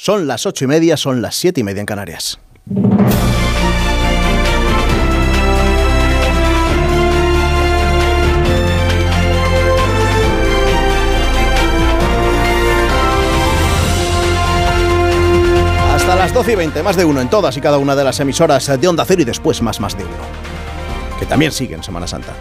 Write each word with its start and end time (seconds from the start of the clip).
Son 0.00 0.28
las 0.28 0.46
ocho 0.46 0.64
y 0.64 0.68
media, 0.68 0.96
son 0.96 1.20
las 1.20 1.34
siete 1.34 1.60
y 1.60 1.64
media 1.64 1.80
en 1.80 1.86
Canarias. 1.86 2.38
Hasta 15.92 16.14
las 16.14 16.32
12 16.32 16.52
y 16.52 16.54
20, 16.54 16.82
más 16.84 16.94
de 16.94 17.04
uno 17.04 17.20
en 17.20 17.28
todas 17.28 17.56
y 17.56 17.60
cada 17.60 17.78
una 17.78 17.96
de 17.96 18.04
las 18.04 18.20
emisoras 18.20 18.80
de 18.80 18.86
Onda 18.86 19.04
Cero 19.04 19.22
y 19.22 19.24
después 19.24 19.60
más 19.62 19.80
más 19.80 19.98
de 19.98 20.04
uno. 20.04 20.14
Que 21.18 21.26
también 21.26 21.50
siguen 21.50 21.82
Semana 21.82 22.06
Santa. 22.06 22.34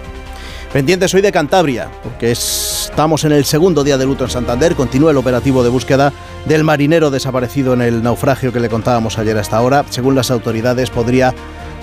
Pendientes 0.72 1.12
hoy 1.16 1.22
de 1.22 1.32
Cantabria, 1.32 1.90
porque 2.04 2.30
estamos 2.30 3.24
en 3.24 3.32
el 3.32 3.46
segundo 3.46 3.84
día 3.84 3.98
de 3.98 4.06
luto 4.06 4.26
en 4.26 4.30
Santander. 4.30 4.76
Continúa 4.76 5.10
el 5.10 5.18
operativo 5.18 5.64
de 5.64 5.70
búsqueda 5.70 6.14
del 6.46 6.64
marinero 6.64 7.12
desaparecido 7.12 7.74
en 7.74 7.82
el 7.82 8.04
naufragio 8.04 8.54
que 8.54 8.60
le 8.60 8.70
contábamos 8.70 9.18
ayer 9.18 9.38
a 9.38 9.42
esta 9.42 9.62
hora. 9.62 9.86
Según 9.90 10.16
las 10.16 10.32
autoridades, 10.32 10.90
podría 10.90 11.34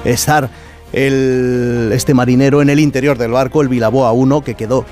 estar 0.05 0.49
este 0.93 2.15
marinero 2.15 2.63
en 2.63 2.71
el 2.71 2.79
interior 2.79 3.19
del 3.19 3.33
barco, 3.33 3.63
el 3.63 3.69
Vilaboa 3.69 4.13
1, 4.13 4.45
que 4.45 4.55
quedó 4.55 4.85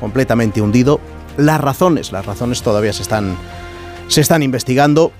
completamente 0.00 0.60
hundido. 0.60 1.00
Las 1.36 1.60
razones, 1.60 2.12
las 2.12 2.26
razones 2.26 2.62
todavía 2.62 2.92
se 2.92 3.02
están, 3.02 3.36
se 4.06 4.20
están 4.20 4.42
investigando. 4.42 5.12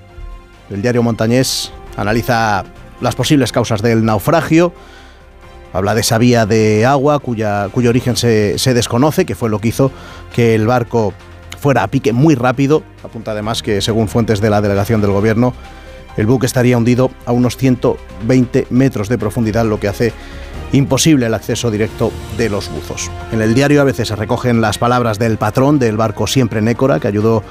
El 0.70 0.82
diario 0.82 1.02
Montañés 1.02 1.72
analiza 1.96 2.64
las 3.00 3.14
posibles 3.14 3.52
causas 3.52 3.82
del 3.82 4.04
naufragio. 4.04 4.72
Habla 5.72 5.94
de 5.94 6.00
esa 6.00 6.18
vía 6.18 6.46
de 6.46 6.86
agua 6.86 7.18
cuya, 7.18 7.68
cuyo 7.70 7.90
origen 7.90 8.16
se, 8.16 8.58
se 8.58 8.74
desconoce, 8.74 9.26
que 9.26 9.34
fue 9.34 9.50
lo 9.50 9.58
que 9.58 9.68
hizo 9.68 9.90
que 10.34 10.54
el 10.54 10.66
barco 10.66 11.12
fuera 11.58 11.82
a 11.82 11.88
pique 11.88 12.12
muy 12.12 12.34
rápido. 12.34 12.82
Apunta 13.02 13.32
además 13.32 13.62
que, 13.62 13.80
según 13.80 14.08
fuentes 14.08 14.40
de 14.40 14.50
la 14.50 14.60
delegación 14.60 15.00
del 15.00 15.10
gobierno, 15.10 15.54
el 16.16 16.26
buque 16.26 16.46
estaría 16.46 16.76
hundido 16.76 17.10
a 17.26 17.32
unos 17.32 17.56
120 17.56 18.66
metros 18.70 19.08
de 19.08 19.18
profundidad, 19.18 19.64
lo 19.64 19.78
que 19.78 19.88
hace 19.88 20.12
imposible 20.72 21.26
el 21.26 21.34
acceso 21.34 21.70
directo 21.70 22.12
de 22.36 22.48
los 22.48 22.70
buzos. 22.70 23.10
En 23.32 23.40
el 23.40 23.54
diario 23.54 23.80
a 23.80 23.84
veces 23.84 24.08
se 24.08 24.16
recogen 24.16 24.60
las 24.60 24.78
palabras 24.78 25.18
del 25.18 25.38
patrón 25.38 25.78
del 25.78 25.96
barco 25.96 26.26
Siempre 26.26 26.60
Nécora, 26.60 27.00
que 27.00 27.08
ayudó 27.08 27.42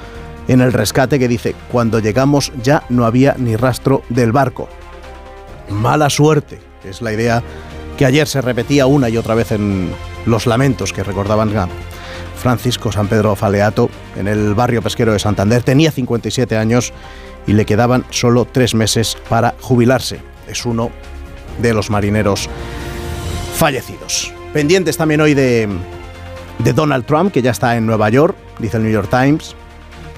en 0.48 0.60
el 0.60 0.72
rescate 0.72 1.18
que 1.18 1.28
dice, 1.28 1.54
cuando 1.70 1.98
llegamos 1.98 2.52
ya 2.62 2.84
no 2.88 3.04
había 3.04 3.34
ni 3.38 3.56
rastro 3.56 4.02
del 4.08 4.32
barco. 4.32 4.68
Mala 5.70 6.08
suerte, 6.10 6.58
es 6.84 7.02
la 7.02 7.12
idea 7.12 7.42
que 7.98 8.06
ayer 8.06 8.26
se 8.26 8.40
repetía 8.40 8.86
una 8.86 9.08
y 9.08 9.16
otra 9.16 9.34
vez 9.34 9.52
en 9.52 9.90
los 10.24 10.46
lamentos 10.46 10.92
que 10.92 11.02
recordaban 11.02 11.50
Francisco 12.38 12.90
San 12.92 13.08
Pedro 13.08 13.36
Faleato 13.36 13.90
en 14.16 14.28
el 14.28 14.54
barrio 14.54 14.82
pesquero 14.82 15.12
de 15.12 15.18
Santander. 15.18 15.62
Tenía 15.62 15.90
57 15.90 16.56
años 16.56 16.92
y 17.46 17.52
le 17.52 17.66
quedaban 17.66 18.04
solo 18.10 18.44
tres 18.44 18.74
meses 18.74 19.16
para 19.28 19.54
jubilarse. 19.60 20.20
Es 20.46 20.64
uno 20.64 20.90
de 21.60 21.74
los 21.74 21.90
marineros 21.90 22.48
fallecidos. 23.54 24.32
Pendientes 24.52 24.96
también 24.96 25.20
hoy 25.20 25.34
de, 25.34 25.68
Donald 26.74 27.04
Trump, 27.04 27.32
que 27.32 27.42
ya 27.42 27.50
está 27.50 27.76
en 27.76 27.86
Nueva 27.86 28.08
York, 28.08 28.36
dice 28.58 28.78
el 28.78 28.84
New 28.84 28.92
York 28.92 29.10
Times 29.10 29.54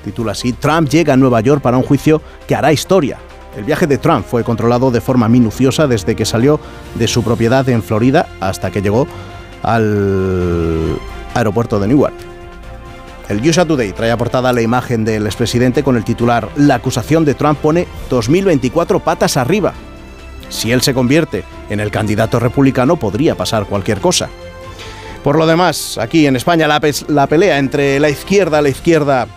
titula 0.00 0.32
así, 0.32 0.52
Trump 0.52 0.88
llega 0.88 1.14
a 1.14 1.16
Nueva 1.16 1.40
York 1.40 1.62
para 1.62 1.76
un 1.76 1.82
juicio 1.82 2.20
que 2.46 2.54
hará 2.54 2.72
historia. 2.72 3.18
El 3.56 3.64
viaje 3.64 3.86
de 3.86 3.98
Trump 3.98 4.24
fue 4.24 4.44
controlado 4.44 4.90
de 4.90 5.00
forma 5.00 5.28
minuciosa 5.28 5.86
desde 5.86 6.14
que 6.14 6.24
salió 6.24 6.60
de 6.94 7.08
su 7.08 7.22
propiedad 7.22 7.68
en 7.68 7.82
Florida 7.82 8.28
hasta 8.40 8.70
que 8.70 8.80
llegó 8.80 9.06
al 9.62 10.98
aeropuerto 11.34 11.78
de 11.80 11.88
Newark. 11.88 12.14
El 13.28 13.48
USA 13.48 13.64
Today 13.64 13.92
trae 13.92 14.10
a 14.10 14.16
portada 14.16 14.52
la 14.52 14.60
imagen 14.60 15.04
del 15.04 15.26
expresidente 15.26 15.84
con 15.84 15.96
el 15.96 16.04
titular 16.04 16.48
La 16.56 16.74
acusación 16.74 17.24
de 17.24 17.34
Trump 17.34 17.60
pone 17.60 17.86
2024 18.08 18.98
patas 19.00 19.36
arriba. 19.36 19.72
Si 20.48 20.72
él 20.72 20.82
se 20.82 20.94
convierte 20.94 21.44
en 21.68 21.78
el 21.78 21.92
candidato 21.92 22.40
republicano 22.40 22.96
podría 22.96 23.36
pasar 23.36 23.66
cualquier 23.66 24.00
cosa. 24.00 24.28
Por 25.22 25.36
lo 25.36 25.46
demás, 25.46 25.96
aquí 25.98 26.26
en 26.26 26.34
España 26.34 26.66
la, 26.66 26.80
la 27.08 27.26
pelea 27.28 27.58
entre 27.58 28.00
la 28.00 28.08
izquierda, 28.08 28.62
la 28.62 28.68
izquierda 28.68 29.28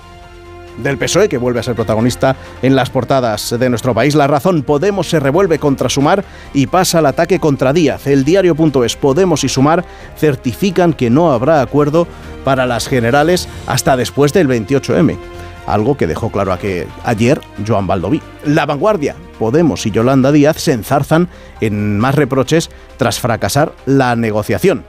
del 0.77 0.97
PSOE, 0.97 1.29
que 1.29 1.37
vuelve 1.37 1.59
a 1.59 1.63
ser 1.63 1.75
protagonista 1.75 2.35
en 2.61 2.75
las 2.75 2.89
portadas 2.89 3.55
de 3.57 3.69
nuestro 3.69 3.93
país. 3.93 4.15
La 4.15 4.27
razón, 4.27 4.63
Podemos 4.63 5.09
se 5.09 5.19
revuelve 5.19 5.59
contra 5.59 5.89
Sumar 5.89 6.23
y 6.53 6.67
pasa 6.67 6.99
al 6.99 7.05
ataque 7.05 7.39
contra 7.39 7.73
Díaz. 7.73 8.07
El 8.07 8.23
diario.es, 8.23 8.95
Podemos 8.95 9.43
y 9.43 9.49
Sumar 9.49 9.85
certifican 10.17 10.93
que 10.93 11.09
no 11.09 11.31
habrá 11.31 11.61
acuerdo 11.61 12.07
para 12.43 12.65
las 12.65 12.87
generales 12.87 13.47
hasta 13.67 13.97
después 13.97 14.33
del 14.33 14.47
28M. 14.47 15.17
Algo 15.65 15.95
que 15.95 16.07
dejó 16.07 16.29
claro 16.29 16.51
a 16.51 16.59
que 16.59 16.87
ayer 17.05 17.39
Joan 17.65 17.87
Baldoví. 17.87 18.21
La 18.45 18.65
vanguardia, 18.65 19.15
Podemos 19.39 19.85
y 19.85 19.91
Yolanda 19.91 20.31
Díaz 20.31 20.57
se 20.57 20.73
enzarzan 20.73 21.29
en 21.61 21.99
más 21.99 22.15
reproches 22.15 22.69
tras 22.97 23.19
fracasar 23.19 23.73
la 23.85 24.15
negociación 24.15 24.83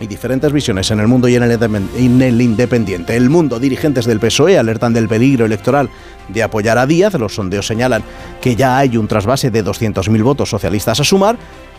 y 0.00 0.06
diferentes 0.06 0.52
visiones 0.52 0.90
en 0.90 1.00
el 1.00 1.06
mundo 1.06 1.28
y 1.28 1.36
en 1.36 1.42
el, 1.42 2.40
independiente. 2.40 3.16
El 3.16 3.30
mundo, 3.30 3.60
dirigentes 3.60 4.06
del 4.06 4.18
PSOE 4.18 4.58
alertan 4.58 4.92
del 4.92 5.08
peligro 5.08 5.46
electoral 5.46 5.88
de 6.28 6.42
apoyar 6.42 6.78
a 6.78 6.86
Díaz. 6.86 7.14
Los 7.14 7.34
sondeos 7.34 7.66
señalan 7.66 8.02
que 8.40 8.56
ya 8.56 8.78
hay 8.78 8.96
un 8.96 9.06
trasvase 9.06 9.50
de 9.50 9.64
200.000 9.64 10.22
votos 10.22 10.50
socialistas 10.50 10.98
a 11.00 11.04
sumar. 11.04 11.36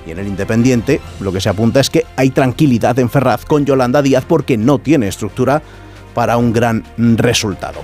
Y 0.07 0.11
en 0.11 0.19
el 0.19 0.27
Independiente 0.27 1.01
lo 1.19 1.33
que 1.33 1.41
se 1.41 1.49
apunta 1.49 1.79
es 1.79 1.89
que 1.89 2.05
hay 2.15 2.29
tranquilidad 2.29 2.97
en 2.99 3.09
Ferraz 3.09 3.43
con 3.43 3.65
Yolanda 3.65 4.01
Díaz 4.01 4.23
porque 4.25 4.57
no 4.57 4.79
tiene 4.79 5.07
estructura 5.07 5.61
para 6.13 6.37
un 6.37 6.53
gran 6.53 6.83
resultado. 6.97 7.81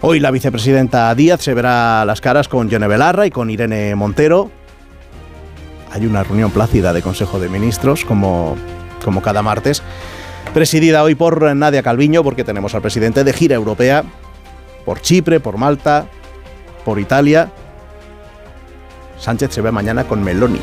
Hoy 0.00 0.20
la 0.20 0.30
vicepresidenta 0.30 1.14
Díaz 1.14 1.42
se 1.42 1.54
verá 1.54 2.04
las 2.04 2.20
caras 2.20 2.48
con 2.48 2.68
Yone 2.68 2.86
Belarra 2.86 3.26
y 3.26 3.30
con 3.30 3.50
Irene 3.50 3.94
Montero. 3.94 4.50
Hay 5.90 6.06
una 6.06 6.22
reunión 6.22 6.50
plácida 6.50 6.92
de 6.92 7.02
Consejo 7.02 7.40
de 7.40 7.48
Ministros 7.48 8.04
como 8.04 8.56
como 9.04 9.22
cada 9.22 9.42
martes, 9.42 9.82
presidida 10.54 11.02
hoy 11.02 11.14
por 11.14 11.54
Nadia 11.54 11.82
Calviño, 11.82 12.22
porque 12.22 12.44
tenemos 12.44 12.74
al 12.74 12.82
presidente 12.82 13.24
de 13.24 13.32
gira 13.32 13.54
europea 13.54 14.04
por 14.84 15.00
Chipre, 15.00 15.40
por 15.40 15.58
Malta, 15.58 16.06
por 16.84 16.98
Italia. 16.98 17.50
Sánchez 19.18 19.52
se 19.52 19.60
ve 19.60 19.72
mañana 19.72 20.04
con 20.04 20.22
Meloni. 20.22 20.60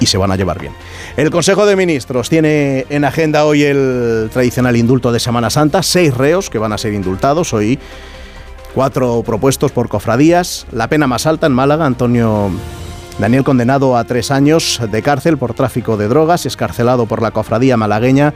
Y 0.00 0.06
se 0.06 0.18
van 0.18 0.32
a 0.32 0.36
llevar 0.36 0.58
bien. 0.58 0.72
El 1.16 1.30
Consejo 1.30 1.66
de 1.66 1.76
Ministros 1.76 2.28
tiene 2.28 2.86
en 2.88 3.04
agenda 3.04 3.44
hoy 3.44 3.62
el 3.64 4.30
tradicional 4.32 4.76
indulto 4.76 5.12
de 5.12 5.20
Semana 5.20 5.50
Santa, 5.50 5.82
seis 5.82 6.16
reos 6.16 6.50
que 6.50 6.58
van 6.58 6.72
a 6.72 6.78
ser 6.78 6.94
indultados 6.94 7.52
hoy. 7.52 7.78
Cuatro 8.74 9.22
propuestos 9.24 9.70
por 9.70 9.88
cofradías. 9.88 10.66
La 10.72 10.88
pena 10.88 11.06
más 11.06 11.26
alta 11.26 11.46
en 11.46 11.52
Málaga, 11.52 11.84
Antonio 11.84 12.50
Daniel 13.18 13.44
condenado 13.44 13.96
a 13.96 14.04
tres 14.04 14.30
años 14.30 14.80
de 14.90 15.02
cárcel 15.02 15.36
por 15.36 15.54
tráfico 15.54 15.96
de 15.96 16.08
drogas, 16.08 16.46
escarcelado 16.46 17.06
por 17.06 17.22
la 17.22 17.30
cofradía 17.30 17.76
malagueña 17.76 18.32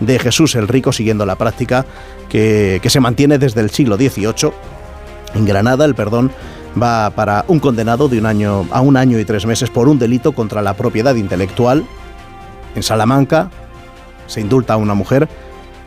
de 0.00 0.18
Jesús 0.18 0.54
el 0.54 0.68
Rico, 0.68 0.92
siguiendo 0.92 1.26
la 1.26 1.36
práctica 1.36 1.86
que, 2.28 2.80
se 2.84 3.00
mantiene 3.00 3.38
desde 3.38 3.60
el 3.60 3.70
siglo 3.70 3.96
XVIII. 3.96 4.52
En 5.34 5.44
Granada 5.44 5.84
el 5.84 5.94
perdón 5.94 6.30
va 6.80 7.10
para 7.10 7.44
un 7.48 7.58
condenado 7.58 8.08
de 8.08 8.18
un 8.18 8.26
año 8.26 8.66
a 8.70 8.80
un 8.80 8.96
año 8.96 9.18
y 9.18 9.24
tres 9.24 9.46
meses 9.46 9.70
por 9.70 9.88
un 9.88 9.98
delito 9.98 10.32
contra 10.32 10.62
la 10.62 10.74
propiedad 10.74 11.14
intelectual. 11.14 11.84
En 12.74 12.82
Salamanca 12.82 13.50
se 14.26 14.40
indulta 14.40 14.74
a 14.74 14.76
una 14.76 14.94
mujer 14.94 15.28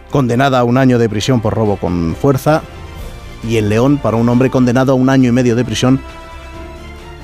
condenada 0.09 0.59
a 0.59 0.63
un 0.63 0.77
año 0.77 0.99
de 0.99 1.07
prisión 1.07 1.41
por 1.41 1.53
robo 1.53 1.77
con 1.77 2.15
fuerza. 2.19 2.61
Y 3.47 3.57
en 3.57 3.69
León 3.69 3.97
para 3.97 4.17
un 4.17 4.29
hombre 4.29 4.51
condenado 4.51 4.91
a 4.91 4.95
un 4.95 5.09
año 5.09 5.29
y 5.29 5.31
medio 5.31 5.55
de 5.55 5.65
prisión 5.65 5.99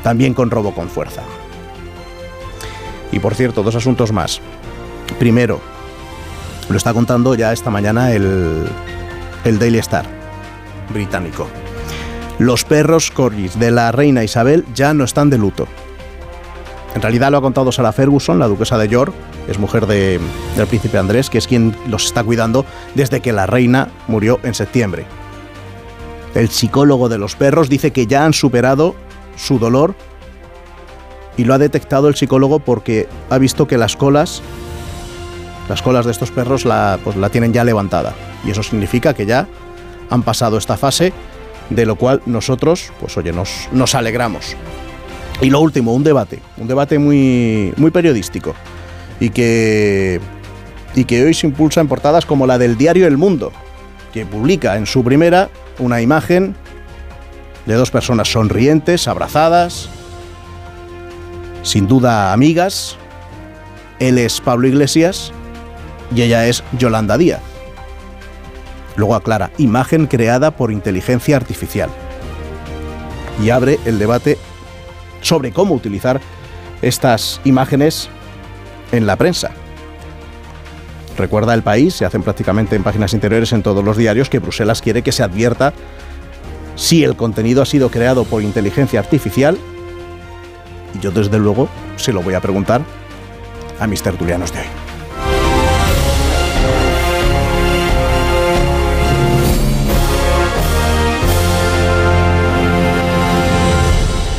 también 0.08 0.34
con 0.34 0.50
robo 0.50 0.74
con 0.74 0.88
fuerza. 0.88 1.22
Y 3.12 3.20
por 3.20 3.36
cierto, 3.36 3.62
dos 3.62 3.76
asuntos 3.76 4.14
más. 4.14 4.40
Primero, 5.20 5.60
lo 6.70 6.78
está 6.78 6.94
contando 6.94 7.36
ya 7.36 7.52
esta 7.52 7.70
mañana 7.70 8.14
el, 8.14 8.70
el 9.44 9.60
Daily 9.60 9.80
Star 9.80 10.06
británico. 10.94 11.50
Los 12.40 12.64
perros 12.64 13.12
corgis 13.12 13.60
de 13.60 13.70
la 13.70 13.92
reina 13.92 14.24
Isabel 14.24 14.64
ya 14.74 14.94
no 14.94 15.04
están 15.04 15.30
de 15.30 15.40
luto. 15.40 15.68
En 16.96 17.02
realidad 17.02 17.30
lo 17.30 17.40
ha 17.40 17.42
contado 17.42 17.74
Sarah 17.74 17.92
Ferguson, 17.92 18.40
la 18.40 18.48
duquesa 18.48 18.78
de 18.78 18.88
York, 18.88 19.14
es 19.50 19.60
mujer 19.60 19.88
de, 19.88 20.22
del 20.56 20.68
príncipe 20.68 20.98
Andrés, 20.98 21.30
que 21.30 21.38
es 21.38 21.48
quien 21.48 21.76
los 21.86 22.06
está 22.06 22.24
cuidando 22.24 22.66
desde 22.96 23.20
que 23.20 23.34
la 23.34 23.46
reina 23.46 23.90
murió 24.08 24.40
en 24.44 24.54
septiembre. 24.54 25.06
El 26.34 26.48
psicólogo 26.48 27.10
de 27.10 27.18
los 27.18 27.36
perros 27.36 27.68
dice 27.68 27.92
que 27.92 28.08
ya 28.08 28.24
han 28.24 28.32
superado 28.32 28.96
su 29.38 29.60
dolor 29.60 29.96
y 31.38 31.46
lo 31.46 31.54
ha 31.54 31.58
detectado 31.58 32.10
el 32.10 32.16
psicólogo 32.16 32.60
porque 32.60 33.08
ha 33.30 33.38
visto 33.38 33.68
que 33.68 33.78
las 33.78 33.96
colas, 33.96 34.42
las 35.70 35.82
colas 35.82 36.06
de 36.06 36.12
estos 36.12 36.32
perros 36.32 36.66
la, 36.66 37.00
pues 37.04 37.16
la 37.16 37.30
tienen 37.30 37.54
ya 37.54 37.64
levantada. 37.64 38.14
Y 38.46 38.52
eso 38.52 38.64
significa 38.64 39.14
que 39.14 39.26
ya 39.26 39.48
han 40.10 40.24
pasado 40.24 40.58
esta 40.58 40.78
fase, 40.78 41.14
de 41.70 41.86
lo 41.86 41.96
cual 41.96 42.22
nosotros, 42.26 42.92
pues 43.00 43.16
oye, 43.18 43.32
nos, 43.32 43.70
nos 43.72 43.94
alegramos. 43.94 44.56
Y 45.42 45.50
lo 45.52 45.60
último, 45.60 45.94
un 45.94 46.04
debate, 46.04 46.40
un 46.58 46.68
debate 46.68 46.98
muy, 46.98 47.72
muy 47.78 47.92
periodístico 47.92 48.56
y 49.20 49.30
que, 49.30 50.20
y 50.96 51.06
que 51.06 51.24
hoy 51.24 51.34
se 51.36 51.46
impulsa 51.46 51.82
en 51.82 51.88
portadas 51.88 52.26
como 52.26 52.48
la 52.48 52.58
del 52.58 52.78
diario 52.78 53.06
El 53.06 53.18
Mundo, 53.18 53.52
que 54.12 54.26
publica 54.26 54.78
en 54.78 54.88
su 54.88 55.04
primera 55.04 55.50
una 55.78 56.02
imagen 56.02 56.56
de 57.68 57.76
dos 57.76 57.92
personas 57.92 58.32
sonrientes, 58.32 59.08
abrazadas, 59.08 59.90
sin 61.64 61.88
duda 61.88 62.32
amigas. 62.32 62.98
Él 64.00 64.18
es 64.18 64.40
Pablo 64.40 64.68
Iglesias 64.68 65.34
y 66.16 66.22
ella 66.22 66.48
es 66.48 66.64
Yolanda 66.80 67.18
Díaz. 67.18 67.42
Luego 68.96 69.16
aclara, 69.16 69.52
imagen 69.58 70.08
creada 70.08 70.52
por 70.52 70.72
inteligencia 70.72 71.36
artificial. 71.36 71.90
Y 73.44 73.50
abre 73.50 73.80
el 73.86 74.00
debate 74.00 74.38
sobre 75.22 75.52
cómo 75.52 75.76
utilizar 75.76 76.22
estas 76.82 77.42
imágenes 77.44 78.10
en 78.94 79.06
la 79.06 79.18
prensa. 79.18 79.52
Recuerda 81.18 81.54
el 81.54 81.64
país, 81.64 81.96
se 81.96 82.06
hacen 82.06 82.24
prácticamente 82.24 82.76
en 82.76 82.84
páginas 82.84 83.14
interiores 83.14 83.52
en 83.52 83.62
todos 83.62 83.84
los 83.84 83.98
diarios, 83.98 84.30
que 84.30 84.40
Bruselas 84.40 84.82
quiere 84.82 85.02
que 85.02 85.12
se 85.12 85.24
advierta 85.24 85.74
si 86.78 87.04
el 87.04 87.18
contenido 87.18 87.62
ha 87.62 87.66
sido 87.66 87.90
creado 87.92 88.24
por 88.24 88.42
inteligencia 88.42 89.02
artificial. 89.02 89.58
Y 90.96 91.00
yo 91.00 91.12
desde 91.12 91.38
luego 91.38 91.68
se 91.98 92.14
lo 92.14 92.22
voy 92.22 92.36
a 92.36 92.40
preguntar 92.40 92.82
a 93.80 93.88
mis 93.88 94.02
tertulianos 94.02 94.54
de 94.54 94.60
hoy. 94.60 94.68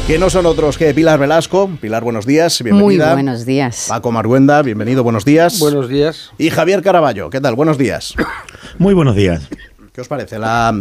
que 0.08 0.18
no 0.18 0.30
son 0.30 0.46
otros 0.46 0.78
que 0.78 0.94
Pilar 0.94 1.20
Velasco. 1.20 1.68
Pilar, 1.82 2.02
buenos 2.02 2.24
días, 2.24 2.62
bienvenida. 2.62 3.08
Muy 3.08 3.12
buenos 3.12 3.44
días. 3.44 3.84
Paco 3.90 4.10
Marguenda, 4.10 4.62
bienvenido, 4.62 5.04
buenos 5.04 5.26
días. 5.26 5.60
Buenos 5.60 5.86
días. 5.86 6.30
Y 6.38 6.48
Javier 6.48 6.82
Caraballo, 6.82 7.28
¿qué 7.28 7.42
tal? 7.42 7.54
Buenos 7.54 7.76
días. 7.76 8.14
Muy 8.78 8.94
buenos 8.94 9.14
días. 9.16 9.46
¿Qué 9.98 10.02
os 10.02 10.06
parece 10.06 10.38
la, 10.38 10.72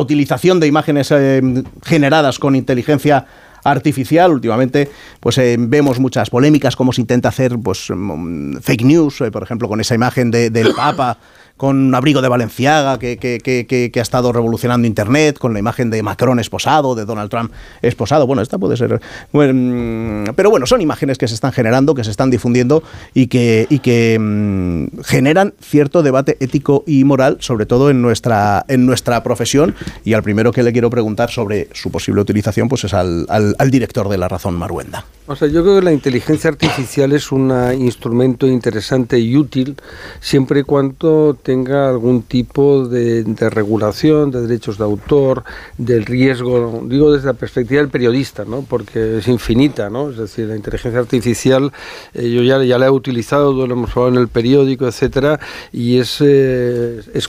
utilización 0.00 0.58
de 0.58 0.66
imágenes 0.66 1.12
eh, 1.12 1.40
generadas 1.84 2.40
con 2.40 2.56
inteligencia 2.56 3.24
artificial. 3.62 4.32
Últimamente, 4.32 4.90
pues 5.20 5.38
eh, 5.38 5.54
vemos 5.56 6.00
muchas 6.00 6.28
polémicas, 6.28 6.74
cómo 6.74 6.92
se 6.92 7.00
intenta 7.00 7.28
hacer 7.28 7.56
pues, 7.62 7.86
mm, 7.88 8.56
fake 8.56 8.82
news, 8.82 9.20
eh, 9.20 9.30
por 9.30 9.44
ejemplo, 9.44 9.68
con 9.68 9.80
esa 9.80 9.94
imagen 9.94 10.32
del 10.32 10.74
Papa 10.74 11.16
con 11.56 11.76
un 11.76 11.94
abrigo 11.94 12.20
de 12.20 12.28
Valenciaga 12.28 12.98
que, 12.98 13.16
que, 13.16 13.92
ha 13.94 14.02
estado 14.02 14.32
revolucionando 14.32 14.88
Internet, 14.88 15.38
con 15.38 15.52
la 15.52 15.60
imagen 15.60 15.88
de 15.90 16.02
Macron 16.02 16.40
esposado, 16.40 16.94
de 16.94 17.04
Donald 17.04 17.30
Trump 17.30 17.52
esposado. 17.80 18.26
Bueno, 18.26 18.42
esta 18.42 18.58
puede 18.58 18.76
ser... 18.76 19.00
Mm, 19.32 20.34
pero 20.34 20.50
bueno, 20.50 20.66
son 20.66 20.80
imágenes 20.80 21.16
que 21.16 21.28
se 21.28 21.34
están 21.34 21.52
generando, 21.52 21.94
que 21.94 22.02
se 22.02 22.10
están 22.10 22.30
difundiendo 22.30 22.82
y 23.14 23.28
que, 23.28 23.66
y 23.70 23.78
que 23.78 24.18
mm, 24.20 25.02
generan 25.04 25.54
cierto 25.60 26.02
debate 26.02 26.36
ético 26.40 26.82
y 26.86 27.04
moral, 27.04 27.36
sobre 27.40 27.66
todo 27.66 27.88
en 27.88 28.02
nuestra, 28.02 28.64
en 28.68 28.84
nuestra 28.84 29.22
profesión. 29.22 29.76
Y 30.04 30.14
al 30.14 30.22
primero 30.24 30.50
que 30.52 30.62
le 30.62 30.72
quiero 30.72 30.90
preguntar 30.90 31.30
sobre 31.30 31.68
su 31.72 31.92
posible 31.92 32.20
utilización, 32.20 32.68
pues 32.68 32.84
es 32.84 32.94
al, 32.94 33.26
al 33.28 33.70
director 33.70 34.08
de 34.08 34.18
La 34.18 34.28
Razón, 34.28 34.54
Maruenda. 34.54 35.04
O 35.26 35.36
sea, 35.36 35.48
yo 35.48 35.62
creo 35.62 35.76
que 35.76 35.84
la 35.84 35.92
inteligencia 35.92 36.50
artificial 36.50 37.12
es 37.12 37.32
un 37.32 37.50
instrumento 37.78 38.46
interesante 38.46 39.18
y 39.18 39.36
útil 39.36 39.76
siempre 40.20 40.60
y 40.60 40.62
cuando 40.64 41.38
tenga 41.44 41.88
algún 41.88 42.22
tipo 42.22 42.88
de, 42.88 43.24
regulación 43.50 44.30
de 44.30 44.40
derechos 44.40 44.78
de 44.78 44.84
autor, 44.84 45.44
del 45.78 46.04
riesgo, 46.06 46.82
digo 46.86 47.12
desde 47.12 47.26
la 47.26 47.34
perspectiva 47.34 47.80
del 47.80 47.90
periodista, 47.90 48.44
¿no? 48.44 48.62
porque 48.62 49.18
es 49.18 49.28
infinita, 49.28 49.90
¿no? 49.90 50.10
es 50.10 50.16
decir, 50.16 50.48
la 50.48 50.56
inteligencia 50.56 50.98
artificial, 50.98 51.70
eh, 52.14 52.30
yo 52.30 52.42
ya, 52.42 52.62
ya 52.64 52.78
la 52.78 52.86
he 52.86 52.90
utilizado, 52.90 53.52
lo 53.52 53.74
hemos 53.74 53.90
hablado 53.90 54.08
en 54.08 54.18
el 54.22 54.28
periódico, 54.28 54.88
etcétera, 54.88 55.38
y 55.72 55.98
es, 55.98 56.18
eh, 56.20 57.00
es, 57.12 57.28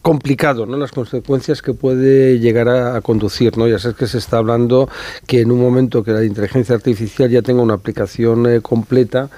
complicado 0.00 0.64
¿no? 0.64 0.76
las 0.76 0.92
consecuencias 0.92 1.60
que 1.60 1.74
puede 1.74 2.38
llegar 2.38 2.68
a, 2.68 3.00
conducir. 3.00 3.58
¿no? 3.58 3.66
Ya 3.66 3.78
sabes 3.78 3.96
que 3.96 4.06
se 4.06 4.18
está 4.18 4.38
hablando 4.38 4.88
que 5.26 5.40
en 5.40 5.50
un 5.50 5.60
momento 5.60 6.04
que 6.04 6.12
la 6.12 6.24
inteligencia 6.24 6.74
artificial 6.74 7.28
ya 7.28 7.42
tenga 7.42 7.62
una 7.62 7.74
aplicación 7.74 8.46
eh, 8.46 8.60
completa, 8.60 9.28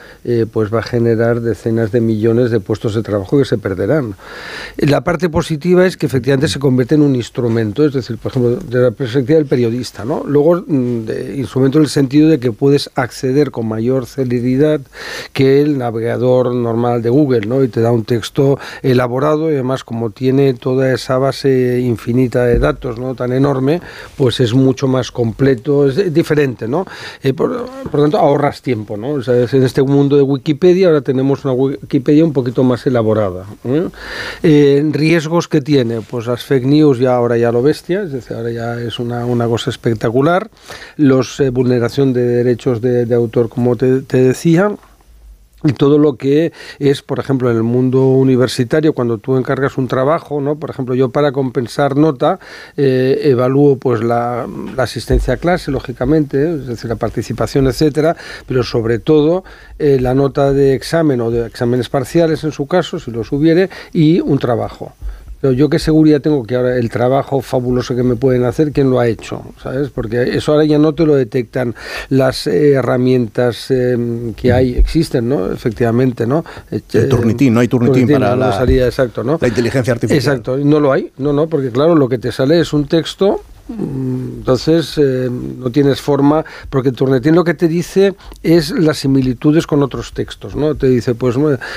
pues 0.53 0.73
va 0.73 0.81
a 0.81 0.83
generar 0.83 1.41
decenas 1.41 1.91
de 1.91 2.01
millones 2.01 2.51
de 2.51 2.61
puestos 2.61 2.95
de 2.95 3.03
trabajo 3.03 3.39
que 3.39 3.45
se 3.45 3.59
perderán. 3.63 4.15
La 4.77 5.01
parte 5.01 5.31
positiva 5.31 5.87
es 5.87 5.97
que 5.97 6.07
efectivamente 6.07 6.49
se 6.49 6.59
convierte 6.59 6.97
en 6.97 7.03
un 7.03 7.17
instrumento, 7.17 7.87
es 7.87 7.95
decir, 7.95 8.19
por 8.19 8.33
ejemplo, 8.33 8.57
de 8.57 8.81
la 8.81 8.91
perspectiva 8.91 9.39
del 9.39 9.47
periodista, 9.47 10.05
¿no? 10.05 10.23
Luego, 10.27 10.63
mm, 10.67 11.05
de 11.07 11.37
instrumento 11.37 11.79
en 11.79 11.85
el 11.85 11.91
sentido 11.91 12.29
de 12.29 12.39
que 12.39 12.53
puedes 12.53 12.91
acceder 12.95 13.51
con 13.51 13.67
mayor 13.67 14.07
celeridad 14.07 14.81
que 15.33 15.63
el 15.63 15.79
navegador 15.79 16.55
normal 16.55 17.01
de 17.01 17.11
Google, 17.11 17.47
¿no? 17.47 17.63
Y 17.65 17.69
te 17.69 17.81
da 17.81 17.93
un 17.93 18.05
texto 18.05 18.59
elaborado 18.83 19.51
y 19.51 19.55
además 19.55 19.85
como 19.85 20.11
tiene 20.11 20.55
toda 20.55 20.93
esa 20.93 21.19
base 21.19 21.81
infinita 21.81 22.45
de 22.45 22.59
datos, 22.59 22.99
¿no? 22.99 23.15
Tan 23.15 23.33
enorme, 23.33 23.81
pues 24.17 24.41
es 24.41 24.53
mucho 24.55 24.89
más 24.89 25.11
completo, 25.11 25.89
es 25.89 26.13
diferente, 26.13 26.69
¿no? 26.69 26.87
Eh, 27.23 27.33
por, 27.33 27.69
tanto, 27.91 28.19
ahorras 28.19 28.63
tiempo, 28.63 28.97
¿no? 28.97 29.21
en 29.23 29.63
este 29.63 29.83
mundo 29.83 30.17
de 30.17 30.23
Wikipedia 30.23 30.89
ahora 30.89 31.01
tenemos 31.01 31.45
una 31.45 31.55
Wikipedia 31.55 32.25
un 32.25 32.33
poquito 32.33 32.65
más 32.65 32.87
elaborada. 32.87 33.47
¿Eh? 33.65 33.89
Eh, 34.43 34.89
riesgos 34.93 35.49
que 35.49 35.61
tiene, 35.61 36.01
pues 36.01 36.27
las 36.27 36.45
fake 36.45 36.67
news 36.67 36.99
ya 36.99 37.15
ahora 37.15 37.37
ya 37.37 37.53
lo 37.53 37.63
bestia, 37.63 38.03
es 38.03 38.13
decir, 38.13 38.37
ahora 38.37 38.51
ya 38.51 38.81
es 38.81 38.99
una, 38.99 39.25
una 39.27 39.47
cosa 39.47 39.71
espectacular. 39.71 40.51
Los 40.97 41.43
vulneración 41.53 42.13
de 42.13 42.27
derechos 42.27 42.81
de, 42.81 43.13
autor, 43.15 43.49
como 43.49 43.77
te, 43.77 44.03
te 44.03 44.19
decía 44.19 44.73
y 45.65 45.73
todo 45.73 45.99
lo 45.99 46.17
que 46.17 46.53
es, 46.79 47.03
por 47.03 47.19
ejemplo, 47.19 47.51
en 47.51 47.57
el 47.57 47.63
mundo 47.63 48.07
universitario, 48.09 48.93
cuando 48.93 49.19
tú 49.19 49.37
encargas 49.37 49.79
un 49.79 49.89
trabajo, 49.89 50.41
¿no? 50.41 50.57
Por 50.57 50.71
ejemplo, 50.71 50.95
yo 50.95 51.11
para 51.11 51.33
compensar 51.33 51.97
nota 51.97 52.39
eh, 52.77 53.21
evalúo 53.25 53.77
pues 53.77 54.03
la, 54.03 54.47
asistencia 54.77 55.35
a 55.35 55.37
clase, 55.37 55.71
lógicamente, 55.71 56.55
es 56.55 56.67
decir, 56.67 56.89
la 56.89 56.97
participación, 56.97 57.67
etcétera, 57.67 58.17
pero 58.47 58.63
sobre 58.63 58.99
todo 58.99 59.45
eh, 59.79 59.99
la 60.01 60.15
nota 60.15 60.53
de 60.53 60.75
examen 60.75 61.21
o 61.21 61.31
de 61.31 61.47
exámenes 61.47 61.89
parciales, 61.89 62.45
en 62.45 62.53
su 62.53 62.67
caso, 62.67 62.99
si 62.99 63.11
los 63.11 63.31
hubiere, 63.33 63.71
y 63.93 64.21
un 64.21 64.39
trabajo. 64.39 64.93
Pero 65.43 65.55
yo 65.55 65.69
qué 65.69 65.81
seguridad 65.81 66.21
tengo 66.21 66.45
que 66.45 66.55
ahora 66.55 66.77
el 66.77 66.89
trabajo 66.89 67.41
fabuloso 67.41 67.97
que 67.97 68.05
me 68.05 68.15
pueden 68.15 68.45
hacer, 68.45 68.71
¿quién 68.71 68.91
lo 68.91 69.01
ha 69.01 69.09
hecho? 69.09 69.43
¿Sabes? 69.61 69.89
Porque 69.89 70.37
eso 70.37 70.53
ahora 70.53 70.65
ya 70.65 70.79
no 70.79 70.95
te 70.95 71.05
lo 71.05 71.17
detectan 71.17 71.75
las 72.11 72.47
herramientas 72.47 73.69
em, 73.73 74.35
que 74.35 74.53
hay, 74.53 74.75
existen, 74.75 75.29
¿no? 75.29 75.51
Efectivamente, 75.51 76.29
¿no? 76.29 76.45
El 76.71 77.09
turnitín, 77.09 77.55
no 77.55 77.59
hay 77.61 77.67
turnitín, 77.67 78.07
para 78.07 78.37
la, 78.37 78.53
salida, 78.53 78.87
exacto, 78.87 79.25
¿no? 79.25 79.37
la 79.41 79.49
inteligencia 79.49 79.93
artificial. 79.93 80.37
Exacto, 80.37 80.59
no 80.59 80.79
lo 80.79 80.93
hay, 80.93 81.11
no, 81.19 81.33
no, 81.33 81.49
porque 81.49 81.73
claro, 81.73 81.97
lo 81.97 82.09
que 82.09 82.19
te 82.19 82.31
sale 82.31 82.61
es 82.61 82.73
un 82.73 82.87
texto 82.87 83.43
entonces 83.69 84.99
eh, 84.99 85.29
no 85.31 85.71
tienes 85.71 86.01
forma, 86.01 86.45
porque 86.69 86.91
el 86.91 86.95
Turnetín 86.95 87.35
lo 87.35 87.45
que 87.45 87.55
te 87.55 87.69
dice 87.69 88.15
es 88.43 88.71
las 88.71 88.99
similitudes 88.99 89.67
con 89.67 89.83
otros 89.83 90.13
textos, 90.13 90.57
¿no? 90.57 90.75
Te 90.75 90.89
dice, 90.89 91.15
pues 91.15 91.37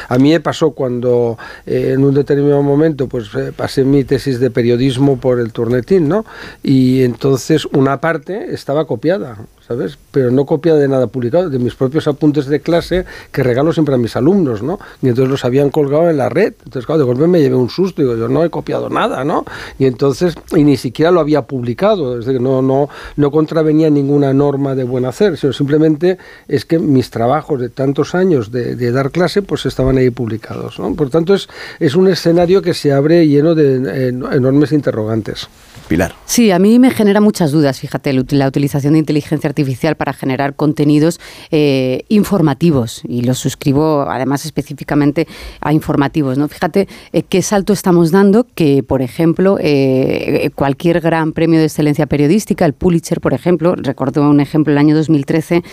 a 0.09 0.17
mí 0.17 0.31
me 0.31 0.39
pasó 0.39 0.71
cuando 0.71 1.37
eh, 1.65 1.91
en 1.93 2.03
un 2.03 2.13
determinado 2.13 2.63
momento 2.63 3.07
pues 3.07 3.29
eh, 3.35 3.51
pasé 3.55 3.83
mi 3.83 4.03
tesis 4.03 4.39
de 4.39 4.49
periodismo 4.49 5.17
por 5.17 5.39
el 5.39 5.53
Turnetín, 5.53 6.09
¿no? 6.09 6.25
Y 6.63 7.03
entonces 7.03 7.65
una 7.65 8.01
parte 8.01 8.53
estaba 8.53 8.85
copiada, 8.85 9.37
¿sabes? 9.67 9.97
Pero 10.11 10.31
no 10.31 10.45
copia 10.45 10.75
de 10.75 10.87
nada 10.87 11.07
publicado, 11.07 11.49
de 11.49 11.59
mis 11.59 11.75
propios 11.75 12.07
apuntes 12.07 12.45
de 12.45 12.59
clase 12.59 13.05
que 13.31 13.43
regalo 13.43 13.73
siempre 13.73 13.95
a 13.95 13.97
mis 13.97 14.15
alumnos, 14.15 14.61
¿no? 14.61 14.79
Y 15.01 15.09
entonces 15.09 15.29
los 15.29 15.45
habían 15.45 15.69
colgado 15.69 16.09
en 16.09 16.17
la 16.17 16.29
red. 16.29 16.53
Entonces, 16.65 16.85
claro, 16.85 16.99
de 16.99 17.05
golpe 17.05 17.27
me 17.27 17.41
llevé 17.41 17.55
un 17.55 17.69
susto, 17.69 18.01
digo, 18.01 18.15
yo 18.15 18.27
no 18.27 18.43
he 18.43 18.49
copiado 18.49 18.89
nada, 18.89 19.23
¿no? 19.23 19.45
Y 19.79 19.85
entonces, 19.85 20.35
y 20.55 20.63
ni 20.63 20.77
siquiera 20.77 21.11
lo 21.11 21.19
había 21.19 21.43
publicado, 21.43 22.19
es 22.19 22.25
decir, 22.25 22.41
no, 22.41 22.61
no, 22.61 22.89
no 23.15 23.31
contravenía 23.31 23.89
ninguna 23.89 24.33
norma 24.33 24.75
de 24.75 24.83
buen 24.83 25.05
hacer, 25.05 25.37
sino 25.37 25.53
simplemente 25.53 26.17
es 26.47 26.65
que 26.65 26.79
mis 26.79 27.09
trabajos 27.09 27.59
de 27.59 27.69
tantos 27.69 28.15
años 28.15 28.51
de, 28.51 28.75
dar 28.91 29.11
clase, 29.11 29.41
pues 29.41 29.65
estaban 29.65 29.97
ahí 29.97 30.09
publicados, 30.11 30.79
¿no? 30.79 30.93
Por 30.93 31.09
tanto, 31.09 31.33
es 31.33 31.95
un 31.95 32.07
escenario 32.07 32.61
que 32.61 32.73
se 32.73 32.93
abre 32.93 33.27
lleno 33.27 33.55
de 33.55 34.07
enormes 34.09 34.71
interrogantes. 34.71 35.47
Pilar. 35.87 36.15
Sí, 36.25 36.51
a 36.51 36.59
mí 36.59 36.79
me 36.79 36.89
genera 36.89 37.21
muchas 37.21 37.51
dudas, 37.51 37.79
fíjate, 37.79 38.11
la 38.11 38.47
utilización 38.47 38.93
de 38.93 38.99
inteligencia 38.99 39.47
artificial 39.47 39.95
para 39.95 40.11
generar 40.11 40.55
contenidos 40.55 41.19
eh, 41.51 42.03
informativos 42.09 43.03
y 43.07 43.21
los 43.21 43.37
suscribo 43.37 44.01
además 44.09 44.43
específicamente 44.45 45.27
a 45.61 45.71
informativos. 45.71 46.37
¿no? 46.37 46.47
Fíjate 46.47 46.87
eh, 47.13 47.21
qué 47.21 47.41
salto 47.41 47.73
estamos 47.73 48.11
dando 48.11 48.47
que, 48.55 48.81
por 48.81 49.01
ejemplo, 49.01 49.57
eh, 49.61 50.49
cualquier 50.55 50.99
gran 50.99 51.31
premio 51.31 51.59
de 51.59 51.65
excelencia 51.65 52.07
periodística, 52.07 52.65
el 52.65 52.73
Pulitzer, 52.73 53.21
por 53.21 53.33
ejemplo, 53.33 53.75
recuerdo 53.75 54.27
un 54.27 54.39
ejemplo, 54.39 54.73
el 54.73 54.79
año 54.79 54.95
2013, 54.95 55.63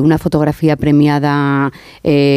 una 0.00 0.18
fotografía 0.18 0.76
premiada 0.76 1.72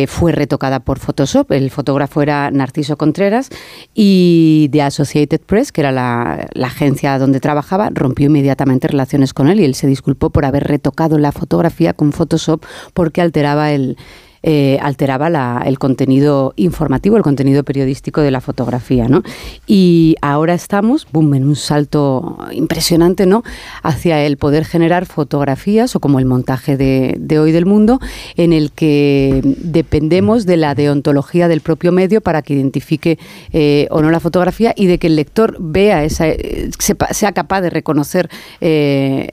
fue 0.08 0.32
retocada 0.32 0.80
por 0.80 1.00
Photoshop, 1.00 1.52
el 1.52 1.70
fotógrafo 1.70 2.22
era 2.22 2.50
Narciso 2.52 2.98
Contreras 2.98 3.50
y 3.94 4.70
de 4.72 4.82
Associated 4.84 5.42
Press, 5.42 5.72
que 5.72 5.82
era 5.82 5.92
la 5.92 6.68
agencia 6.68 7.01
donde 7.02 7.40
trabajaba, 7.40 7.90
rompió 7.92 8.28
inmediatamente 8.28 8.88
relaciones 8.88 9.34
con 9.34 9.48
él 9.48 9.60
y 9.60 9.66
él 9.66 9.76
se 9.76 9.88
disculpó 9.88 10.30
por 10.30 10.46
haber 10.46 10.66
retocado 10.66 11.18
la 11.18 11.32
fotografía 11.32 11.94
con 11.94 12.12
Photoshop 12.12 12.64
porque 12.94 13.22
alteraba 13.22 13.72
el, 13.72 13.98
eh, 14.44 14.80
alteraba 14.82 15.62
el 15.66 15.78
contenido 15.80 16.54
informativo, 16.56 17.18
el 17.18 17.24
contenido 17.24 17.64
periodístico 17.64 18.22
de 18.22 18.32
la 18.32 18.42
fotografía. 18.42 19.08
¿no? 19.08 19.24
Y 19.68 20.16
ahora 20.22 20.54
estamos, 20.54 21.08
boom, 21.12 21.34
en 21.36 21.48
un 21.48 21.56
salto 21.56 22.38
impresionante 22.52 23.26
¿no? 23.26 23.44
hacia 23.84 24.24
el 24.26 24.38
poder 24.38 24.66
generar 24.66 25.06
fotografías 25.06 25.96
o 25.96 26.00
como 26.00 26.20
el 26.20 26.26
montaje 26.26 26.78
de, 26.78 27.40
hoy 27.40 27.52
del 27.52 27.66
mundo, 27.66 28.00
en 28.36 28.54
el 28.54 28.72
que 28.72 29.42
dependemos 29.44 30.46
de 30.46 30.58
la 30.58 30.76
deontología 30.76 31.48
del 31.48 31.62
propio 31.62 31.92
medio 31.92 32.22
para 32.22 32.42
que 32.42 32.54
identifique 32.54 33.20
eh, 33.54 33.88
o 33.92 34.02
no 34.02 34.12
la 34.12 34.20
fotografía 34.20 34.74
y 34.76 34.86
de 34.88 34.98
que 34.98 35.08
el 35.08 35.16
lector 35.16 35.58
vea 35.60 36.04
esa, 36.04 36.26
sea 37.12 37.32
capaz 37.32 37.62
de 37.62 37.70
reconocer, 37.70 38.30
eh, 38.60 39.32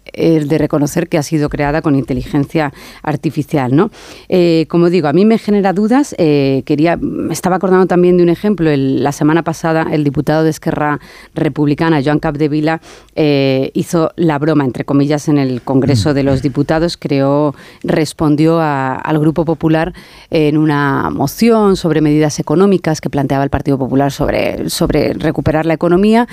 que 1.09 1.19
ha 1.19 1.23
sido 1.23 1.49
creada 1.49 1.83
con 1.83 1.95
inteligencia 1.95 2.73
artificial. 3.03 3.75
¿no? 3.75 3.91
Eh, 4.29 4.67
como 4.69 4.91
digo, 4.91 4.98
a 5.07 5.12
mí 5.12 5.25
me 5.25 5.38
genera 5.38 5.73
dudas. 5.73 6.14
Eh, 6.19 6.62
quería, 6.67 6.97
me 6.97 7.33
estaba 7.33 7.57
acordando 7.57 7.87
también 7.87 8.17
de 8.17 8.23
un 8.23 8.28
ejemplo. 8.28 8.71
la 8.75 9.12
semana 9.12 9.43
pasada, 9.43 9.87
el 9.93 10.05
diputado 10.05 10.45
de 10.45 10.50
Esquerra 10.50 10.99
Republicana, 11.35 12.00
Joan 12.05 12.19
Capdevila, 12.19 12.81
eh, 13.14 13.71
hizo 13.75 14.11
la 14.17 14.38
broma, 14.38 14.64
entre 14.64 14.85
comillas, 14.85 15.28
en 15.28 15.38
el 15.38 15.62
Congreso 15.62 16.14
de 16.14 16.23
los 16.23 16.43
Diputados. 16.43 16.97
Creó, 16.97 17.55
respondió 17.83 18.61
al 18.61 19.19
Grupo 19.19 19.45
Popular 19.45 19.93
en 20.31 20.57
una 20.57 21.11
moción 21.11 21.76
sobre 21.76 22.00
medidas 22.00 22.38
económicas 22.38 23.00
que 23.00 23.11
planteaba 23.11 23.45
el 23.45 23.50
Partido 23.50 23.78
Popular 23.78 24.11
sobre, 24.11 24.71
sobre 24.71 25.12
recuperar 25.14 25.67
la 25.67 25.75
economía. 25.75 26.26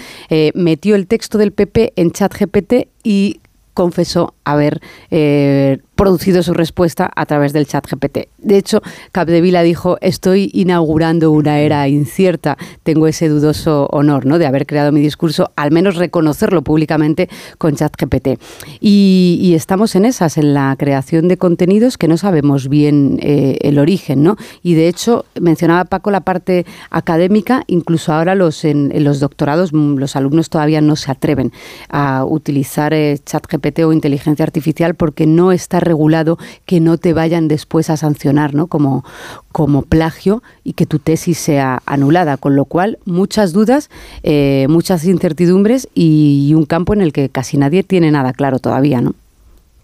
metió 0.54 0.96
el 0.96 1.08
texto 1.08 1.38
del 1.38 1.52
PP 1.52 1.94
en 1.96 2.12
chat 2.12 2.34
GPT 2.34 2.88
y 3.04 3.40
confesó 3.76 4.34
haber 4.46 4.82
eh, 5.12 5.80
producido 5.96 6.44
su 6.44 6.54
respuesta 6.54 7.10
a 7.16 7.26
través 7.26 7.54
del 7.54 7.68
chat 7.68 7.86
GPT. 7.90 8.30
De 8.38 8.58
hecho, 8.58 8.82
Capdevila 9.12 9.64
dijo, 9.64 9.98
estoy 10.02 10.52
inaugurando 10.54 11.32
una 11.32 11.60
era 11.60 11.88
incierta, 11.88 12.58
tengo 12.84 13.08
ese 13.08 13.30
dudoso 13.30 13.88
honor 13.92 14.26
¿no? 14.26 14.38
de 14.38 14.46
haber 14.46 14.66
creado 14.66 14.92
mi 14.92 15.02
discurso, 15.02 15.52
al 15.56 15.72
menos 15.72 15.96
reconocerlo 15.96 16.62
públicamente 16.62 17.30
con 17.58 17.76
chat 17.76 17.94
GPT. 17.98 18.40
Y, 18.80 19.54
estamos 19.56 19.96
en 19.96 20.04
esas, 20.04 20.38
en 20.38 20.54
la 20.54 20.76
creación 20.78 21.30
de 21.30 21.38
contenidos 21.38 21.98
que 21.98 22.10
no 22.10 22.18
sabemos 22.18 22.68
bien 22.68 23.20
eh, 23.22 23.58
el 23.62 23.80
origen. 23.80 24.22
¿no? 24.22 24.36
Y 24.62 24.74
de 24.74 24.90
hecho, 24.90 25.26
mencionaba 25.40 25.86
Paco 25.86 26.12
la 26.12 26.22
parte 26.22 26.66
académica, 26.90 27.64
incluso 27.68 28.12
ahora 28.12 28.36
los, 28.36 28.66
en, 28.66 28.92
los 29.04 29.22
doctorados 29.22 29.72
mm, 29.72 29.96
los 29.96 30.16
alumnos 30.16 30.50
todavía 30.50 30.82
no 30.82 30.96
se 30.98 31.12
atreven 31.12 31.54
a 31.90 32.26
utilizar 32.26 32.94
eh, 32.94 33.18
chat 33.26 33.46
GPT 33.50 33.80
o 33.80 33.94
inteligencia 33.94 34.44
artificial 34.44 34.96
porque 34.96 35.26
no 35.26 35.52
está 35.52 35.80
regulado 35.86 36.38
que 36.66 36.80
no 36.82 36.98
te 36.98 37.14
vayan 37.14 37.48
después 37.48 37.90
a 37.90 37.98
sancionar 37.98 38.54
¿no? 38.54 38.68
como, 38.68 39.06
como 39.52 39.84
plagio 39.84 40.44
y 40.64 40.74
que 40.74 40.86
tu 40.86 41.00
tesis 41.00 41.38
sea 41.38 41.82
anulada. 41.86 42.38
Con 42.38 42.56
lo 42.56 42.66
cual, 42.66 43.00
muchas 43.06 43.54
dudas, 43.54 43.90
eh, 44.24 44.68
muchas 44.70 45.06
incertidumbres 45.06 45.88
y, 45.96 46.54
un 46.56 46.66
campo 46.66 46.94
en 46.94 47.02
el 47.02 47.14
que 47.14 47.30
casi 47.30 47.58
nadie 47.58 47.84
tiene 47.84 48.12
nada 48.12 48.34
claro 48.34 48.60
todavía. 48.60 49.02
¿no? 49.02 49.14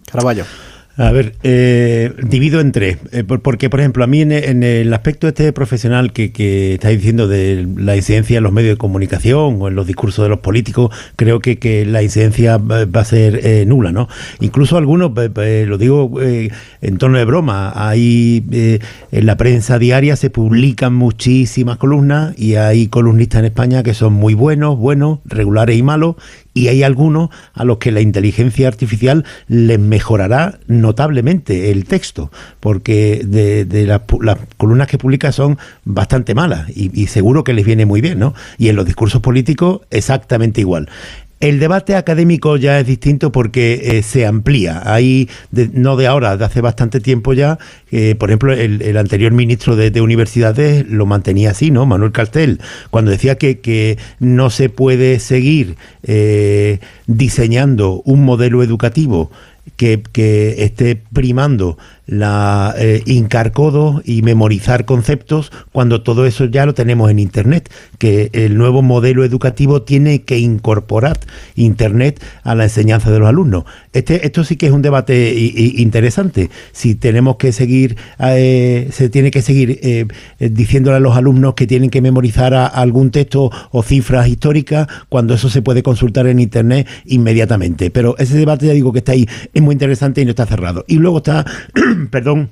Caraballo. 0.09 0.45
A 0.97 1.11
ver, 1.11 1.35
eh, 1.43 2.13
divido 2.21 2.59
en 2.59 2.73
tres, 2.73 2.97
eh, 3.13 3.23
porque 3.23 3.69
por 3.69 3.79
ejemplo 3.79 4.03
a 4.03 4.07
mí 4.07 4.21
en, 4.21 4.31
el 4.61 4.93
aspecto 4.93 5.29
este 5.29 5.53
profesional 5.53 6.11
que, 6.11 6.33
que 6.33 6.73
estáis 6.73 6.97
diciendo 6.97 7.29
de 7.29 7.65
la 7.77 7.95
incidencia 7.95 8.37
en 8.37 8.43
los 8.43 8.51
medios 8.51 8.73
de 8.73 8.77
comunicación 8.77 9.61
o 9.61 9.69
en 9.69 9.75
los 9.75 9.87
discursos 9.87 10.23
de 10.23 10.29
los 10.29 10.39
políticos, 10.39 10.93
creo 11.15 11.39
que, 11.39 11.59
que 11.59 11.85
la 11.85 12.03
incidencia 12.03 12.57
va 12.57 12.85
a 12.93 13.05
ser 13.05 13.39
eh, 13.43 13.65
nula, 13.65 13.93
¿no? 13.93 14.09
Incluso 14.41 14.75
algunos, 14.75 15.11
lo 15.15 15.77
digo 15.77 16.19
en 16.21 16.97
tono 16.97 17.17
de 17.17 17.25
broma, 17.25 17.71
hay 17.73 18.43
en 19.11 19.25
la 19.25 19.37
prensa 19.37 19.79
diaria 19.79 20.17
se 20.17 20.29
publican 20.29 20.93
muchísimas 20.93 21.77
columnas 21.77 22.37
y 22.37 22.55
hay 22.55 22.87
columnistas 22.87 23.39
en 23.39 23.45
España 23.45 23.81
que 23.81 23.93
son 23.93 24.13
muy 24.13 24.33
buenos, 24.33 24.77
buenos, 24.77 25.19
regulares 25.25 25.77
y 25.77 25.83
malos, 25.83 26.17
y 26.53 26.67
hay 26.67 26.83
algunos 26.83 27.29
a 27.53 27.63
los 27.63 27.77
que 27.77 27.91
la 27.91 28.01
inteligencia 28.01 28.67
artificial 28.67 29.25
les 29.47 29.79
mejorará 29.79 30.59
notablemente 30.67 31.71
el 31.71 31.85
texto, 31.85 32.31
porque 32.59 33.21
de, 33.25 33.85
las, 33.85 34.01
columnas 34.57 34.87
que 34.87 34.97
publica 34.97 35.31
son 35.31 35.57
bastante 35.85 36.35
malas 36.35 36.69
y, 36.69 37.07
seguro 37.07 37.43
que 37.43 37.53
les 37.53 37.65
viene 37.65 37.85
muy 37.85 38.01
bien, 38.01 38.19
¿no? 38.19 38.33
Y 38.57 38.69
en 38.69 38.75
los 38.75 38.85
discursos 38.85 39.21
políticos 39.21 39.81
exactamente 39.89 40.61
igual. 40.61 40.89
El 41.41 41.59
debate 41.59 41.95
académico 41.95 42.55
ya 42.55 42.79
es 42.79 42.85
distinto 42.85 43.31
porque 43.31 43.97
eh, 43.97 44.03
se 44.03 44.27
amplía. 44.27 44.83
Hay, 44.85 45.27
no 45.73 45.95
de 45.95 46.05
ahora, 46.05 46.37
de 46.37 46.45
hace 46.45 46.61
bastante 46.61 46.99
tiempo 46.99 47.33
ya, 47.33 47.57
eh, 47.91 48.13
por 48.13 48.29
ejemplo, 48.29 48.53
el, 48.53 48.95
anterior 48.95 49.31
ministro 49.31 49.75
de, 49.75 50.01
Universidades 50.01 50.87
lo 50.87 51.07
mantenía 51.07 51.49
así, 51.49 51.71
¿no? 51.71 51.87
Manuel 51.87 52.11
Castel, 52.11 52.61
cuando 52.91 53.09
decía 53.09 53.35
que, 53.39 53.97
no 54.19 54.51
se 54.51 54.69
puede 54.69 55.19
seguir 55.19 55.77
eh, 56.03 56.79
diseñando 57.07 58.03
un 58.05 58.23
modelo 58.23 58.61
educativo 58.61 59.31
que, 59.77 60.55
esté 60.59 61.01
primando 61.11 61.77
la 62.11 62.75
eh, 62.77 63.03
y 64.03 64.21
memorizar 64.21 64.83
conceptos 64.83 65.51
cuando 65.71 66.03
todo 66.03 66.25
eso 66.25 66.45
ya 66.45 66.65
lo 66.65 66.73
tenemos 66.73 67.09
en 67.09 67.19
Internet, 67.19 67.71
que 67.97 68.29
el 68.33 68.57
nuevo 68.57 68.81
modelo 68.81 69.23
educativo 69.23 69.83
tiene 69.83 70.23
que 70.23 70.37
incorporar 70.37 71.19
Internet 71.55 72.21
a 72.43 72.53
la 72.53 72.65
enseñanza 72.65 73.11
de 73.11 73.19
los 73.19 73.29
alumnos. 73.29 73.63
Este, 73.93 74.25
esto 74.25 74.43
sí 74.43 74.57
que 74.57 74.65
es 74.65 74.73
un 74.73 74.81
debate 74.81 75.33
interesante. 75.77 76.49
Si 76.73 76.95
tenemos 76.95 77.37
que 77.37 77.53
seguir, 77.53 77.95
eh, 78.19 78.89
se 78.91 79.09
tiene 79.09 79.31
que 79.31 79.41
seguir 79.41 79.79
eh, 79.81 80.05
diciéndole 80.39 80.97
a 80.97 80.99
los 80.99 81.15
alumnos 81.15 81.53
que 81.53 81.65
tienen 81.65 81.89
que 81.89 82.01
memorizar 82.01 82.53
algún 82.53 83.11
texto 83.11 83.51
o 83.71 83.83
cifras 83.83 84.27
históricas 84.27 84.87
cuando 85.07 85.33
eso 85.33 85.49
se 85.49 85.61
puede 85.61 85.81
consultar 85.81 86.27
en 86.27 86.39
Internet 86.39 86.87
inmediatamente. 87.05 87.89
Pero 87.89 88.17
ese 88.17 88.37
debate, 88.37 88.67
ya 88.67 88.73
digo 88.73 88.91
que 88.91 88.99
está 88.99 89.13
ahí, 89.13 89.29
es 89.53 89.61
muy 89.61 89.71
interesante 89.71 90.21
y 90.21 90.25
no 90.25 90.31
está 90.31 90.45
cerrado. 90.45 90.83
Y 90.87 90.95
luego 90.95 91.19
está 91.19 91.45
perdón, 92.11 92.49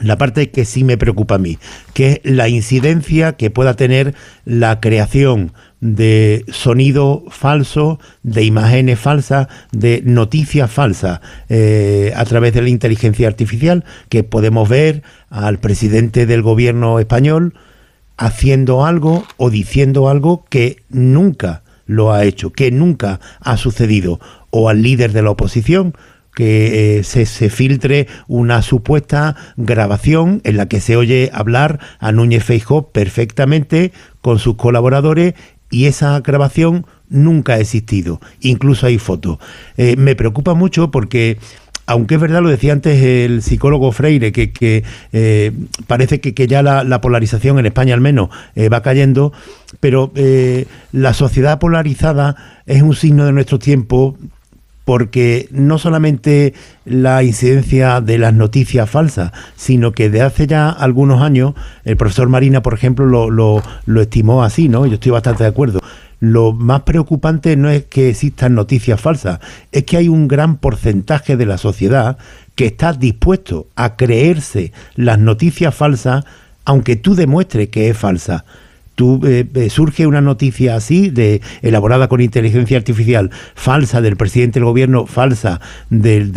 la 0.00 0.16
parte 0.18 0.50
que 0.50 0.64
sí 0.64 0.84
me 0.84 0.96
preocupa 0.96 1.34
a 1.34 1.38
mí, 1.38 1.58
que 1.94 2.12
es 2.12 2.20
la 2.22 2.48
incidencia 2.48 3.32
que 3.32 3.50
pueda 3.50 3.74
tener 3.74 4.14
la 4.44 4.80
creación 4.80 5.52
de 5.80 6.44
sonido 6.48 7.24
falso, 7.28 7.98
de 8.22 8.44
imágenes 8.44 9.00
falsas, 9.00 9.48
de 9.72 10.02
noticias 10.04 10.70
falsas 10.70 11.20
eh, 11.48 12.12
a 12.14 12.24
través 12.24 12.54
de 12.54 12.62
la 12.62 12.68
inteligencia 12.68 13.26
artificial, 13.26 13.84
que 14.08 14.22
podemos 14.22 14.68
ver 14.68 15.02
al 15.28 15.58
presidente 15.58 16.26
del 16.26 16.42
gobierno 16.42 17.00
español 17.00 17.54
haciendo 18.16 18.84
algo 18.84 19.24
o 19.38 19.50
diciendo 19.50 20.08
algo 20.08 20.44
que 20.50 20.82
nunca 20.88 21.62
lo 21.86 22.12
ha 22.12 22.24
hecho, 22.24 22.52
que 22.52 22.70
nunca 22.70 23.18
ha 23.40 23.56
sucedido, 23.56 24.20
o 24.50 24.68
al 24.68 24.82
líder 24.82 25.12
de 25.12 25.22
la 25.22 25.30
oposición, 25.30 25.94
que 26.40 27.00
eh, 27.00 27.04
se, 27.04 27.26
filtre 27.50 28.06
una 28.26 28.62
supuesta 28.62 29.36
grabación 29.58 30.40
en 30.44 30.56
la 30.56 30.68
que 30.68 30.80
se 30.80 30.96
oye 30.96 31.28
hablar 31.34 31.80
a 31.98 32.12
Núñez 32.12 32.44
Feijó 32.44 32.88
perfectamente 32.88 33.92
con 34.22 34.38
sus 34.38 34.56
colaboradores 34.56 35.34
y 35.70 35.84
esa 35.84 36.18
grabación 36.20 36.86
nunca 37.10 37.52
ha 37.52 37.58
existido. 37.58 38.22
Incluso 38.40 38.86
hay 38.86 38.96
fotos. 38.96 39.36
Eh, 39.76 39.96
me 39.98 40.16
preocupa 40.16 40.54
mucho 40.54 40.90
porque 40.90 41.36
aunque 41.84 42.14
es 42.14 42.20
verdad, 42.22 42.40
lo 42.40 42.48
decía 42.48 42.72
antes 42.72 43.02
el 43.02 43.42
psicólogo 43.42 43.92
Freire, 43.92 44.32
que, 44.32 44.82
eh, 45.12 45.52
parece 45.86 46.22
que, 46.22 46.46
ya 46.46 46.62
la, 46.62 47.00
polarización 47.02 47.58
en 47.58 47.66
España 47.66 47.92
al 47.92 48.00
menos 48.00 48.30
va 48.72 48.80
cayendo, 48.80 49.34
pero 49.78 50.10
la 50.92 51.12
sociedad 51.12 51.58
polarizada 51.58 52.62
es 52.64 52.80
un 52.80 52.94
signo 52.94 53.26
de 53.26 53.32
nuestro 53.32 53.58
tiempo 53.58 54.16
porque 54.84 55.48
no 55.50 55.78
solamente 55.78 56.54
la 56.84 57.22
incidencia 57.22 58.00
de 58.00 58.18
las 58.18 58.34
noticias 58.34 58.88
falsas, 58.88 59.32
sino 59.54 59.92
que 59.92 60.10
de 60.10 60.22
hace 60.22 60.46
ya 60.46 60.68
algunos 60.68 61.22
años, 61.22 61.54
el 61.84 61.96
profesor 61.96 62.28
Marina, 62.28 62.62
por 62.62 62.74
ejemplo, 62.74 63.06
lo, 63.06 63.62
lo, 63.86 64.00
estimó 64.00 64.42
así, 64.42 64.68
¿no? 64.68 64.86
Yo 64.86 64.94
estoy 64.94 65.12
bastante 65.12 65.44
de 65.44 65.50
acuerdo. 65.50 65.80
Lo 66.18 66.52
más 66.52 66.82
preocupante 66.82 67.56
no 67.56 67.70
es 67.70 67.84
que 67.84 68.10
existan 68.10 68.54
noticias 68.54 69.00
falsas, 69.00 69.40
es 69.72 69.84
que 69.84 69.96
hay 69.96 70.08
un 70.08 70.28
gran 70.28 70.56
porcentaje 70.56 71.36
de 71.36 71.46
la 71.46 71.56
sociedad 71.56 72.18
que 72.54 72.66
está 72.66 72.92
dispuesto 72.92 73.68
a 73.76 73.96
creerse 73.96 74.72
las 74.94 75.18
noticias 75.18 75.74
falsas, 75.74 76.24
aunque 76.64 76.96
tú 76.96 77.14
demuestres 77.14 77.68
que 77.68 77.88
es 77.88 77.96
falsa 77.96 78.44
eh, 79.00 79.46
eh, 79.54 79.70
surge 79.70 80.06
una 80.06 80.20
noticia 80.20 80.76
así, 80.76 81.10
de 81.10 81.40
elaborada 81.62 82.08
con 82.08 82.20
inteligencia 82.20 82.76
artificial, 82.76 83.30
falsa 83.54 84.00
del 84.00 84.16
presidente 84.16 84.60
del 84.60 84.66
gobierno, 84.66 85.06
falsa 85.06 85.60
del, 85.88 86.32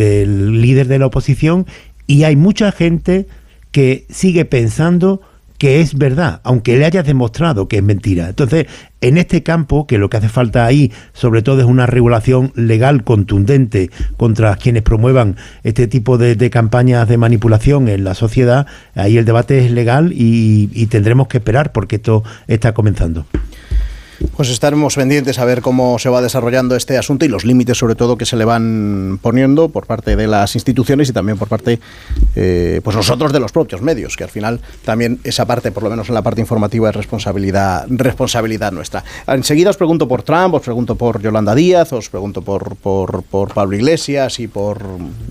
líder 0.61 0.87
de 0.87 0.99
la 0.99 1.07
oposición, 1.07 1.65
y 2.07 2.23
hay 2.23 2.35
mucha 2.35 2.71
gente 2.71 3.27
que 3.71 4.05
sigue 4.09 4.45
pensando 4.45 5.21
que 5.63 5.79
es 5.79 5.97
verdad, 5.97 6.41
aunque 6.43 6.75
le 6.75 6.83
hayas 6.83 7.05
demostrado 7.05 7.69
que 7.69 7.77
es 7.77 7.83
mentira. 7.83 8.27
Entonces, 8.27 8.65
en 8.99 9.17
este 9.17 9.43
campo, 9.43 9.87
que 9.87 9.97
lo 9.97 10.09
que 10.09 10.17
hace 10.17 10.27
falta 10.27 10.65
ahí, 10.65 10.91
sobre 11.13 11.41
todo, 11.41 11.61
es 11.61 11.65
una 11.65 11.85
regulación 11.85 12.51
legal 12.53 13.05
contundente 13.05 13.89
contra 14.17 14.57
quienes 14.57 14.83
promuevan 14.83 15.37
este 15.63 15.87
tipo 15.87 16.17
de, 16.17 16.49
campañas 16.49 17.07
de 17.07 17.15
manipulación 17.15 17.87
en 17.87 18.03
la 18.03 18.13
sociedad, 18.13 18.67
ahí 18.93 19.17
el 19.17 19.23
debate 19.23 19.65
es 19.65 19.71
legal 19.71 20.11
y 20.13 20.85
tendremos 20.87 21.29
que 21.29 21.37
esperar 21.37 21.71
porque 21.71 21.95
esto 21.95 22.25
está 22.47 22.73
comenzando. 22.73 23.25
Pues 24.35 24.49
estaremos 24.49 24.95
pendientes 24.95 25.37
a 25.37 25.45
ver 25.45 25.61
cómo 25.61 25.99
se 25.99 26.09
va 26.09 26.21
desarrollando 26.21 26.75
este 26.75 26.97
asunto 26.97 27.25
y 27.25 27.27
los 27.27 27.45
límites, 27.45 27.77
sobre 27.77 27.95
todo, 27.95 28.17
que 28.17 28.25
se 28.25 28.35
le 28.35 28.45
van 28.45 29.19
poniendo 29.21 29.69
por 29.69 29.85
parte 29.85 30.15
de 30.15 30.27
las 30.27 30.55
instituciones 30.55 31.09
y 31.09 31.13
también 31.13 31.37
por 31.37 31.47
parte, 31.47 31.79
eh, 32.35 32.81
pues 32.83 32.95
nosotros 32.95 33.31
de 33.31 33.39
los 33.39 33.51
propios 33.51 33.81
medios, 33.81 34.17
que 34.17 34.23
al 34.23 34.29
final 34.29 34.59
también 34.85 35.19
esa 35.23 35.45
parte, 35.45 35.71
por 35.71 35.83
lo 35.83 35.89
menos 35.89 36.09
en 36.09 36.15
la 36.15 36.21
parte 36.21 36.41
informativa, 36.41 36.89
es 36.89 36.95
responsabilidad, 36.95 37.85
responsabilidad 37.89 38.71
nuestra. 38.71 39.03
Enseguida 39.27 39.69
os 39.69 39.77
pregunto 39.77 40.07
por 40.07 40.23
Trump, 40.23 40.55
os 40.55 40.61
pregunto 40.61 40.95
por 40.95 41.21
Yolanda 41.21 41.53
Díaz, 41.53 41.93
os 41.93 42.09
pregunto 42.09 42.41
por, 42.41 42.75
por, 42.77 43.23
por 43.23 43.53
Pablo 43.53 43.75
Iglesias 43.75 44.39
y 44.39 44.47
por 44.47 44.81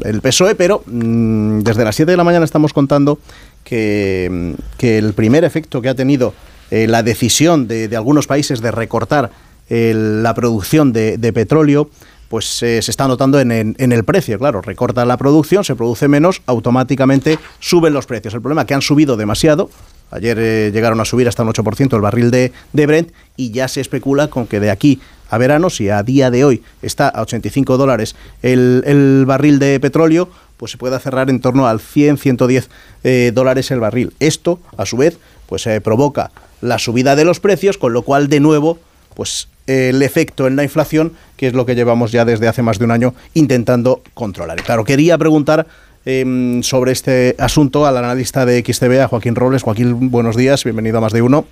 el 0.04 0.20
PSOE, 0.20 0.54
pero 0.54 0.82
mm, 0.86 1.60
desde 1.60 1.84
las 1.84 1.96
7 1.96 2.10
de 2.10 2.16
la 2.16 2.24
mañana 2.24 2.44
estamos 2.44 2.72
contando 2.72 3.18
que, 3.64 4.54
que 4.78 4.98
el 4.98 5.12
primer 5.14 5.44
efecto 5.44 5.82
que 5.82 5.88
ha 5.88 5.94
tenido 5.94 6.34
eh, 6.72 6.86
la 6.86 7.02
decisión 7.02 7.68
de, 7.68 7.94
algunos 7.94 8.26
países 8.26 8.62
de 8.62 8.70
recortar 8.70 9.30
la 9.68 10.34
producción 10.34 10.92
de, 10.94 11.32
petróleo, 11.34 11.90
pues 12.30 12.62
eh, 12.62 12.80
se 12.80 12.90
está 12.90 13.06
notando 13.06 13.38
en, 13.40 13.76
el 13.78 14.04
precio. 14.04 14.38
Claro, 14.38 14.62
recorta 14.62 15.04
la 15.04 15.18
producción, 15.18 15.64
se 15.64 15.76
produce 15.76 16.08
menos, 16.08 16.40
automáticamente 16.46 17.38
suben 17.60 17.92
los 17.92 18.06
precios. 18.06 18.32
El 18.32 18.40
problema 18.40 18.62
es 18.62 18.66
que 18.68 18.74
han 18.74 18.80
subido 18.80 19.18
demasiado. 19.18 19.68
Ayer 20.10 20.38
eh, 20.40 20.70
llegaron 20.72 20.98
a 20.98 21.04
subir 21.04 21.28
hasta 21.28 21.42
un 21.42 21.50
8% 21.50 21.94
el 21.94 22.00
barril 22.00 22.30
de, 22.30 22.52
Brent 22.72 23.10
y 23.36 23.50
ya 23.50 23.68
se 23.68 23.82
especula 23.82 24.28
con 24.28 24.46
que 24.46 24.58
de 24.58 24.70
aquí 24.70 24.98
a 25.28 25.36
verano, 25.36 25.68
si 25.68 25.90
a 25.90 26.02
día 26.02 26.30
de 26.30 26.46
hoy 26.46 26.62
está 26.80 27.08
a 27.08 27.20
85 27.20 27.76
dólares 27.76 28.16
el, 28.40 29.24
barril 29.26 29.58
de 29.58 29.78
petróleo, 29.78 30.30
pues 30.56 30.72
se 30.72 30.78
pueda 30.78 30.98
cerrar 31.00 31.28
en 31.28 31.40
torno 31.40 31.66
al 31.66 31.80
100, 31.80 32.16
110 32.16 32.70
dólares 33.34 33.70
el 33.70 33.80
barril. 33.80 34.14
Esto, 34.20 34.58
a 34.78 34.86
su 34.86 34.96
vez, 34.96 35.18
pues 35.46 35.68
provoca 35.82 36.30
la 36.62 36.78
subida 36.78 37.14
de 37.14 37.26
los 37.26 37.40
precios, 37.40 37.76
con 37.76 37.92
lo 37.92 38.02
cual 38.02 38.28
de 38.28 38.40
nuevo 38.40 38.78
pues 39.14 39.48
el 39.66 40.02
efecto 40.02 40.46
en 40.46 40.56
la 40.56 40.62
inflación, 40.62 41.12
que 41.36 41.46
es 41.46 41.52
lo 41.52 41.66
que 41.66 41.74
llevamos 41.74 42.12
ya 42.12 42.24
desde 42.24 42.48
hace 42.48 42.62
más 42.62 42.78
de 42.78 42.84
un 42.84 42.90
año 42.90 43.14
intentando 43.34 44.02
controlar. 44.14 44.58
Y 44.58 44.62
claro, 44.62 44.84
quería 44.84 45.18
preguntar 45.18 45.66
em, 46.04 46.62
sobre 46.62 46.92
este 46.92 47.36
asunto 47.38 47.86
al 47.86 47.96
analista 47.96 48.46
de 48.46 48.62
XTB, 48.64 49.02
a 49.02 49.08
Joaquín 49.08 49.34
Robles. 49.34 49.62
Joaquín, 49.62 50.10
buenos 50.10 50.36
días, 50.36 50.64
bienvenido 50.64 50.98
a 50.98 51.00
Más 51.02 51.12
de 51.12 51.22
Uno. 51.22 51.46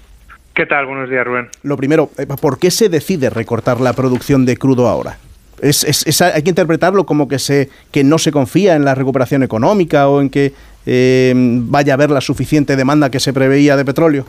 ¿Qué 0.55 0.67
tal? 0.67 0.87
Buenos 0.87 1.09
días, 1.09 1.25
Rubén. 1.25 1.49
Lo 1.63 1.77
primero, 1.77 2.11
eh, 2.19 2.27
¿por 2.27 2.59
qué 2.59 2.71
se 2.71 2.89
decide 2.89 3.31
recortar 3.31 3.81
la 3.81 3.93
producción 3.93 4.45
de 4.47 4.57
crudo 4.57 4.89
ahora? 4.89 5.19
Es, 5.61 5.85
hay 6.23 6.43
que 6.43 6.49
interpretarlo 6.49 7.05
como 7.05 7.29
que, 7.29 7.39
se, 7.39 7.69
que 7.93 8.03
no 8.03 8.19
se 8.19 8.33
confía 8.33 8.77
en 8.77 8.85
la 8.85 8.95
recuperación 8.95 9.43
económica 9.43 10.09
o 10.09 10.23
en 10.23 10.31
que 10.31 10.55
em, 10.87 11.71
vaya 11.71 11.93
a 11.93 11.95
haber 11.95 12.11
la 12.11 12.23
suficiente 12.23 12.77
demanda 12.77 13.11
que 13.11 13.21
se 13.21 13.35
preveía 13.35 13.77
de 13.77 13.85
petróleo 13.85 14.25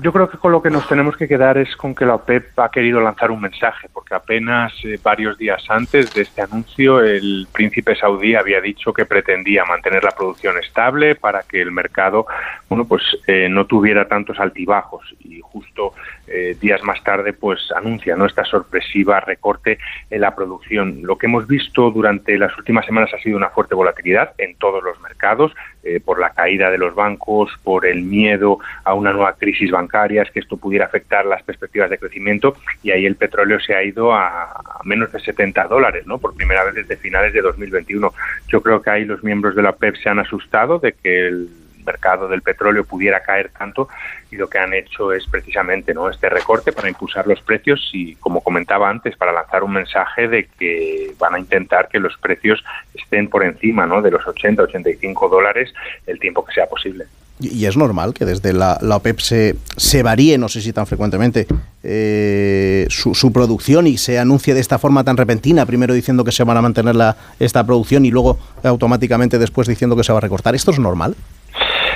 yo 0.00 0.12
creo 0.12 0.28
que 0.28 0.38
con 0.38 0.50
lo 0.50 0.62
que 0.62 0.70
nos 0.70 0.88
tenemos 0.88 1.16
que 1.16 1.28
quedar 1.28 1.58
es 1.58 1.76
con 1.76 1.94
que 1.94 2.04
la 2.04 2.16
OPEP 2.16 2.58
ha 2.58 2.70
querido 2.70 3.00
lanzar 3.00 3.30
un 3.30 3.40
mensaje, 3.40 3.88
porque 3.92 4.14
apenas 4.14 4.72
eh, 4.84 4.98
varios 5.02 5.38
días 5.38 5.62
antes 5.68 6.12
de 6.14 6.22
este 6.22 6.42
anuncio 6.42 7.00
el 7.00 7.46
príncipe 7.52 7.94
saudí 7.94 8.34
había 8.34 8.60
dicho 8.60 8.92
que 8.92 9.04
pretendía 9.04 9.64
mantener 9.64 10.02
la 10.02 10.10
producción 10.10 10.58
estable 10.58 11.14
para 11.14 11.42
que 11.42 11.60
el 11.60 11.70
mercado, 11.70 12.26
bueno, 12.68 12.86
pues 12.86 13.02
eh, 13.26 13.48
no 13.48 13.66
tuviera 13.66 14.08
tantos 14.08 14.40
altibajos. 14.40 15.14
Y 15.20 15.40
justo 15.40 15.94
eh, 16.26 16.56
días 16.60 16.82
más 16.82 17.02
tarde 17.02 17.32
pues 17.32 17.60
anuncia 17.76 18.16
¿no? 18.16 18.26
esta 18.26 18.44
sorpresiva 18.44 19.20
recorte 19.20 19.78
en 20.10 20.20
la 20.20 20.34
producción. 20.34 21.00
Lo 21.02 21.18
que 21.18 21.26
hemos 21.26 21.46
visto 21.46 21.90
durante 21.90 22.38
las 22.38 22.56
últimas 22.56 22.86
semanas 22.86 23.12
ha 23.12 23.18
sido 23.18 23.36
una 23.36 23.50
fuerte 23.50 23.74
volatilidad 23.74 24.32
en 24.38 24.56
todos 24.56 24.82
los 24.82 25.00
mercados, 25.00 25.52
eh, 25.82 26.00
por 26.00 26.18
la 26.18 26.30
caída 26.30 26.70
de 26.70 26.78
los 26.78 26.94
bancos, 26.94 27.50
por 27.62 27.86
el 27.86 28.02
miedo 28.02 28.58
a 28.84 28.94
una 28.94 29.12
nueva 29.12 29.34
crisis 29.34 29.70
bancaria, 29.70 30.22
es 30.22 30.30
que 30.30 30.40
esto 30.40 30.56
pudiera 30.56 30.86
afectar 30.86 31.26
las 31.26 31.42
perspectivas 31.42 31.90
de 31.90 31.98
crecimiento 31.98 32.56
y 32.82 32.90
ahí 32.90 33.04
el 33.06 33.16
petróleo 33.16 33.60
se 33.60 33.74
ha 33.74 33.82
ido 33.82 34.12
a, 34.12 34.80
menos 34.84 35.12
de 35.12 35.20
70 35.20 35.64
dólares, 35.64 36.06
¿no? 36.06 36.18
por 36.18 36.34
primera 36.34 36.64
vez 36.64 36.74
desde 36.74 36.96
finales 36.96 37.32
de 37.32 37.42
2021. 37.42 38.12
Yo 38.48 38.62
creo 38.62 38.80
que 38.82 38.90
ahí 38.90 39.04
los 39.04 39.22
miembros 39.22 39.54
de 39.54 39.62
la 39.62 39.72
PEP 39.72 39.96
se 39.96 40.08
han 40.08 40.18
asustado 40.18 40.78
de 40.78 40.92
que 40.92 41.28
el 41.28 41.48
mercado 41.84 42.28
del 42.28 42.42
petróleo 42.42 42.84
pudiera 42.84 43.22
caer 43.22 43.50
tanto 43.50 43.88
y 44.30 44.36
lo 44.36 44.48
que 44.48 44.58
han 44.58 44.74
hecho 44.74 45.12
es 45.12 45.26
precisamente 45.26 45.94
no 45.94 46.08
este 46.08 46.28
recorte 46.28 46.72
para 46.72 46.88
impulsar 46.88 47.26
los 47.26 47.40
precios 47.42 47.90
y 47.92 48.14
como 48.16 48.42
comentaba 48.42 48.88
antes 48.88 49.16
para 49.16 49.32
lanzar 49.32 49.62
un 49.64 49.72
mensaje 49.72 50.28
de 50.28 50.46
que 50.46 51.14
van 51.18 51.34
a 51.34 51.38
intentar 51.38 51.88
que 51.88 51.98
los 51.98 52.16
precios 52.18 52.64
estén 52.94 53.28
por 53.28 53.44
encima 53.44 53.86
¿no? 53.86 54.02
de 54.02 54.10
los 54.10 54.26
80 54.26 54.62
85 54.62 55.28
dólares 55.28 55.72
el 56.06 56.18
tiempo 56.18 56.44
que 56.44 56.54
sea 56.54 56.66
posible 56.66 57.06
y 57.40 57.66
es 57.66 57.76
normal 57.76 58.14
que 58.14 58.24
desde 58.24 58.52
la, 58.52 58.78
OPEP 58.80 59.18
se, 59.18 59.56
se, 59.76 60.02
varíe, 60.02 60.38
no 60.38 60.48
sé 60.48 60.60
si 60.60 60.72
tan 60.72 60.86
frecuentemente, 60.86 61.46
eh, 61.82 62.86
su, 62.90 63.14
su, 63.14 63.32
producción 63.32 63.88
y 63.88 63.98
se 63.98 64.20
anuncie 64.20 64.54
de 64.54 64.60
esta 64.60 64.78
forma 64.78 65.02
tan 65.02 65.16
repentina, 65.16 65.66
primero 65.66 65.94
diciendo 65.94 66.22
que 66.24 66.30
se 66.30 66.44
van 66.44 66.56
a 66.56 66.62
mantener 66.62 66.94
la, 66.94 67.16
esta 67.40 67.66
producción 67.66 68.06
y 68.06 68.10
luego 68.10 68.38
automáticamente 68.62 69.38
después 69.38 69.66
diciendo 69.66 69.96
que 69.96 70.04
se 70.04 70.12
va 70.12 70.18
a 70.18 70.22
recortar. 70.22 70.54
¿Esto 70.54 70.70
es 70.70 70.78
normal? 70.78 71.16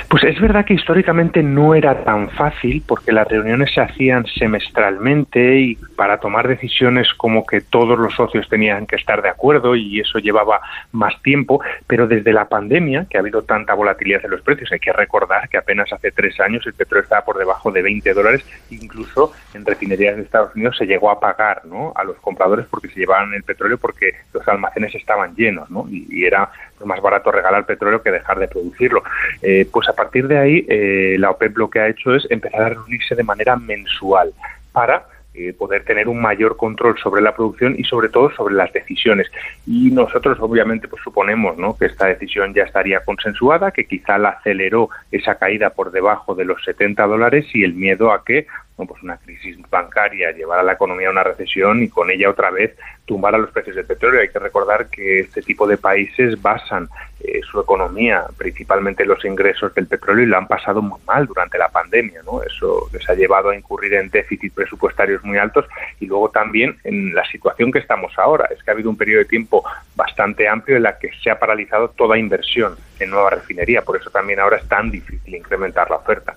Pues 0.07 0.23
es 0.23 0.39
verdad 0.39 0.65
que 0.65 0.73
históricamente 0.73 1.43
no 1.43 1.75
era 1.75 2.03
tan 2.03 2.29
fácil 2.29 2.83
porque 2.87 3.11
las 3.11 3.27
reuniones 3.27 3.73
se 3.73 3.81
hacían 3.81 4.25
semestralmente 4.25 5.59
y 5.59 5.75
para 5.95 6.19
tomar 6.19 6.47
decisiones 6.47 7.13
como 7.15 7.45
que 7.45 7.61
todos 7.61 7.97
los 7.97 8.13
socios 8.15 8.47
tenían 8.49 8.87
que 8.87 8.95
estar 8.95 9.21
de 9.21 9.29
acuerdo 9.29 9.75
y 9.75 9.99
eso 9.99 10.19
llevaba 10.19 10.61
más 10.91 11.21
tiempo, 11.21 11.61
pero 11.87 12.07
desde 12.07 12.33
la 12.33 12.45
pandemia, 12.45 13.05
que 13.09 13.17
ha 13.17 13.21
habido 13.21 13.43
tanta 13.43 13.73
volatilidad 13.73 14.23
en 14.23 14.31
los 14.31 14.41
precios, 14.41 14.71
hay 14.71 14.79
que 14.79 14.93
recordar 14.93 15.49
que 15.49 15.57
apenas 15.57 15.91
hace 15.91 16.11
tres 16.11 16.39
años 16.39 16.65
el 16.65 16.73
petróleo 16.73 17.03
estaba 17.03 17.25
por 17.25 17.37
debajo 17.37 17.71
de 17.71 17.81
20 17.81 18.13
dólares, 18.13 18.45
incluso 18.69 19.33
en 19.53 19.65
refinerías 19.65 20.15
de 20.15 20.23
Estados 20.23 20.55
Unidos 20.55 20.77
se 20.77 20.85
llegó 20.85 21.11
a 21.11 21.19
pagar 21.19 21.65
¿no? 21.65 21.93
a 21.95 22.03
los 22.03 22.17
compradores 22.17 22.65
porque 22.67 22.89
se 22.89 22.99
llevaban 22.99 23.33
el 23.33 23.43
petróleo 23.43 23.77
porque 23.77 24.13
los 24.33 24.47
almacenes 24.47 24.93
estaban 24.95 25.35
llenos 25.35 25.69
¿no? 25.69 25.85
y, 25.89 26.07
y 26.09 26.25
era 26.25 26.49
más 26.85 27.01
barato 27.01 27.31
regalar 27.31 27.65
petróleo 27.65 28.01
que 28.01 28.11
dejar 28.11 28.39
de 28.39 28.47
producirlo. 28.47 29.03
Eh, 29.41 29.67
pues 29.71 29.87
a 29.89 29.93
partir 29.93 30.27
de 30.27 30.37
ahí, 30.37 30.65
eh, 30.67 31.15
la 31.19 31.31
OPEP 31.31 31.57
lo 31.57 31.69
que 31.69 31.79
ha 31.79 31.87
hecho 31.87 32.15
es 32.15 32.25
empezar 32.29 32.61
a 32.61 32.69
reunirse 32.69 33.15
de 33.15 33.23
manera 33.23 33.55
mensual 33.55 34.33
para 34.71 35.05
eh, 35.35 35.53
poder 35.53 35.85
tener 35.85 36.09
un 36.09 36.19
mayor 36.19 36.57
control 36.57 36.97
sobre 36.97 37.21
la 37.21 37.35
producción 37.35 37.75
y 37.77 37.83
sobre 37.83 38.09
todo 38.09 38.31
sobre 38.31 38.55
las 38.55 38.73
decisiones. 38.73 39.31
Y 39.65 39.91
nosotros 39.91 40.37
obviamente 40.41 40.87
pues 40.87 41.01
suponemos 41.03 41.57
¿no? 41.57 41.77
que 41.77 41.85
esta 41.85 42.07
decisión 42.07 42.53
ya 42.53 42.63
estaría 42.63 43.01
consensuada, 43.05 43.71
que 43.71 43.85
quizá 43.85 44.17
la 44.17 44.29
aceleró 44.29 44.89
esa 45.11 45.35
caída 45.35 45.69
por 45.69 45.91
debajo 45.91 46.35
de 46.35 46.45
los 46.45 46.63
70 46.65 47.05
dólares 47.05 47.45
y 47.53 47.63
el 47.63 47.73
miedo 47.73 48.11
a 48.11 48.25
que 48.25 48.47
pues 48.85 49.01
una 49.03 49.17
crisis 49.17 49.57
bancaria 49.69 50.31
llevar 50.31 50.59
a 50.59 50.63
la 50.63 50.73
economía 50.73 51.09
a 51.09 51.11
una 51.11 51.23
recesión 51.23 51.83
y 51.83 51.89
con 51.89 52.09
ella 52.09 52.29
otra 52.29 52.51
vez 52.51 52.75
tumbar 53.05 53.33
a 53.35 53.37
los 53.37 53.51
precios 53.51 53.75
del 53.75 53.85
petróleo. 53.85 54.21
Hay 54.21 54.29
que 54.29 54.39
recordar 54.39 54.87
que 54.87 55.21
este 55.21 55.41
tipo 55.41 55.67
de 55.67 55.77
países 55.77 56.41
basan 56.41 56.87
eh, 57.19 57.41
su 57.49 57.59
economía 57.59 58.25
principalmente 58.37 59.03
en 59.03 59.09
los 59.09 59.25
ingresos 59.25 59.73
del 59.73 59.87
petróleo 59.87 60.23
y 60.23 60.27
lo 60.27 60.37
han 60.37 60.47
pasado 60.47 60.81
muy 60.81 60.99
mal 61.05 61.25
durante 61.25 61.57
la 61.57 61.69
pandemia. 61.69 62.21
¿no? 62.23 62.43
Eso 62.43 62.87
les 62.93 63.09
ha 63.09 63.15
llevado 63.15 63.49
a 63.49 63.55
incurrir 63.55 63.95
en 63.95 64.09
déficits 64.09 64.53
presupuestarios 64.53 65.23
muy 65.23 65.37
altos 65.37 65.65
y 65.99 66.05
luego 66.05 66.29
también 66.29 66.77
en 66.83 67.13
la 67.13 67.25
situación 67.25 67.71
que 67.71 67.79
estamos 67.79 68.13
ahora. 68.17 68.47
Es 68.51 68.63
que 68.63 68.71
ha 68.71 68.73
habido 68.73 68.89
un 68.89 68.97
periodo 68.97 69.19
de 69.19 69.25
tiempo 69.25 69.63
bastante 69.95 70.47
amplio 70.47 70.77
en 70.77 70.83
la 70.83 70.97
que 70.97 71.09
se 71.21 71.29
ha 71.29 71.39
paralizado 71.39 71.89
toda 71.89 72.17
inversión 72.17 72.75
en 72.99 73.09
nueva 73.09 73.31
refinería. 73.31 73.81
Por 73.81 73.97
eso 73.97 74.09
también 74.09 74.39
ahora 74.39 74.57
es 74.57 74.67
tan 74.67 74.91
difícil 74.91 75.35
incrementar 75.35 75.89
la 75.89 75.97
oferta. 75.97 76.35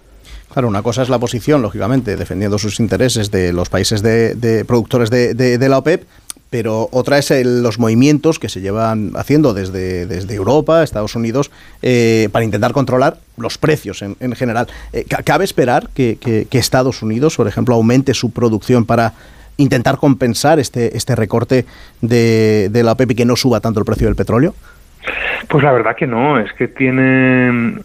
Claro, 0.52 0.68
una 0.68 0.82
cosa 0.82 1.02
es 1.02 1.08
la 1.08 1.18
posición, 1.18 1.62
lógicamente, 1.62 2.14
defendiendo 2.14 2.58
sus 2.58 2.78
intereses 2.78 3.30
de 3.30 3.54
los 3.54 3.70
países 3.70 4.02
de, 4.02 4.64
productores 4.66 5.08
de, 5.08 5.68
la 5.68 5.78
OPEP, 5.78 6.04
pero 6.50 6.90
otra 6.92 7.16
es 7.16 7.30
los 7.46 7.78
movimientos 7.78 8.38
que 8.38 8.50
se 8.50 8.60
llevan 8.60 9.12
haciendo 9.16 9.54
desde, 9.54 10.04
desde 10.04 10.34
Europa, 10.34 10.82
Estados 10.82 11.14
Unidos, 11.14 11.50
eh, 11.80 12.28
para 12.32 12.44
intentar 12.44 12.72
controlar 12.72 13.16
los 13.38 13.56
precios 13.56 14.02
en, 14.02 14.32
general. 14.34 14.66
Eh, 14.92 15.06
¿Cabe 15.24 15.44
esperar 15.44 15.88
que, 15.94 16.46
Estados 16.50 17.02
Unidos, 17.02 17.36
por 17.36 17.48
ejemplo, 17.48 17.74
aumente 17.74 18.12
su 18.12 18.30
producción 18.30 18.84
para 18.84 19.14
intentar 19.56 19.96
compensar 19.96 20.58
este, 20.58 20.94
este 20.98 21.16
recorte 21.16 21.64
de, 22.02 22.68
de 22.70 22.82
la 22.82 22.92
OPEP 22.92 23.12
y 23.12 23.14
que 23.14 23.24
no 23.24 23.36
suba 23.36 23.60
tanto 23.60 23.80
el 23.80 23.86
precio 23.86 24.06
del 24.06 24.16
petróleo? 24.16 24.54
Pues 25.48 25.64
la 25.64 25.72
verdad 25.72 25.96
que 25.96 26.06
no, 26.06 26.38
es 26.38 26.52
que 26.52 26.68
tiene 26.68 27.80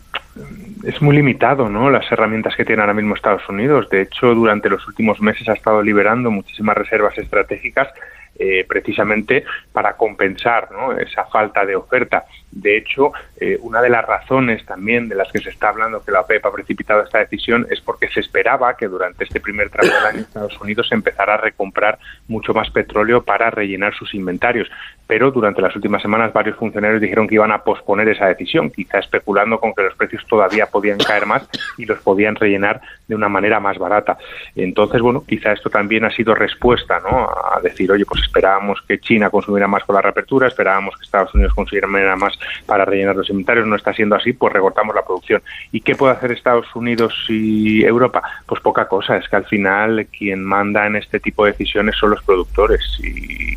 es 0.84 1.02
muy 1.02 1.16
limitado, 1.16 1.70
¿no? 1.70 1.90
Las 1.90 2.12
herramientas 2.12 2.56
que 2.56 2.66
tiene 2.66 2.82
ahora 2.82 2.94
mismo 2.94 3.16
Estados 3.16 3.48
Unidos. 3.50 3.90
De 3.90 4.02
hecho, 4.02 4.34
durante 4.34 4.70
los 4.70 4.88
últimos 4.88 5.20
meses 5.22 5.48
ha 5.50 5.54
estado 5.54 5.82
liberando 5.82 6.32
muchísimas 6.32 6.78
reservas 6.78 7.18
estratégicas 7.18 7.90
eh, 8.39 8.65
precisamente 8.67 9.43
para 9.71 9.93
compensar 9.97 10.69
esa 11.00 11.26
falta 11.26 11.65
de 11.65 11.76
oferta. 11.76 12.26
De 12.52 12.78
hecho, 12.78 13.12
eh, 13.39 13.58
una 13.62 13.82
de 13.82 13.89
las 13.89 14.06
razones 14.06 14.65
también 14.65 15.10
de 15.10 15.15
las 15.15 15.32
que 15.32 15.39
se 15.39 15.50
está 15.50 15.69
hablando 15.69 16.04
que 16.04 16.12
la 16.12 16.21
OPEP 16.21 16.45
ha 16.45 16.52
precipitado 16.52 17.04
esta 17.04 17.19
decisión 17.19 17.67
es 17.69 17.82
porque 17.82 18.08
se 18.10 18.19
esperaba 18.19 18.76
que 18.78 18.88
durante 18.88 19.23
este 19.26 19.39
primer 19.39 19.69
tramo 19.69 19.91
del 19.91 20.06
año 20.06 20.19
Estados 20.21 20.60
Unidos 20.60 20.88
empezara 20.91 21.36
a 21.36 21.38
recomprar 21.38 22.00
mucho 22.28 22.54
más 22.54 22.69
petróleo 22.71 23.23
para 23.23 23.50
rellenar 23.50 23.93
sus 23.95 24.13
inventarios. 24.13 24.67
Pero 25.06 25.32
durante 25.32 25.62
las 25.62 25.76
últimas 25.76 26.02
semanas 26.02 26.34
varios 26.34 26.58
funcionarios 26.58 27.02
dijeron 27.02 27.28
que 27.28 27.36
iban 27.36 27.52
a 27.52 27.63
posponer 27.63 28.10
esa 28.10 28.28
decisión, 28.28 28.69
quizá 28.69 29.00
especulando 29.00 29.60
con 29.60 29.73
que 29.73 29.84
los 29.84 29.95
precios 29.95 30.26
todavía 30.28 30.65
podían 30.65 30.97
caer 30.97 31.26
más 31.26 31.47
y 31.78 31.86
los 31.86 32.00
podían 32.00 32.36
rellenar 32.36 32.82
de 33.08 33.15
una 33.15 33.30
manera 33.30 33.60
más 33.60 33.78
barata. 33.78 34.17
Entonces, 34.56 35.02
bueno, 35.02 35.23
quizá 35.26 35.54
esto 35.54 35.69
también 35.69 36.06
ha 36.06 36.12
sido 36.12 36.36
respuesta 36.36 37.00
¿no? 37.00 37.30
a 37.30 37.60
decir, 37.62 37.91
oye, 37.91 38.06
pues 38.06 38.27
esperábamos 38.28 38.82
que 38.88 39.00
China 39.00 39.30
consumiera 39.30 39.68
más 39.68 39.84
con 39.84 39.96
la 39.96 40.02
reapertura, 40.02 40.48
esperábamos 40.48 40.96
que 40.96 41.04
Estados 41.04 41.34
Unidos 41.34 41.54
consumiera 41.54 42.16
más 42.16 42.34
para 42.66 42.86
rellenar 42.86 43.16
los 43.16 43.30
inventarios, 43.30 43.66
no 43.66 43.76
está 43.76 43.94
siendo 43.94 44.16
así, 44.16 44.34
pues 44.34 44.54
recortamos 44.54 44.96
la 44.96 45.04
producción. 45.04 45.42
¿Y 45.72 45.82
qué 45.82 45.96
puede 45.96 46.13
hacer 46.13 46.32
Estados 46.32 46.68
Unidos 46.76 47.13
y 47.30 47.84
Europa? 47.84 48.22
Pues 48.46 48.62
poca 48.62 48.88
cosa, 48.88 49.18
es 49.18 49.28
que 49.28 49.36
al 49.36 49.46
final 49.46 50.08
quien 50.08 50.44
manda 50.44 50.86
en 50.86 50.96
este 50.96 51.20
tipo 51.20 51.46
de 51.46 51.52
decisiones 51.52 51.96
son 51.96 52.12
los 52.12 52.24
productores 52.24 52.82
y, 53.00 53.48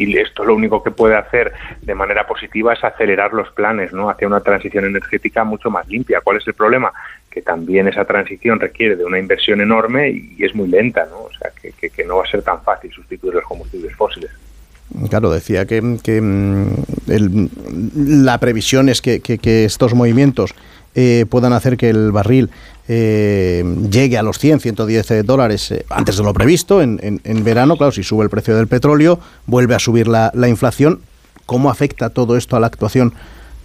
esto 0.00 0.44
lo 0.44 0.54
único 0.54 0.82
que 0.82 0.90
puede 0.90 1.14
hacer 1.14 1.52
de 1.82 1.94
manera 1.94 2.26
positiva 2.26 2.72
es 2.72 2.82
acelerar 2.82 3.34
los 3.34 3.50
planes 3.52 3.92
¿no? 3.92 4.08
hacia 4.08 4.26
una 4.26 4.40
transición 4.40 4.86
energética 4.86 5.44
mucho 5.44 5.70
más 5.70 5.86
limpia. 5.88 6.22
¿Cuál 6.22 6.38
es 6.38 6.46
el 6.48 6.54
problema? 6.54 6.90
Que 7.30 7.42
también 7.42 7.86
esa 7.88 8.04
transición 8.04 8.58
requiere 8.58 8.96
de 8.96 9.04
una 9.04 9.18
inversión 9.18 9.60
enorme 9.60 10.10
y 10.10 10.44
es 10.44 10.54
muy 10.54 10.68
lenta, 10.68 11.06
¿no? 11.10 11.18
O 11.18 11.30
sea, 11.32 11.50
que 11.60 12.04
no 12.04 12.16
va 12.16 12.24
a 12.24 12.30
ser 12.30 12.42
tan 12.42 12.62
fácil 12.62 12.90
sustituir 12.92 13.34
los 13.34 13.44
combustibles 13.44 13.94
fósiles. 13.94 14.30
Claro, 15.08 15.30
decía 15.30 15.66
que, 15.66 15.80
mm, 15.80 17.46
la 17.96 18.38
previsión 18.38 18.88
es 18.88 19.00
que, 19.00 19.20
estos 19.64 19.94
movimientos 19.94 20.54
eh, 20.96 21.26
puedan 21.28 21.52
hacer 21.52 21.76
que 21.76 21.88
el 21.88 22.10
barril 22.10 22.50
eh, 22.88 23.62
llegue 23.88 24.18
a 24.18 24.22
los 24.22 24.40
100, 24.40 24.58
110 24.58 25.10
eh, 25.12 25.22
dólares 25.22 25.72
antes 25.88 26.16
de 26.16 26.24
lo 26.24 26.34
previsto 26.34 26.82
en, 26.82 27.44
verano. 27.44 27.76
Claro, 27.76 27.92
si 27.92 28.02
sube 28.02 28.24
el 28.24 28.30
precio 28.30 28.56
del 28.56 28.66
petróleo, 28.66 29.20
vuelve 29.46 29.76
a 29.76 29.78
subir 29.78 30.08
la, 30.08 30.32
inflación. 30.48 31.00
¿Cómo 31.46 31.70
afecta 31.70 32.10
todo 32.10 32.36
esto 32.36 32.56
a 32.56 32.60
la 32.60 32.66
actuación 32.66 33.12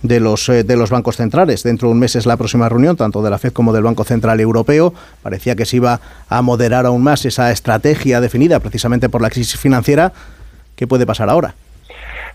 de 0.08 0.20
los, 0.20 0.48
de 0.48 0.76
los 0.76 0.89
bancos 0.89 1.18
centrales? 1.18 1.63
Dentro 1.63 1.88
de 1.88 1.94
un 1.94 2.00
mes 2.00 2.15
es 2.15 2.26
la 2.26 2.38
próxima 2.38 2.70
reunión, 2.70 2.96
tanto 2.98 3.22
de 3.22 3.30
la 3.30 3.38
FED 3.38 3.54
como 3.54 3.74
del 3.74 3.84
Banco 3.84 4.04
Central 4.04 4.39
Europeo. 4.39 4.94
Parecía 5.22 5.56
que 5.56 5.65
se 5.65 5.78
iba 5.78 6.00
a 6.30 6.41
moderar 6.41 6.86
aún 6.86 7.04
más 7.04 7.26
esa 7.26 7.52
estrategia 7.52 8.22
definida 8.22 8.60
precisamente 8.60 9.10
por 9.10 9.22
la 9.22 9.30
crisis 9.30 9.60
financiera 9.60 10.13
¿Qué 10.76 10.88
puede 10.88 11.06
pasar 11.06 11.30
ahora? 11.30 11.56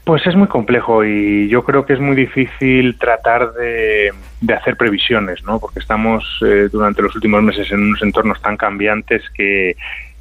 Pues 0.04 0.26
es 0.26 0.34
muy 0.34 0.48
complejo 0.48 1.04
y 1.04 1.48
yo 1.48 1.62
creo 1.62 1.84
que 1.84 1.92
es 1.92 2.00
muy 2.00 2.16
difícil 2.16 2.98
tratar 2.98 3.52
de, 3.52 4.12
hacer 4.54 4.76
previsiones, 4.76 5.44
¿no? 5.44 5.60
Porque 5.60 5.78
estamos 5.78 6.24
eh, 6.44 6.68
durante 6.72 7.02
los 7.02 7.14
últimos 7.14 7.42
meses 7.42 7.70
en 7.70 7.82
unos 7.82 8.02
entornos 8.02 8.40
tan 8.40 8.56
cambiantes 8.56 9.22
que, 9.34 9.76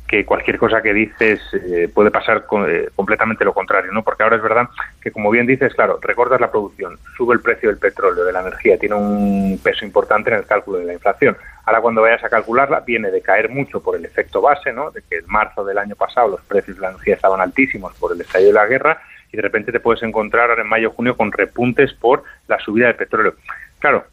que 0.10 0.26
cualquier 0.26 0.58
cosa 0.58 0.82
que 0.82 0.92
dices 0.92 1.40
eh, 1.54 1.88
puede 1.94 2.10
pasar 2.10 2.44
eh, 2.68 2.90
completamente 2.96 3.46
lo 3.46 3.54
contrario, 3.54 3.92
¿no? 3.92 4.02
Porque 4.02 4.24
ahora 4.24 4.38
es 4.38 4.42
verdad 4.42 4.68
que, 5.00 5.12
como 5.12 5.30
bien 5.30 5.46
dices, 5.46 5.72
claro, 5.76 6.00
recortas 6.02 6.42
la 6.42 6.50
producción, 6.50 6.98
sube 7.16 7.36
el 7.36 7.42
precio 7.42 7.70
del 7.70 7.78
petróleo, 7.78 8.26
de 8.26 8.34
la 8.34 8.42
energía, 8.42 8.80
tiene 8.80 8.96
un 8.96 9.60
peso 9.64 9.86
importante 9.86 10.32
en 10.32 10.38
el 10.38 10.48
cálculo 10.48 10.80
de 10.80 10.86
la 10.86 10.94
inflación. 10.94 11.38
Ahora, 11.64 11.82
cuando 11.82 12.02
vayas 12.02 12.24
a 12.24 12.30
calcularla, 12.30 12.80
viene 12.80 13.12
de 13.12 13.22
caer 13.22 13.50
mucho 13.50 13.84
por 13.84 13.96
el 13.96 14.04
efecto 14.04 14.42
base, 14.42 14.74
¿no? 14.74 14.90
De 14.90 15.04
que 15.08 15.18
en 15.18 15.28
marzo 15.28 15.64
del 15.64 15.78
año 15.78 15.96
pasado 15.96 16.28
los 16.28 16.42
precios 16.42 16.78
de 16.78 16.82
la 16.82 16.90
energía 16.90 17.14
estaban 17.14 17.40
altísimos 17.40 17.94
por 18.00 18.12
el 18.12 18.22
estallido 18.22 18.50
de 18.50 18.56
la 18.56 18.66
guerra 18.66 19.02
y 19.32 19.38
de 19.38 19.44
repente 19.44 19.72
te 19.72 19.80
puedes 19.80 20.02
encontrar 20.02 20.50
ahora 20.50 20.64
en 20.64 20.70
mayo 20.70 20.90
junio 20.90 21.16
con 21.16 21.32
repuntes 21.32 21.94
por 21.94 22.24
la 22.48 22.58
subida 22.58 22.88
del 22.88 22.96
petróleo. 22.96 23.36
Claro, 23.78 24.06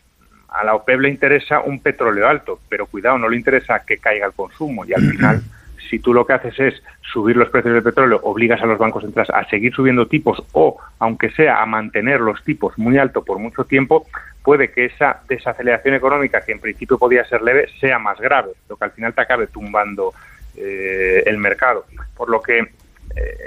a 0.50 0.62
la 0.62 0.74
OPEP 0.74 1.00
le 1.00 1.08
interesa 1.08 1.60
un 1.60 1.80
petróleo 1.80 2.28
alto, 2.28 2.60
pero 2.68 2.84
cuidado, 2.84 3.16
no 3.16 3.30
le 3.30 3.36
interesa 3.38 3.82
que 3.86 3.96
caiga 3.96 4.26
el 4.26 4.34
consumo 4.34 4.84
y 4.84 4.92
al 4.92 5.00
final 5.00 5.42
si 5.88 5.98
tú 5.98 6.12
lo 6.12 6.26
que 6.26 6.34
haces 6.34 6.58
es 6.58 6.82
subir 7.00 7.36
los 7.36 7.48
precios 7.50 7.74
del 7.74 7.82
petróleo, 7.82 8.20
obligas 8.22 8.62
a 8.62 8.66
los 8.66 8.78
bancos 8.78 9.02
centrales 9.02 9.30
a 9.30 9.48
seguir 9.48 9.72
subiendo 9.74 10.06
tipos 10.06 10.42
o, 10.52 10.78
aunque 10.98 11.30
sea, 11.30 11.62
a 11.62 11.66
mantener 11.66 12.20
los 12.20 12.42
tipos 12.44 12.76
muy 12.78 12.98
altos 12.98 13.24
por 13.24 13.38
mucho 13.38 13.64
tiempo, 13.64 14.06
puede 14.42 14.70
que 14.70 14.86
esa 14.86 15.22
desaceleración 15.28 15.94
económica, 15.94 16.40
que 16.40 16.52
en 16.52 16.60
principio 16.60 16.98
podía 16.98 17.24
ser 17.24 17.42
leve, 17.42 17.68
sea 17.80 17.98
más 17.98 18.20
grave, 18.20 18.52
lo 18.68 18.76
que 18.76 18.84
al 18.84 18.92
final 18.92 19.12
te 19.12 19.22
acabe 19.22 19.46
tumbando 19.48 20.12
eh, 20.56 21.22
el 21.26 21.38
mercado. 21.38 21.84
Por 22.16 22.30
lo 22.30 22.40
que 22.40 22.68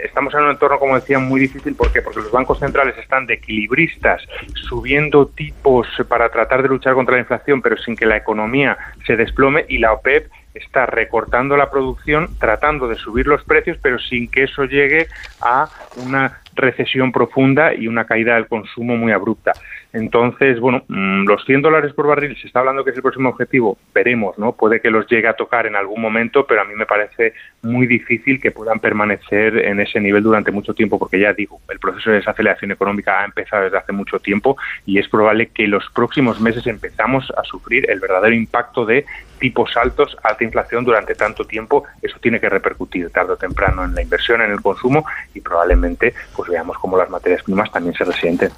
estamos 0.03 0.33
en 0.33 0.41
un 0.41 0.51
entorno, 0.51 0.79
como 0.79 0.95
decía, 0.95 1.19
muy 1.19 1.39
difícil. 1.39 1.75
¿Por 1.75 1.91
qué? 1.91 2.01
Porque 2.01 2.19
los 2.19 2.31
bancos 2.31 2.59
centrales 2.59 2.97
están 2.97 3.25
de 3.25 3.35
equilibristas, 3.35 4.21
subiendo 4.53 5.27
tipos 5.27 5.87
para 6.07 6.29
tratar 6.29 6.63
de 6.63 6.69
luchar 6.69 6.93
contra 6.93 7.15
la 7.15 7.21
inflación, 7.21 7.61
pero 7.61 7.77
sin 7.77 7.95
que 7.95 8.05
la 8.05 8.17
economía 8.17 8.77
se 9.05 9.15
desplome, 9.15 9.65
y 9.67 9.77
la 9.77 9.93
OPEP 9.93 10.29
está 10.53 10.85
recortando 10.85 11.55
la 11.55 11.69
producción, 11.69 12.29
tratando 12.39 12.87
de 12.87 12.95
subir 12.95 13.27
los 13.27 13.43
precios, 13.43 13.77
pero 13.81 13.99
sin 13.99 14.29
que 14.29 14.43
eso 14.43 14.65
llegue 14.65 15.07
a 15.41 15.69
una 15.97 16.41
recesión 16.55 17.11
profunda 17.11 17.73
y 17.73 17.87
una 17.87 18.05
caída 18.05 18.35
del 18.35 18.47
consumo 18.47 18.97
muy 18.97 19.11
abrupta. 19.11 19.53
Entonces, 19.91 20.59
bueno, 20.59 20.83
mm, 20.87 21.25
los 21.25 21.43
100 21.45 21.63
dólares 21.63 21.93
por 21.93 22.05
barril, 22.05 22.37
se 22.39 22.45
está 22.45 22.59
hablando 22.59 22.83
que 22.83 22.91
es 22.91 22.95
el 22.95 23.01
próximo 23.01 23.29
objetivo, 23.29 23.77
veremos, 23.93 24.37
¿no? 24.37 24.51
Puede 24.51 24.81
que 24.81 24.91
los 24.91 25.07
llegue 25.07 25.27
a 25.27 25.33
tocar 25.33 25.65
en 25.65 25.75
algún 25.75 25.99
momento, 25.99 26.45
pero 26.45 26.61
a 26.61 26.65
mí 26.65 26.75
me 26.75 26.85
parece 26.85 27.33
muy 27.63 27.87
difícil 27.87 28.39
que 28.39 28.51
puedan 28.51 28.79
permanecer 28.79 29.57
en 29.57 29.79
ese 29.79 29.99
nivel 29.99 30.21
durante 30.21 30.51
mucho 30.51 30.75
tiempo, 30.75 30.99
porque 30.99 31.19
ya 31.19 31.33
digo, 31.33 31.59
el 31.69 31.79
proceso 31.79 32.11
de 32.11 32.17
desaceleración 32.17 32.71
económica 32.71 33.21
ha 33.21 33.25
empezado 33.25 33.63
desde 33.63 33.77
hace 33.77 33.91
mucho 33.91 34.19
tiempo 34.19 34.57
y 34.85 34.99
es 34.99 35.07
probable 35.09 35.47
que 35.47 35.67
los 35.67 35.89
próximos 35.89 36.39
meses 36.39 36.67
empezamos 36.67 37.31
a 37.35 37.43
sufrir 37.43 37.89
el 37.89 37.99
verdadero 37.99 38.35
impacto 38.35 38.85
de 38.85 39.05
tipos 39.39 39.75
altos, 39.75 40.15
alta 40.23 40.43
inflación 40.43 40.85
durante 40.85 41.15
tanto 41.15 41.45
tiempo. 41.45 41.85
Eso 42.01 42.17
tiene 42.19 42.39
que 42.39 42.49
repercutir 42.49 43.09
tarde 43.09 43.33
o 43.33 43.37
temprano 43.37 43.85
en 43.85 43.95
la 43.95 44.03
inversión, 44.03 44.41
en 44.41 44.51
el 44.51 44.61
consumo 44.61 45.05
y 45.33 45.41
probablemente 45.41 46.13
pues 46.35 46.49
veamos 46.49 46.77
cómo 46.77 46.95
las 46.95 47.09
materias 47.09 47.41
primas 47.41 47.71
también 47.71 47.95
se 47.95 48.03
resienten. 48.03 48.51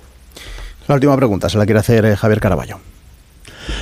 La 0.87 0.95
última 0.95 1.15
pregunta 1.15 1.49
se 1.49 1.57
la 1.57 1.65
quiere 1.65 1.79
hacer 1.79 2.05
eh, 2.05 2.15
Javier 2.15 2.39
Caraballo. 2.39 2.79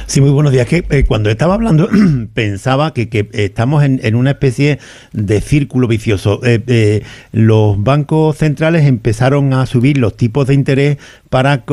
Sí, 0.06 0.22
muy 0.22 0.32
buenos 0.32 0.52
días. 0.52 0.68
Que 0.68 0.84
eh, 0.90 1.06
cuando 1.06 1.30
estaba 1.30 1.54
hablando 1.54 1.90
pensaba 2.34 2.94
que, 2.94 3.30
estamos 3.34 3.84
en, 3.84 4.16
una 4.16 4.32
especie 4.32 4.80
de 5.14 5.42
círculo 5.42 5.88
vicioso. 5.88 6.42
Eh, 6.44 7.04
los 7.32 7.82
bancos 7.82 8.38
centrales 8.38 8.86
empezaron 8.86 9.54
a 9.54 9.66
subir 9.66 9.98
los 9.98 10.18
tipos 10.18 10.48
de 10.48 10.54
interés 10.54 10.98
para 11.30 11.64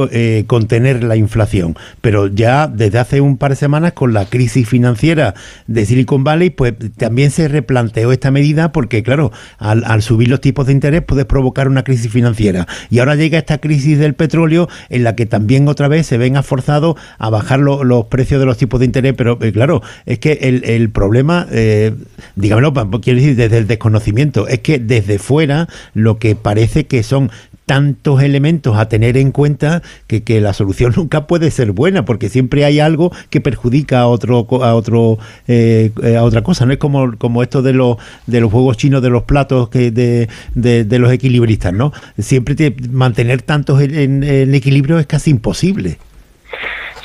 contener 0.46 1.02
la 1.02 1.16
inflación, 1.16 1.76
pero 2.00 2.26
ya 2.26 2.66
desde 2.66 2.98
hace 2.98 3.20
un 3.20 3.36
par 3.38 3.50
de 3.52 3.56
semanas 3.56 3.92
con 3.92 4.12
la 4.12 4.26
crisis 4.26 4.68
financiera 4.68 5.34
de 5.66 5.86
Silicon 5.86 6.24
Valley, 6.24 6.50
pues 6.50 6.74
también 6.96 7.30
se 7.30 7.48
replanteó 7.48 8.12
esta 8.12 8.30
medida 8.30 8.72
porque, 8.72 9.02
claro, 9.02 9.32
al, 9.58 10.02
subir 10.02 10.28
los 10.28 10.40
tipos 10.40 10.66
de 10.66 10.72
interés 10.72 11.02
puedes 11.02 11.24
provocar 11.24 11.68
una 11.68 11.84
crisis 11.84 12.10
financiera. 12.10 12.66
Y 12.90 12.98
ahora 12.98 13.14
llega 13.14 13.38
esta 13.38 13.58
crisis 13.58 13.98
del 13.98 14.14
petróleo 14.14 14.68
en 14.88 15.04
la 15.04 15.14
que 15.14 15.26
también 15.26 15.68
otra 15.68 15.88
vez 15.88 16.06
se 16.06 16.18
ven 16.18 16.36
forzados 16.42 16.96
a 17.18 17.30
bajar 17.30 17.60
los 17.60 18.06
precios 18.06 18.40
de 18.40 18.46
los 18.46 18.58
tipos 18.58 18.80
de 18.80 18.86
interés, 18.86 19.14
pero 19.16 19.38
eh, 19.40 19.52
claro, 19.52 19.82
es 20.04 20.18
que 20.18 20.32
el, 20.32 20.90
problema, 20.90 21.46
eh, 21.50 21.94
dígamelo, 22.34 22.72
quiero 23.00 23.18
decir, 23.18 23.36
desde 23.36 23.58
el 23.58 23.66
desconocimiento, 23.66 24.48
es 24.48 24.60
que 24.60 24.78
desde 24.78 25.18
fuera 25.18 25.68
lo 25.94 26.18
que 26.18 26.36
parece 26.36 26.86
que 26.86 27.02
son 27.02 27.30
tantos 27.66 28.22
elementos 28.22 28.78
a 28.78 28.88
tener 28.88 29.16
en 29.16 29.32
cuenta 29.32 29.82
que, 30.06 30.22
que, 30.22 30.40
la 30.40 30.52
solución 30.52 30.94
nunca 30.96 31.26
puede 31.26 31.50
ser 31.50 31.72
buena 31.72 32.04
porque 32.04 32.28
siempre 32.28 32.64
hay 32.64 32.80
algo 32.80 33.12
que 33.28 33.40
perjudica 33.40 34.00
a 34.00 34.06
otro 34.06 34.46
a 34.64 34.74
otro 34.74 35.18
eh, 35.48 35.90
a 36.16 36.22
otra 36.22 36.42
cosa. 36.42 36.64
No 36.64 36.72
es 36.72 36.78
como, 36.78 37.16
como 37.18 37.42
esto 37.42 37.62
de 37.62 37.72
los 37.72 37.98
de 38.26 38.40
los 38.40 38.50
juegos 38.50 38.76
chinos 38.76 39.02
de 39.02 39.10
los 39.10 39.24
platos 39.24 39.68
que 39.68 39.90
de, 39.90 40.28
de, 40.54 40.98
los 40.98 41.12
equilibristas 41.12 41.72
no 41.72 41.92
siempre 42.18 42.74
mantener 42.90 43.42
tantos 43.42 43.82
en, 43.82 44.22
en 44.22 44.54
equilibrio 44.54 44.98
es 44.98 45.06
casi 45.06 45.30
imposible 45.30 45.98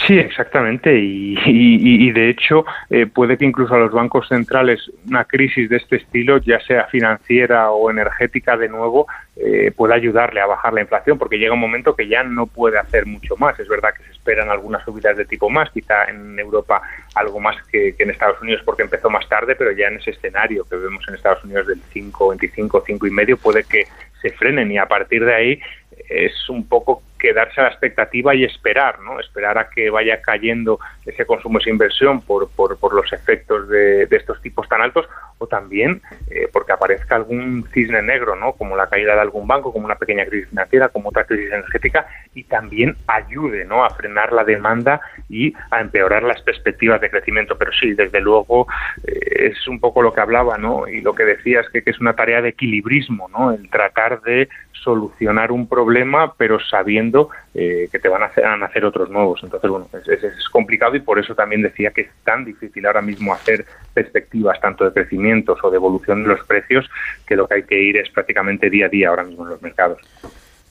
Sí, 0.07 0.17
exactamente. 0.17 0.97
Y, 0.97 2.11
de 2.11 2.29
hecho, 2.29 2.65
eh, 2.89 3.05
puede 3.05 3.37
que 3.37 3.45
incluso 3.45 3.75
a 3.75 3.79
los 3.79 3.91
bancos 3.91 4.27
centrales 4.27 4.91
una 5.07 5.25
crisis 5.25 5.69
de 5.69 5.77
este 5.77 5.97
estilo, 5.97 6.37
ya 6.39 6.59
sea 6.61 6.85
financiera 6.85 7.71
o 7.71 7.91
energética, 7.91 8.57
de 8.57 8.69
nuevo, 8.69 9.07
eh, 9.35 9.71
pueda 9.75 9.95
ayudarle 9.95 10.41
a 10.41 10.47
bajar 10.47 10.73
la 10.73 10.81
inflación, 10.81 11.17
porque 11.17 11.37
llega 11.37 11.53
un 11.53 11.59
momento 11.59 11.95
que 11.95 12.07
ya 12.07 12.23
no 12.23 12.47
puede 12.47 12.79
hacer 12.79 13.05
mucho 13.05 13.35
más. 13.37 13.59
Es 13.59 13.67
verdad 13.67 13.93
que 13.95 14.03
se 14.03 14.11
esperan 14.11 14.49
algunas 14.49 14.83
subidas 14.85 15.17
de 15.17 15.25
tipo 15.25 15.49
más, 15.49 15.69
quizá 15.69 16.05
en 16.05 16.39
Europa 16.39 16.81
algo 17.15 17.39
más 17.39 17.55
que, 17.71 17.95
en 17.97 18.09
Estados 18.09 18.41
Unidos 18.41 18.61
porque 18.65 18.83
empezó 18.83 19.09
más 19.09 19.27
tarde, 19.29 19.55
pero 19.55 19.71
ya 19.71 19.87
en 19.87 19.97
ese 19.97 20.11
escenario 20.11 20.65
que 20.65 20.77
vemos 20.77 21.03
en 21.07 21.15
Estados 21.15 21.43
Unidos 21.43 21.67
del 21.67 21.81
5, 21.91 22.29
25, 22.29 22.83
5 22.85 23.07
y 23.07 23.11
medio, 23.11 23.37
puede 23.37 23.63
que 23.63 23.85
se 24.21 24.29
frenen 24.31 24.71
y 24.71 24.77
a 24.77 24.85
partir 24.85 25.25
de 25.25 25.33
ahí 25.33 25.61
es 26.09 26.49
un 26.49 26.67
poco 26.67 27.01
quedarse 27.21 27.61
a 27.61 27.65
la 27.65 27.69
expectativa 27.69 28.33
y 28.33 28.43
esperar, 28.43 28.99
¿no? 28.99 29.19
Esperar 29.19 29.57
a 29.59 29.69
que 29.69 29.91
vaya 29.91 30.21
cayendo 30.21 30.79
ese 31.05 31.25
consumo, 31.25 31.59
esa 31.59 31.69
inversión 31.69 32.21
por, 32.21 32.49
por, 32.49 32.77
por 32.77 32.93
los 32.93 33.11
efectos 33.11 33.67
de, 33.69 34.07
estos 34.11 34.41
tipos 34.41 34.67
tan 34.67 34.81
altos 34.81 35.07
o 35.37 35.47
también 35.47 36.01
eh, 36.29 36.47
porque 36.51 36.73
aparezca 36.73 37.15
algún 37.15 37.67
cisne 37.73 38.01
negro, 38.01 38.35
¿no? 38.35 38.53
Como 38.53 38.75
la 38.75 38.87
caída 38.87 39.15
de 39.15 39.21
algún 39.21 39.47
banco, 39.47 39.73
como 39.73 39.85
una 39.85 39.95
pequeña 39.95 40.25
crisis 40.25 40.49
financiera, 40.49 40.89
como 40.89 41.09
otra 41.09 41.23
crisis 41.23 41.51
energética 41.51 42.05
y 42.35 42.43
también 42.43 42.95
ayude, 43.07 43.65
¿no? 43.65 43.83
A 43.83 43.89
frenar 43.89 44.31
la 44.31 44.43
demanda 44.43 45.01
y 45.29 45.53
a 45.71 45.81
empeorar 45.81 46.23
las 46.23 46.41
perspectivas 46.41 47.01
de 47.01 47.09
crecimiento. 47.09 47.57
Pero 47.57 47.71
sí, 47.71 47.93
desde 47.93 48.21
luego 48.21 48.67
eh, 49.07 49.49
es 49.51 49.67
un 49.67 49.79
poco 49.79 50.01
lo 50.01 50.13
que 50.13 50.21
hablaba, 50.21 50.57
¿no? 50.57 50.87
Y 50.87 51.01
lo 51.01 51.15
que 51.15 51.23
decías 51.23 51.67
que, 51.69 51.83
que 51.83 51.89
es 51.89 51.99
una 51.99 52.13
tarea 52.13 52.41
de 52.41 52.49
equilibrismo, 52.49 53.27
¿no? 53.29 53.51
El 53.51 53.69
tratar 53.69 54.21
de 54.21 54.49
solucionar 54.83 55.51
un 55.51 55.67
problema, 55.67 56.33
pero 56.35 56.59
sabiendo 56.59 57.29
eh, 57.53 57.87
que 57.91 57.99
te 57.99 58.09
van 58.09 58.23
a 58.23 58.27
hacer, 58.27 58.45
a 58.45 58.53
hacer, 58.65 58.85
otros 58.85 59.09
nuevos. 59.09 59.41
Entonces, 59.43 59.69
bueno, 59.69 59.87
es, 59.93 60.49
complicado 60.49 60.90
y 60.95 60.99
por 60.99 61.19
eso 61.19 61.35
también 61.35 61.61
decía 61.61 61.91
que 61.91 62.01
es 62.01 62.09
tan 62.23 62.45
difícil 62.45 62.85
ahora 62.85 63.01
mismo 63.01 63.33
hacer 63.33 63.65
perspectivas 63.93 64.59
tanto 64.61 64.85
de 64.85 64.91
crecimientos 64.91 65.59
o 65.63 65.69
de 65.69 65.77
evolución 65.77 66.23
de 66.23 66.29
los 66.29 66.45
precios, 66.45 66.89
que 67.25 67.35
lo 67.35 67.47
que 67.47 67.55
hay 67.55 67.63
que 67.63 67.81
ir 67.81 67.97
es 67.97 68.09
prácticamente 68.09 68.69
día 68.69 68.87
a 68.87 68.89
día 68.89 69.09
ahora 69.09 69.23
mismo 69.23 69.43
en 69.43 69.49
los 69.49 69.61
mercados. 69.61 69.99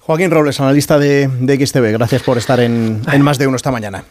Joaquín 0.00 0.30
Robles, 0.30 0.60
analista 0.60 0.98
de, 0.98 1.28
de 1.28 1.66
XTV, 1.66 1.92
gracias 1.92 2.22
por 2.22 2.38
estar 2.38 2.58
en, 2.60 3.00
en 3.12 3.22
Más 3.22 3.38
de 3.38 3.46
Uno 3.46 3.56
esta 3.56 3.70
mañana. 3.70 4.02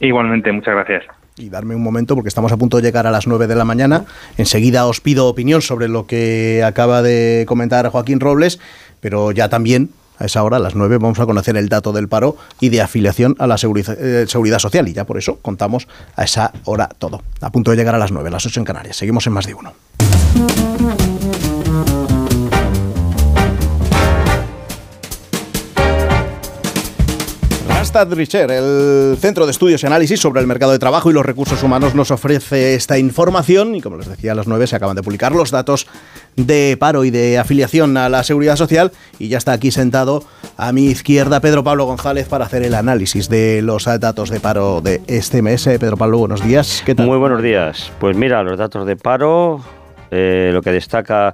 Igualmente, 0.00 0.52
muchas 0.52 0.74
gracias 0.74 1.04
y 1.36 1.50
darme 1.50 1.74
un 1.74 1.82
momento 1.82 2.14
porque 2.14 2.28
estamos 2.28 2.52
a 2.52 2.56
punto 2.56 2.76
de 2.76 2.84
llegar 2.84 3.06
a 3.06 3.10
las 3.10 3.26
9 3.26 3.46
de 3.46 3.54
la 3.56 3.64
mañana. 3.64 4.04
Enseguida 4.38 4.86
os 4.86 5.00
pido 5.00 5.26
opinión 5.26 5.62
sobre 5.62 5.88
lo 5.88 6.06
que 6.06 6.62
acaba 6.64 7.02
de 7.02 7.44
comentar 7.48 7.88
Joaquín 7.88 8.20
Robles, 8.20 8.60
pero 9.00 9.32
ya 9.32 9.48
también 9.48 9.90
a 10.18 10.24
esa 10.26 10.42
hora, 10.42 10.56
a 10.58 10.60
las 10.60 10.74
9, 10.74 10.98
vamos 10.98 11.18
a 11.18 11.26
conocer 11.26 11.56
el 11.56 11.68
dato 11.68 11.92
del 11.92 12.08
paro 12.08 12.36
y 12.60 12.68
de 12.68 12.82
afiliación 12.82 13.36
a 13.38 13.46
la 13.46 13.58
seguridad, 13.58 13.96
eh, 13.98 14.26
seguridad 14.28 14.58
social. 14.58 14.88
Y 14.88 14.92
ya 14.92 15.04
por 15.04 15.18
eso 15.18 15.38
contamos 15.42 15.88
a 16.16 16.24
esa 16.24 16.52
hora 16.64 16.88
todo. 16.98 17.22
A 17.40 17.50
punto 17.50 17.70
de 17.70 17.76
llegar 17.76 17.94
a 17.94 17.98
las 17.98 18.12
9, 18.12 18.30
las 18.30 18.46
8 18.46 18.60
en 18.60 18.64
Canarias. 18.64 18.96
Seguimos 18.96 19.26
en 19.26 19.32
más 19.32 19.46
de 19.46 19.54
uno. 19.54 19.72
Randstad 27.94 28.16
Richer, 28.16 28.50
el 28.50 29.16
Centro 29.20 29.44
de 29.46 29.52
Estudios 29.52 29.84
y 29.84 29.86
Análisis 29.86 30.18
sobre 30.18 30.40
el 30.40 30.48
Mercado 30.48 30.72
de 30.72 30.80
Trabajo 30.80 31.10
y 31.10 31.14
los 31.14 31.24
Recursos 31.24 31.62
Humanos, 31.62 31.94
nos 31.94 32.10
ofrece 32.10 32.74
esta 32.74 32.98
información 32.98 33.76
y 33.76 33.80
como 33.80 33.98
les 33.98 34.08
decía 34.08 34.32
a 34.32 34.34
las 34.34 34.48
9 34.48 34.66
se 34.66 34.74
acaban 34.74 34.96
de 34.96 35.02
publicar 35.04 35.30
los 35.30 35.52
datos 35.52 35.86
de 36.34 36.76
paro 36.76 37.04
y 37.04 37.10
de 37.10 37.38
afiliación 37.38 37.96
a 37.96 38.08
la 38.08 38.24
Seguridad 38.24 38.56
Social 38.56 38.90
y 39.20 39.28
ya 39.28 39.38
está 39.38 39.52
aquí 39.52 39.70
sentado 39.70 40.24
a 40.56 40.72
mi 40.72 40.86
izquierda 40.86 41.38
Pedro 41.38 41.62
Pablo 41.62 41.84
González 41.84 42.26
para 42.26 42.46
hacer 42.46 42.64
el 42.64 42.74
análisis 42.74 43.28
de 43.28 43.62
los 43.62 43.84
datos 43.84 44.28
de 44.28 44.40
paro 44.40 44.80
de 44.80 45.00
este 45.06 45.40
mes. 45.40 45.62
Pedro 45.64 45.96
Pablo, 45.96 46.18
buenos 46.18 46.44
días. 46.44 46.82
¿Qué 46.84 46.96
tal? 46.96 47.06
Muy 47.06 47.18
buenos 47.18 47.42
días. 47.44 47.92
Pues 48.00 48.16
mira, 48.16 48.42
los 48.42 48.58
datos 48.58 48.86
de 48.86 48.96
paro, 48.96 49.62
eh, 50.10 50.50
lo 50.52 50.62
que 50.62 50.72
destaca 50.72 51.32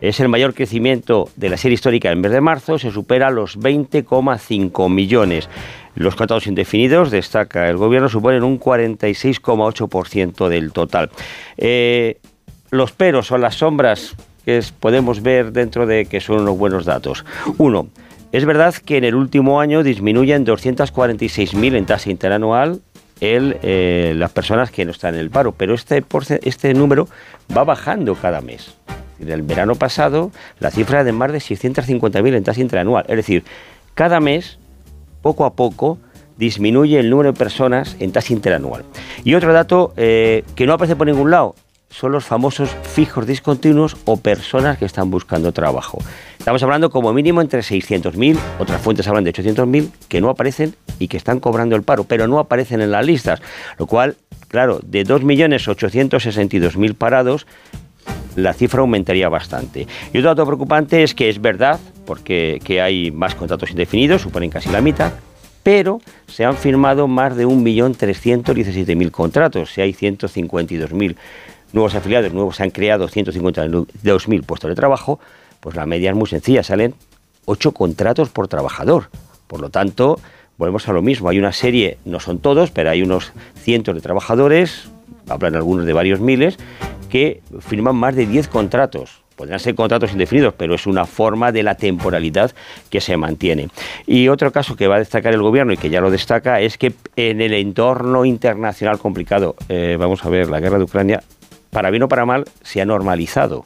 Es 0.00 0.20
el 0.20 0.28
mayor 0.28 0.54
crecimiento 0.54 1.28
de 1.34 1.48
la 1.48 1.56
serie 1.56 1.74
histórica 1.74 2.12
en 2.12 2.20
mes 2.20 2.30
de 2.30 2.40
marzo, 2.40 2.78
se 2.78 2.92
supera 2.92 3.30
los 3.30 3.58
20,5 3.58 4.88
millones. 4.88 5.48
Los 5.98 6.14
contratos 6.14 6.46
indefinidos, 6.46 7.10
destaca 7.10 7.68
el 7.68 7.76
gobierno, 7.76 8.08
suponen 8.08 8.44
un 8.44 8.60
46,8% 8.60 10.48
del 10.48 10.70
total. 10.70 11.10
Eh, 11.56 12.18
los 12.70 12.92
peros 12.92 13.32
o 13.32 13.38
las 13.38 13.56
sombras 13.56 14.14
que 14.44 14.62
podemos 14.78 15.22
ver 15.22 15.50
dentro 15.50 15.86
de 15.86 16.06
que 16.06 16.20
son 16.20 16.42
unos 16.42 16.56
buenos 16.56 16.84
datos. 16.84 17.24
Uno, 17.58 17.88
es 18.30 18.44
verdad 18.44 18.74
que 18.74 18.98
en 18.98 19.02
el 19.02 19.16
último 19.16 19.60
año 19.60 19.82
disminuyen 19.82 20.46
246.000 20.46 21.76
en 21.76 21.86
tasa 21.86 22.10
interanual 22.10 22.80
eh, 23.20 24.12
las 24.14 24.30
personas 24.30 24.70
que 24.70 24.84
no 24.84 24.92
están 24.92 25.14
en 25.14 25.20
el 25.20 25.30
paro, 25.30 25.50
pero 25.50 25.74
este, 25.74 26.04
este 26.44 26.74
número 26.74 27.08
va 27.56 27.64
bajando 27.64 28.14
cada 28.14 28.40
mes. 28.40 28.76
En 29.18 29.30
el 29.30 29.42
verano 29.42 29.74
pasado, 29.74 30.30
la 30.60 30.70
cifra 30.70 30.98
era 30.98 31.04
de 31.04 31.10
más 31.10 31.32
de 31.32 31.38
650.000 31.38 32.36
en 32.36 32.44
tasa 32.44 32.60
interanual. 32.60 33.04
Es 33.08 33.16
decir, 33.16 33.42
cada 33.94 34.20
mes 34.20 34.60
poco 35.28 35.44
a 35.44 35.52
poco 35.52 35.98
disminuye 36.38 36.98
el 36.98 37.10
número 37.10 37.32
de 37.32 37.38
personas 37.38 37.96
en 38.00 38.12
tasa 38.12 38.32
interanual. 38.32 38.82
Y 39.24 39.34
otro 39.34 39.52
dato 39.52 39.92
eh, 39.98 40.42
que 40.54 40.64
no 40.66 40.72
aparece 40.72 40.96
por 40.96 41.06
ningún 41.06 41.30
lado 41.30 41.54
son 41.90 42.12
los 42.12 42.24
famosos 42.24 42.70
fijos 42.82 43.26
discontinuos 43.26 43.94
o 44.06 44.16
personas 44.16 44.78
que 44.78 44.86
están 44.86 45.10
buscando 45.10 45.52
trabajo. 45.52 45.98
Estamos 46.38 46.62
hablando 46.62 46.88
como 46.88 47.12
mínimo 47.12 47.42
entre 47.42 47.60
600.000, 47.60 48.38
otras 48.58 48.80
fuentes 48.80 49.06
hablan 49.06 49.24
de 49.24 49.34
800.000, 49.34 49.90
que 50.08 50.22
no 50.22 50.30
aparecen 50.30 50.74
y 50.98 51.08
que 51.08 51.18
están 51.18 51.40
cobrando 51.40 51.76
el 51.76 51.82
paro, 51.82 52.04
pero 52.04 52.26
no 52.26 52.38
aparecen 52.38 52.80
en 52.80 52.90
las 52.90 53.04
listas. 53.04 53.42
Lo 53.78 53.86
cual, 53.86 54.16
claro, 54.48 54.80
de 54.82 55.04
2.862.000 55.04 56.94
parados, 56.94 57.46
la 58.34 58.54
cifra 58.54 58.80
aumentaría 58.80 59.28
bastante. 59.28 59.86
Y 60.14 60.18
otro 60.18 60.30
dato 60.30 60.46
preocupante 60.46 61.02
es 61.02 61.14
que 61.14 61.28
es 61.28 61.38
verdad, 61.38 61.78
porque 62.08 62.58
que 62.64 62.80
hay 62.80 63.10
más 63.10 63.34
contratos 63.34 63.70
indefinidos, 63.70 64.22
suponen 64.22 64.48
casi 64.48 64.70
la 64.70 64.80
mitad, 64.80 65.12
pero 65.62 66.00
se 66.26 66.46
han 66.46 66.56
firmado 66.56 67.06
más 67.06 67.36
de 67.36 67.46
1.317.000 67.46 69.10
contratos, 69.10 69.72
si 69.72 69.82
hay 69.82 69.92
152.000 69.92 71.16
nuevos 71.74 71.94
afiliados, 71.94 72.32
nuevos 72.32 72.56
se 72.56 72.62
han 72.62 72.70
creado 72.70 73.10
152.000 73.10 74.42
puestos 74.42 74.70
de 74.70 74.74
trabajo, 74.74 75.20
pues 75.60 75.76
la 75.76 75.84
media 75.84 76.08
es 76.08 76.16
muy 76.16 76.26
sencilla, 76.26 76.62
salen 76.62 76.94
8 77.44 77.72
contratos 77.72 78.30
por 78.30 78.48
trabajador. 78.48 79.10
Por 79.46 79.60
lo 79.60 79.68
tanto, 79.68 80.18
volvemos 80.56 80.88
a 80.88 80.94
lo 80.94 81.02
mismo, 81.02 81.28
hay 81.28 81.38
una 81.38 81.52
serie, 81.52 81.98
no 82.06 82.20
son 82.20 82.38
todos, 82.38 82.70
pero 82.70 82.88
hay 82.88 83.02
unos 83.02 83.32
cientos 83.54 83.94
de 83.94 84.00
trabajadores, 84.00 84.88
hablan 85.28 85.56
algunos 85.56 85.84
de 85.84 85.92
varios 85.92 86.20
miles, 86.20 86.56
que 87.10 87.42
firman 87.60 87.96
más 87.96 88.16
de 88.16 88.24
10 88.24 88.48
contratos. 88.48 89.27
Podrían 89.38 89.60
ser 89.60 89.76
contratos 89.76 90.10
indefinidos, 90.10 90.52
pero 90.58 90.74
es 90.74 90.84
una 90.88 91.06
forma 91.06 91.52
de 91.52 91.62
la 91.62 91.76
temporalidad 91.76 92.50
que 92.90 93.00
se 93.00 93.16
mantiene. 93.16 93.68
Y 94.04 94.26
otro 94.26 94.50
caso 94.50 94.74
que 94.74 94.88
va 94.88 94.96
a 94.96 94.98
destacar 94.98 95.32
el 95.32 95.42
gobierno 95.42 95.72
y 95.72 95.76
que 95.76 95.90
ya 95.90 96.00
lo 96.00 96.10
destaca 96.10 96.60
es 96.60 96.76
que 96.76 96.92
en 97.14 97.40
el 97.40 97.54
entorno 97.54 98.24
internacional 98.24 98.98
complicado, 98.98 99.54
eh, 99.68 99.96
vamos 99.96 100.24
a 100.24 100.28
ver, 100.28 100.50
la 100.50 100.58
guerra 100.58 100.78
de 100.78 100.84
Ucrania, 100.84 101.22
para 101.70 101.90
bien 101.90 102.02
o 102.02 102.08
para 102.08 102.26
mal, 102.26 102.46
se 102.62 102.80
ha 102.80 102.84
normalizado. 102.84 103.64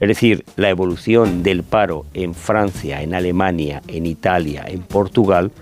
Es 0.00 0.08
decir, 0.08 0.44
la 0.56 0.68
evolución 0.68 1.44
del 1.44 1.62
paro 1.62 2.06
en 2.12 2.34
Francia, 2.34 3.00
en 3.00 3.14
Alemania, 3.14 3.82
en 3.86 4.06
Italia, 4.06 4.64
en 4.66 4.82
Portugal, 4.82 5.52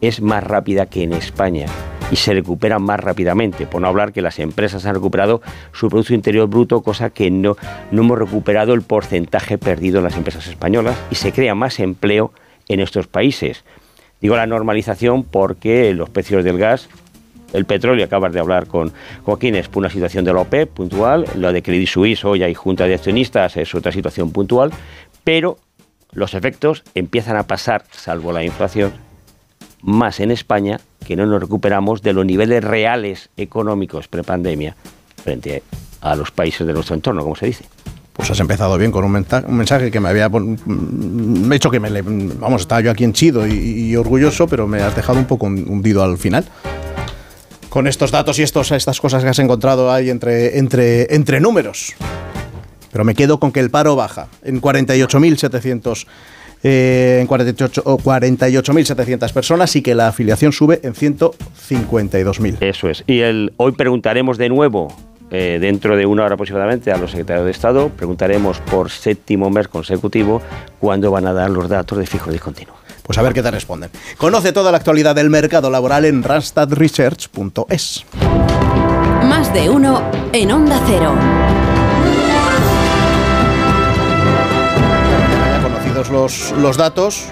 es 0.00 0.20
más 0.20 0.42
rápida 0.42 0.86
que 0.86 1.04
en 1.04 1.12
España 1.12 1.66
y 2.10 2.16
se 2.16 2.32
recuperan 2.32 2.82
más 2.82 3.00
rápidamente. 3.00 3.66
Por 3.66 3.82
no 3.82 3.88
hablar 3.88 4.12
que 4.12 4.22
las 4.22 4.38
empresas 4.38 4.86
han 4.86 4.94
recuperado 4.94 5.42
su 5.72 5.88
Producto 5.88 6.14
Interior 6.14 6.48
Bruto, 6.48 6.82
cosa 6.82 7.10
que 7.10 7.30
no, 7.30 7.56
no 7.90 8.02
hemos 8.02 8.18
recuperado 8.18 8.74
el 8.74 8.82
porcentaje 8.82 9.58
perdido 9.58 9.98
en 9.98 10.04
las 10.04 10.16
empresas 10.16 10.46
españolas 10.46 10.96
y 11.10 11.16
se 11.16 11.32
crea 11.32 11.54
más 11.54 11.80
empleo 11.80 12.32
en 12.68 12.80
estos 12.80 13.06
países. 13.06 13.64
Digo 14.20 14.36
la 14.36 14.46
normalización 14.46 15.22
porque 15.24 15.92
los 15.94 16.10
precios 16.10 16.44
del 16.44 16.58
gas 16.58 16.88
el 17.52 17.64
petróleo, 17.64 18.04
acabas 18.04 18.32
de 18.32 18.40
hablar 18.40 18.66
con 18.66 18.92
Joaquín, 19.24 19.54
es 19.54 19.70
una 19.74 19.88
situación 19.88 20.24
de 20.24 20.32
la 20.32 20.40
OPEP 20.40 20.68
puntual, 20.68 21.24
lo 21.34 21.52
de 21.52 21.62
Credit 21.62 21.88
Suisse 21.88 22.24
hoy 22.24 22.42
hay 22.42 22.54
junta 22.54 22.84
de 22.84 22.94
accionistas, 22.94 23.56
es 23.56 23.74
otra 23.74 23.90
situación 23.90 24.32
puntual, 24.32 24.70
pero 25.24 25.58
los 26.12 26.34
efectos 26.34 26.84
empiezan 26.94 27.36
a 27.36 27.46
pasar, 27.46 27.84
salvo 27.90 28.32
la 28.32 28.44
inflación, 28.44 28.92
más 29.82 30.20
en 30.20 30.30
España 30.30 30.80
que 31.08 31.16
no 31.16 31.24
nos 31.24 31.40
recuperamos 31.40 32.02
de 32.02 32.12
los 32.12 32.26
niveles 32.26 32.62
reales 32.62 33.30
económicos 33.38 34.08
prepandemia 34.08 34.76
frente 35.24 35.62
a 36.02 36.14
los 36.14 36.30
países 36.30 36.66
de 36.66 36.74
nuestro 36.74 36.96
entorno, 36.96 37.22
como 37.22 37.34
se 37.34 37.46
dice. 37.46 37.64
Pues 38.12 38.30
has 38.30 38.38
empezado 38.40 38.76
bien 38.76 38.92
con 38.92 39.04
un, 39.04 39.24
mensaje 39.48 39.90
que 39.90 40.00
me 40.00 40.10
había 40.10 40.30
hecho 41.50 41.70
que 41.70 41.80
me 41.80 42.02
vamos 42.02 42.60
estaba 42.60 42.82
yo 42.82 42.90
aquí 42.90 43.04
en 43.04 43.14
chido 43.14 43.46
y, 43.46 43.96
orgulloso, 43.96 44.48
pero 44.48 44.66
me 44.66 44.82
has 44.82 44.94
dejado 44.94 45.18
un 45.18 45.24
poco 45.24 45.46
hundido 45.46 46.04
al 46.04 46.18
final. 46.18 46.44
Con 47.70 47.86
estos 47.86 48.10
datos 48.10 48.38
y 48.38 48.42
estos, 48.42 48.70
estas 48.72 49.00
cosas 49.00 49.24
que 49.24 49.30
has 49.30 49.38
encontrado 49.38 49.90
ahí 49.90 50.10
entre, 50.10 50.58
entre, 50.58 51.14
entre 51.14 51.40
números. 51.40 51.94
Pero 52.92 53.04
me 53.04 53.14
quedo 53.14 53.40
con 53.40 53.50
que 53.50 53.60
el 53.60 53.70
paro 53.70 53.96
baja 53.96 54.28
en 54.42 54.60
48.700 54.60 56.06
eh, 56.62 57.18
en 57.20 57.28
48.700 57.28 59.32
personas 59.32 59.76
y 59.76 59.82
que 59.82 59.94
la 59.94 60.08
afiliación 60.08 60.52
sube 60.52 60.80
en 60.82 60.94
152.000. 60.94 62.56
Eso 62.60 62.88
es. 62.88 63.04
Y 63.06 63.20
el, 63.20 63.52
hoy 63.56 63.72
preguntaremos 63.72 64.38
de 64.38 64.48
nuevo 64.48 64.94
eh, 65.30 65.58
dentro 65.60 65.96
de 65.96 66.06
una 66.06 66.24
hora 66.24 66.34
aproximadamente 66.34 66.90
a 66.90 66.96
los 66.96 67.10
secretarios 67.10 67.44
de 67.44 67.50
Estado. 67.50 67.90
Preguntaremos 67.90 68.60
por 68.60 68.90
séptimo 68.90 69.50
mes 69.50 69.68
consecutivo 69.68 70.40
cuándo 70.80 71.10
van 71.10 71.26
a 71.26 71.32
dar 71.32 71.50
los 71.50 71.68
datos 71.68 71.98
de 71.98 72.06
fijo 72.06 72.30
discontinuo. 72.30 72.74
Pues 73.02 73.18
a 73.18 73.22
ver 73.22 73.32
qué 73.32 73.42
te 73.42 73.50
responden. 73.50 73.90
Conoce 74.16 74.52
toda 74.52 74.70
la 74.70 74.78
actualidad 74.78 75.14
del 75.14 75.30
mercado 75.30 75.70
laboral 75.70 76.04
en 76.04 76.22
randstadresearch.es. 76.22 78.04
Más 79.24 79.52
de 79.52 79.70
uno 79.70 80.02
en 80.32 80.52
Onda 80.52 80.80
Cero. 80.86 81.14
Conocidos 85.98 86.52
los, 86.52 86.60
los 86.62 86.76
datos 86.76 87.24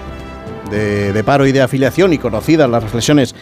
de, 0.69 1.13
de 1.13 1.23
paro 1.23 1.47
y 1.47 1.53
de 1.53 1.61
afiliación 1.61 2.11
y 2.11 2.17
conocidas 2.17 2.69
las 2.69 2.83
reflexiones 2.83 3.33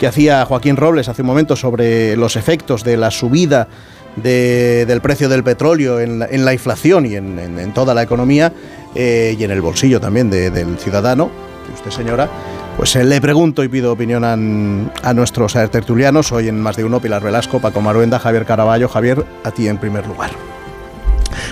que 0.00 0.08
hacía 0.08 0.44
Joaquín 0.44 0.76
Robles 0.76 1.08
hace 1.08 1.22
un 1.22 1.28
momento 1.28 1.54
sobre 1.54 2.16
los 2.16 2.34
efectos 2.34 2.82
de 2.82 2.96
la 2.96 3.12
subida 3.12 3.68
de- 4.16 4.84
del 4.86 5.00
precio 5.00 5.28
del 5.28 5.44
petróleo 5.44 6.00
en 6.00 6.18
la, 6.18 6.26
en 6.26 6.44
la 6.44 6.52
inflación 6.52 7.06
y 7.06 7.14
en, 7.14 7.38
en- 7.38 7.60
en 7.60 7.72
toda 7.72 7.94
la 7.94 8.02
economía 8.02 8.52
eh, 8.96 9.36
y 9.38 9.44
en 9.44 9.52
el 9.52 9.60
bolsillo 9.60 10.00
también 10.00 10.30
de- 10.30 10.50
del 10.50 10.76
ciudadano, 10.78 11.30
y 11.70 11.74
usted 11.74 11.92
señora, 11.92 12.28
pues 12.76 12.96
eh, 12.96 13.04
le 13.04 13.20
pregunto 13.20 13.62
y 13.62 13.68
pido 13.68 13.92
opinión 13.92 14.24
a, 14.24 14.32
a 14.32 15.14
nuestros 15.14 15.54
eh, 15.54 15.68
tertulianos, 15.68 16.32
hoy 16.32 16.48
en 16.48 16.60
Más 16.60 16.74
de 16.74 16.82
Uno, 16.84 16.98
Pilar 16.98 17.22
Velasco, 17.22 17.60
Paco 17.60 17.80
Maruenda, 17.80 18.18
Javier 18.18 18.44
Caraballo. 18.46 18.88
Javier, 18.88 19.24
a 19.44 19.52
ti 19.52 19.68
en 19.68 19.78
primer 19.78 20.08
lugar. 20.08 20.30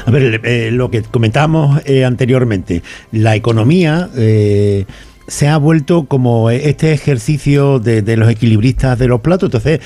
A 0.06 0.10
ver, 0.10 0.40
eh, 0.44 0.70
lo 0.70 0.90
que 0.90 1.02
comentábamos 1.02 1.80
eh, 1.84 2.04
anteriormente, 2.04 2.82
la 3.12 3.36
economía 3.36 4.08
eh, 4.16 4.86
se 5.26 5.48
ha 5.48 5.56
vuelto 5.58 6.04
como 6.04 6.50
este 6.50 6.92
ejercicio 6.92 7.78
de, 7.78 8.02
de 8.02 8.16
los 8.16 8.28
equilibristas 8.30 8.98
de 8.98 9.06
los 9.06 9.20
platos, 9.20 9.46
entonces 9.46 9.80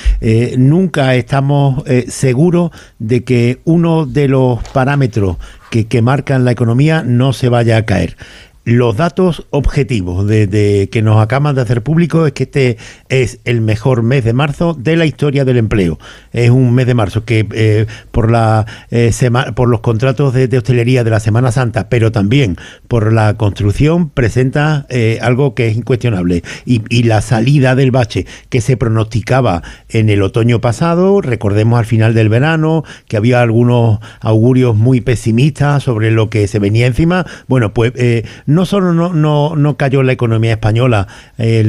nunca 0.56 1.14
estamos 1.16 1.84
seguros 2.08 2.70
de 2.98 3.24
que 3.24 3.58
uno 3.64 4.06
de 4.06 4.28
los 4.28 4.66
parámetros 4.70 5.36
que, 5.70 5.86
que 5.86 6.00
marcan 6.00 6.46
la 6.46 6.52
economía 6.52 7.02
no 7.02 7.34
se 7.34 7.50
vaya 7.50 7.76
a 7.76 7.84
caer. 7.84 8.16
Los 8.64 8.96
datos 8.96 9.46
objetivos 9.50 10.26
de, 10.26 10.88
que 10.90 11.02
nos 11.02 11.20
acaban 11.20 11.54
de 11.54 11.60
hacer 11.60 11.82
público 11.82 12.26
es 12.26 12.32
que 12.32 12.44
este 12.44 12.78
es 13.10 13.40
el 13.44 13.60
mejor 13.60 14.02
mes 14.02 14.24
de 14.24 14.32
marzo 14.32 14.74
de 14.74 14.96
la 14.96 15.04
historia 15.04 15.44
del 15.44 15.58
empleo. 15.58 15.98
Es 16.32 16.48
un 16.48 16.74
mes 16.74 16.86
de 16.86 16.94
marzo 16.94 17.26
que 17.26 17.46
eh, 17.52 17.86
por 18.10 18.30
la 18.30 18.64
eh, 18.90 19.12
por 19.54 19.68
los 19.68 19.80
contratos 19.80 20.32
de, 20.32 20.56
hostelería 20.56 21.04
de 21.04 21.10
la 21.10 21.20
Semana 21.20 21.52
Santa, 21.52 21.90
pero 21.90 22.10
también 22.10 22.56
por 22.88 23.12
la 23.12 23.34
construcción 23.34 24.08
presenta 24.08 24.86
eh, 24.88 25.18
algo 25.20 25.54
que 25.54 25.68
es 25.68 25.76
incuestionable 25.76 26.42
y, 26.64 26.82
y 26.88 27.02
la 27.02 27.20
salida 27.20 27.74
del 27.74 27.90
bache 27.90 28.24
que 28.48 28.62
se 28.62 28.78
pronosticaba 28.78 29.62
en 29.90 30.08
el 30.08 30.22
otoño 30.22 30.62
pasado. 30.62 31.20
Recordemos 31.20 31.78
al 31.78 31.86
final 31.86 32.14
del 32.14 32.30
verano 32.30 32.82
que 33.08 33.18
había 33.18 33.42
algunos 33.42 33.98
augurios 34.20 34.74
muy 34.74 35.02
pesimistas 35.02 35.82
sobre 35.82 36.10
lo 36.10 36.30
que 36.30 36.48
se 36.48 36.58
venía 36.58 36.86
encima. 36.86 37.26
Bueno, 37.46 37.74
pues 37.74 37.92
eh, 37.96 38.24
no 38.54 38.64
solo 38.66 38.94
no, 38.94 39.12
no, 39.12 39.56
no 39.56 39.76
cayó 39.76 40.02
la 40.02 40.12
economía 40.12 40.52
española 40.52 41.06
eh, 41.38 41.62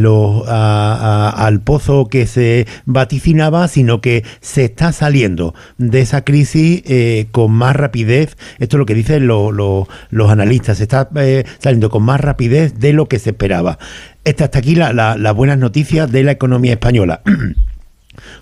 al 0.48 1.62
pozo 1.62 2.08
que 2.08 2.28
se 2.28 2.67
vaticinaba, 2.86 3.67
sino 3.67 4.02
que 4.02 4.24
se 4.41 4.65
está 4.65 4.91
saliendo 4.91 5.54
de 5.78 6.02
esa 6.02 6.24
crisis 6.24 6.82
eh, 6.86 7.28
con 7.32 7.52
más 7.52 7.76
rapidez. 7.76 8.38
Esto 8.60 8.78
es 8.78 8.80
lo 8.80 8.86
que 8.86 8.93
dicen 8.95 9.28
lo- 9.28 9.52
lo- 9.52 9.88
los 10.10 10.32
analistas. 10.32 10.78
Se 10.78 10.84
está 10.84 11.10
eh, 11.15 11.45
saliendo 11.60 11.89
con 11.89 12.04
más 12.04 12.21
rapidez 12.21 12.80
de 12.80 12.93
lo 12.93 13.08
que 13.08 13.19
se 13.19 13.32
esperaba. 13.32 13.78
Esta, 14.24 14.45
hasta 14.45 14.60
aquí 14.60 14.76
la- 14.76 14.93
la- 14.93 15.17
las 15.17 15.36
buenas 15.36 15.58
noticias 15.58 16.12
de 16.12 16.24
la 16.24 16.32
economía 16.32 16.74
española. 16.74 17.21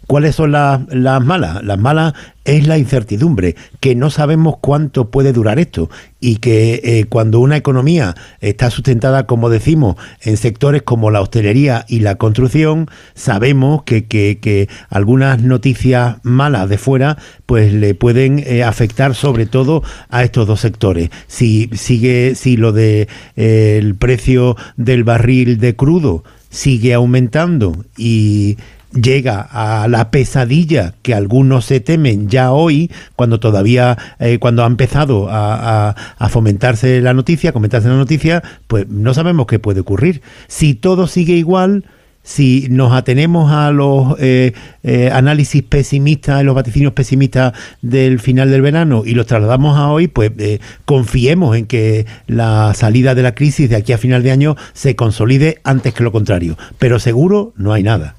¿Cuáles 0.08 0.36
son 0.36 0.52
las, 0.52 0.82
las 0.94 1.24
malas? 1.24 1.64
Las 1.64 1.80
malas 1.80 2.14
es 2.44 2.68
la 2.68 2.78
incertidumbre, 2.78 3.56
que 3.80 3.96
no 3.96 4.10
sabemos 4.10 4.56
cuánto 4.60 5.10
puede 5.10 5.32
durar 5.32 5.60
esto 5.60 5.90
y 6.20 6.38
que 6.38 6.82
eh, 6.84 7.06
cuando 7.06 7.40
una 7.40 7.56
economía 7.56 8.16
está 8.42 8.70
sustentada, 8.70 9.26
como 9.28 9.50
decimos, 9.50 9.96
en 10.22 10.36
sectores 10.36 10.82
como 10.82 11.10
la 11.10 11.22
hostelería 11.22 11.86
y 11.88 12.02
la 12.02 12.16
construcción, 12.16 12.90
sabemos 13.14 13.84
que, 13.84 14.06
que- 14.06 14.40
que 14.42 14.68
algunas 14.90 15.42
noticias 15.42 16.18
malas 16.24 16.68
de 16.68 16.78
fuera 16.78 17.18
pues 17.46 17.72
le 17.74 17.96
pueden 17.96 18.40
eh, 18.46 18.64
afectar 18.64 19.16
sobre 19.16 19.46
todo 19.46 19.84
a 20.10 20.24
estos 20.24 20.46
dos 20.46 20.60
sectores. 20.60 21.12
Si 21.28 21.70
sigue, 21.74 22.36
si 22.36 22.58
lo 22.58 22.74
de 22.74 23.08
eh, 23.38 23.78
el 23.82 23.96
precio 23.96 24.58
del 24.76 25.06
barril 25.06 25.60
de 25.60 25.76
crudo 25.78 26.24
sigue 26.50 26.94
aumentando 26.94 27.84
y 27.98 28.58
llega 28.94 29.42
a 29.52 29.88
la 29.88 30.12
pesadilla 30.12 30.94
que 31.02 31.14
algunos 31.14 31.66
se 31.66 31.80
temen 31.80 32.30
ya 32.30 32.52
hoy, 32.52 32.92
cuando 33.16 33.40
todavía, 33.40 33.98
eh, 34.20 34.40
cuando 34.40 34.64
ha 34.64 34.68
empezado 34.68 35.28
a, 35.30 35.96
fomentarse 36.30 37.02
la 37.02 37.14
noticia, 37.14 37.52
a 37.52 37.54
comentarse 37.54 37.88
la 37.88 37.96
noticia, 37.96 38.44
pues 38.68 38.88
no 38.88 39.14
sabemos 39.14 39.46
qué 39.48 39.60
puede 39.60 39.82
ocurrir. 39.82 40.22
Si 40.48 40.74
todo 40.74 41.08
sigue 41.08 41.34
igual, 41.34 41.86
si 42.24 42.68
nos 42.70 42.94
atenemos 42.94 43.52
a 43.52 43.72
los 43.72 44.16
eh, 44.20 44.54
eh, 44.84 45.10
análisis 45.12 45.62
pesimistas, 45.62 46.44
los 46.44 46.56
vaticinios 46.56 46.94
pesimistas 46.94 47.54
del 47.82 48.20
final 48.20 48.50
del 48.50 48.62
verano 48.62 49.04
y 49.06 49.14
los 49.14 49.28
trasladamos 49.28 49.78
a 49.78 49.90
hoy, 49.90 50.08
pues 50.08 50.32
eh, 50.40 50.60
confiemos 50.86 51.56
en 51.58 51.66
que 51.66 52.06
la 52.26 52.74
salida 52.74 53.14
de 53.14 53.24
la 53.24 53.36
crisis 53.36 53.70
de 53.70 53.76
aquí 53.76 53.92
a 53.92 53.98
final 53.98 54.24
de 54.24 54.32
año 54.32 54.56
se 54.72 54.96
consolide 54.96 55.60
antes 55.64 55.94
que 55.94 56.04
lo 56.04 56.12
contrario. 56.12 56.58
Pero 56.80 56.98
seguro 57.00 57.54
no 57.58 57.74
hay 57.74 57.84
nada. 57.84 58.16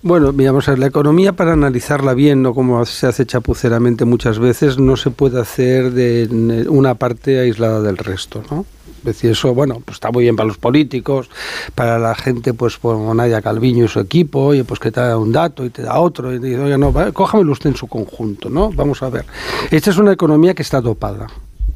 Bueno, 0.00 0.32
mira, 0.32 0.52
vamos 0.52 0.68
a 0.68 0.76
la 0.76 0.86
economía 0.86 1.32
para 1.32 1.54
analizarla 1.54 2.14
bien, 2.14 2.40
no 2.40 2.54
como 2.54 2.84
se 2.86 3.08
hace 3.08 3.26
chapuceramente 3.26 4.04
muchas 4.04 4.38
veces, 4.38 4.78
no 4.78 4.96
se 4.96 5.10
puede 5.10 5.40
hacer 5.40 5.90
de 5.90 6.66
una 6.68 6.94
parte 6.94 7.40
aislada 7.40 7.82
del 7.82 7.96
resto, 7.96 8.44
¿no? 8.48 8.64
Es 8.98 9.04
decir, 9.04 9.32
eso, 9.32 9.54
bueno, 9.54 9.82
pues 9.84 9.96
está 9.96 10.12
muy 10.12 10.22
bien 10.22 10.36
para 10.36 10.46
los 10.46 10.58
políticos, 10.58 11.28
para 11.74 11.98
la 11.98 12.14
gente, 12.14 12.54
pues 12.54 12.78
como 12.78 13.12
Nadia 13.12 13.42
Calviño 13.42 13.86
y 13.86 13.88
su 13.88 13.98
equipo, 13.98 14.46
oye, 14.46 14.62
pues 14.62 14.78
que 14.78 14.92
te 14.92 15.00
da 15.00 15.16
un 15.16 15.32
dato 15.32 15.64
y 15.64 15.70
te 15.70 15.82
da 15.82 15.98
otro, 15.98 16.32
y 16.32 16.38
dice, 16.38 16.60
oye, 16.60 16.78
no, 16.78 16.92
cójamelo 17.12 17.50
usted 17.50 17.70
en 17.70 17.76
su 17.76 17.88
conjunto, 17.88 18.48
¿no? 18.50 18.70
Vamos 18.70 19.02
a 19.02 19.08
ver. 19.08 19.24
Esta 19.70 19.90
es 19.90 19.98
una 19.98 20.12
economía 20.12 20.54
que 20.54 20.62
está 20.62 20.80
dopada 20.80 21.26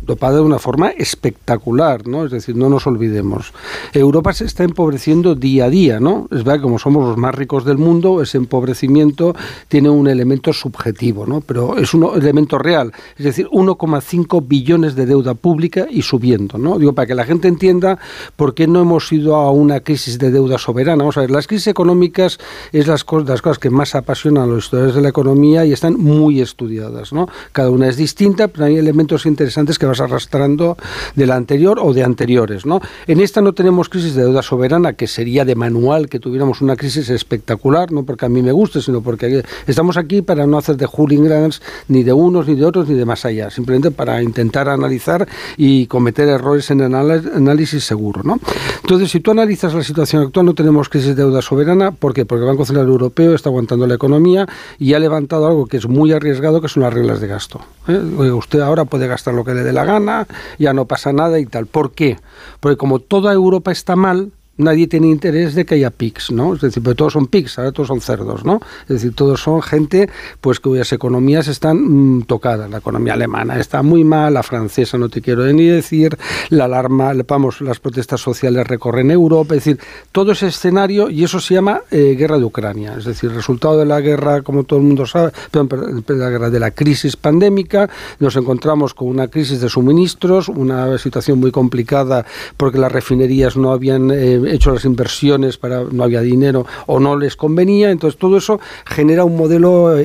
dopada 0.06 0.36
de 0.36 0.40
una 0.42 0.58
forma 0.58 0.90
espectacular, 0.90 2.06
¿no? 2.06 2.24
Es 2.24 2.30
decir, 2.32 2.56
no 2.56 2.68
nos 2.68 2.86
olvidemos. 2.86 3.52
Europa 3.92 4.32
se 4.32 4.44
está 4.44 4.64
empobreciendo 4.64 5.34
día 5.34 5.66
a 5.66 5.70
día, 5.70 6.00
¿no? 6.00 6.28
Es 6.30 6.38
verdad 6.38 6.56
que 6.56 6.62
como 6.62 6.78
somos 6.78 7.06
los 7.08 7.16
más 7.16 7.34
ricos 7.34 7.64
del 7.64 7.78
mundo, 7.78 8.20
ese 8.22 8.38
empobrecimiento 8.38 9.34
tiene 9.68 9.90
un 9.90 10.08
elemento 10.08 10.52
subjetivo, 10.52 11.26
¿no? 11.26 11.40
Pero 11.40 11.78
es 11.78 11.94
un 11.94 12.04
elemento 12.16 12.58
real, 12.58 12.92
es 13.16 13.24
decir, 13.24 13.48
1,5 13.50 14.46
billones 14.46 14.94
de 14.94 15.06
deuda 15.06 15.34
pública 15.34 15.86
y 15.90 16.02
subiendo, 16.02 16.58
¿no? 16.58 16.78
Digo, 16.78 16.92
para 16.92 17.06
que 17.06 17.14
la 17.14 17.24
gente 17.24 17.48
entienda 17.48 17.98
por 18.36 18.54
qué 18.54 18.66
no 18.66 18.80
hemos 18.80 19.10
ido 19.12 19.36
a 19.36 19.50
una 19.50 19.80
crisis 19.80 20.18
de 20.18 20.30
deuda 20.30 20.58
soberana. 20.58 20.98
Vamos 21.02 21.16
a 21.16 21.20
ver, 21.20 21.30
las 21.30 21.46
crisis 21.46 21.68
económicas 21.68 22.38
es 22.72 22.86
las, 22.86 23.06
cos- 23.06 23.26
las 23.26 23.42
cosas 23.42 23.58
que 23.58 23.70
más 23.70 23.94
apasionan 23.94 24.44
a 24.44 24.46
los 24.46 24.64
historiadores 24.64 24.96
de 24.96 25.02
la 25.02 25.08
economía 25.08 25.64
y 25.64 25.72
están 25.72 25.94
muy 25.98 26.40
estudiadas, 26.40 27.12
¿no? 27.12 27.28
Cada 27.52 27.70
una 27.70 27.88
es 27.88 27.96
distinta, 27.96 28.48
pero 28.48 28.64
hay 28.66 28.76
elementos 28.76 29.26
interesantes 29.26 29.78
que 29.78 29.86
arrastrando 30.00 30.76
de 31.14 31.26
la 31.26 31.37
anterior 31.37 31.78
o 31.81 31.92
de 31.92 32.02
anteriores, 32.02 32.66
¿no? 32.66 32.81
En 33.07 33.20
esta 33.20 33.40
no 33.40 33.52
tenemos 33.52 33.88
crisis 33.88 34.14
de 34.14 34.22
deuda 34.22 34.42
soberana, 34.42 34.94
que 34.94 35.07
sería 35.07 35.44
de 35.44 35.55
manual 35.55 36.09
que 36.09 36.18
tuviéramos 36.18 36.61
una 36.61 36.76
crisis 36.76 37.11
espectacular, 37.11 37.92
no 37.92 38.05
porque 38.05 38.26
a 38.26 38.28
mí 38.28 38.42
me 38.42 38.52
guste, 38.52 38.81
sino 38.81 39.00
porque 39.00 39.42
estamos 39.66 39.96
aquí 39.96 40.22
para 40.22 40.46
no 40.46 40.59
hacer 40.59 40.76
de 40.76 40.87
hooligans 40.87 41.62
ni 41.88 42.02
de 42.02 42.12
unos, 42.12 42.46
ni 42.46 42.55
de 42.55 42.64
otros, 42.64 42.88
ni 42.88 42.94
de 42.94 43.05
más 43.05 43.24
allá, 43.24 43.50
simplemente 43.50 43.90
para 43.90 44.22
intentar 44.22 44.68
analizar 44.68 45.26
y 45.57 45.87
cometer 45.87 46.28
errores 46.28 46.70
en 46.70 46.81
el 46.81 46.94
análisis 46.94 47.85
seguro, 47.85 48.22
¿no? 48.22 48.38
Entonces, 48.83 49.11
si 49.11 49.20
tú 49.20 49.31
analizas 49.31 49.74
la 49.74 49.83
situación 49.83 50.22
actual, 50.22 50.46
no 50.46 50.55
tenemos 50.55 50.88
crisis 50.88 51.16
de 51.16 51.22
deuda 51.22 51.42
soberana, 51.42 51.92
¿por 51.92 52.14
qué? 52.14 52.24
Porque 52.24 52.42
el 52.42 52.48
Banco 52.48 52.64
Central 52.64 52.88
Europeo 52.88 53.35
está 53.35 53.48
aguantando 53.48 53.87
la 53.87 53.94
economía 53.94 54.46
y 54.78 54.94
ha 54.94 54.98
levantado 54.98 55.46
algo 55.46 55.66
que 55.66 55.76
es 55.76 55.88
muy 55.88 56.12
arriesgado, 56.12 56.61
que 56.61 56.68
son 56.68 56.83
las 56.83 56.92
reglas 56.92 57.20
de 57.20 57.26
gasto. 57.26 57.61
¿eh? 57.88 57.98
Usted 57.98 58.61
ahora 58.61 58.85
puede 58.85 59.07
gastar 59.07 59.35
lo 59.35 59.44
que 59.44 59.55
le 59.55 59.62
dé 59.62 59.72
la 59.72 59.81
gana, 59.84 60.26
ya 60.58 60.72
no 60.72 60.86
pasa 60.86 61.12
nada 61.12 61.38
y 61.38 61.46
tal. 61.46 61.66
¿Por 61.66 61.92
qué? 61.92 62.18
Porque 62.60 62.76
como 62.76 62.98
toda 62.98 63.32
Europa 63.32 63.72
está 63.72 63.96
mal, 63.96 64.32
nadie 64.56 64.86
tiene 64.86 65.08
interés 65.08 65.54
de 65.54 65.64
que 65.64 65.76
haya 65.76 65.90
PICs, 65.90 66.30
¿no? 66.30 66.54
Es 66.54 66.60
decir, 66.60 66.82
pero 66.82 66.94
todos 66.94 67.14
son 67.14 67.26
PICs, 67.26 67.58
ahora 67.58 67.72
todos 67.72 67.88
son 67.88 68.00
cerdos, 68.00 68.44
¿no? 68.44 68.60
Es 68.82 68.88
decir, 68.88 69.14
todos 69.14 69.40
son 69.40 69.62
gente 69.62 70.08
pues 70.40 70.60
cuyas 70.60 70.92
economías 70.92 71.48
están 71.48 72.18
mm, 72.18 72.22
tocadas. 72.24 72.70
La 72.70 72.78
economía 72.78 73.14
alemana 73.14 73.58
está 73.58 73.82
muy 73.82 74.04
mal, 74.04 74.34
la 74.34 74.42
francesa 74.42 74.98
no 74.98 75.08
te 75.08 75.22
quiero 75.22 75.44
ni 75.52 75.66
decir, 75.66 76.16
la 76.50 76.64
alarma, 76.64 77.12
vamos, 77.26 77.60
las 77.60 77.80
protestas 77.80 78.20
sociales 78.20 78.66
recorren 78.66 79.10
Europa, 79.10 79.54
es 79.54 79.64
decir, 79.64 79.80
todo 80.12 80.32
ese 80.32 80.48
escenario 80.48 81.08
y 81.08 81.24
eso 81.24 81.40
se 81.40 81.54
llama 81.54 81.82
eh, 81.90 82.14
guerra 82.18 82.38
de 82.38 82.44
Ucrania, 82.44 82.94
es 82.98 83.04
decir, 83.04 83.32
resultado 83.32 83.78
de 83.78 83.86
la 83.86 84.00
guerra, 84.00 84.42
como 84.42 84.64
todo 84.64 84.78
el 84.78 84.84
mundo 84.84 85.06
sabe, 85.06 85.32
perdón, 85.50 86.04
de 86.06 86.16
la 86.16 86.28
guerra 86.28 86.50
de 86.50 86.60
la 86.60 86.70
crisis 86.70 87.16
pandémica, 87.16 87.88
nos 88.18 88.36
encontramos 88.36 88.94
con 88.94 89.08
una 89.08 89.28
crisis 89.28 89.60
de 89.60 89.68
suministros, 89.68 90.48
una 90.48 90.98
situación 90.98 91.40
muy 91.40 91.50
complicada 91.50 92.26
porque 92.56 92.78
las 92.78 92.92
refinerías 92.92 93.56
no 93.56 93.72
habían 93.72 94.10
eh, 94.10 94.41
hecho 94.46 94.72
las 94.72 94.84
inversiones 94.84 95.56
para 95.56 95.84
no 95.84 96.04
había 96.04 96.20
dinero 96.20 96.66
o 96.86 97.00
no 97.00 97.16
les 97.16 97.36
convenía, 97.36 97.90
entonces 97.90 98.18
todo 98.18 98.36
eso 98.36 98.60
genera 98.84 99.24
un 99.24 99.36
modelo 99.36 99.96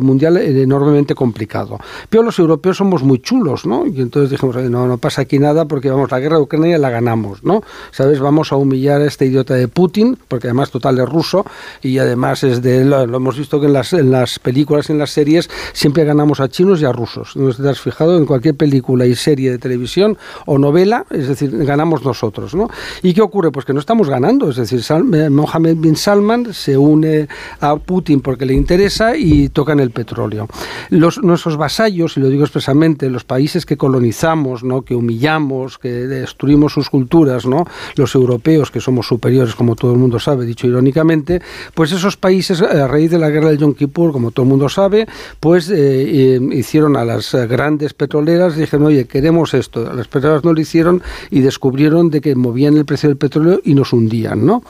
mundial 0.00 0.36
enormemente 0.36 1.14
complicado. 1.14 1.78
Pero 2.08 2.22
los 2.22 2.38
europeos 2.38 2.76
somos 2.76 3.02
muy 3.02 3.18
chulos, 3.20 3.66
¿no? 3.66 3.86
Y 3.86 4.00
entonces 4.00 4.30
dijimos, 4.30 4.56
no, 4.56 4.86
no 4.86 4.98
pasa 4.98 5.22
aquí 5.22 5.38
nada 5.38 5.66
porque 5.66 5.90
vamos, 5.90 6.10
la 6.10 6.20
guerra 6.20 6.36
de 6.36 6.42
Ucrania 6.42 6.78
la 6.78 6.90
ganamos, 6.90 7.42
¿no? 7.44 7.62
¿Sabes? 7.90 8.20
Vamos 8.20 8.52
a 8.52 8.56
humillar 8.56 9.00
a 9.00 9.06
este 9.06 9.26
idiota 9.26 9.54
de 9.54 9.68
Putin, 9.68 10.18
porque 10.28 10.48
además 10.48 10.70
total 10.70 10.98
es 10.98 11.08
ruso 11.08 11.44
y 11.82 11.98
además 11.98 12.44
es 12.44 12.62
de, 12.62 12.84
lo, 12.84 13.02
hemos 13.02 13.36
visto 13.36 13.60
que 13.60 13.66
en 13.66 13.72
las, 13.72 13.92
en 13.92 14.10
las 14.10 14.38
películas 14.38 14.90
en 14.90 14.98
las 14.98 15.10
series 15.10 15.48
siempre 15.72 16.04
ganamos 16.04 16.40
a 16.40 16.48
chinos 16.48 16.80
y 16.80 16.84
a 16.84 16.92
rusos. 16.92 17.36
¿No 17.36 17.52
te 17.52 17.68
has 17.68 17.80
fijado? 17.80 18.16
En 18.16 18.26
cualquier 18.26 18.54
película 18.54 19.06
y 19.06 19.14
serie 19.14 19.50
de 19.50 19.58
televisión 19.58 20.16
o 20.46 20.58
novela, 20.58 21.04
es 21.10 21.28
decir, 21.28 21.50
ganamos 21.64 22.04
nosotros, 22.04 22.54
¿no? 22.54 22.68
¿Y 23.02 23.14
qué 23.14 23.22
ocurre? 23.22 23.50
Pues 23.50 23.64
que 23.64 23.72
no 23.72 23.80
estamos 23.86 24.10
ganando, 24.10 24.50
es 24.50 24.56
decir, 24.56 24.80
eh, 25.14 25.30
Mohammed 25.30 25.76
bin 25.76 25.94
Salman 25.94 26.52
se 26.52 26.76
une 26.76 27.28
a 27.60 27.76
Putin 27.76 28.20
porque 28.20 28.44
le 28.44 28.52
interesa 28.52 29.16
y 29.16 29.48
tocan 29.48 29.78
el 29.78 29.92
petróleo. 29.92 30.48
Los, 30.90 31.22
nuestros 31.22 31.56
vasallos, 31.56 32.16
y 32.16 32.20
lo 32.20 32.28
digo 32.28 32.42
expresamente, 32.42 33.08
los 33.08 33.22
países 33.22 33.64
que 33.64 33.76
colonizamos, 33.76 34.64
¿no? 34.64 34.82
que 34.82 34.96
humillamos, 34.96 35.78
que 35.78 35.88
destruimos 35.88 36.72
sus 36.72 36.90
culturas, 36.90 37.46
¿no? 37.46 37.64
los 37.94 38.12
europeos, 38.16 38.72
que 38.72 38.80
somos 38.80 39.06
superiores, 39.06 39.54
como 39.54 39.76
todo 39.76 39.92
el 39.92 39.98
mundo 39.98 40.18
sabe, 40.18 40.46
dicho 40.46 40.66
irónicamente, 40.66 41.40
pues 41.72 41.92
esos 41.92 42.16
países, 42.16 42.62
a 42.62 42.88
raíz 42.88 43.12
de 43.12 43.20
la 43.20 43.30
guerra 43.30 43.50
del 43.50 43.58
Yom 43.58 43.74
Kippur, 43.74 44.10
como 44.10 44.32
todo 44.32 44.42
el 44.42 44.50
mundo 44.50 44.68
sabe, 44.68 45.06
pues 45.38 45.70
eh, 45.70 45.76
eh, 45.78 46.40
hicieron 46.54 46.96
a 46.96 47.04
las 47.04 47.32
grandes 47.48 47.94
petroleras, 47.94 48.56
dijeron, 48.56 48.86
oye, 48.86 49.06
queremos 49.06 49.54
esto. 49.54 49.94
Las 49.94 50.08
petroleras 50.08 50.42
no 50.42 50.52
lo 50.52 50.60
hicieron 50.60 51.02
y 51.30 51.38
descubrieron 51.38 52.10
de 52.10 52.20
que 52.20 52.34
movían 52.34 52.76
el 52.76 52.84
precio 52.84 53.08
del 53.08 53.16
petróleo 53.16 53.60
y 53.62 53.75
nos 53.76 53.92
hundían, 53.92 54.44
¿no? 54.44 54.62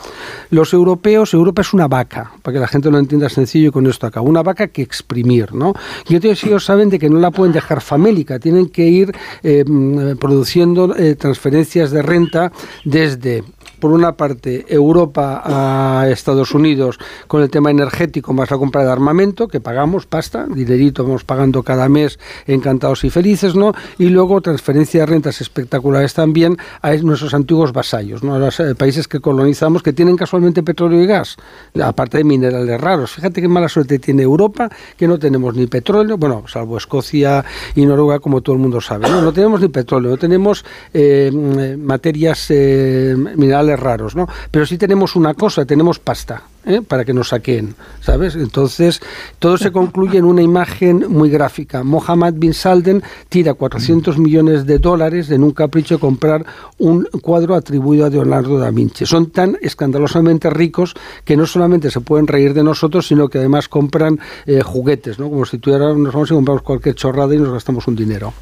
Los 0.51 0.73
europeos, 0.75 1.33
Europa 1.33 1.63
es 1.63 1.73
una 1.73 1.89
vaca, 1.89 2.33
para 2.43 2.55
que 2.55 2.61
la 2.61 2.69
gente 2.69 2.91
lo 2.91 2.99
entienda 2.99 3.29
sencillo 3.29 3.69
y 3.69 3.73
con 3.73 3.87
esto 3.87 4.07
acá, 4.07 4.21
una 4.21 4.43
vaca 4.43 4.69
que 4.69 4.83
exprimir, 4.83 5.55
¿no? 5.55 5.73
Y 6.09 6.17
entonces 6.17 6.45
ellos 6.45 6.65
saben 6.65 6.91
de 6.91 6.99
que 6.99 7.09
no 7.09 7.19
la 7.19 7.31
pueden 7.31 7.53
dejar 7.53 7.81
famélica, 7.81 8.39
tienen 8.39 8.69
que 8.69 8.87
ir 8.87 9.15
eh, 9.43 9.65
mm, 9.67 10.17
produciendo 10.19 10.95
transferencias 11.19 11.91
de 11.91 12.03
renta 12.03 12.53
desde 12.85 13.43
por 13.79 13.93
una 13.93 14.13
parte, 14.13 14.65
Europa 14.69 15.43
a 15.45 16.09
Estados 16.09 16.55
Unidos 16.55 16.99
con 17.27 17.43
el 17.43 17.51
tema 17.51 17.71
energético 17.71 18.33
más 18.33 18.51
la 18.51 18.59
compra 18.59 18.85
de 18.85 18.91
armamento, 18.91 19.49
que 19.49 19.61
pagamos 19.61 20.07
pasta, 20.07 20.47
dinerito 20.47 21.05
vamos 21.05 21.25
pagando 21.25 21.63
cada 21.63 21.89
mes, 21.89 22.19
encantados 22.47 23.05
y 23.05 23.11
felices, 23.11 23.55
¿no? 23.55 23.73
Y 23.99 24.09
luego 24.09 24.41
transferencia 24.41 25.01
de 25.01 25.07
rentas 25.07 25.41
espectaculares 25.41 26.15
también 26.15 26.57
a 26.83 26.95
nuestros 26.95 27.35
antiguos 27.35 27.73
vasallos, 27.73 28.23
¿no? 28.23 28.35
A 28.35 28.39
los 28.39 28.61
eh, 28.61 28.75
países 28.75 29.09
que 29.09 29.21
colonizamos 29.21 29.83
que 29.83 29.93
tienen 29.93 30.17
casualmente 30.17 30.63
petróleo 30.63 31.03
y 31.03 31.07
gas, 31.07 31.37
aparte 31.83 32.19
de 32.19 32.25
minerales 32.25 32.81
raros. 32.81 33.13
Fíjate 33.13 33.41
qué 33.41 33.49
mala 33.49 33.69
suerte 33.69 33.99
tiene 33.99 34.23
Europa, 34.23 34.71
que 34.97 35.07
no 35.07 35.19
tenemos 35.19 35.55
ni 35.55 35.67
petróleo, 35.67 36.17
bueno, 36.17 36.45
salvo 36.47 36.77
Escocia 36.77 37.45
y 37.75 37.85
Noruega, 37.87 38.21
como 38.21 38.41
todo 38.41 38.55
el 38.55 38.63
mundo 38.63 38.81
sabe, 38.81 39.09
¿no? 39.09 39.21
No 39.21 39.33
tenemos 39.33 39.61
ni 39.61 39.69
petróleo, 39.69 40.13
no 40.13 40.17
tenemos 40.17 40.65
eh, 40.93 41.31
mm, 41.33 41.85
materias 41.85 42.47
eh, 42.51 43.15
minerales 43.37 43.66
raros, 43.75 44.15
¿no? 44.15 44.29
Pero 44.53 44.65
sí 44.67 44.79
tenemos 44.79 45.17
una 45.17 45.35
cosa, 45.35 45.65
tenemos 45.65 45.99
pasta. 45.99 46.45
¿eh? 46.67 46.83
para 46.83 47.05
que 47.05 47.15
nos 47.15 47.29
saquen, 47.29 47.75
¿sabes? 48.01 48.35
Entonces, 48.35 49.01
todo 49.39 49.57
se 49.57 49.71
concluye 49.71 50.19
en 50.19 50.25
una 50.25 50.43
imagen 50.43 51.07
muy 51.09 51.31
gráfica. 51.31 51.83
Mohammed 51.83 52.35
bin 52.35 52.53
Salden 52.53 53.03
tira 53.29 53.55
400 53.55 54.19
millones 54.19 54.67
de 54.67 54.79
dólares 54.79 55.31
en 55.31 55.43
un 55.43 55.53
capricho 55.53 55.95
de 55.95 56.01
comprar 56.01 56.45
un 56.79 57.05
cuadro 57.23 57.55
atribuido 57.55 58.05
a 58.05 58.11
Leonardo 58.11 58.59
da 58.59 58.71
Vinci. 58.71 59.07
Son 59.07 59.31
tan 59.31 59.57
escandalosamente 59.63 60.51
ricos 60.51 60.95
que 61.25 61.37
no 61.37 61.47
solamente 61.47 61.91
se 61.91 62.01
pueden 62.01 62.27
reír 62.27 62.53
de 62.53 62.65
nosotros, 62.65 63.07
sino 63.07 63.29
que 63.29 63.39
además 63.39 63.69
compran 63.69 64.19
eh, 64.47 64.63
juguetes, 64.63 65.19
¿no? 65.19 65.31
Como 65.31 65.47
si 65.47 65.59
tuviéramos, 65.59 65.97
nos 65.97 66.13
vamos 66.13 66.31
y 66.31 66.35
compramos 66.35 66.63
cualquier 66.63 66.95
chorrada 66.95 67.35
y 67.35 67.39
nos 67.39 67.53
gastamos 67.53 67.87
un 67.87 67.97
dinero. 67.97 68.33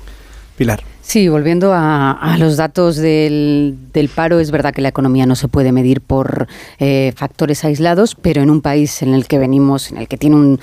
Pilar. 0.57 0.85
Sí, 1.07 1.29
volviendo 1.29 1.73
a, 1.75 2.37
los 2.39 2.57
datos 2.57 2.97
del, 2.97 3.77
paro, 4.15 4.41
es 4.41 4.51
verdad 4.51 4.73
que 4.73 4.81
la 4.81 4.89
economía 4.89 5.27
no 5.27 5.37
se 5.37 5.49
puede 5.49 5.71
medir 5.71 6.01
por 6.01 6.49
eh, 6.79 7.13
factores 7.15 7.63
aislados, 7.65 8.15
pero 8.15 8.41
en 8.41 8.49
un 8.49 8.63
país 8.63 9.03
en 9.03 9.13
el 9.13 9.27
que 9.27 9.39
venimos, 9.39 9.93
en 9.93 9.99
el 9.99 10.09
que 10.09 10.17
tiene 10.17 10.57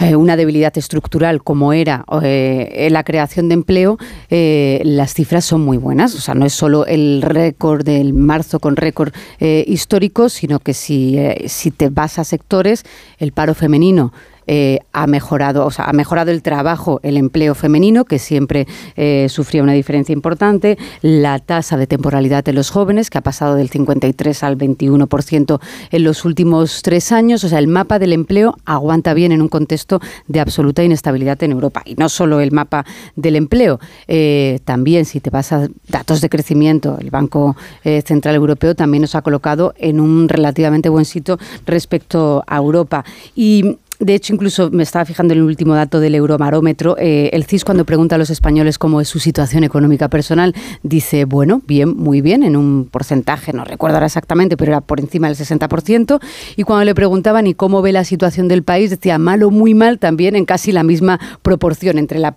eh, 0.00 0.16
una 0.16 0.36
debilidad 0.36 0.76
estructural 0.76 1.42
como 1.42 1.72
era 1.72 2.04
eh, 2.22 2.88
la 2.90 3.04
creación 3.04 3.48
de 3.48 3.54
empleo, 3.54 3.96
las 4.28 5.14
cifras 5.14 5.44
son 5.44 5.60
muy 5.60 5.76
buenas. 5.76 6.16
O 6.16 6.20
sea, 6.20 6.34
no 6.34 6.46
es 6.46 6.52
solo 6.52 6.84
el 6.84 7.22
récord 7.22 7.84
del 7.84 8.12
marzo 8.12 8.58
con 8.58 8.74
récord 8.74 9.12
histórico, 9.40 10.28
sino 10.28 10.58
que 10.58 10.74
si, 10.74 11.16
si 11.46 11.70
te 11.70 11.90
vas 11.90 12.18
a 12.18 12.24
sectores, 12.24 12.84
el 13.18 13.30
paro 13.32 13.54
femenino 13.54 14.12
eh, 14.46 14.80
ha 14.92 15.06
mejorado, 15.06 15.66
o 15.66 15.70
sea, 15.70 15.86
ha 15.86 15.92
mejorado 15.92 16.30
el 16.30 16.42
trabajo, 16.42 17.00
el 17.02 17.16
empleo 17.16 17.54
femenino, 17.54 18.04
que 18.04 18.18
siempre 18.18 18.66
eh, 18.96 19.26
sufría 19.28 19.62
una 19.62 19.72
diferencia 19.72 20.12
importante, 20.12 20.78
la 21.02 21.38
tasa 21.38 21.76
de 21.76 21.86
temporalidad 21.86 22.44
de 22.44 22.52
los 22.52 22.70
jóvenes, 22.70 23.10
que 23.10 23.18
ha 23.18 23.22
pasado 23.22 23.56
del 23.56 23.68
53 23.68 24.42
al 24.42 24.56
21% 24.56 25.60
en 25.90 26.04
los 26.04 26.24
últimos 26.24 26.82
tres 26.82 27.12
años, 27.12 27.42
o 27.44 27.48
sea, 27.48 27.58
el 27.58 27.68
mapa 27.68 27.98
del 27.98 28.12
empleo 28.12 28.56
aguanta 28.64 29.14
bien 29.14 29.32
en 29.32 29.42
un 29.42 29.48
contexto 29.48 30.00
de 30.28 30.40
absoluta 30.40 30.84
inestabilidad 30.84 31.42
en 31.42 31.52
Europa. 31.52 31.82
Y 31.84 31.94
no 31.94 32.08
solo 32.08 32.40
el 32.40 32.52
mapa 32.52 32.84
del 33.16 33.36
empleo, 33.36 33.80
eh, 34.06 34.60
también 34.64 35.04
si 35.04 35.20
te 35.20 35.30
vas 35.30 35.52
a 35.52 35.68
datos 35.88 36.20
de 36.20 36.28
crecimiento, 36.28 36.98
el 37.00 37.10
Banco 37.10 37.56
Central 38.04 38.34
Europeo 38.34 38.74
también 38.74 39.02
nos 39.02 39.14
ha 39.14 39.22
colocado 39.22 39.74
en 39.78 40.00
un 40.00 40.28
relativamente 40.28 40.88
buen 40.88 41.04
sitio 41.04 41.38
respecto 41.64 42.42
a 42.46 42.56
Europa. 42.56 43.04
Y 43.34 43.78
de 43.98 44.14
hecho, 44.14 44.34
incluso 44.34 44.70
me 44.70 44.82
estaba 44.82 45.04
fijando 45.04 45.32
en 45.32 45.40
el 45.40 45.46
último 45.46 45.74
dato 45.74 46.00
del 46.00 46.14
Eurobarómetro. 46.14 46.96
Eh, 46.98 47.30
el 47.32 47.44
CIS, 47.44 47.64
cuando 47.64 47.84
pregunta 47.84 48.16
a 48.16 48.18
los 48.18 48.30
españoles 48.30 48.78
cómo 48.78 49.00
es 49.00 49.08
su 49.08 49.18
situación 49.18 49.64
económica 49.64 50.08
personal, 50.08 50.54
dice, 50.82 51.24
bueno, 51.24 51.62
bien, 51.66 51.96
muy 51.96 52.20
bien, 52.20 52.42
en 52.42 52.56
un 52.56 52.88
porcentaje, 52.90 53.52
no 53.52 53.64
recuerdo 53.64 53.96
ahora 53.96 54.06
exactamente, 54.06 54.56
pero 54.56 54.72
era 54.72 54.80
por 54.82 55.00
encima 55.00 55.28
del 55.28 55.36
60%. 55.36 56.20
Y 56.56 56.62
cuando 56.64 56.84
le 56.84 56.94
preguntaban 56.94 57.46
y 57.46 57.54
cómo 57.54 57.80
ve 57.80 57.92
la 57.92 58.04
situación 58.04 58.48
del 58.48 58.62
país, 58.62 58.90
decía, 58.90 59.18
mal 59.18 59.42
o 59.42 59.50
muy 59.50 59.72
mal, 59.72 59.98
también 59.98 60.36
en 60.36 60.44
casi 60.44 60.72
la 60.72 60.82
misma 60.82 61.18
proporción. 61.42 61.98
Entre 61.98 62.18
la, 62.18 62.32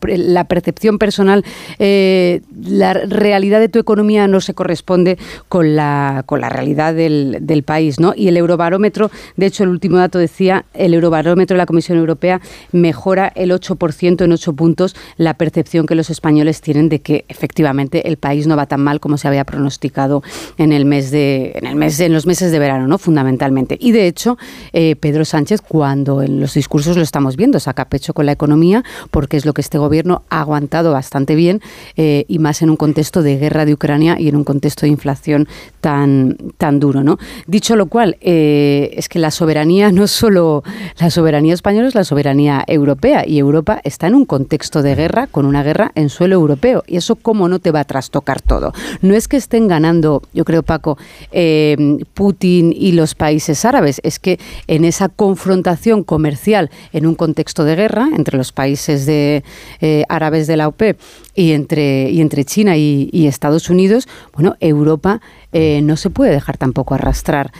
percepción 0.46 0.98
personal, 0.98 1.44
eh, 1.78 2.42
la 2.64 2.94
realidad 2.94 3.60
de 3.60 3.68
tu 3.68 3.80
economía 3.80 4.28
no 4.28 4.40
se 4.40 4.54
corresponde 4.54 5.18
con 5.50 5.76
la, 5.76 6.24
realidad 6.30 6.94
del, 6.94 7.40
del 7.42 7.64
país. 7.64 8.00
¿no? 8.00 8.14
Y 8.16 8.30
el 8.30 8.38
Eurobarómetro, 8.38 9.12
de 9.36 9.46
hecho, 9.46 9.64
el 9.64 9.70
último 9.70 9.98
dato 9.98 10.20
decía, 10.20 10.66
el 10.74 10.94
Eurobarómetro 10.94 11.49
de 11.54 11.58
la 11.58 11.66
Comisión 11.66 11.98
Europea 11.98 12.42
mejora 12.72 13.32
el 13.36 13.52
8% 13.52 14.24
en 14.24 14.32
8 14.32 14.54
puntos 14.54 14.96
la 15.18 15.34
percepción 15.36 15.86
que 15.86 15.96
los 15.96 16.10
españoles 16.10 16.62
tienen 16.62 16.90
de 16.90 17.02
que 17.02 17.26
efectivamente 17.28 18.08
el 18.08 18.18
país 18.18 18.48
no 18.48 18.56
va 18.56 18.66
tan 18.66 18.82
mal 18.82 19.00
como 19.00 19.18
se 19.18 19.28
había 19.28 19.44
pronosticado 19.44 20.24
en 20.58 20.72
el 20.72 20.86
mes 20.86 21.12
de 21.12 21.54
en 21.56 21.66
el 21.66 21.76
mes 21.76 22.00
en 22.00 22.14
los 22.14 22.26
meses 22.26 22.52
de 22.52 22.60
verano, 22.60 22.88
¿no? 22.88 22.98
Fundamentalmente. 22.98 23.78
Y 23.80 23.92
de 23.92 24.08
hecho, 24.08 24.38
eh, 24.74 24.96
Pedro 24.96 25.26
Sánchez 25.26 25.62
cuando 25.62 26.22
en 26.22 26.40
los 26.40 26.54
discursos 26.54 26.98
lo 26.98 27.04
estamos 27.04 27.36
viendo, 27.36 27.60
saca 27.60 27.86
pecho 27.86 28.14
con 28.14 28.26
la 28.26 28.32
economía 28.32 28.84
porque 29.12 29.38
es 29.38 29.46
lo 29.46 29.54
que 29.54 29.62
este 29.62 29.78
gobierno 29.78 30.24
ha 30.30 30.42
aguantado 30.42 30.92
bastante 30.92 31.36
bien 31.36 31.62
eh, 31.98 32.26
y 32.28 32.40
más 32.40 32.62
en 32.62 32.70
un 32.70 32.78
contexto 32.78 33.22
de 33.22 33.38
guerra 33.38 33.66
de 33.66 33.74
Ucrania 33.74 34.20
y 34.20 34.28
en 34.28 34.36
un 34.36 34.44
contexto 34.44 34.86
de 34.86 34.90
inflación 34.90 35.48
tan 35.82 36.38
tan 36.58 36.80
duro, 36.80 37.04
¿no? 37.04 37.18
Dicho 37.48 37.76
lo 37.76 37.88
cual, 37.88 38.18
eh, 38.22 38.92
es 38.94 39.10
que 39.10 39.20
la 39.20 39.32
soberanía 39.32 39.92
no 39.92 40.08
solo 40.08 40.64
la 41.00 41.10
soberanía 41.10 41.39
soberanía 41.40 41.54
española 41.54 41.88
es 41.88 41.96
la 41.96 42.04
soberanía 42.04 42.66
europea 42.68 43.26
y 43.26 43.40
Europa 43.40 43.80
está 43.86 44.08
en 44.08 44.16
un 44.16 44.26
contexto 44.26 44.82
de 44.82 44.94
guerra 44.96 45.28
con 45.28 45.46
una 45.46 45.64
guerra 45.64 45.94
en 45.96 46.10
suelo 46.10 46.36
europeo. 46.36 46.84
Y 46.86 46.98
eso 46.98 47.16
cómo 47.16 47.48
no 47.48 47.60
te 47.60 47.72
va 47.72 47.80
a 47.80 47.86
trastocar 47.86 48.42
todo. 48.42 48.74
No 49.02 49.16
es 49.16 49.30
que 49.30 49.38
estén 49.38 49.70
ganando, 49.70 50.22
yo 50.34 50.44
creo 50.44 50.64
Paco, 50.64 50.98
eh, 51.32 51.78
Putin 52.14 52.74
y 52.76 52.92
los 52.92 53.16
países 53.16 53.64
árabes, 53.64 54.02
es 54.04 54.20
que 54.20 54.38
en 54.68 54.84
esa 54.84 55.08
confrontación 55.08 56.04
comercial 56.04 56.72
en 56.92 57.06
un 57.06 57.16
contexto 57.16 57.64
de 57.64 57.78
guerra 57.78 58.10
entre 58.14 58.38
los 58.38 58.52
países 58.52 59.06
de, 59.06 59.46
eh, 59.80 60.04
árabes 60.10 60.46
de 60.46 60.58
la 60.58 60.68
OPEP 60.68 61.00
y 61.36 61.54
entre, 61.54 62.10
y 62.12 62.20
entre 62.20 62.44
China 62.44 62.76
y, 62.76 63.28
Estados 63.30 63.70
Unidos, 63.70 64.10
bueno, 64.34 64.58
Europa 64.60 65.22
eh, 65.52 65.82
no 65.82 65.98
se 65.98 66.10
puede 66.10 66.32
dejar 66.32 66.58
tampoco 66.58 66.96
arrastrar 66.96 67.52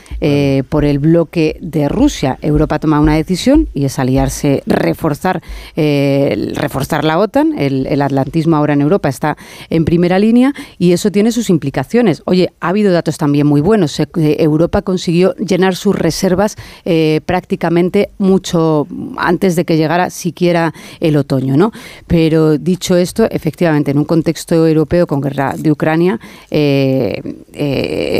por 0.68 0.84
el 0.84 0.98
bloque 0.98 1.56
de 1.60 1.88
Rusia. 1.88 2.38
Europa 2.42 2.78
toma 2.78 3.00
una 3.00 3.14
decisión 3.14 3.68
y 3.74 3.84
es 3.84 3.98
aliarse, 3.98 4.62
reforzar, 4.66 5.42
eh, 5.76 6.52
reforzar 6.54 7.04
la 7.04 7.18
OTAN. 7.18 7.54
El, 7.58 8.00
atlantismo 8.00 8.56
ahora 8.56 8.72
en 8.72 8.80
Europa 8.80 9.08
está 9.08 9.36
en 9.68 9.84
primera 9.84 10.18
línea 10.18 10.54
y 10.78 10.92
eso 10.92 11.10
tiene 11.10 11.32
sus 11.32 11.50
implicaciones. 11.50 12.22
Oye, 12.24 12.52
ha 12.60 12.68
habido 12.68 12.92
datos 12.92 13.18
también 13.18 13.46
muy 13.46 13.60
buenos. 13.60 13.98
Eh, 14.00 14.06
Europa 14.38 14.82
consiguió 14.82 15.34
llenar 15.36 15.76
sus 15.76 15.94
reservas 15.94 16.56
eh, 16.84 17.20
prácticamente 17.26 18.10
mucho 18.18 18.86
antes 19.16 19.54
de 19.56 19.64
que 19.64 19.76
llegara 19.76 20.10
siquiera 20.10 20.72
el 21.00 21.16
otoño, 21.16 21.56
¿no? 21.56 21.72
Pero 22.06 22.56
dicho 22.56 22.96
esto, 22.96 23.28
efectivamente, 23.30 23.90
en 23.90 23.98
un 23.98 24.04
contexto 24.04 24.66
europeo 24.66 25.06
con 25.06 25.20
guerra 25.20 25.54
de 25.56 25.70
Ucrania, 25.70 26.18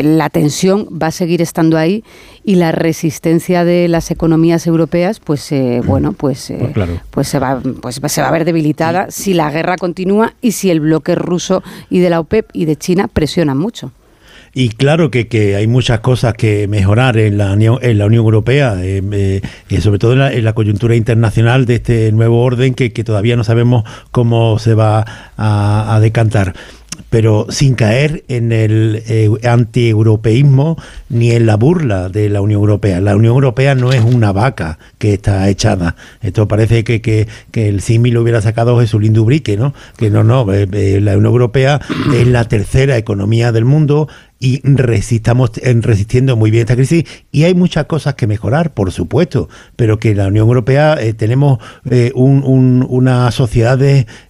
la 0.04 0.30
tensión 0.30 0.88
va 1.00 1.08
a 1.08 1.10
seguir 1.10 1.42
estando 1.42 1.76
ahí 1.76 2.04
y 2.44 2.56
la 2.56 2.72
resistencia 2.72 3.64
de 3.64 3.88
las 3.88 4.10
economías 4.10 4.66
europeas, 4.66 5.20
pues 5.20 5.52
eh, 5.52 5.82
bueno, 5.84 6.12
pues, 6.12 6.50
eh, 6.50 6.70
pues, 6.74 6.88
pues, 7.10 7.28
se 7.28 7.38
va, 7.38 7.60
pues 7.80 8.00
se 8.12 8.22
va 8.22 8.28
a 8.28 8.32
ver 8.32 8.44
debilitada 8.44 9.10
si 9.10 9.34
la 9.34 9.50
guerra 9.50 9.76
continúa 9.76 10.34
y 10.40 10.52
si 10.52 10.70
el 10.70 10.80
bloque 10.80 11.14
ruso 11.14 11.62
y 11.90 12.00
de 12.00 12.10
la 12.10 12.20
OPEP 12.20 12.50
y 12.52 12.64
de 12.64 12.76
China 12.76 13.08
presionan 13.08 13.58
mucho. 13.58 13.92
Y 14.52 14.70
claro 14.70 15.12
que, 15.12 15.28
que, 15.28 15.54
hay 15.54 15.68
muchas 15.68 16.00
cosas 16.00 16.34
que 16.34 16.66
mejorar 16.66 17.16
en 17.18 17.38
la 17.38 17.52
Unión, 17.52 17.78
en 17.82 17.98
la 17.98 18.06
Unión 18.06 18.24
Europea, 18.24 18.74
eh, 18.82 19.40
sobre 19.80 20.00
todo 20.00 20.12
en 20.26 20.44
la, 20.44 20.52
coyuntura 20.54 20.96
internacional 20.96 21.66
de 21.66 21.76
este 21.76 22.10
nuevo 22.10 22.42
orden 22.42 22.74
que, 22.74 22.92
que 22.92 23.04
todavía 23.04 23.36
no 23.36 23.44
sabemos 23.44 23.84
cómo 24.10 24.58
se 24.58 24.74
va 24.74 25.04
a, 25.36 25.94
a 25.94 26.00
decantar 26.00 26.54
pero 27.08 27.46
sin 27.48 27.74
caer 27.74 28.24
en 28.28 28.52
el 28.52 29.02
eh, 29.06 29.30
anti-europeísmo 29.44 30.76
ni 31.08 31.32
en 31.32 31.46
la 31.46 31.56
burla 31.56 32.08
de 32.08 32.28
la 32.28 32.40
Unión 32.40 32.60
Europea. 32.60 33.00
La 33.00 33.16
Unión 33.16 33.34
Europea 33.34 33.74
no 33.74 33.92
es 33.92 34.02
una 34.02 34.32
vaca 34.32 34.78
que 34.98 35.14
está 35.14 35.48
echada. 35.48 35.96
Esto 36.20 36.48
parece 36.48 36.84
que, 36.84 37.00
que, 37.00 37.28
que 37.50 37.68
el 37.68 37.80
símil 37.80 38.14
lo 38.14 38.22
hubiera 38.22 38.40
sacado 38.40 38.78
Jesulín 38.80 39.12
Dubrique, 39.12 39.56
¿no? 39.56 39.74
Que 39.96 40.10
no, 40.10 40.24
no, 40.24 40.52
eh, 40.52 40.68
eh, 40.72 41.00
la 41.00 41.16
Unión 41.16 41.32
Europea 41.32 41.80
es 42.14 42.26
la 42.26 42.44
tercera 42.44 42.96
economía 42.96 43.52
del 43.52 43.64
mundo, 43.64 44.08
y 44.40 44.60
resistamos 44.64 45.52
resistiendo 45.82 46.34
muy 46.34 46.50
bien 46.50 46.62
esta 46.62 46.74
crisis 46.74 47.04
y 47.30 47.44
hay 47.44 47.54
muchas 47.54 47.84
cosas 47.84 48.14
que 48.14 48.26
mejorar, 48.26 48.72
por 48.72 48.90
supuesto, 48.90 49.48
pero 49.76 49.98
que 49.98 50.10
en 50.10 50.16
la 50.16 50.28
Unión 50.28 50.48
Europea 50.48 50.96
eh, 50.98 51.12
tenemos 51.12 51.58
eh, 51.90 52.10
un, 52.14 52.84
una 52.88 53.30
sociedad 53.30 53.78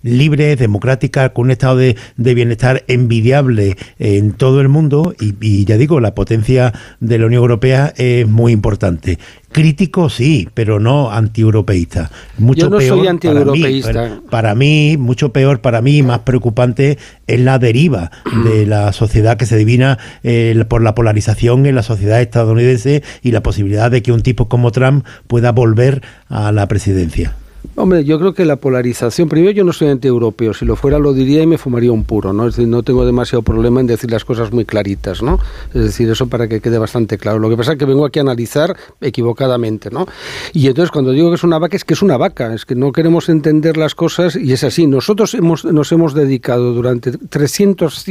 libre, 0.02 0.56
democrática, 0.56 1.32
con 1.32 1.46
un 1.46 1.50
estado 1.52 1.76
de, 1.76 1.96
bienestar 2.16 2.84
envidiable 2.88 3.76
en 3.98 4.32
todo 4.32 4.60
el 4.60 4.68
mundo 4.68 5.14
y, 5.20 5.64
ya 5.64 5.76
digo, 5.76 6.00
la 6.00 6.14
potencia 6.14 6.72
de 6.98 7.18
la 7.18 7.26
Unión 7.26 7.42
Europea 7.42 7.92
es 7.96 8.26
muy 8.26 8.52
importante. 8.52 9.18
Crítico 9.52 10.08
sí, 10.08 10.48
pero 10.54 10.78
no 10.78 11.10
antieuropeísta. 11.10 12.10
Mucho 12.38 12.62
Yo 12.62 12.70
no 12.70 12.78
peor 12.78 12.98
soy 12.98 13.08
antieuropeísta. 13.08 14.20
Para 14.30 14.54
mí, 14.54 14.96
mucho 14.96 15.32
peor 15.32 15.60
para 15.60 15.82
mí, 15.82 16.02
más 16.02 16.20
preocupante 16.20 16.98
es 17.26 17.40
la 17.40 17.58
deriva 17.58 18.12
de 18.44 18.66
la 18.66 18.92
sociedad 18.92 19.36
que 19.36 19.46
se 19.46 19.56
divina 19.56 19.98
eh, 20.22 20.64
por 20.68 20.82
la 20.82 20.94
polarización 20.94 21.66
en 21.66 21.74
la 21.74 21.82
sociedad 21.82 22.20
estadounidense 22.20 23.02
y 23.22 23.32
la 23.32 23.42
posibilidad 23.42 23.90
de 23.90 24.02
que 24.02 24.12
un 24.12 24.22
tipo 24.22 24.48
como 24.48 24.70
Trump 24.70 25.04
pueda 25.26 25.50
volver 25.50 26.02
a 26.28 26.52
la 26.52 26.68
presidencia. 26.68 27.34
Hombre, 27.76 28.04
yo 28.04 28.18
creo 28.18 28.34
que 28.34 28.44
la 28.44 28.56
polarización, 28.56 29.28
primero 29.28 29.52
yo 29.52 29.64
no 29.64 29.72
soy 29.72 29.88
anti-europeo, 29.88 30.54
si 30.54 30.64
lo 30.64 30.76
fuera 30.76 30.98
lo 30.98 31.12
diría 31.12 31.42
y 31.42 31.46
me 31.46 31.58
fumaría 31.58 31.92
un 31.92 32.04
puro, 32.04 32.32
¿no? 32.32 32.46
Es 32.46 32.56
decir, 32.56 32.68
no 32.68 32.82
tengo 32.82 33.04
demasiado 33.04 33.42
problema 33.42 33.80
en 33.80 33.86
decir 33.86 34.10
las 34.10 34.24
cosas 34.24 34.52
muy 34.52 34.64
claritas, 34.64 35.22
¿no? 35.22 35.38
Es 35.74 35.82
decir, 35.82 36.10
eso 36.10 36.26
para 36.26 36.48
que 36.48 36.60
quede 36.60 36.78
bastante 36.78 37.18
claro. 37.18 37.38
Lo 37.38 37.48
que 37.48 37.56
pasa 37.56 37.72
es 37.72 37.78
que 37.78 37.84
vengo 37.84 38.04
aquí 38.04 38.18
a 38.18 38.22
analizar 38.22 38.76
equivocadamente, 39.00 39.90
¿no? 39.90 40.06
Y 40.52 40.68
entonces 40.68 40.90
cuando 40.90 41.12
digo 41.12 41.28
que 41.30 41.36
es 41.36 41.44
una 41.44 41.58
vaca 41.58 41.76
es 41.76 41.84
que 41.84 41.94
es 41.94 42.02
una 42.02 42.16
vaca, 42.16 42.54
es 42.54 42.64
que 42.64 42.74
no 42.74 42.92
queremos 42.92 43.28
entender 43.28 43.76
las 43.76 43.94
cosas 43.94 44.36
y 44.36 44.52
es 44.52 44.64
así. 44.64 44.86
Nosotros 44.86 45.34
hemos, 45.34 45.64
nos 45.64 45.92
hemos 45.92 46.14
dedicado 46.14 46.72
durante 46.72 47.12
300 47.12 48.04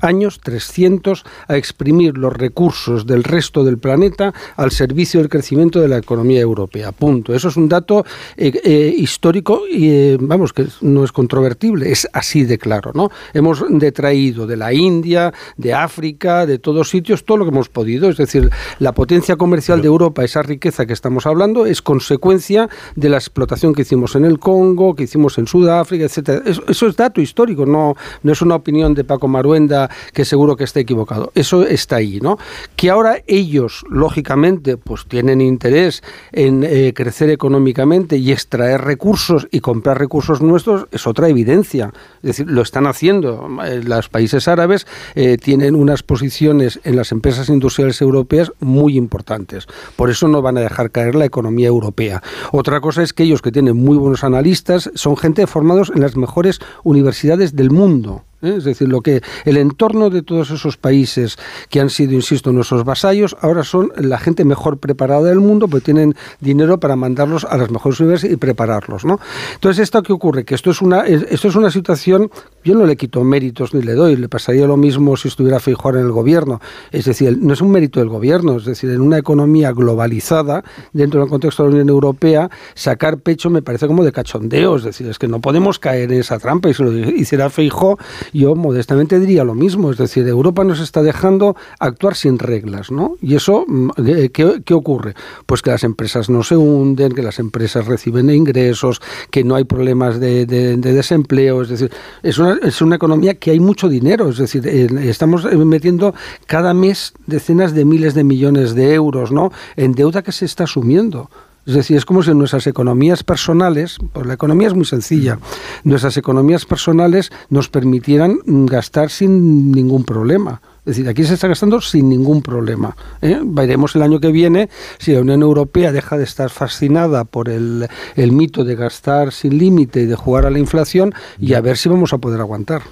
años, 0.00 0.40
300, 0.40 1.24
a 1.48 1.56
exprimir 1.56 2.18
los 2.18 2.32
recursos 2.32 3.06
del 3.06 3.24
resto 3.24 3.64
del 3.64 3.78
planeta 3.78 4.34
al 4.56 4.70
servicio 4.70 5.20
del 5.20 5.28
crecimiento 5.28 5.80
de 5.80 5.88
la 5.88 5.98
economía 5.98 6.40
europea. 6.40 6.92
Punto. 6.92 7.34
Eso 7.34 7.48
es 7.48 7.56
un 7.56 7.68
dato... 7.68 8.04
Eh, 8.36 8.52
eh, 8.64 8.89
histórico 8.90 9.62
y 9.70 9.90
eh, 9.90 10.18
vamos 10.20 10.52
que 10.52 10.66
no 10.80 11.04
es 11.04 11.12
controvertible, 11.12 11.90
es 11.90 12.08
así 12.12 12.44
de 12.44 12.58
claro, 12.58 12.92
¿no? 12.94 13.10
Hemos 13.34 13.64
detraído 13.68 14.46
de 14.46 14.56
la 14.56 14.72
India, 14.72 15.32
de 15.56 15.74
África, 15.74 16.46
de 16.46 16.58
todos 16.58 16.88
sitios 16.88 17.24
todo 17.24 17.38
lo 17.38 17.44
que 17.44 17.50
hemos 17.50 17.68
podido, 17.68 18.08
es 18.08 18.16
decir, 18.16 18.50
la 18.78 18.92
potencia 18.92 19.36
comercial 19.36 19.80
de 19.80 19.88
Europa, 19.88 20.24
esa 20.24 20.42
riqueza 20.42 20.86
que 20.86 20.92
estamos 20.92 21.26
hablando 21.26 21.66
es 21.66 21.82
consecuencia 21.82 22.68
de 22.96 23.08
la 23.08 23.16
explotación 23.16 23.74
que 23.74 23.82
hicimos 23.82 24.14
en 24.16 24.24
el 24.24 24.38
Congo, 24.38 24.94
que 24.94 25.04
hicimos 25.04 25.38
en 25.38 25.46
Sudáfrica, 25.46 26.04
etcétera. 26.04 26.42
Eso, 26.46 26.86
es 26.86 26.96
dato 26.96 27.20
histórico, 27.20 27.66
no 27.66 27.94
no 28.22 28.32
es 28.32 28.42
una 28.42 28.54
opinión 28.54 28.94
de 28.94 29.04
Paco 29.04 29.28
Maruenda 29.28 29.90
que 30.12 30.24
seguro 30.24 30.56
que 30.56 30.64
está 30.64 30.80
equivocado. 30.80 31.32
Eso 31.34 31.64
está 31.64 31.96
ahí, 31.96 32.20
¿no? 32.20 32.38
Que 32.76 32.90
ahora 32.90 33.22
ellos 33.26 33.84
lógicamente 33.88 34.76
pues 34.76 35.06
tienen 35.06 35.40
interés 35.40 36.02
en 36.32 36.64
eh, 36.64 36.92
crecer 36.94 37.30
económicamente 37.30 38.16
y 38.16 38.32
extraer 38.32 38.79
recursos 38.84 39.48
y 39.50 39.60
comprar 39.60 39.98
recursos 39.98 40.40
nuestros 40.40 40.86
es 40.90 41.06
otra 41.06 41.28
evidencia. 41.28 41.92
Es 42.22 42.28
decir, 42.28 42.50
lo 42.50 42.62
están 42.62 42.86
haciendo. 42.86 43.48
Eh, 43.64 43.82
los 43.84 44.08
países 44.08 44.48
árabes 44.48 44.86
eh, 45.14 45.36
tienen 45.36 45.74
unas 45.74 46.02
posiciones 46.02 46.80
en 46.84 46.96
las 46.96 47.12
empresas 47.12 47.48
industriales 47.48 48.00
europeas 48.00 48.52
muy 48.60 48.96
importantes. 48.96 49.66
Por 49.96 50.10
eso 50.10 50.28
no 50.28 50.42
van 50.42 50.58
a 50.58 50.60
dejar 50.60 50.90
caer 50.90 51.14
la 51.14 51.24
economía 51.24 51.68
europea. 51.68 52.22
Otra 52.52 52.80
cosa 52.80 53.02
es 53.02 53.12
que 53.12 53.24
ellos 53.24 53.42
que 53.42 53.52
tienen 53.52 53.76
muy 53.76 53.96
buenos 53.96 54.24
analistas 54.24 54.90
son 54.94 55.16
gente 55.16 55.46
formados 55.46 55.92
en 55.94 56.00
las 56.00 56.16
mejores 56.16 56.60
universidades 56.84 57.56
del 57.56 57.70
mundo. 57.70 58.24
¿Eh? 58.42 58.54
Es 58.56 58.64
decir, 58.64 58.88
lo 58.88 59.00
que 59.00 59.22
el 59.44 59.56
entorno 59.56 60.10
de 60.10 60.22
todos 60.22 60.50
esos 60.50 60.76
países 60.76 61.38
que 61.68 61.80
han 61.80 61.90
sido, 61.90 62.12
insisto, 62.12 62.52
nuestros 62.52 62.84
vasallos, 62.84 63.36
ahora 63.40 63.64
son 63.64 63.92
la 63.96 64.18
gente 64.18 64.44
mejor 64.44 64.78
preparada 64.78 65.28
del 65.28 65.40
mundo, 65.40 65.68
porque 65.68 65.84
tienen 65.84 66.14
dinero 66.40 66.80
para 66.80 66.96
mandarlos 66.96 67.44
a 67.44 67.56
las 67.56 67.70
mejores 67.70 68.00
universidades 68.00 68.34
y 68.34 68.36
prepararlos, 68.38 69.04
¿no? 69.04 69.20
Entonces, 69.54 69.82
¿esto 69.82 70.02
qué 70.02 70.12
ocurre? 70.12 70.44
Que 70.44 70.54
esto 70.54 70.70
es 70.70 70.82
una, 70.82 71.06
esto 71.06 71.48
es 71.48 71.56
una 71.56 71.70
situación, 71.70 72.30
yo 72.64 72.74
no 72.74 72.86
le 72.86 72.96
quito 72.96 73.24
méritos 73.24 73.74
ni 73.74 73.82
le 73.82 73.94
doy, 73.94 74.16
le 74.16 74.28
pasaría 74.28 74.66
lo 74.66 74.76
mismo 74.76 75.16
si 75.16 75.28
estuviera 75.28 75.60
Feijóo 75.60 75.92
en 75.92 76.00
el 76.00 76.12
gobierno. 76.12 76.60
Es 76.90 77.04
decir, 77.04 77.38
no 77.40 77.52
es 77.52 77.60
un 77.60 77.70
mérito 77.70 78.00
del 78.00 78.08
gobierno, 78.08 78.56
es 78.56 78.64
decir, 78.64 78.90
en 78.90 79.00
una 79.00 79.18
economía 79.18 79.72
globalizada, 79.72 80.64
dentro 80.92 81.20
del 81.20 81.28
contexto 81.28 81.62
de 81.62 81.68
la 81.68 81.74
Unión 81.74 81.88
Europea, 81.88 82.50
sacar 82.74 83.18
pecho 83.18 83.50
me 83.50 83.62
parece 83.62 83.86
como 83.86 84.04
de 84.04 84.12
cachondeo, 84.12 84.76
es 84.76 84.84
decir, 84.84 85.08
es 85.08 85.18
que 85.18 85.28
no 85.28 85.40
podemos 85.40 85.78
caer 85.78 86.12
en 86.12 86.20
esa 86.20 86.38
trampa 86.38 86.68
y 86.68 86.74
si 86.74 86.82
lo 86.82 86.92
hiciera 86.92 87.50
Feijóo 87.50 87.98
yo 88.32 88.54
modestamente 88.54 89.18
diría 89.18 89.44
lo 89.44 89.54
mismo, 89.54 89.90
es 89.90 89.98
decir, 89.98 90.26
Europa 90.26 90.64
nos 90.64 90.80
está 90.80 91.02
dejando 91.02 91.56
actuar 91.78 92.14
sin 92.14 92.38
reglas, 92.38 92.90
¿no? 92.90 93.16
Y 93.20 93.34
eso, 93.34 93.64
mm, 93.66 93.90
¿qué, 94.32 94.74
ocurre? 94.74 95.14
Pues 95.46 95.62
que 95.62 95.70
las 95.70 95.84
empresas 95.84 96.30
no 96.30 96.42
se 96.42 96.56
hunden, 96.56 97.12
que 97.12 97.22
las 97.22 97.38
empresas 97.38 97.86
reciben 97.86 98.30
ingresos, 98.30 99.00
que 99.30 99.44
no 99.44 99.54
hay 99.54 99.64
problemas 99.64 100.20
de, 100.20 100.46
desempleo, 100.46 101.62
es 101.62 101.68
decir, 101.68 101.90
es 102.22 102.38
una, 102.38 102.58
es 102.62 102.80
una 102.82 102.96
economía 102.96 103.34
que 103.34 103.50
hay 103.50 103.60
mucho 103.60 103.88
dinero, 103.88 104.28
es 104.28 104.38
decir, 104.38 104.66
estamos 104.66 105.44
metiendo 105.44 106.14
cada 106.46 106.74
mes 106.74 107.14
decenas 107.26 107.74
de 107.74 107.84
miles 107.84 108.14
de 108.14 108.24
millones 108.24 108.74
de 108.74 108.94
euros, 108.94 109.32
¿no? 109.32 109.52
En 109.76 109.92
deuda 109.92 110.22
que 110.22 110.32
se 110.32 110.44
está 110.44 110.64
asumiendo. 110.64 111.30
Es 111.66 111.74
decir, 111.74 111.96
es 111.96 112.04
como 112.04 112.22
si 112.22 112.34
nuestras 112.34 112.66
economías 112.66 113.22
personales, 113.22 113.98
pues 114.12 114.26
la 114.26 114.34
economía 114.34 114.68
es 114.68 114.74
muy 114.74 114.86
sencilla, 114.86 115.38
nuestras 115.84 116.16
economías 116.16 116.64
personales 116.64 117.30
nos 117.50 117.68
permitieran 117.68 118.38
gastar 118.66 119.10
sin 119.10 119.70
ningún 119.70 120.04
problema. 120.04 120.62
Es 120.80 120.96
decir, 120.96 121.08
aquí 121.08 121.24
se 121.24 121.34
está 121.34 121.46
gastando 121.46 121.80
sin 121.82 122.08
ningún 122.08 122.40
problema. 122.40 122.96
¿eh? 123.20 123.38
Veremos 123.44 123.94
el 123.94 124.02
año 124.02 124.18
que 124.18 124.32
viene 124.32 124.70
si 124.98 125.12
la 125.12 125.20
Unión 125.20 125.42
Europea 125.42 125.92
deja 125.92 126.16
de 126.16 126.24
estar 126.24 126.48
fascinada 126.48 127.24
por 127.24 127.50
el 127.50 127.88
mito 128.16 128.64
de 128.64 128.76
gastar 128.76 129.30
sin 129.30 129.58
límite 129.58 130.00
y 130.00 130.06
de 130.06 130.16
jugar 130.16 130.46
a 130.46 130.50
la 130.50 130.58
inflación 130.58 131.14
y 131.38 131.52
a 131.52 131.60
ver 131.60 131.76
si 131.76 131.90
vamos 131.90 132.14
a 132.14 132.18
poder 132.18 132.40
aguantar. 132.40 132.82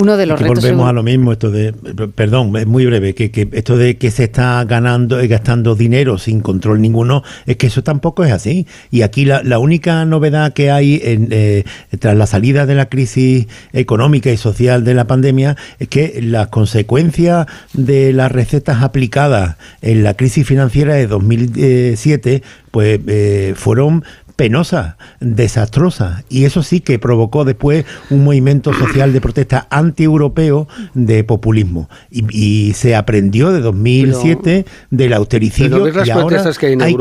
Uno 0.00 0.16
de 0.16 0.26
los 0.26 0.40
retos. 0.40 0.62
Volvemos 0.62 0.88
a 0.88 0.92
lo 0.92 1.02
mismo, 1.02 1.32
esto 1.32 1.50
de, 1.50 1.72
perdón, 2.14 2.56
es 2.56 2.66
muy 2.66 2.86
breve, 2.86 3.14
que, 3.14 3.30
que, 3.30 3.48
esto 3.52 3.76
de 3.76 3.96
que 3.96 4.10
se 4.10 4.24
está 4.24 4.64
ganando 4.64 5.22
y 5.22 5.28
gastando 5.28 5.74
dinero 5.74 6.18
sin 6.18 6.40
control 6.40 6.80
ninguno, 6.80 7.22
es 7.46 7.56
que 7.56 7.66
eso 7.66 7.82
tampoco 7.82 8.24
es 8.24 8.32
así. 8.32 8.66
Y 8.90 9.02
aquí 9.02 9.24
la, 9.24 9.42
la 9.42 9.58
única 9.58 10.04
novedad 10.04 10.52
que 10.52 10.70
hay 10.70 11.00
en, 11.02 11.28
eh, 11.30 11.64
tras 11.98 12.16
la 12.16 12.26
salida 12.26 12.64
de 12.66 12.74
la 12.74 12.88
crisis 12.88 13.46
económica 13.72 14.30
y 14.30 14.36
social 14.36 14.84
de 14.84 14.94
la 14.94 15.06
pandemia 15.06 15.56
es 15.78 15.88
que 15.88 16.20
las 16.22 16.48
consecuencias 16.48 17.46
de 17.72 18.12
las 18.12 18.30
recetas 18.30 18.82
aplicadas 18.82 19.56
en 19.82 20.04
la 20.04 20.14
crisis 20.14 20.46
financiera 20.46 20.94
de 20.94 21.06
2007 21.06 22.42
pues 22.70 23.00
eh, 23.06 23.54
fueron 23.56 24.04
penosa, 24.38 24.96
desastrosa. 25.18 26.22
Y 26.28 26.44
eso 26.44 26.62
sí 26.62 26.80
que 26.80 27.00
provocó 27.00 27.44
después 27.44 27.84
un 28.08 28.22
movimiento 28.22 28.72
social 28.72 29.12
de 29.12 29.20
protesta 29.20 29.66
anti-europeo 29.68 30.68
de 30.94 31.24
populismo. 31.24 31.90
Y, 32.08 32.72
se 32.74 32.94
aprendió 32.94 33.50
de 33.50 33.60
2007 33.60 34.64
del 34.90 35.12
austericidio. 35.12 35.88
y 36.04 36.10
ahora 36.10 36.52
que 36.52 36.66
hay, 36.80 36.96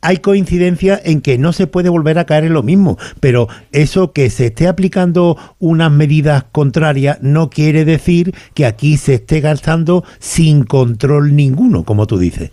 hay 0.00 0.16
coincidencia 0.16 1.00
en 1.04 1.20
que 1.20 1.38
no 1.38 1.52
se 1.52 1.68
puede 1.68 1.88
volver 1.88 2.18
a 2.18 2.26
caer 2.26 2.42
en 2.42 2.54
lo 2.54 2.64
mismo, 2.64 2.98
pero 3.20 3.48
eso 3.70 4.12
que 4.12 4.28
se 4.30 4.46
esté 4.46 4.66
aplicando 4.66 5.36
unas 5.60 5.92
medidas 5.92 6.44
contrarias 6.50 7.18
no 7.22 7.48
quiere 7.48 7.84
decir 7.84 8.34
que 8.54 8.66
aquí 8.66 8.96
se 8.96 9.14
esté 9.14 9.40
gastando 9.40 10.02
sin 10.18 10.64
control 10.64 11.36
ninguno, 11.36 11.84
como 11.84 12.08
tú 12.08 12.18
dices 12.18 12.50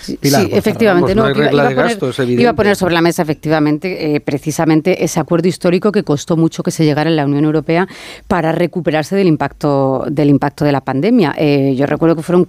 sí, 0.00 0.18
efectivamente. 0.22 1.14
no, 1.14 1.28
iba, 1.30 2.50
a 2.50 2.54
poner, 2.54 2.76
sobre 2.76 2.94
la 2.94 3.00
mesa, 3.00 3.22
efectivamente, 3.22 4.14
eh, 4.14 4.20
precisamente 4.20 5.04
ese 5.04 5.20
acuerdo 5.20 5.48
histórico 5.48 5.92
que 5.92 6.02
costó 6.02 6.36
mucho 6.36 6.62
que 6.62 6.70
se 6.70 6.84
llegara 6.84 7.10
en 7.10 7.16
la 7.16 7.24
Unión 7.24 7.44
Europea 7.44 7.88
para 8.26 8.52
recuperarse 8.52 9.16
del 9.16 9.26
impacto, 9.26 10.04
del 10.10 10.30
impacto 10.30 10.64
de 10.64 10.72
la 10.72 10.80
pandemia. 10.80 11.34
Eh, 11.36 11.74
yo 11.76 11.86
recuerdo 11.86 12.16
que 12.16 12.22
fueron 12.22 12.46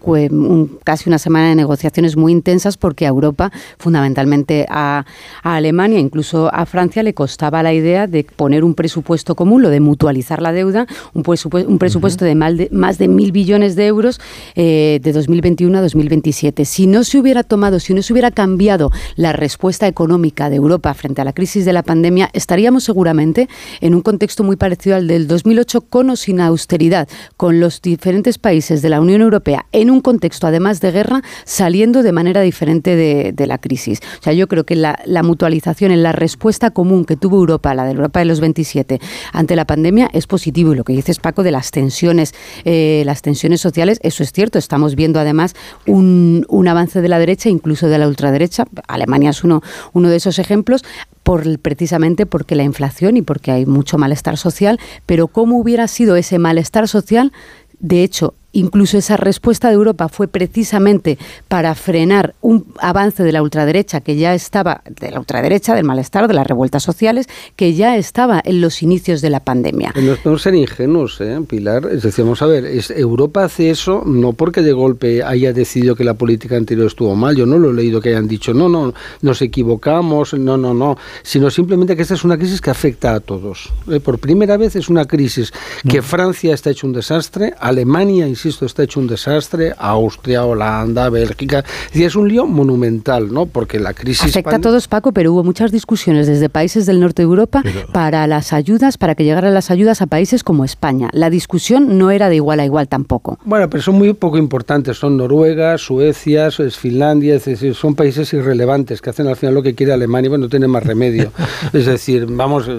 casi 0.84 1.10
una 1.10 1.20
semana 1.20 1.50
de 1.50 1.56
negociaciones 1.56 2.16
muy 2.16 2.32
intensas 2.32 2.78
porque 2.78 3.06
a 3.06 3.10
Europa, 3.10 3.52
fundamentalmente 3.78 4.66
a, 4.70 5.06
Alemania, 5.44 6.00
incluso 6.00 6.50
a 6.54 6.66
Francia, 6.66 7.04
le 7.04 7.14
costaba 7.14 7.64
la 7.64 7.74
idea 7.74 8.08
de 8.08 8.24
poner 8.24 8.64
un 8.64 8.74
presupuesto 8.74 9.36
común, 9.36 9.62
lo 9.62 9.70
de 9.70 9.80
mutualizar 9.80 10.42
la 10.42 10.52
deuda, 10.52 10.86
un 11.14 11.24
presupuesto, 11.24 11.70
un 11.70 11.80
presupuesto 11.80 12.26
de, 12.26 12.36
más 12.36 12.98
de 12.98 13.08
mil 13.08 13.32
billones 13.32 13.76
de 13.76 13.88
euros 13.88 14.20
eh, 14.56 15.00
de 15.02 15.12
2021 15.12 15.78
a 15.78 15.82
2027. 15.82 16.66
Si 16.66 16.88
no 16.88 17.04
se 17.04 17.18
hubiera 17.18 17.39
tomado, 17.44 17.80
si 17.80 17.94
no 17.94 18.02
se 18.02 18.14
hubiera 18.14 18.32
cambiado 18.32 18.92
la 19.16 19.34
respuesta 19.34 19.88
económica 19.88 20.50
de 20.50 20.58
Europa 20.58 20.94
frente 20.94 21.22
a 21.22 21.26
la 21.26 21.34
crisis 21.34 21.66
de 21.66 21.74
la 21.74 21.84
pandemia, 21.84 22.30
estaríamos 22.34 22.84
seguramente 22.84 23.50
en 23.82 23.96
un 23.96 24.02
contexto 24.02 24.44
muy 24.44 24.56
parecido 24.56 24.96
al 24.96 25.08
del 25.08 25.28
2008 25.28 25.82
con 25.82 26.10
o 26.10 26.16
sin 26.16 26.42
austeridad, 26.42 27.08
con 27.38 27.60
los 27.60 27.82
diferentes 27.82 28.38
países 28.38 28.82
de 28.82 28.90
la 28.90 29.02
Unión 29.02 29.22
Europea 29.22 29.66
en 29.72 29.90
un 29.90 30.02
contexto 30.02 30.48
además 30.48 30.82
de 30.82 30.92
guerra 30.92 31.22
saliendo 31.46 32.04
de 32.04 32.12
manera 32.12 32.42
diferente 32.42 32.96
de, 32.96 33.48
la 33.48 33.58
crisis. 33.58 34.00
O 34.20 34.24
sea, 34.24 34.34
yo 34.34 34.48
creo 34.48 34.66
que 34.66 34.76
la, 34.76 34.98
mutualización 35.24 35.92
en 35.92 36.04
la 36.04 36.12
respuesta 36.12 36.72
común 36.72 37.06
que 37.06 37.16
tuvo 37.16 37.38
Europa, 37.38 37.74
la 37.74 37.86
de 37.86 37.92
Europa 37.92 38.20
de 38.20 38.26
los 38.26 38.40
27, 38.40 39.00
ante 39.34 39.56
la 39.56 39.66
pandemia 39.66 40.10
es 40.14 40.28
positivo 40.28 40.74
y 40.74 40.76
lo 40.76 40.84
que 40.84 40.94
dices 40.94 41.20
Paco 41.20 41.44
de 41.44 41.52
las 41.52 41.72
tensiones, 41.72 42.34
eh, 42.64 43.04
las 43.06 43.22
tensiones 43.22 43.62
sociales, 43.62 44.00
eso 44.04 44.24
es 44.24 44.32
cierto. 44.32 44.60
Estamos 44.60 44.96
viendo 44.96 45.20
además 45.20 45.56
un, 45.88 46.46
un 46.48 46.68
avance 46.68 47.02
de 47.02 47.10
la 47.10 47.20
derecha 47.20 47.29
incluso 47.50 47.88
de 47.88 47.98
la 47.98 48.08
ultraderecha. 48.08 48.66
Alemania 48.88 49.30
es 49.32 49.44
uno, 49.44 49.62
uno 49.94 50.10
de 50.10 50.18
esos 50.18 50.40
ejemplos. 50.40 50.84
Por, 51.24 51.60
precisamente 51.60 52.26
porque 52.26 52.56
la 52.56 52.64
inflación 52.64 53.16
y 53.16 53.22
porque 53.22 53.52
hay 53.52 53.66
mucho 53.68 54.00
malestar 54.00 54.38
social, 54.38 54.80
pero 55.06 55.28
¿cómo 55.28 55.60
hubiera 55.60 55.88
sido 55.88 56.16
ese 56.16 56.40
malestar 56.40 56.88
social? 56.88 57.32
De 57.80 58.04
hecho, 58.04 58.34
Incluso 58.52 58.98
esa 58.98 59.16
respuesta 59.16 59.68
de 59.68 59.76
Europa 59.76 60.10
fue 60.10 60.28
precisamente 60.28 61.18
para 61.48 61.76
frenar 61.76 62.34
un 62.42 62.66
avance 62.80 63.24
de 63.24 63.32
la 63.32 63.44
ultraderecha 63.44 64.02
que 64.02 64.16
ya 64.16 64.34
estaba, 64.34 64.82
de 65.00 65.12
la 65.12 65.20
ultraderecha, 65.20 65.76
del 65.76 65.86
malestar, 65.86 66.28
de 66.28 66.34
las 66.34 66.48
revueltas 66.48 66.82
sociales, 66.84 67.28
que 67.56 67.74
ya 67.74 67.96
estaba 67.98 68.42
en 68.44 68.62
los 68.62 68.82
inicios 68.82 69.22
de 69.22 69.30
la 69.30 69.40
pandemia. 69.40 69.94
No 69.96 70.16
podemos 70.16 70.42
ser 70.42 70.56
ingenuos, 70.56 71.22
¿eh, 71.22 71.40
Pilar. 71.48 71.88
Es 71.92 72.04
decir, 72.04 72.26
vamos 72.26 72.42
a 72.42 72.48
ver, 72.48 72.66
es, 72.66 72.90
Europa 72.90 73.44
hace 73.44 73.70
eso 73.70 74.04
no 74.06 74.34
porque 74.34 74.62
de 74.62 74.74
golpe 74.74 75.24
haya 75.24 75.54
decidido 75.54 75.96
que 75.96 76.04
la 76.04 76.16
política 76.16 76.56
anterior 76.56 76.88
estuvo 76.88 77.16
mal. 77.16 77.36
Yo 77.36 77.46
no 77.46 77.58
lo 77.60 77.70
he 77.70 77.74
leído 77.74 78.02
que 78.02 78.10
hayan 78.10 78.28
dicho, 78.28 78.54
no, 78.54 78.68
no, 78.68 78.94
nos 79.22 79.42
equivocamos, 79.42 80.34
no, 80.34 80.58
no, 80.58 80.74
no. 80.74 80.98
Sino 81.24 81.50
simplemente 81.52 81.96
que 81.96 82.02
esta 82.02 82.16
es 82.16 82.24
una 82.24 82.38
crisis 82.38 82.62
que 82.62 82.72
afecta 82.72 83.14
a 83.14 83.20
todos. 83.20 83.72
¿eh? 83.90 84.00
Por 84.00 84.20
primera 84.20 84.58
vez 84.58 84.76
es 84.76 84.90
una 84.90 85.06
crisis 85.06 85.52
que 85.88 86.02
mm. 86.02 86.04
Francia 86.04 86.54
está 86.54 86.72
hecho 86.72 86.88
un 86.88 86.94
desastre, 86.94 87.54
Alemania, 87.60 88.28
insisto, 88.40 88.66
está 88.66 88.84
hecho 88.84 89.00
un 89.00 89.08
desastre, 89.08 89.74
Austria, 89.78 90.46
Holanda, 90.46 91.10
Bélgica, 91.10 91.64
y 91.94 92.04
es 92.04 92.16
un 92.16 92.30
lío 92.30 92.46
monumental, 92.46 93.34
¿no? 93.34 93.46
Porque 93.46 93.80
la 93.80 93.94
crisis... 93.94 94.30
Afecta 94.30 94.56
a 94.56 94.62
todos, 94.62 94.88
Paco, 94.88 95.12
pero 95.12 95.34
hubo 95.34 95.44
muchas 95.44 95.72
discusiones 95.72 96.28
desde 96.28 96.50
países 96.50 96.86
del 96.86 97.00
norte 97.00 97.22
de 97.22 97.26
Europa 97.26 97.64
para 97.92 98.26
las 98.28 98.54
ayudas, 98.54 98.98
para 98.98 99.16
que 99.16 99.24
llegaran 99.24 99.54
las 99.54 99.72
ayudas 99.72 100.02
a 100.02 100.08
países 100.08 100.44
como 100.44 100.64
España. 100.64 101.10
La 101.12 101.30
discusión 101.30 101.98
no 101.98 102.12
era 102.12 102.30
de 102.30 102.36
igual 102.36 102.60
a 102.60 102.66
igual 102.66 102.88
tampoco. 102.88 103.38
Bueno, 103.44 103.70
pero 103.70 103.84
son 103.84 103.96
muy 103.96 104.14
poco 104.14 104.38
importantes, 104.38 104.98
son 104.98 105.18
Noruega, 105.18 105.78
Suecia, 105.78 106.48
es 106.48 106.78
Finlandia, 106.78 107.36
es 107.36 107.46
decir, 107.46 107.76
son 107.76 107.96
países 107.96 108.32
irrelevantes 108.34 109.02
que 109.02 109.10
hacen 109.10 109.28
al 109.28 109.36
final 109.36 109.56
lo 109.56 109.64
que 109.64 109.76
quiere 109.76 109.94
Alemania, 109.94 110.30
bueno, 110.30 110.46
no 110.46 110.50
tiene 110.50 110.68
más 110.68 110.84
remedio. 110.84 111.32
es 111.74 111.86
decir, 111.86 112.26
vamos, 112.28 112.70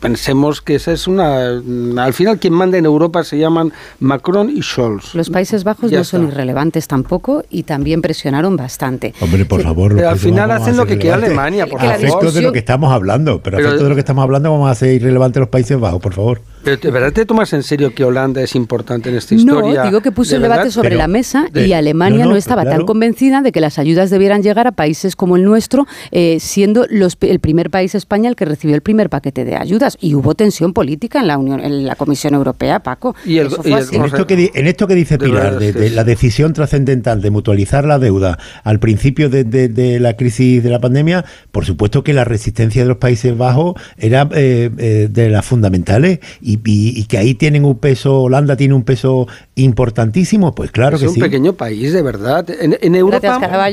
pensemos 0.00 0.62
que 0.62 0.76
esa 0.76 0.92
es 0.92 1.06
una... 1.06 1.48
Al 1.48 2.14
final 2.14 2.38
quien 2.38 2.54
manda 2.54 2.78
en 2.78 2.86
Europa 2.86 3.24
se 3.24 3.38
llaman 3.38 3.72
Macron 4.00 4.50
y 4.50 4.62
Scholz 4.62 4.85
los 4.88 5.30
Países 5.30 5.64
Bajos 5.64 5.92
no 5.92 6.04
son 6.04 6.28
irrelevantes 6.28 6.88
tampoco 6.88 7.44
y 7.50 7.62
también 7.64 8.02
presionaron 8.02 8.56
bastante. 8.56 9.14
Hombre, 9.20 9.44
por 9.44 9.62
favor. 9.62 10.02
al 10.02 10.18
final 10.18 10.50
hacen 10.50 10.76
lo 10.76 10.86
que 10.86 10.98
quiere 10.98 11.14
Alemania, 11.14 11.66
por 11.66 11.80
favor. 11.80 12.32
de 12.32 12.42
lo 12.42 12.52
que 12.52 12.58
estamos 12.58 12.92
hablando, 12.92 13.40
pero, 13.42 13.58
pero 13.58 13.76
de 13.76 13.88
lo 13.88 13.94
que 13.94 14.00
estamos 14.00 14.22
hablando 14.22 14.50
vamos 14.50 14.68
a 14.68 14.72
hacer 14.72 14.92
irrelevante 14.94 15.40
los 15.40 15.48
Países 15.48 15.78
Bajos, 15.78 16.00
por 16.00 16.14
favor. 16.14 16.40
Pero 16.66 16.78
¿de 16.78 16.90
verdad 16.90 17.12
te 17.12 17.24
tomas 17.24 17.52
en 17.52 17.62
serio 17.62 17.94
que 17.94 18.02
Holanda 18.02 18.42
es 18.42 18.56
importante 18.56 19.08
en 19.08 19.14
esta 19.14 19.36
historia? 19.36 19.84
No, 19.84 19.84
digo 19.84 20.00
que 20.00 20.10
puso 20.10 20.34
el 20.34 20.42
debate 20.42 20.72
sobre 20.72 20.96
la 20.96 21.06
mesa 21.06 21.46
y 21.54 21.72
Alemania 21.74 22.26
no, 22.26 22.34
estaba 22.34 22.64
tan 22.64 22.84
convencida 22.84 23.40
de 23.40 23.52
que 23.52 23.60
las 23.60 23.78
ayudas 23.78 24.10
debieran 24.10 24.42
llegar 24.42 24.66
a 24.66 24.72
países 24.72 25.14
como 25.14 25.36
el 25.36 25.44
nuestro, 25.44 25.86
eh, 26.10 26.38
siendo 26.40 26.84
los, 26.90 27.18
el 27.20 27.38
primer 27.38 27.70
país 27.70 27.94
España 27.94 28.28
el 28.28 28.34
que 28.34 28.46
recibió 28.46 28.74
el 28.74 28.82
primer 28.82 29.10
paquete 29.10 29.44
de 29.44 29.54
ayudas. 29.54 29.96
Y 30.00 30.16
hubo 30.16 30.34
tensión 30.34 30.72
política 30.72 31.20
en 31.20 31.28
la 31.28 31.38
Unión, 31.38 31.60
en 31.60 31.86
la 31.86 31.94
Comisión 31.94 32.34
Europea, 32.34 32.80
Paco. 32.80 33.14
Y, 33.24 33.38
en, 33.38 33.46
esto 33.46 33.62
que, 34.26 34.50
en, 34.52 34.66
esto 34.66 34.88
que, 34.88 34.96
dice 34.96 35.18
Pilar, 35.18 35.60
de, 35.60 35.90
la 35.90 36.02
decisión 36.02 36.52
trascendental 36.52 37.22
de 37.22 37.30
mutualizar 37.30 37.84
la 37.84 38.00
deuda 38.00 38.40
al 38.64 38.80
principio 38.80 39.30
de, 39.30 39.98
la 40.00 40.16
crisis 40.16 40.64
de 40.64 40.70
la 40.70 40.80
pandemia, 40.80 41.24
por 41.52 41.64
supuesto 41.64 42.02
que 42.02 42.12
la 42.12 42.24
resistencia 42.24 42.82
de 42.82 42.88
los 42.88 42.96
Países 42.96 43.38
Bajos 43.38 43.80
era 43.98 44.28
eh, 44.32 44.68
eh, 44.78 45.08
de 45.08 45.30
las 45.30 45.46
fundamentales 45.46 46.18
y 46.40 46.55
y, 46.64 47.04
que 47.04 47.18
ahí 47.18 47.34
tienen 47.34 47.64
un 47.64 47.78
peso, 47.78 48.22
Holanda 48.22 48.56
tiene 48.56 48.74
un 48.74 48.82
peso 48.82 49.26
importantísimo, 49.54 50.54
pues 50.54 50.70
claro 50.70 50.98
que 50.98 51.06
sí. 51.08 51.12
Es 51.12 51.16
un 51.16 51.22
pequeño 51.22 51.52
país, 51.54 51.92
de 51.92 52.02
verdad. 52.02 52.46
En, 52.48 52.94
Europa... 52.94 53.38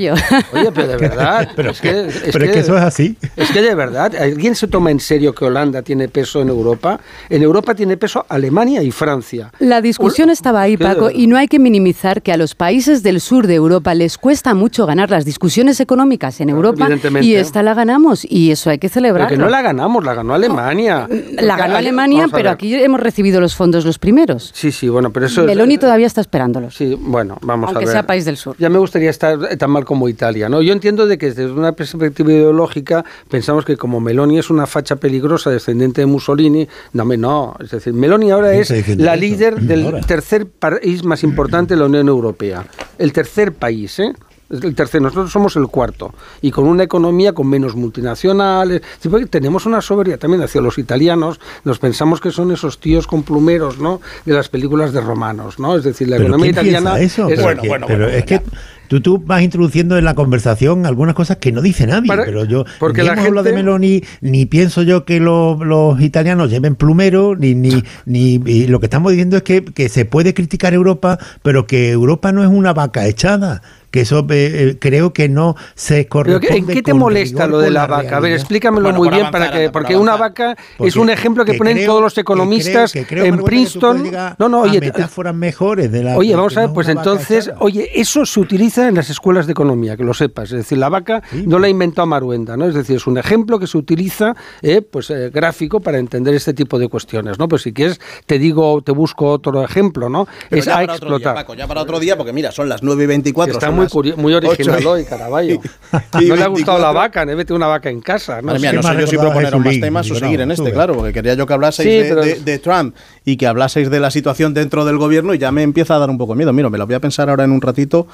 Oye, 0.53 0.71
pero 0.73 0.87
de 0.87 0.97
verdad. 0.97 1.49
pero 1.55 1.71
es 1.71 1.81
que, 1.81 2.07
es, 2.07 2.35
que, 2.35 2.59
eso 2.59 2.77
es 2.77 2.83
así. 2.83 3.17
Es 3.35 3.51
que 3.51 3.61
de 3.61 3.75
verdad, 3.75 4.15
¿alguien 4.15 4.55
se 4.55 4.67
toma 4.67 4.91
en 4.91 4.99
serio 4.99 5.33
que 5.33 5.45
Holanda 5.45 5.81
tiene 5.81 6.07
peso 6.07 6.41
en 6.41 6.49
Europa? 6.49 6.99
En 7.29 7.41
Europa 7.41 7.75
tiene 7.75 7.97
peso 7.97 8.25
Alemania 8.29 8.81
y 8.83 8.91
Francia. 8.91 9.51
La 9.59 9.81
discusión 9.81 10.29
estaba 10.29 10.61
ahí, 10.61 10.77
Paco, 10.77 11.09
y 11.11 11.27
no 11.27 11.37
hay 11.37 11.47
que 11.47 11.59
minimizar 11.59 12.21
que 12.21 12.31
a 12.31 12.37
los 12.37 12.55
países 12.55 13.03
del 13.03 13.21
sur 13.21 13.47
de 13.47 13.55
Europa 13.55 13.93
les 13.93 14.17
cuesta 14.17 14.53
mucho 14.53 14.85
ganar 14.85 15.09
las 15.09 15.25
discusiones 15.25 15.79
económicas 15.79 16.41
en 16.41 16.49
Europa 16.49 16.89
y 17.21 17.35
esta 17.35 17.63
la 17.63 17.73
ganamos 17.73 18.25
y 18.29 18.51
eso 18.51 18.69
hay 18.69 18.79
que 18.79 18.89
celebrar. 18.89 19.27
Porque 19.27 19.41
no 19.41 19.49
la 19.49 19.61
ganamos, 19.61 20.03
la 20.03 20.13
ganó 20.13 20.33
Alemania. 20.33 21.07
La 21.39 21.57
ganó 21.57 21.75
Alemania, 21.75 22.27
pero 22.31 22.49
aquí 22.49 22.72
hemos 22.79 22.99
recibido 22.99 23.39
los 23.39 23.55
fondos 23.55 23.85
los 23.85 23.99
primeros. 23.99 24.51
Sí, 24.53 24.71
sí, 24.71 24.89
bueno, 24.89 25.11
pero 25.11 25.27
eso... 25.27 25.43
Meloni 25.43 25.77
todavía 25.77 26.07
está 26.07 26.21
esperándolos. 26.21 26.75
Sí, 26.75 26.97
bueno, 26.99 27.37
vamos 27.41 27.69
a 27.69 27.73
ver. 27.73 27.77
Aunque 27.77 27.91
sea 27.91 28.03
país 28.05 28.25
del 28.25 28.37
sur. 28.37 28.55
Ya 28.59 28.69
me 28.69 28.79
gustaría 28.79 29.09
estar 29.09 29.57
tan 29.57 29.71
mal 29.71 29.85
como 29.85 30.09
Italia, 30.09 30.49
¿no? 30.49 30.61
Yo 30.61 30.73
entiendo 30.73 31.07
de 31.07 31.17
que 31.17 31.27
desde 31.27 31.51
una 31.51 31.73
perspectiva 31.73 32.31
ideológica 32.31 33.05
pensamos 33.29 33.65
que 33.65 33.77
como 33.77 33.99
Meloni 33.99 34.39
es 34.39 34.49
una 34.49 34.65
facha 34.65 34.95
peligrosa 34.95 35.49
descendiente 35.49 36.01
de 36.01 36.07
Mussolini, 36.07 36.67
no, 36.93 37.03
no, 37.17 37.55
es 37.59 37.71
decir, 37.71 37.93
Meloni 37.93 38.31
ahora 38.31 38.53
es 38.53 38.97
la 38.97 39.15
líder 39.15 39.61
del 39.61 40.05
tercer 40.05 40.47
país 40.47 41.03
más 41.03 41.23
importante 41.23 41.73
de 41.73 41.79
la 41.79 41.85
Unión 41.85 42.07
Europea. 42.07 42.65
El 42.97 43.13
tercer 43.13 43.53
país, 43.53 43.99
¿eh? 43.99 44.13
El 44.49 44.75
tercero, 44.75 45.03
nosotros 45.03 45.31
somos 45.31 45.55
el 45.55 45.67
cuarto, 45.67 46.13
y 46.41 46.51
con 46.51 46.67
una 46.67 46.83
economía 46.83 47.33
con 47.33 47.47
menos 47.47 47.75
multinacionales. 47.75 48.81
Tenemos 49.29 49.65
una 49.65 49.81
soberanía 49.81 50.17
también 50.17 50.43
hacia 50.43 50.61
los 50.61 50.77
italianos, 50.77 51.39
nos 51.63 51.79
pensamos 51.79 52.21
que 52.21 52.31
son 52.31 52.51
esos 52.51 52.79
tíos 52.79 53.07
con 53.07 53.23
plumeros, 53.23 53.79
¿no? 53.79 54.01
De 54.25 54.33
las 54.33 54.49
películas 54.49 54.93
de 54.93 55.01
romanos, 55.01 55.59
¿no? 55.59 55.75
Es 55.75 55.83
decir, 55.83 56.07
la 56.07 56.17
economía 56.17 56.51
italiana 56.51 56.99
eso? 56.99 57.27
es 57.29 57.41
bueno, 57.41 57.61
bueno, 57.65 57.87
pero 57.87 58.07
es 58.07 58.25
que 58.25 58.41
Tú, 58.87 59.01
tú, 59.01 59.21
vas 59.23 59.41
introduciendo 59.41 59.97
en 59.97 60.05
la 60.05 60.13
conversación 60.13 60.85
algunas 60.85 61.15
cosas 61.15 61.37
que 61.37 61.51
no 61.51 61.61
dice 61.61 61.87
nadie, 61.87 62.11
pero 62.15 62.45
yo 62.45 62.65
porque 62.79 63.01
ni 63.01 63.07
la 63.07 63.15
gente... 63.15 63.43
de 63.43 63.53
Meloni, 63.53 64.03
ni 64.21 64.45
pienso 64.45 64.83
yo 64.83 65.05
que 65.05 65.19
los, 65.19 66.01
italianos 66.01 66.49
lleven 66.49 66.75
plumero, 66.75 67.35
ni, 67.35 67.55
ni, 67.55 67.83
ni 68.05 68.67
lo 68.67 68.79
que 68.79 68.85
estamos 68.85 69.11
diciendo 69.11 69.37
es 69.37 69.43
que, 69.43 69.63
que 69.63 69.89
se 69.89 70.05
puede 70.05 70.33
criticar 70.33 70.73
Europa, 70.73 71.17
pero 71.41 71.67
que 71.67 71.91
Europa 71.91 72.31
no 72.31 72.43
es 72.43 72.49
una 72.49 72.73
vaca 72.73 73.07
echada 73.07 73.61
que 73.93 74.01
eso 74.01 74.21
eh, 74.21 74.25
eh, 74.31 74.77
creo 74.79 75.13
que 75.13 75.29
no 75.29 75.55
se 75.75 76.07
corresponde. 76.07 76.57
¿En 76.57 76.65
qué 76.65 76.81
te 76.81 76.95
molesta 76.95 77.45
lo 77.45 77.59
de 77.59 77.69
la, 77.69 77.85
vaca? 77.85 78.17
A 78.17 78.19
ver, 78.19 78.33
explícamelo 78.33 78.91
muy 78.91 79.07
bien 79.09 79.29
para 79.29 79.51
que 79.51 79.69
porque 79.69 79.95
una 79.95 80.15
vaca 80.15 80.57
es 80.79 80.95
un 80.95 81.11
ejemplo 81.11 81.45
que, 81.45 81.53
ponen 81.53 81.85
todos 81.85 82.01
los 82.01 82.17
economistas 82.17 82.95
en 82.95 83.43
Princeton. 83.43 84.11
no, 84.39 84.49
no, 84.49 84.61
oye, 84.61 84.79
metáforas 84.79 85.35
mejores 85.35 85.91
de 85.91 86.03
la 86.03 86.17
Oye, 86.17 86.35
vamos 86.35 86.57
a 86.57 86.61
ver, 86.61 86.69
pues 86.73 86.87
entonces, 86.87 87.51
oye, 87.59 87.87
eso 87.93 88.25
se 88.25 88.39
utiliza 88.39 88.72
utiliza 88.73 88.87
en 88.87 88.95
las 88.95 89.09
escuelas 89.09 89.45
de 89.45 89.51
economía, 89.51 89.95
que 89.95 90.03
lo 90.03 90.13
sepas. 90.13 90.51
Es 90.51 90.57
decir, 90.57 90.77
la 90.77 90.89
vaca 90.89 91.21
no 91.45 91.59
la 91.59 91.69
inventó 91.69 92.05
Maruenda, 92.05 92.57
¿no? 92.57 92.65
Es 92.65 92.73
decir, 92.73 92.97
es 92.97 93.07
un 93.07 93.17
ejemplo 93.17 93.59
que 93.59 93.67
se 93.67 93.77
utiliza, 93.77 94.35
eh, 94.61 94.81
pues, 94.81 95.09
eh, 95.09 95.29
gráfico 95.29 95.79
para 95.79 95.99
entender 95.99 96.33
este 96.33 96.53
tipo 96.53 96.79
de 96.79 96.87
cuestiones, 96.87 97.37
¿no? 97.37 97.47
Pues 97.47 97.61
si 97.61 97.73
quieres, 97.73 97.99
te 98.25 98.39
digo, 98.39 98.81
te 98.81 98.91
busco 98.91 99.29
otro 99.29 99.63
ejemplo, 99.63 100.09
¿no? 100.09 100.27
es 100.49 100.65
ya 100.65 100.73
a 100.73 100.75
para 100.75 100.93
explotar. 100.93 101.13
Otro 101.13 101.19
día, 101.19 101.33
Paco, 101.33 101.53
ya 101.53 101.67
para 101.67 101.81
otro 101.81 101.99
día, 101.99 102.17
porque 102.17 102.33
mira, 102.33 102.51
son 102.51 102.67
las 102.67 102.83
9 102.83 103.03
y 103.03 103.07
24. 103.07 103.53
Está 103.53 103.71
muy, 103.71 103.87
muy 104.17 104.33
original 104.33 104.85
hoy, 104.85 105.05
Caraballo. 105.05 105.59
no 106.27 106.35
le 106.35 106.43
ha 106.43 106.47
gustado 106.47 106.79
la 106.79 106.91
vaca, 106.91 107.25
ne 107.25 107.35
vete 107.35 107.53
una 107.53 107.67
vaca 107.67 107.89
en 107.89 108.01
casa. 108.01 108.41
¿no? 108.41 108.53
Madre 108.53 108.73
no 108.73 108.83
sé 108.83 108.99
yo 108.99 109.07
si 109.07 109.17
proponeros 109.17 109.63
más 109.63 109.79
temas 109.79 110.11
o 110.11 110.15
seguir 110.15 110.41
en 110.41 110.51
este, 110.51 110.71
claro, 110.71 110.95
porque 110.95 111.13
quería 111.13 111.35
yo 111.35 111.45
que 111.45 111.53
hablaseis 111.53 112.43
de, 112.43 112.59
Trump 112.59 112.95
y 113.25 113.37
que 113.37 113.47
hablaseis 113.47 113.89
de 113.89 113.99
la 113.99 114.09
situación 114.11 114.53
dentro 114.53 114.85
del 114.85 114.97
gobierno 114.97 115.33
y 115.33 115.37
ya 115.37 115.51
me 115.51 115.63
empieza 115.63 115.95
a 115.95 115.99
dar 115.99 116.09
un 116.09 116.17
poco 116.17 116.35
miedo. 116.35 116.53
Mira, 116.53 116.69
me 116.69 116.77
lo 116.77 116.85
voy 116.85 116.95
a 116.95 116.99
pensar 116.99 117.29
ahora 117.29 117.43
en 117.43 117.51
un 117.51 117.61
ratito 117.61 118.07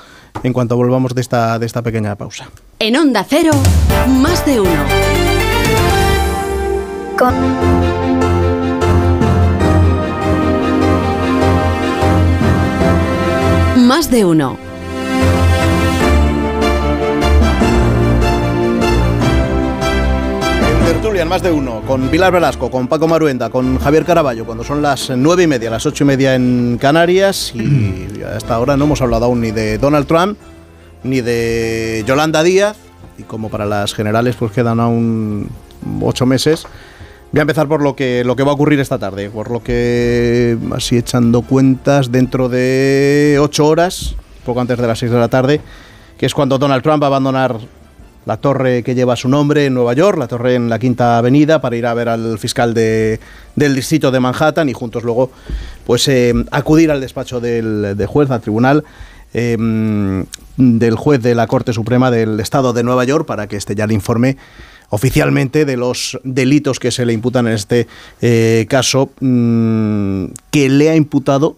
en 0.44 0.49
cuanto 0.54 0.76
volvamos 0.76 1.16
de 1.16 1.22
esta, 1.22 1.60
de 1.60 1.66
esta 1.66 1.82
pequeña 1.82 2.16
pausa. 2.16 2.50
En 2.80 2.96
Onda 2.96 3.26
Cero, 3.28 3.52
más 4.08 4.46
de 4.46 4.60
uno. 4.60 4.70
Más 13.76 14.10
de 14.10 14.26
uno. 14.26 14.69
Tertulia 20.94 21.24
más 21.24 21.44
de 21.44 21.52
uno, 21.52 21.82
con 21.86 22.10
Pilar 22.10 22.34
Velasco, 22.34 22.72
con 22.72 22.88
Paco 22.88 23.08
Maruenda, 23.08 23.52
con 23.52 23.78
Javier 23.78 24.06
Caraballo, 24.06 24.44
cuando 24.44 24.64
son 24.64 24.82
las 24.82 25.12
nueve 25.12 25.44
y 25.44 25.48
media, 25.48 25.70
las 25.70 25.86
ocho 25.86 26.04
y 26.04 26.08
media 26.08 26.34
en 26.34 26.80
Canarias, 26.82 27.54
y 27.54 28.24
hasta 28.24 28.56
ahora 28.56 28.76
no 28.76 28.86
hemos 28.86 29.00
hablado 29.00 29.26
aún 29.26 29.40
ni 29.40 29.52
de 29.52 29.78
Donald 29.78 30.08
Trump, 30.08 30.40
ni 31.04 31.22
de 31.22 32.04
Yolanda 32.08 32.42
Díaz, 32.42 32.76
y 33.20 33.24
como 33.24 33.50
para 33.50 33.68
las 33.68 33.94
generales 33.94 34.36
pues 34.36 34.52
quedan 34.52 34.80
aún 34.80 35.50
ocho 36.02 36.26
meses, 36.26 36.66
voy 37.32 37.38
a 37.38 37.42
empezar 37.44 37.68
por 37.68 37.84
lo 37.84 37.96
que, 37.96 38.24
lo 38.26 38.36
que 38.36 38.42
va 38.42 38.50
a 38.50 38.56
ocurrir 38.56 38.80
esta 38.80 38.98
tarde, 38.98 39.30
por 39.30 39.52
lo 39.52 39.62
que, 39.62 40.58
así 40.76 40.98
echando 40.98 41.44
cuentas, 41.44 42.12
dentro 42.12 42.50
de 42.50 43.38
ocho 43.40 43.68
horas, 43.68 44.16
poco 44.44 44.60
antes 44.60 44.80
de 44.80 44.88
las 44.88 44.98
seis 44.98 45.12
de 45.12 45.20
la 45.20 45.28
tarde, 45.28 45.62
que 46.18 46.26
es 46.26 46.34
cuando 46.34 46.58
Donald 46.58 46.82
Trump 46.82 47.04
va 47.04 47.06
a 47.06 47.10
abandonar 47.10 47.60
la 48.30 48.38
torre 48.38 48.84
que 48.84 48.94
lleva 48.94 49.16
su 49.16 49.28
nombre 49.28 49.66
en 49.66 49.74
Nueva 49.74 49.94
York, 49.94 50.20
la 50.20 50.28
torre 50.28 50.54
en 50.54 50.70
la 50.70 50.78
Quinta 50.78 51.18
Avenida, 51.18 51.62
para 51.62 51.76
ir 51.76 51.88
a 51.88 51.96
ver 51.96 52.10
al 52.10 52.38
fiscal 52.38 52.76
de, 52.76 53.20
del 53.56 53.74
distrito 53.74 54.12
de 54.12 54.20
Manhattan 54.20 54.70
y 54.70 54.74
juntos 54.74 55.02
luego 55.02 55.32
pues 55.84 56.08
eh, 56.10 56.36
acudir 56.52 56.92
al 56.92 57.02
despacho 57.02 57.40
del, 57.40 57.96
juez, 58.06 58.30
al 58.30 58.40
tribunal. 58.40 58.84
Em, 59.34 60.26
del 60.58 60.96
juez 60.96 61.22
de 61.22 61.34
la 61.36 61.48
Corte 61.48 61.74
Suprema 61.74 62.10
del 62.12 62.40
Estado 62.40 62.74
de 62.74 62.84
Nueva 62.84 63.04
York 63.04 63.26
para 63.26 63.48
que 63.48 63.58
este 63.58 63.76
ya 63.76 63.86
le 63.86 63.94
informe 63.94 64.38
oficialmente 64.90 65.66
de 65.66 65.78
los 65.78 66.20
delitos 66.24 66.80
que 66.80 66.92
se 66.92 67.06
le 67.06 67.14
imputan 67.14 67.48
en 67.48 67.54
este 67.54 67.88
eh, 68.22 68.66
caso 68.70 69.12
mm, 69.20 70.26
que 70.50 70.70
le 70.70 70.90
ha 70.90 70.96
imputado 70.96 71.58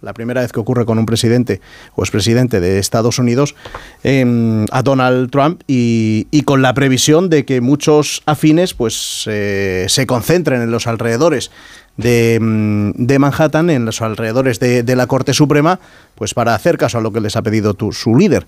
la 0.00 0.12
primera 0.12 0.40
vez 0.40 0.52
que 0.52 0.60
ocurre 0.60 0.86
con 0.86 0.98
un 0.98 1.06
presidente 1.06 1.60
o 1.94 2.02
expresidente 2.02 2.60
de 2.60 2.78
Estados 2.78 3.18
Unidos, 3.18 3.54
em, 4.02 4.66
a 4.70 4.82
Donald 4.82 5.30
Trump 5.30 5.62
y, 5.66 6.26
con 6.44 6.62
la 6.62 6.72
previsión 6.72 7.28
de 7.28 7.44
que 7.44 7.60
muchos 7.60 8.22
afines 8.24 8.72
pues 8.72 9.24
eh, 9.26 9.86
se 9.88 10.06
concentren 10.06 10.62
en 10.62 10.70
los 10.70 10.86
alrededores 10.86 11.50
de, 11.96 12.38
de, 12.94 13.18
Manhattan, 13.18 13.70
en 13.70 13.84
los 13.84 14.00
alrededores 14.00 14.60
de, 14.60 14.96
la 14.96 15.06
Corte 15.06 15.34
Suprema, 15.34 15.80
pues 16.14 16.32
para 16.32 16.54
hacer 16.54 16.78
caso 16.78 16.98
a 16.98 17.00
lo 17.00 17.12
que 17.12 17.20
les 17.20 17.36
ha 17.36 17.42
pedido 17.42 17.76
su 17.90 18.16
líder. 18.16 18.46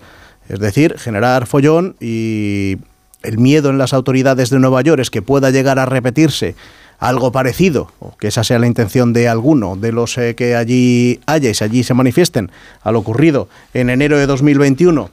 Es 0.49 0.59
decir, 0.59 0.97
generar 0.97 1.45
follón 1.45 1.95
y 1.99 2.77
el 3.23 3.37
miedo 3.37 3.69
en 3.69 3.77
las 3.77 3.93
autoridades 3.93 4.49
de 4.49 4.59
Nueva 4.59 4.81
York 4.81 5.01
es 5.01 5.11
que 5.11 5.21
pueda 5.21 5.51
llegar 5.51 5.79
a 5.79 5.85
repetirse 5.85 6.55
algo 7.01 7.31
parecido, 7.31 7.91
o 7.99 8.15
que 8.15 8.27
esa 8.27 8.43
sea 8.43 8.59
la 8.59 8.67
intención 8.67 9.11
de 9.11 9.27
alguno 9.27 9.75
de 9.75 9.91
los 9.91 10.17
eh, 10.19 10.35
que 10.35 10.55
allí 10.55 11.19
hayáis, 11.25 11.63
allí 11.63 11.83
se 11.83 11.95
manifiesten, 11.95 12.51
a 12.83 12.91
lo 12.91 12.99
ocurrido 12.99 13.49
en 13.73 13.89
enero 13.89 14.17
de 14.17 14.27
2021 14.27 15.09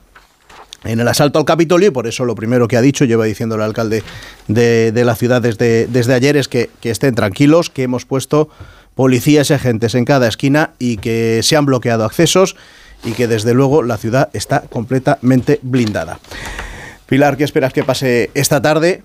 en 0.85 0.99
el 0.99 1.07
asalto 1.07 1.39
al 1.39 1.45
Capitolio 1.45 1.89
y 1.89 1.91
por 1.91 2.07
eso 2.07 2.23
lo 2.25 2.35
primero 2.35 2.67
que 2.67 2.77
ha 2.77 2.81
dicho, 2.81 3.03
lleva 3.05 3.25
diciendo 3.25 3.55
el 3.55 3.63
alcalde 3.63 4.03
de, 4.47 4.93
la 5.03 5.15
ciudad 5.15 5.41
desde, 5.41 5.87
desde 5.87 6.13
ayer, 6.13 6.37
es 6.37 6.47
que, 6.47 6.69
que, 6.79 6.91
estén 6.91 7.15
tranquilos, 7.15 7.69
que 7.69 7.83
hemos 7.83 8.05
puesto 8.05 8.49
policías 8.95 9.49
y 9.49 9.53
agentes 9.55 9.95
en 9.95 10.05
cada 10.05 10.27
esquina 10.27 10.71
y 10.79 10.97
que 10.97 11.41
se 11.43 11.57
han 11.57 11.65
bloqueado 11.65 12.05
accesos 12.05 12.55
y 13.03 13.11
que 13.11 13.27
desde 13.27 13.53
luego 13.53 13.81
la 13.83 13.97
ciudad 13.97 14.29
está 14.31 14.61
completamente 14.61 15.59
blindada. 15.63 16.19
Pilar, 17.07 17.35
¿qué 17.35 17.43
esperas 17.43 17.73
que 17.73 17.83
pase 17.83 18.29
esta 18.35 18.61
tarde? 18.61 19.01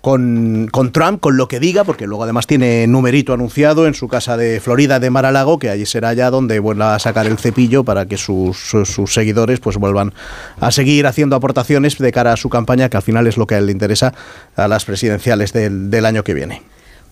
Con, 0.00 0.68
con, 0.70 0.92
Trump, 0.92 1.20
con 1.20 1.36
lo 1.36 1.48
que 1.48 1.60
diga, 1.60 1.84
porque 1.84 2.06
luego 2.06 2.24
además 2.24 2.46
tiene 2.46 2.86
numerito 2.86 3.32
anunciado 3.32 3.86
en 3.86 3.94
su 3.94 4.08
casa 4.08 4.36
de 4.36 4.60
Florida 4.60 4.98
de 5.00 5.10
Mar-a-Lago, 5.10 5.58
que 5.58 5.70
allí 5.70 5.86
será 5.86 6.12
ya 6.14 6.30
donde 6.30 6.58
vuelva 6.58 6.94
a 6.94 6.98
sacar 6.98 7.26
el 7.26 7.38
cepillo 7.38 7.84
para 7.84 8.06
que 8.06 8.16
sus, 8.16 8.58
sus, 8.58 9.12
seguidores 9.12 9.60
pues 9.60 9.76
vuelvan 9.76 10.12
a 10.60 10.70
seguir 10.70 11.06
haciendo 11.06 11.36
aportaciones 11.36 11.98
de 11.98 12.12
cara 12.12 12.32
a 12.32 12.36
su 12.36 12.48
campaña, 12.48 12.88
que 12.88 12.96
al 12.96 13.02
final 13.02 13.26
es 13.26 13.36
lo 13.36 13.46
que 13.46 13.56
a 13.56 13.58
él 13.58 13.66
le 13.66 13.72
interesa 13.72 14.14
a 14.56 14.68
las 14.68 14.84
presidenciales 14.84 15.52
del, 15.52 15.90
del 15.90 16.06
año 16.06 16.24
que 16.24 16.34
viene. 16.34 16.62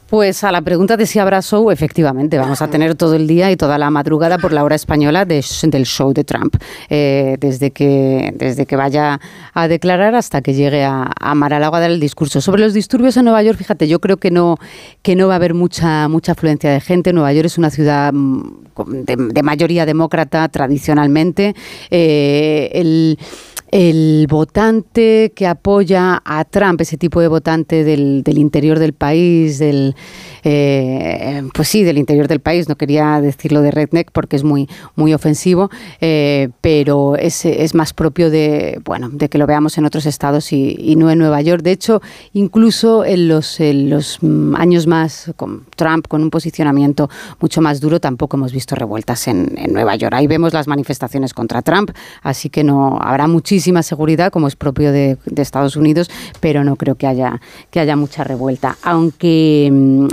Pues 0.08 0.42
a 0.42 0.50
la 0.50 0.62
pregunta 0.62 0.96
de 0.96 1.04
si 1.04 1.18
habrá 1.18 1.42
show, 1.42 1.70
efectivamente, 1.70 2.38
vamos 2.38 2.62
a 2.62 2.68
tener 2.68 2.94
todo 2.94 3.14
el 3.14 3.26
día 3.26 3.50
y 3.50 3.56
toda 3.58 3.76
la 3.76 3.90
madrugada 3.90 4.38
por 4.38 4.54
la 4.54 4.64
hora 4.64 4.74
española 4.74 5.26
de, 5.26 5.44
del 5.64 5.84
show 5.84 6.14
de 6.14 6.24
Trump, 6.24 6.56
eh, 6.88 7.36
desde, 7.38 7.72
que, 7.72 8.32
desde 8.34 8.64
que 8.64 8.74
vaya 8.74 9.20
a 9.52 9.68
declarar 9.68 10.14
hasta 10.14 10.40
que 10.40 10.54
llegue 10.54 10.82
a, 10.82 11.12
a 11.20 11.34
Mar-a-Lago 11.34 11.76
a 11.76 11.80
dar 11.80 11.90
el 11.90 12.00
discurso. 12.00 12.40
Sobre 12.40 12.62
los 12.62 12.72
disturbios 12.72 13.18
en 13.18 13.24
Nueva 13.24 13.42
York, 13.42 13.58
fíjate, 13.58 13.86
yo 13.86 14.00
creo 14.00 14.16
que 14.16 14.30
no, 14.30 14.56
que 15.02 15.14
no 15.14 15.28
va 15.28 15.34
a 15.34 15.36
haber 15.36 15.52
mucha, 15.52 16.08
mucha 16.08 16.32
afluencia 16.32 16.70
de 16.70 16.80
gente. 16.80 17.12
Nueva 17.12 17.34
York 17.34 17.44
es 17.44 17.58
una 17.58 17.68
ciudad 17.68 18.10
mm, 18.10 18.64
de, 19.04 19.42
mayoría 19.42 19.84
demócrata 19.84 20.48
tradicionalmente. 20.48 21.54
Eh, 21.90 22.70
el 23.70 24.26
votante 24.28 25.32
que 25.34 25.46
apoya 25.46 26.22
a 26.24 26.44
Trump, 26.44 26.80
ese 26.80 26.96
tipo 26.96 27.20
de 27.20 27.28
votante 27.28 27.84
del, 27.84 28.22
interior 28.26 28.78
del 28.78 28.92
país, 28.92 29.58
del, 29.58 29.94
eh, 30.44 31.42
pues 31.52 31.68
sí, 31.68 31.82
del 31.82 31.98
interior 31.98 32.28
del 32.28 32.40
país, 32.40 32.68
no 32.68 32.76
quería 32.76 33.20
decirlo 33.20 33.62
de 33.62 33.70
redneck 33.70 34.10
porque 34.12 34.36
es 34.36 34.44
muy, 34.44 34.68
muy 34.96 35.12
ofensivo, 35.12 35.70
eh, 36.00 36.48
pero 36.60 37.16
es, 37.16 37.44
es, 37.44 37.74
más 37.74 37.92
propio 37.92 38.30
de, 38.30 38.80
bueno, 38.84 39.10
de 39.10 39.28
que 39.28 39.38
lo 39.38 39.46
veamos 39.46 39.76
en 39.78 39.84
otros 39.84 40.06
estados 40.06 40.52
y, 40.52 40.96
no 40.96 41.10
en 41.10 41.18
Nueva 41.18 41.40
York. 41.42 41.62
De 41.62 41.72
hecho, 41.72 42.00
incluso 42.32 43.04
en 43.04 43.28
los, 43.28 43.60
en 43.60 43.90
los 43.90 44.18
años 44.56 44.86
más 44.86 45.32
con 45.36 45.66
Trump, 45.76 46.08
con 46.08 46.22
un 46.22 46.30
posicionamiento 46.30 47.08
mucho 47.40 47.60
más 47.60 47.80
duro, 47.80 48.00
tampoco 48.00 48.36
hemos 48.36 48.52
visto 48.52 48.74
revueltas 48.74 49.28
en, 49.28 49.54
en 49.56 49.72
Nueva 49.72 49.94
York. 49.96 50.14
Ahí 50.14 50.26
vemos 50.26 50.52
las 50.54 50.66
manifestaciones 50.66 51.34
contra 51.34 51.62
Trump, 51.62 51.90
así 52.22 52.48
que 52.48 52.64
no 52.64 52.98
habrá 53.00 53.26
muchísima 53.58 53.82
seguridad, 53.82 54.30
como 54.30 54.46
es 54.46 54.54
propio 54.54 54.92
de, 54.92 55.18
Estados 55.36 55.74
Unidos, 55.74 56.08
pero 56.38 56.62
no 56.62 56.76
creo 56.76 56.94
que 56.94 57.08
haya, 57.08 57.40
que 57.72 57.80
haya 57.80 57.96
mucha 57.96 58.22
revuelta. 58.22 58.76
Aunque, 58.84 59.66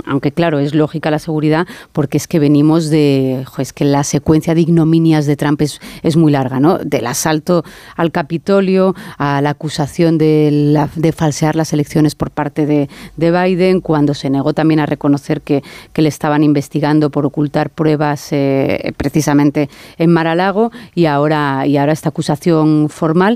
aunque 0.04 0.32
claro, 0.32 0.58
es 0.58 0.74
lógica 0.74 1.12
la 1.12 1.20
seguridad 1.20 1.64
porque 1.92 2.16
es 2.16 2.26
que 2.26 2.40
venimos 2.40 2.90
de, 2.90 3.44
es 3.58 3.72
que 3.72 3.84
la 3.84 4.02
secuencia 4.02 4.52
de 4.56 4.62
ignominias 4.62 5.26
de 5.26 5.36
Trump 5.36 5.62
es, 5.62 5.80
es 6.02 6.16
muy 6.16 6.32
larga, 6.32 6.58
¿no? 6.58 6.78
Del 6.78 7.06
asalto 7.06 7.62
al 7.94 8.10
Capitolio, 8.10 8.96
a 9.16 9.40
la 9.40 9.50
acusación 9.50 10.18
de, 10.18 10.88
de 10.96 11.12
falsear 11.12 11.54
las 11.54 11.72
elecciones 11.72 12.16
por 12.16 12.32
parte 12.32 12.66
de, 12.66 12.88
de, 13.16 13.30
Biden, 13.30 13.80
cuando 13.80 14.12
se 14.14 14.28
negó 14.28 14.54
también 14.54 14.80
a 14.80 14.86
reconocer 14.86 15.40
que, 15.40 15.62
le 15.94 16.08
estaban 16.08 16.42
investigando 16.42 17.10
por 17.10 17.26
ocultar 17.26 17.70
pruebas 17.70 18.28
eh, 18.32 18.92
precisamente 18.96 19.68
en 19.98 20.12
Mar-a-Lago 20.12 20.70
y 20.94 21.06
ahora, 21.06 21.66
y 21.66 21.76
ahora 21.76 21.92
esta 21.92 22.08
acusación 22.10 22.88
formal 22.88 23.35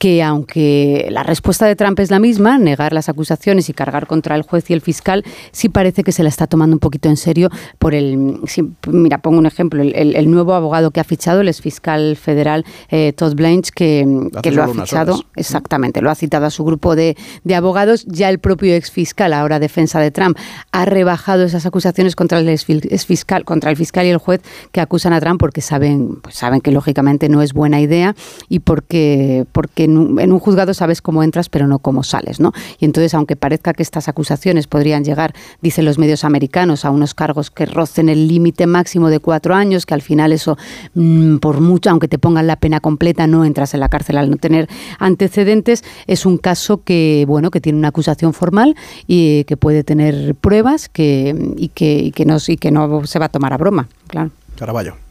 que 0.00 0.22
aunque 0.22 1.08
la 1.10 1.22
respuesta 1.24 1.66
de 1.66 1.76
Trump 1.76 2.00
es 2.00 2.10
la 2.10 2.18
misma, 2.18 2.56
negar 2.56 2.94
las 2.94 3.10
acusaciones 3.10 3.68
y 3.68 3.74
cargar 3.74 4.06
contra 4.06 4.34
el 4.34 4.40
juez 4.40 4.70
y 4.70 4.72
el 4.72 4.80
fiscal, 4.80 5.26
sí 5.52 5.68
parece 5.68 6.04
que 6.04 6.10
se 6.10 6.22
la 6.22 6.30
está 6.30 6.46
tomando 6.46 6.74
un 6.74 6.80
poquito 6.80 7.10
en 7.10 7.18
serio 7.18 7.50
por 7.78 7.94
el... 7.94 8.40
mira, 8.86 9.18
pongo 9.18 9.36
un 9.36 9.44
ejemplo, 9.44 9.82
el, 9.82 10.30
nuevo 10.30 10.54
abogado 10.54 10.90
que 10.90 11.00
ha 11.00 11.04
fichado, 11.04 11.42
el 11.42 11.48
exfiscal 11.48 12.16
federal 12.16 12.64
eh, 12.88 13.12
Todd 13.12 13.34
Blanche, 13.34 13.72
que, 13.74 14.06
lo 14.50 14.62
ha 14.62 14.68
fichado, 14.68 15.22
exactamente, 15.36 16.00
lo 16.00 16.10
ha 16.10 16.14
citado 16.14 16.46
a 16.46 16.50
su 16.50 16.64
grupo 16.64 16.96
de, 16.96 17.14
abogados, 17.54 18.06
ya 18.06 18.30
el 18.30 18.38
propio 18.38 18.74
exfiscal, 18.74 19.34
ahora 19.34 19.58
defensa 19.58 20.00
de 20.00 20.10
Trump, 20.10 20.38
ha 20.72 20.86
rebajado 20.86 21.44
esas 21.44 21.66
acusaciones 21.66 22.16
contra 22.16 22.38
el 22.38 22.48
exfiscal, 22.48 23.44
contra 23.44 23.68
el 23.68 23.76
fiscal 23.76 24.06
y 24.06 24.08
el 24.08 24.16
juez 24.16 24.40
que 24.72 24.80
acusan 24.80 25.12
a 25.12 25.20
Trump 25.20 25.38
porque 25.38 25.60
saben, 25.60 26.22
pues 26.22 26.36
saben 26.36 26.62
que 26.62 26.72
lógicamente 26.72 27.28
no 27.28 27.42
es 27.42 27.52
buena 27.52 27.82
idea 27.82 28.14
y 28.48 28.60
porque, 28.60 29.44
porque 29.52 29.89
en 29.90 30.32
un, 30.32 30.38
juzgado 30.38 30.74
sabes 30.74 31.02
cómo 31.02 31.22
entras, 31.22 31.48
pero 31.48 31.66
no 31.66 31.78
cómo 31.78 32.02
sales, 32.02 32.40
¿no? 32.40 32.52
Y 32.78 32.84
entonces, 32.84 33.14
aunque 33.14 33.36
parezca 33.36 33.72
que 33.72 33.82
estas 33.82 34.08
acusaciones 34.08 34.66
podrían 34.66 35.04
llegar, 35.04 35.34
dicen 35.60 35.84
los 35.84 35.98
medios 35.98 36.24
americanos, 36.24 36.84
a 36.84 36.90
unos 36.90 37.14
cargos 37.14 37.50
que 37.50 37.66
rocen 37.66 38.08
el 38.08 38.28
límite 38.28 38.66
máximo 38.66 39.08
de 39.08 39.20
cuatro 39.20 39.54
años, 39.54 39.86
que 39.86 39.94
al 39.94 40.02
final 40.02 40.32
eso, 40.32 40.56
mm, 40.94 41.38
por 41.38 41.60
mucho, 41.60 41.90
aunque 41.90 42.08
te 42.08 42.18
pongan 42.18 42.46
la 42.46 42.56
pena 42.56 42.80
completa, 42.80 43.26
no 43.26 43.44
entras 43.44 43.74
en 43.74 43.80
la 43.80 43.88
cárcel 43.88 44.18
al 44.18 44.30
no 44.30 44.36
tener 44.36 44.68
antecedentes, 44.98 45.84
es 46.06 46.26
un 46.26 46.38
caso 46.38 46.82
que, 46.82 47.24
bueno, 47.26 47.50
que 47.50 47.60
tiene 47.60 47.78
una 47.78 47.88
acusación 47.88 48.32
formal 48.32 48.76
y 49.06 49.44
que 49.44 49.56
puede 49.56 49.84
tener 49.84 50.34
pruebas 50.34 50.88
que, 50.88 51.34
y, 51.56 51.68
que, 51.68 51.98
y 51.98 52.12
que, 52.12 52.24
no, 52.24 52.36
y 52.46 52.56
que 52.56 52.70
no 52.70 53.04
se 53.06 53.18
va 53.18 53.26
a 53.26 53.28
tomar 53.28 53.52
a 53.52 53.56
broma, 53.56 53.88
claro. 54.06 54.30
Caraballo. 54.56 55.09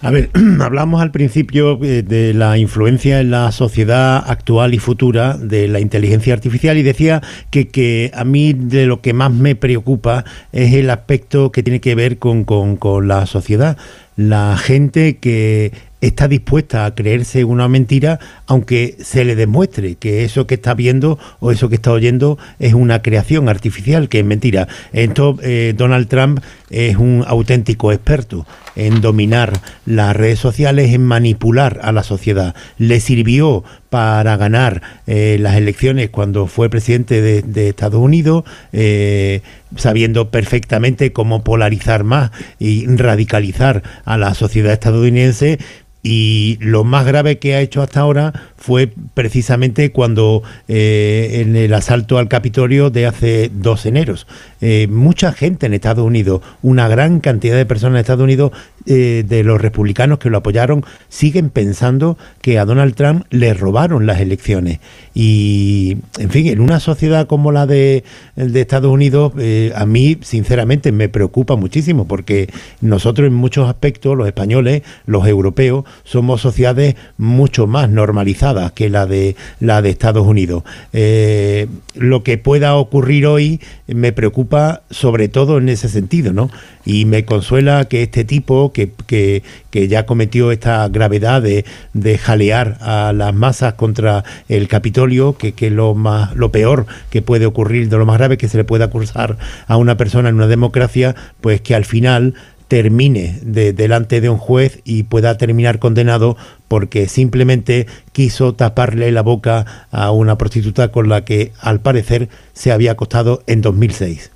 A 0.00 0.12
ver, 0.12 0.30
hablamos 0.60 1.02
al 1.02 1.10
principio 1.10 1.82
eh, 1.82 2.02
de 2.02 2.32
la 2.32 2.56
influencia 2.56 3.20
en 3.20 3.32
la 3.32 3.50
sociedad 3.50 4.22
actual 4.30 4.72
y 4.72 4.78
futura 4.78 5.36
de 5.36 5.66
la 5.66 5.80
inteligencia 5.80 6.34
artificial 6.34 6.78
y 6.78 6.82
decía 6.82 7.20
que, 7.50 7.66
que 7.66 8.12
a 8.14 8.24
mí 8.24 8.52
de 8.52 8.86
lo 8.86 9.00
que 9.00 9.12
más 9.12 9.32
me 9.32 9.56
preocupa 9.56 10.24
es 10.52 10.72
el 10.74 10.90
aspecto 10.90 11.50
que 11.50 11.64
tiene 11.64 11.80
que 11.80 11.96
ver 11.96 12.18
con, 12.18 12.44
con, 12.44 12.76
con 12.76 13.08
la 13.08 13.26
sociedad. 13.26 13.76
La 14.14 14.56
gente 14.56 15.16
que 15.16 15.72
está 16.00 16.28
dispuesta 16.28 16.84
a 16.84 16.94
creerse 16.94 17.44
una 17.44 17.68
mentira 17.68 18.20
aunque 18.46 18.96
se 19.00 19.24
le 19.24 19.34
demuestre 19.34 19.96
que 19.96 20.24
eso 20.24 20.46
que 20.46 20.54
está 20.54 20.74
viendo 20.74 21.18
o 21.40 21.50
eso 21.50 21.68
que 21.68 21.74
está 21.74 21.92
oyendo 21.92 22.38
es 22.58 22.74
una 22.74 23.02
creación 23.02 23.48
artificial, 23.48 24.08
que 24.08 24.20
es 24.20 24.24
mentira. 24.24 24.68
Entonces, 24.92 25.46
eh, 25.46 25.74
Donald 25.76 26.08
Trump 26.08 26.40
es 26.70 26.96
un 26.96 27.24
auténtico 27.26 27.92
experto 27.92 28.46
en 28.76 29.00
dominar 29.00 29.52
las 29.86 30.14
redes 30.14 30.38
sociales, 30.38 30.92
en 30.94 31.04
manipular 31.04 31.80
a 31.82 31.92
la 31.92 32.02
sociedad. 32.02 32.54
Le 32.78 33.00
sirvió 33.00 33.64
para 33.90 34.36
ganar 34.36 34.82
eh, 35.06 35.36
las 35.40 35.56
elecciones 35.56 36.10
cuando 36.10 36.46
fue 36.46 36.68
presidente 36.68 37.22
de, 37.22 37.68
Estados 37.68 38.00
Unidos, 38.00 38.44
eh, 38.72 39.42
sabiendo 39.76 40.30
perfectamente 40.30 41.12
cómo 41.12 41.42
polarizar 41.42 42.04
más 42.04 42.30
y 42.58 42.86
radicalizar 42.86 43.82
a 44.04 44.16
la 44.16 44.34
sociedad 44.34 44.72
estadounidense 44.72 45.58
y 46.02 46.58
lo 46.60 46.84
más 46.84 47.06
grave 47.06 47.38
que 47.38 47.54
ha 47.54 47.60
hecho 47.60 47.82
hasta 47.82 48.00
ahora 48.00 48.32
fue 48.58 48.92
precisamente 49.14 49.92
cuando 49.92 50.42
eh, 50.66 51.40
en 51.40 51.56
el 51.56 51.72
asalto 51.72 52.18
al 52.18 52.28
Capitolio 52.28 52.90
de 52.90 53.06
hace 53.06 53.50
dos 53.54 53.86
eneros. 53.86 54.26
Eh, 54.60 54.88
mucha 54.90 55.32
gente 55.32 55.66
en 55.66 55.74
Estados 55.74 56.04
Unidos, 56.04 56.42
una 56.60 56.88
gran 56.88 57.20
cantidad 57.20 57.56
de 57.56 57.64
personas 57.64 57.94
en 57.94 58.00
Estados 58.00 58.24
Unidos, 58.24 58.50
eh, 58.86 59.24
de 59.26 59.44
los 59.44 59.60
republicanos 59.60 60.18
que 60.18 60.30
lo 60.30 60.38
apoyaron, 60.38 60.84
siguen 61.08 61.50
pensando 61.50 62.18
que 62.40 62.58
a 62.58 62.64
Donald 62.64 62.94
Trump 62.94 63.26
le 63.30 63.54
robaron 63.54 64.06
las 64.06 64.20
elecciones. 64.20 64.80
Y, 65.14 65.98
en 66.18 66.30
fin, 66.30 66.48
en 66.48 66.60
una 66.60 66.80
sociedad 66.80 67.26
como 67.26 67.52
la 67.52 67.66
de, 67.66 68.02
de 68.34 68.60
Estados 68.60 68.90
Unidos, 68.90 69.32
a 69.74 69.86
mí, 69.86 70.18
sinceramente, 70.22 70.90
me 70.92 71.08
preocupa 71.08 71.56
muchísimo, 71.56 72.06
porque 72.06 72.48
nosotros 72.80 73.26
en 73.26 73.34
muchos 73.34 73.68
aspectos, 73.68 74.16
los 74.16 74.26
españoles, 74.26 74.82
los 75.06 75.26
europeos, 75.26 75.84
somos 76.04 76.40
sociedades 76.40 76.96
mucho 77.18 77.66
más 77.66 77.90
normalizadas 77.90 78.47
que 78.74 78.88
la 78.88 79.06
de 79.06 79.36
la 79.60 79.82
de 79.82 79.90
Estados 79.90 80.26
Unidos. 80.26 80.62
Eh, 80.92 81.66
lo 81.94 82.22
que 82.22 82.38
pueda 82.38 82.76
ocurrir 82.76 83.26
hoy 83.26 83.60
me 83.86 84.12
preocupa 84.12 84.82
sobre 84.90 85.28
todo 85.28 85.58
en 85.58 85.68
ese 85.68 85.88
sentido, 85.88 86.32
¿no? 86.32 86.50
Y 86.84 87.04
me 87.04 87.24
consuela 87.24 87.86
que 87.86 88.02
este 88.02 88.24
tipo 88.24 88.72
que, 88.72 88.92
que, 89.06 89.42
ya 89.88 90.06
cometió 90.06 90.50
esta 90.50 90.88
gravedad 90.88 91.40
de, 91.40 91.64
de, 91.92 92.18
jalear 92.18 92.78
a 92.80 93.12
las 93.12 93.32
masas 93.34 93.74
contra 93.74 94.24
el 94.48 94.66
Capitolio, 94.68 95.36
que, 95.36 95.52
que 95.52 95.70
lo 95.70 95.94
más 95.94 96.34
lo 96.34 96.50
peor 96.50 96.86
que 97.10 97.22
puede 97.22 97.46
ocurrir, 97.46 97.88
de 97.88 97.96
lo 97.96 98.06
más 98.06 98.18
grave 98.18 98.38
que 98.38 98.48
se 98.48 98.56
le 98.56 98.64
puede 98.64 98.84
acusar 98.84 99.38
a 99.66 99.76
una 99.76 99.96
persona 99.96 100.28
en 100.28 100.34
una 100.34 100.46
democracia, 100.46 101.14
pues 101.40 101.60
que 101.60 101.74
al 101.74 101.84
final 101.84 102.34
termine 102.68 103.40
de, 103.42 103.72
delante 103.72 104.20
de 104.20 104.28
un 104.28 104.38
juez 104.38 104.80
y 104.84 105.04
pueda 105.04 105.36
terminar 105.38 105.78
condenado 105.78 106.36
porque 106.68 107.08
simplemente 107.08 107.86
quiso 108.12 108.54
taparle 108.54 109.10
la 109.10 109.22
boca 109.22 109.86
a 109.90 110.10
una 110.12 110.38
prostituta 110.38 110.92
con 110.92 111.08
la 111.08 111.24
que 111.24 111.52
al 111.60 111.80
parecer 111.80 112.28
se 112.52 112.70
había 112.70 112.92
acostado 112.92 113.42
en 113.46 113.62
2006. 113.62 114.30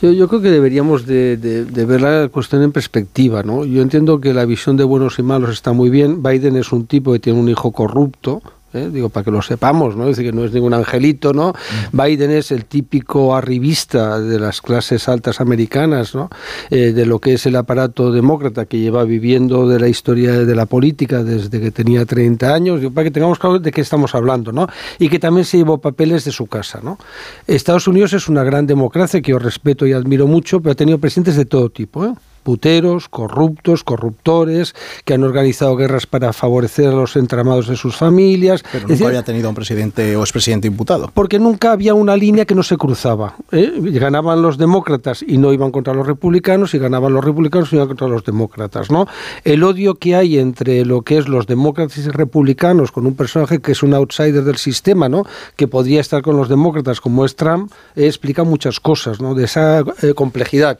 Yo, 0.00 0.12
yo 0.12 0.28
creo 0.28 0.42
que 0.42 0.50
deberíamos 0.50 1.06
de, 1.06 1.36
de, 1.36 1.84
ver 1.86 2.02
la 2.02 2.28
cuestión 2.28 2.62
en 2.62 2.72
perspectiva, 2.72 3.42
¿no? 3.42 3.64
Yo 3.64 3.80
entiendo 3.82 4.20
que 4.20 4.34
la 4.34 4.44
visión 4.44 4.76
de 4.76 4.84
buenos 4.84 5.18
y 5.18 5.22
malos 5.22 5.50
está 5.50 5.72
muy 5.72 5.88
bien. 5.88 6.22
Biden 6.22 6.56
es 6.56 6.70
un 6.72 6.86
tipo 6.86 7.12
que 7.12 7.18
tiene 7.18 7.40
un 7.40 7.48
hijo 7.48 7.72
corrupto, 7.72 8.42
¿eh? 8.74 8.90
digo, 8.92 9.08
para 9.08 9.24
que 9.24 9.30
lo 9.30 9.42
sepamos, 9.42 9.96
¿no? 9.96 10.04
Es 10.04 10.16
decir, 10.16 10.30
que 10.30 10.36
no 10.36 10.44
es 10.44 10.52
ningún 10.52 10.74
angelito, 10.74 11.32
¿no? 11.32 11.54
Mm. 11.92 12.02
Biden 12.02 12.30
es 12.30 12.50
el 12.50 12.64
típico 12.64 13.34
arribista 13.34 14.20
de 14.20 14.38
las 14.38 14.60
clases 14.60 15.08
altas 15.08 15.40
americanas, 15.40 16.14
¿no? 16.14 16.28
Eh, 16.70 16.92
de 16.92 17.06
lo 17.06 17.18
que 17.18 17.34
es 17.34 17.46
el 17.46 17.56
aparato 17.56 18.12
demócrata 18.12 18.66
que 18.66 18.78
lleva 18.78 19.04
viviendo 19.04 19.68
de 19.68 19.80
la 19.80 19.88
historia 19.88 20.32
de 20.32 20.54
la 20.54 20.66
política 20.66 21.22
desde 21.22 21.60
que 21.60 21.70
tenía 21.70 22.04
30 22.04 22.52
años, 22.52 22.80
para 22.92 23.04
que 23.04 23.10
tengamos 23.10 23.38
claro 23.38 23.58
de 23.58 23.72
qué 23.72 23.80
estamos 23.80 24.14
hablando, 24.14 24.52
¿no? 24.52 24.66
Y 24.98 25.08
que 25.08 25.18
también 25.18 25.44
se 25.44 25.58
llevó 25.58 25.78
papeles 25.78 26.24
de 26.24 26.32
su 26.32 26.46
casa, 26.46 26.80
¿no? 26.82 26.98
Estados 27.46 27.88
Unidos 27.88 28.12
es 28.12 28.28
una 28.28 28.44
gran 28.44 28.66
democracia 28.66 29.20
que 29.20 29.30
yo 29.30 29.38
respeto 29.38 29.86
y 29.86 29.92
admiro 29.92 30.26
mucho, 30.26 30.60
pero 30.60 30.72
ha 30.72 30.76
tenido 30.76 30.98
presidentes 30.98 31.36
de 31.36 31.44
todo 31.44 31.70
tipo, 31.70 32.04
¿eh? 32.04 32.12
Puteros, 32.44 33.08
corruptos, 33.08 33.82
corruptores, 33.82 34.74
que 35.04 35.14
han 35.14 35.24
organizado 35.24 35.74
guerras 35.74 36.06
para 36.06 36.32
favorecer 36.32 36.88
a 36.88 36.92
los 36.92 37.16
entramados 37.16 37.66
de 37.66 37.76
sus 37.76 37.96
familias. 37.96 38.62
Pero 38.70 38.86
nunca 38.86 39.06
había 39.08 39.22
tenido 39.24 39.48
un 39.48 39.54
presidente 39.54 40.14
o 40.14 40.20
expresidente 40.20 40.68
imputado. 40.68 41.10
Porque 41.12 41.38
nunca 41.38 41.72
había 41.72 41.94
una 41.94 42.16
línea 42.16 42.44
que 42.44 42.54
no 42.54 42.62
se 42.62 42.76
cruzaba. 42.76 43.34
¿eh? 43.50 43.72
Ganaban 43.80 44.42
los 44.42 44.58
demócratas 44.58 45.24
y 45.26 45.38
no 45.38 45.52
iban 45.52 45.72
contra 45.72 45.94
los 45.94 46.06
republicanos, 46.06 46.74
y 46.74 46.78
ganaban 46.78 47.12
los 47.12 47.24
republicanos 47.24 47.72
y 47.72 47.76
no 47.76 47.82
iban 47.82 47.88
contra 47.88 48.08
los 48.08 48.24
demócratas. 48.24 48.90
¿no? 48.90 49.08
El 49.42 49.64
odio 49.64 49.94
que 49.96 50.14
hay 50.14 50.38
entre 50.38 50.84
lo 50.84 51.02
que 51.02 51.18
es 51.18 51.28
los 51.28 51.46
demócratas 51.46 51.96
y 51.98 52.08
republicanos 52.10 52.92
con 52.92 53.06
un 53.06 53.14
personaje 53.14 53.60
que 53.60 53.72
es 53.72 53.82
un 53.82 53.94
outsider 53.94 54.44
del 54.44 54.56
sistema, 54.56 55.08
¿no? 55.08 55.24
que 55.56 55.66
podría 55.66 56.00
estar 56.00 56.22
con 56.22 56.36
los 56.36 56.48
demócratas 56.48 57.00
como 57.00 57.24
es 57.24 57.36
Trump, 57.36 57.72
eh, 57.96 58.06
explica 58.06 58.44
muchas 58.44 58.80
cosas 58.80 59.20
¿no? 59.20 59.34
de 59.34 59.44
esa 59.44 59.80
eh, 60.02 60.12
complejidad. 60.14 60.78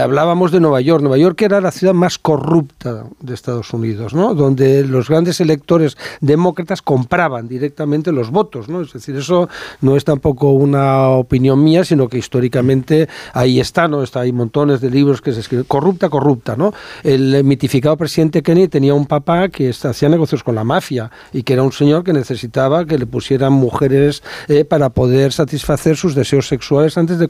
hablábamos 0.00 0.50
de 0.50 0.60
Nueva 0.60 0.80
York 0.80 0.93
Nueva 1.02 1.18
York 1.18 1.40
era 1.42 1.60
la 1.60 1.70
ciudad 1.70 1.94
más 1.94 2.18
corrupta 2.18 3.04
de 3.20 3.34
Estados 3.34 3.72
Unidos, 3.72 4.14
¿no? 4.14 4.34
Donde 4.34 4.84
los 4.84 5.08
grandes 5.08 5.40
electores 5.40 5.96
demócratas 6.20 6.82
compraban 6.82 7.48
directamente 7.48 8.12
los 8.12 8.30
votos, 8.30 8.68
¿no? 8.68 8.82
Es 8.82 8.92
decir, 8.92 9.16
eso 9.16 9.48
no 9.80 9.96
es 9.96 10.04
tampoco 10.04 10.52
una 10.52 11.08
opinión 11.08 11.62
mía, 11.62 11.84
sino 11.84 12.08
que 12.08 12.18
históricamente 12.18 13.08
ahí 13.32 13.60
está, 13.60 13.88
¿no? 13.88 14.02
Está, 14.02 14.20
hay 14.20 14.32
montones 14.32 14.80
de 14.80 14.90
libros 14.90 15.20
que 15.20 15.32
se 15.32 15.40
escriben. 15.40 15.64
Corrupta, 15.64 16.08
corrupta, 16.08 16.56
¿no? 16.56 16.72
El 17.02 17.44
mitificado 17.44 17.96
presidente 17.96 18.42
Kennedy 18.42 18.68
tenía 18.68 18.94
un 18.94 19.06
papá 19.06 19.48
que 19.48 19.70
hacía 19.70 20.08
negocios 20.08 20.42
con 20.42 20.54
la 20.54 20.64
mafia 20.64 21.10
y 21.32 21.42
que 21.42 21.54
era 21.54 21.62
un 21.62 21.72
señor 21.72 22.04
que 22.04 22.12
necesitaba 22.12 22.84
que 22.84 22.98
le 22.98 23.06
pusieran 23.06 23.52
mujeres 23.52 24.22
eh, 24.48 24.64
para 24.64 24.90
poder 24.90 25.32
satisfacer 25.32 25.96
sus 25.96 26.14
deseos 26.14 26.48
sexuales 26.48 26.96
antes 26.98 27.18
de, 27.18 27.28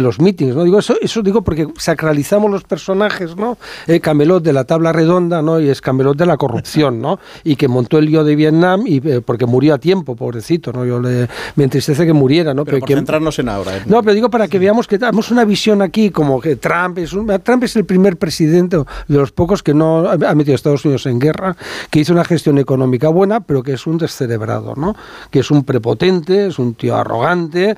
los 0.00 0.20
mítines, 0.20 0.54
¿no? 0.54 0.64
Digo, 0.64 0.78
eso 0.78 1.22
digo 1.22 1.42
porque 1.42 1.68
sacralizamos 1.78 2.50
los 2.50 2.64
personajes 2.64 3.03
¿no? 3.36 3.58
Eh, 3.86 4.00
Camelot 4.00 4.42
de 4.42 4.52
la 4.52 4.64
tabla 4.64 4.92
redonda, 4.92 5.42
¿no? 5.42 5.60
Y 5.60 5.68
es 5.68 5.80
Camelot 5.80 6.16
de 6.16 6.26
la 6.26 6.36
corrupción, 6.36 7.00
¿no? 7.00 7.18
Y 7.42 7.56
que 7.56 7.68
montó 7.68 7.98
el 7.98 8.06
lío 8.06 8.24
de 8.24 8.36
Vietnam 8.36 8.84
y 8.86 9.06
eh, 9.08 9.20
porque 9.20 9.46
murió 9.46 9.74
a 9.74 9.78
tiempo, 9.78 10.16
pobrecito, 10.16 10.72
¿no? 10.72 10.84
Yo 10.84 11.00
le, 11.00 11.28
me 11.56 11.64
entristece 11.64 12.06
que 12.06 12.12
muriera, 12.12 12.54
¿no? 12.54 12.64
Pero, 12.64 12.80
por 12.80 12.88
centrarnos 12.88 13.38
en 13.38 13.48
ahora. 13.48 13.76
¿eh? 13.76 13.82
No, 13.86 14.02
pero 14.02 14.14
digo 14.14 14.30
para 14.30 14.48
que 14.48 14.58
veamos 14.58 14.86
que 14.86 14.98
tenemos 14.98 15.30
una 15.30 15.44
visión 15.44 15.82
aquí 15.82 16.10
como 16.10 16.40
que 16.40 16.56
Trump 16.56 16.98
es 16.98 17.12
un, 17.12 17.26
Trump 17.42 17.64
es 17.64 17.76
el 17.76 17.84
primer 17.84 18.16
presidente 18.16 18.76
de 18.76 18.84
los 19.16 19.32
pocos 19.32 19.62
que 19.62 19.74
no 19.74 20.08
ha 20.08 20.34
metido 20.34 20.54
a 20.54 20.56
Estados 20.56 20.84
Unidos 20.84 21.06
en 21.06 21.18
guerra, 21.18 21.56
que 21.90 22.00
hizo 22.00 22.12
una 22.12 22.24
gestión 22.24 22.58
económica 22.58 23.08
buena, 23.08 23.40
pero 23.40 23.62
que 23.62 23.72
es 23.72 23.86
un 23.86 23.98
descerebrado, 23.98 24.74
¿no? 24.76 24.94
Que 25.30 25.40
es 25.40 25.50
un 25.50 25.64
prepotente, 25.64 26.46
es 26.46 26.58
un 26.58 26.74
tío 26.74 26.96
arrogante, 26.96 27.76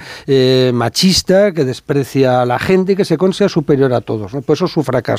machista, 0.73 1.53
que 1.53 1.65
desprecia 1.65 2.43
a 2.43 2.47
la 2.47 2.59
gente 2.59 2.93
y 2.93 2.97
que 2.97 3.05
se 3.05 3.17
considera 3.17 3.49
superior 3.49 3.93
a 3.93 4.01
todos, 4.01 4.35
¿no? 4.35 4.43
Por 4.43 4.55
eso 4.55 4.67
su 4.67 4.83
fracaso. 4.83 5.16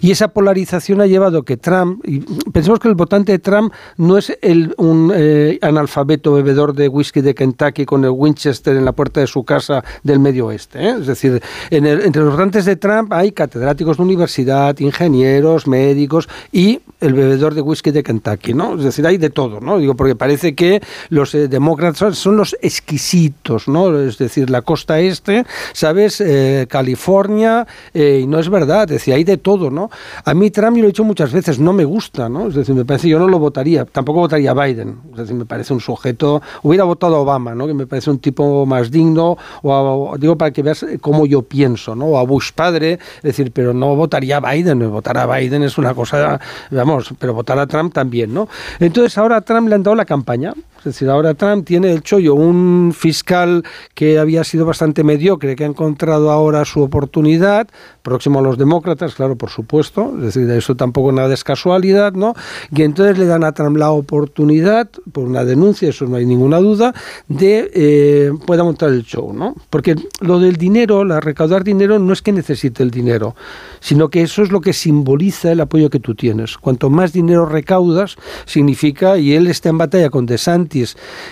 Y 0.00 0.10
esa 0.10 0.28
polarización 0.28 1.00
ha 1.00 1.06
llevado 1.06 1.42
que 1.42 1.56
Trump, 1.56 2.02
y 2.06 2.20
pensemos 2.50 2.78
que 2.78 2.88
el 2.88 2.94
votante 2.94 3.32
de 3.32 3.38
Trump 3.38 3.72
no 3.96 4.18
es 4.18 4.36
el, 4.42 4.74
un 4.78 5.12
eh, 5.14 5.58
analfabeto 5.62 6.34
bebedor 6.34 6.74
de 6.74 6.88
whisky 6.88 7.20
de 7.20 7.34
Kentucky 7.34 7.84
con 7.84 8.04
el 8.04 8.10
Winchester 8.10 8.76
en 8.76 8.84
la 8.84 8.92
puerta 8.92 9.20
de 9.20 9.26
su 9.26 9.44
casa 9.44 9.84
del 10.02 10.18
medio 10.18 10.46
oeste. 10.46 10.80
¿eh? 10.80 10.94
Es 11.00 11.06
decir, 11.06 11.42
entre 11.70 12.22
los 12.22 12.32
votantes 12.32 12.64
de 12.64 12.76
Trump 12.76 13.12
hay 13.12 13.32
catedráticos 13.32 13.96
de 13.96 14.02
universidad, 14.02 14.78
ingenieros, 14.78 15.66
médicos 15.66 16.28
y 16.52 16.80
el 17.00 17.14
bebedor 17.14 17.54
de 17.54 17.62
whisky 17.62 17.90
de 17.90 18.02
Kentucky, 18.02 18.52
¿no? 18.52 18.74
Es 18.74 18.84
decir, 18.84 19.06
hay 19.06 19.16
de 19.16 19.30
todo, 19.30 19.60
¿no? 19.60 19.78
Digo, 19.78 19.94
porque 19.94 20.14
parece 20.14 20.54
que 20.54 20.82
los 21.08 21.34
eh, 21.34 21.48
demócratas 21.48 22.18
son 22.18 22.36
los 22.36 22.56
exquisitos, 22.60 23.68
¿no? 23.68 23.98
Es 23.98 24.18
decir, 24.18 24.50
la 24.50 24.62
costa 24.62 25.00
este, 25.00 25.44
¿sabes? 25.72 26.22
California, 26.68 27.66
y 27.94 28.26
no 28.26 28.38
es 28.38 28.48
verdad, 28.48 28.90
hay 29.12 29.24
de 29.24 29.36
todo, 29.36 29.70
¿no? 29.70 29.90
A 30.24 30.34
mí 30.34 30.50
Trump, 30.50 30.76
yo 30.76 30.82
lo 30.82 30.88
he 30.88 30.92
dicho 30.92 31.04
muchas 31.04 31.32
veces, 31.32 31.58
no 31.58 31.72
me 31.72 31.84
gusta, 31.84 32.28
¿no? 32.28 32.48
Es 32.48 32.54
decir, 32.54 32.74
me 32.74 32.84
parece, 32.84 33.08
yo 33.08 33.18
no 33.18 33.28
lo 33.28 33.38
votaría, 33.38 33.84
tampoco 33.84 34.20
votaría 34.20 34.54
Biden, 34.54 34.98
es 35.12 35.18
decir, 35.18 35.34
me 35.34 35.44
parece 35.44 35.72
un 35.72 35.80
sujeto, 35.80 36.42
hubiera 36.62 36.84
votado 36.84 37.16
a 37.16 37.20
Obama, 37.20 37.54
¿no? 37.54 37.66
Que 37.66 37.74
me 37.74 37.86
parece 37.86 38.10
un 38.10 38.18
tipo 38.18 38.66
más 38.66 38.90
digno, 38.90 39.36
o 39.62 40.14
digo 40.18 40.36
para 40.36 40.50
que 40.50 40.62
veas 40.62 40.84
cómo 41.00 41.26
yo 41.26 41.42
pienso, 41.42 41.94
¿no? 41.94 42.06
O 42.06 42.18
a 42.18 42.22
Bush 42.22 42.50
padre, 42.54 42.98
es 43.16 43.22
decir, 43.22 43.52
pero 43.52 43.72
no 43.72 43.96
votaría 43.96 44.38
a 44.38 44.52
Biden, 44.52 44.90
votar 44.90 45.18
a 45.18 45.26
Biden 45.26 45.62
es 45.62 45.78
una 45.78 45.94
cosa, 45.94 46.40
vamos, 46.70 47.14
pero 47.18 47.34
votar 47.34 47.58
a 47.58 47.66
Trump 47.66 47.92
también, 47.92 48.32
¿no? 48.32 48.48
Entonces 48.78 49.16
ahora 49.18 49.36
a 49.36 49.40
Trump 49.40 49.68
le 49.68 49.74
han 49.74 49.82
dado 49.82 49.94
la 49.94 50.04
campaña, 50.04 50.54
es 50.80 50.84
decir, 50.84 51.10
ahora 51.10 51.34
Trump 51.34 51.66
tiene 51.66 51.92
el 51.92 52.02
chollo, 52.02 52.34
un 52.34 52.92
fiscal 52.96 53.64
que 53.94 54.18
había 54.18 54.44
sido 54.44 54.64
bastante 54.64 55.04
mediocre, 55.04 55.54
que 55.54 55.64
ha 55.64 55.66
encontrado 55.66 56.30
ahora 56.30 56.64
su 56.64 56.80
oportunidad, 56.80 57.68
próximo 58.02 58.38
a 58.38 58.42
los 58.42 58.56
demócratas, 58.56 59.14
claro, 59.14 59.36
por 59.36 59.50
supuesto, 59.50 60.14
es 60.16 60.34
decir, 60.34 60.50
eso 60.50 60.76
tampoco 60.76 61.12
nada 61.12 61.34
es 61.34 61.44
casualidad, 61.44 62.14
¿no? 62.14 62.34
Y 62.74 62.82
entonces 62.82 63.18
le 63.18 63.26
dan 63.26 63.44
a 63.44 63.52
Trump 63.52 63.76
la 63.76 63.90
oportunidad, 63.90 64.88
por 65.12 65.24
una 65.24 65.44
denuncia, 65.44 65.90
eso 65.90 66.06
no 66.06 66.16
hay 66.16 66.24
ninguna 66.24 66.58
duda, 66.58 66.94
de 67.28 67.70
eh, 67.74 68.32
pueda 68.46 68.64
montar 68.64 68.88
el 68.90 69.04
show, 69.04 69.32
¿no? 69.34 69.54
Porque 69.68 69.96
lo 70.20 70.40
del 70.40 70.56
dinero, 70.56 71.04
la 71.04 71.20
recaudar 71.20 71.62
dinero, 71.62 71.98
no 71.98 72.12
es 72.12 72.22
que 72.22 72.32
necesite 72.32 72.82
el 72.82 72.90
dinero, 72.90 73.36
sino 73.80 74.08
que 74.08 74.22
eso 74.22 74.42
es 74.42 74.50
lo 74.50 74.60
que 74.62 74.72
simboliza 74.72 75.52
el 75.52 75.60
apoyo 75.60 75.90
que 75.90 76.00
tú 76.00 76.14
tienes. 76.14 76.56
Cuanto 76.56 76.88
más 76.88 77.12
dinero 77.12 77.44
recaudas, 77.44 78.16
significa, 78.46 79.18
y 79.18 79.34
él 79.34 79.46
está 79.46 79.68
en 79.68 79.78
batalla 79.78 80.08
con 80.08 80.26
DeSantis, 80.26 80.69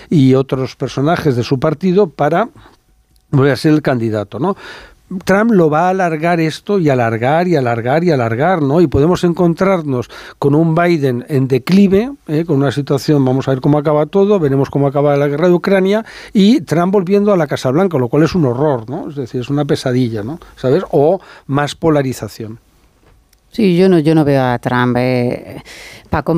y 0.09 0.33
otros 0.33 0.75
personajes 0.75 1.35
de 1.35 1.43
su 1.43 1.59
partido 1.59 2.09
para 2.09 2.49
voy 3.31 3.49
a 3.49 3.55
ser 3.55 3.73
el 3.73 3.81
candidato, 3.81 4.39
¿no? 4.39 4.55
Trump 5.25 5.51
lo 5.51 5.69
va 5.71 5.87
a 5.87 5.89
alargar 5.89 6.39
esto 6.39 6.77
y 6.77 6.89
alargar 6.89 7.47
y 7.47 7.55
alargar 7.55 8.03
y 8.03 8.11
alargar, 8.11 8.61
¿no? 8.61 8.79
Y 8.79 8.87
podemos 8.87 9.23
encontrarnos 9.23 10.09
con 10.37 10.53
un 10.53 10.75
Biden 10.75 11.25
en 11.29 11.47
declive, 11.47 12.11
¿eh? 12.27 12.45
con 12.45 12.57
una 12.57 12.71
situación, 12.71 13.25
vamos 13.25 13.47
a 13.47 13.51
ver 13.51 13.61
cómo 13.61 13.79
acaba 13.79 14.05
todo, 14.05 14.39
veremos 14.39 14.69
cómo 14.69 14.85
acaba 14.87 15.17
la 15.17 15.27
guerra 15.27 15.47
de 15.47 15.55
Ucrania, 15.55 16.05
y 16.31 16.61
Trump 16.61 16.93
volviendo 16.93 17.33
a 17.33 17.37
la 17.37 17.47
Casa 17.47 17.71
Blanca, 17.71 17.97
lo 17.97 18.07
cual 18.07 18.23
es 18.23 18.35
un 18.35 18.45
horror, 18.45 18.87
¿no? 18.87 19.09
Es 19.09 19.15
decir, 19.15 19.41
es 19.41 19.49
una 19.49 19.65
pesadilla, 19.65 20.21
¿no? 20.21 20.39
¿Sabes? 20.55 20.83
O 20.91 21.19
más 21.47 21.73
polarización. 21.73 22.59
Sí, 23.51 23.75
yo 23.75 23.89
no, 23.89 23.99
yo 23.99 24.13
no 24.15 24.23
veo 24.25 24.43
a 24.43 24.59
Trump. 24.59 24.95
Eh, 24.97 25.61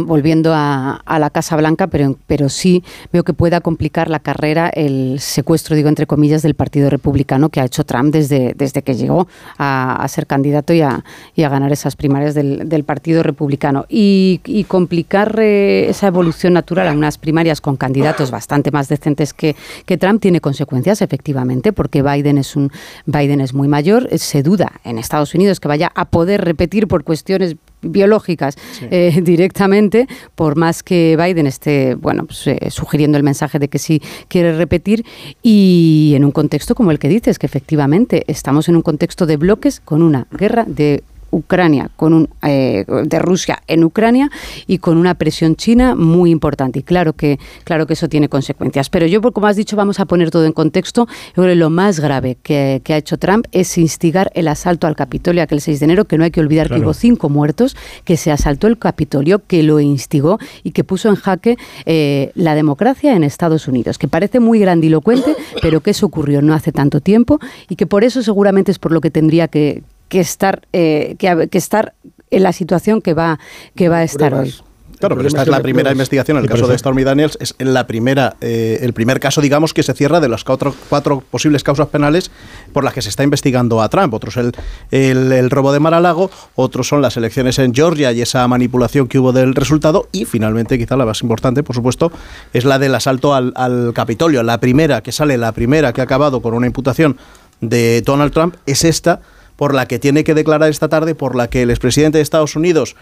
volviendo 0.05 0.53
a, 0.53 1.01
la 1.19 1.29
Casa 1.29 1.55
Blanca, 1.55 1.87
pero, 1.87 2.17
pero 2.27 2.49
sí 2.49 2.83
veo 3.11 3.23
que 3.23 3.33
pueda 3.33 3.61
complicar 3.61 4.09
la 4.09 4.19
carrera 4.19 4.69
el 4.69 5.19
secuestro, 5.19 5.75
digo 5.75 5.89
entre 5.89 6.07
comillas, 6.07 6.41
del 6.41 6.55
Partido 6.55 6.89
Republicano 6.89 7.49
que 7.49 7.61
ha 7.61 7.65
hecho 7.65 7.83
Trump 7.83 8.11
desde, 8.11 8.53
desde 8.55 8.81
que 8.81 8.95
llegó 8.95 9.27
a, 9.57 10.05
ser 10.09 10.27
candidato 10.27 10.73
y 10.73 10.81
a, 10.81 11.03
y 11.35 11.43
a, 11.43 11.49
ganar 11.49 11.71
esas 11.71 11.95
primarias 11.95 12.33
del, 12.33 12.83
Partido 12.85 13.23
Republicano. 13.23 13.85
Y, 13.87 14.41
complicar 14.67 15.39
eh, 15.39 15.87
esa 15.89 16.07
evolución 16.07 16.53
natural 16.53 16.87
a 16.87 16.91
unas 16.91 17.17
primarias 17.17 17.61
con 17.61 17.77
candidatos 17.77 18.31
bastante 18.31 18.71
más 18.71 18.87
decentes 18.89 19.33
que, 19.33 19.55
que 19.85 19.97
Trump 19.97 20.21
tiene 20.21 20.41
consecuencias, 20.41 21.01
efectivamente, 21.01 21.73
porque 21.73 22.01
Biden 22.01 22.37
es, 22.37 22.55
un, 22.55 22.71
Biden 23.05 23.41
es 23.41 23.53
muy 23.53 23.67
mayor. 23.67 24.07
Se 24.17 24.43
duda 24.43 24.73
en 24.83 24.97
Estados 24.97 25.33
Unidos 25.33 25.59
que 25.59 25.67
vaya 25.67 25.91
a 25.93 26.05
poder 26.05 26.43
repetir 26.43 26.87
por 26.87 27.00
cuestiones 27.03 27.55
biológicas 27.81 28.57
eh, 28.81 29.19
directamente, 29.23 30.07
por 30.35 30.55
más 30.55 30.83
que 30.83 31.17
Biden 31.19 31.47
esté 31.47 31.95
bueno, 31.95 32.25
pues, 32.25 32.47
eh, 32.47 32.57
sugiriendo 32.69 33.17
el 33.17 33.23
mensaje 33.23 33.59
de 33.59 33.67
que 33.67 33.79
sí 33.79 34.01
quiere 34.27 34.55
repetir, 34.55 35.05
y 35.41 36.13
en 36.15 36.23
un 36.23 36.31
contexto 36.31 36.75
como 36.75 36.91
el 36.91 36.99
que 36.99 37.09
dices, 37.09 37.39
que 37.39 37.45
efectivamente 37.45 38.23
estamos 38.27 38.69
en 38.69 38.75
un 38.75 38.81
contexto 38.81 39.25
de 39.25 39.37
bloques 39.37 39.79
con 39.79 40.01
una 40.01 40.27
guerra 40.31 40.65
de 40.67 41.03
Ucrania, 41.31 41.89
con 41.95 42.13
un, 42.13 42.29
eh, 42.43 42.85
de 42.87 43.19
Rusia 43.19 43.61
en 43.67 43.83
Ucrania 43.83 44.29
y 44.67 44.77
con 44.77 44.97
una 44.97 45.15
presión 45.15 45.55
china 45.55 45.95
muy 45.95 46.29
importante. 46.29 46.79
Y 46.79 46.83
claro 46.83 47.13
que, 47.13 47.39
claro 47.63 47.87
que 47.87 47.93
eso 47.93 48.09
tiene 48.09 48.29
consecuencias. 48.29 48.89
Pero 48.89 49.07
yo, 49.07 49.21
como 49.21 49.47
has 49.47 49.55
dicho, 49.55 49.75
vamos 49.75 49.99
a 49.99 50.05
poner 50.05 50.29
todo 50.31 50.45
en 50.45 50.51
contexto. 50.51 51.07
Yo 51.29 51.33
creo 51.43 51.47
que 51.47 51.55
lo 51.55 51.69
más 51.69 51.99
grave 51.99 52.37
que, 52.41 52.81
ha 52.89 52.97
hecho 52.97 53.17
Trump 53.17 53.45
es 53.51 53.77
instigar 53.77 54.31
el 54.35 54.47
asalto 54.47 54.87
al 54.87 54.95
Capitolio 54.95 55.41
aquel 55.41 55.61
6 55.61 55.79
de 55.79 55.83
enero, 55.85 56.05
que 56.05 56.17
no 56.17 56.23
hay 56.23 56.31
que 56.31 56.41
olvidar 56.41 56.67
que 56.67 56.79
hubo 56.79 56.93
cinco 56.93 57.29
muertos, 57.29 57.75
que 58.03 58.17
se 58.17 58.31
asaltó 58.31 58.67
el 58.67 58.77
Capitolio, 58.77 59.41
que 59.45 59.63
lo 59.63 59.79
instigó 59.79 60.39
y 60.63 60.71
que 60.71 60.83
puso 60.83 61.09
en 61.09 61.15
jaque 61.15 61.57
eh, 61.85 62.31
la 62.35 62.55
democracia 62.55 63.15
en 63.15 63.23
Estados 63.23 63.67
Unidos, 63.67 63.97
que 63.97 64.07
parece 64.07 64.39
muy 64.39 64.59
grandilocuente, 64.59 65.35
pero 65.61 65.81
que 65.81 65.91
eso 65.91 66.05
ocurrió 66.05 66.41
no 66.41 66.53
hace 66.53 66.71
tanto 66.71 66.99
tiempo 66.99 67.39
y 67.69 67.75
que 67.75 67.87
por 67.87 68.03
eso 68.03 68.21
seguramente 68.21 68.71
es 68.71 68.79
por 68.79 68.91
lo 68.91 69.01
que 69.01 69.11
tendría 69.11 69.47
que, 69.47 69.83
que 70.11 70.19
estar, 70.19 70.67
eh, 70.73 71.15
que, 71.17 71.47
que, 71.49 71.57
estar 71.57 71.93
en 72.31 72.43
la 72.43 72.51
situación 72.51 73.01
que 73.01 73.13
va, 73.13 73.39
que 73.77 73.87
va 73.87 73.99
a 73.99 74.03
estar 74.03 74.33
hoy. 74.33 74.53
Claro, 74.99 75.15
pero 75.15 75.29
esta 75.29 75.41
es 75.43 75.47
la 75.47 75.61
primera 75.61 75.89
investigación. 75.89 76.37
En 76.37 76.43
el 76.43 76.49
caso 76.49 76.67
de 76.67 76.77
Stormy 76.77 77.03
Daniels 77.03 77.37
es 77.39 77.55
la 77.59 77.87
primera, 77.87 78.35
eh, 78.41 78.79
el 78.81 78.91
primer 78.91 79.21
caso, 79.21 79.39
digamos, 79.39 79.73
que 79.73 79.83
se 79.83 79.93
cierra 79.93 80.19
de 80.19 80.27
las 80.27 80.43
cuatro, 80.43 80.75
cuatro, 80.89 81.23
posibles 81.31 81.63
causas 81.63 81.87
penales 81.87 82.29
por 82.73 82.83
las 82.83 82.93
que 82.93 83.01
se 83.01 83.07
está 83.07 83.23
investigando 83.23 83.81
a 83.81 83.87
Trump. 83.87 84.13
Otros 84.13 84.35
el, 84.35 84.51
el, 84.91 85.49
robo 85.49 85.71
de 85.71 85.79
Mar-a-Lago, 85.79 86.29
otros 86.55 86.89
son 86.89 87.01
las 87.01 87.15
elecciones 87.15 87.57
en 87.57 87.73
Georgia 87.73 88.11
y 88.11 88.21
esa 88.21 88.45
manipulación 88.49 89.07
que 89.07 89.17
hubo 89.17 89.31
del 89.31 89.55
resultado. 89.55 90.09
Y 90.11 90.25
finalmente, 90.25 90.77
quizá 90.77 90.97
la 90.97 91.05
más 91.05 91.21
importante, 91.21 91.63
por 91.63 91.75
supuesto, 91.75 92.11
es 92.51 92.65
la 92.65 92.79
del 92.79 92.93
asalto 92.93 93.33
al, 93.33 93.53
al 93.55 93.93
Capitolio. 93.95 94.43
La 94.43 94.59
primera 94.59 95.01
que 95.01 95.13
sale, 95.13 95.37
la 95.37 95.53
primera 95.53 95.93
que 95.93 96.01
ha 96.01 96.03
acabado 96.03 96.41
con 96.41 96.53
una 96.53 96.67
imputación 96.67 97.17
de 97.61 98.01
Donald 98.01 98.33
Trump 98.33 98.55
es 98.65 98.83
esta 98.83 99.21
por 99.61 99.75
la 99.75 99.85
que 99.85 99.99
tiene 99.99 100.23
que 100.23 100.33
declarar 100.33 100.71
esta 100.71 100.89
tarde, 100.89 101.13
por 101.13 101.35
la 101.35 101.47
que 101.47 101.61
el 101.61 101.69
expresidente 101.69 102.17
de 102.17 102.23
Estados 102.23 102.55
Unidos 102.55 102.95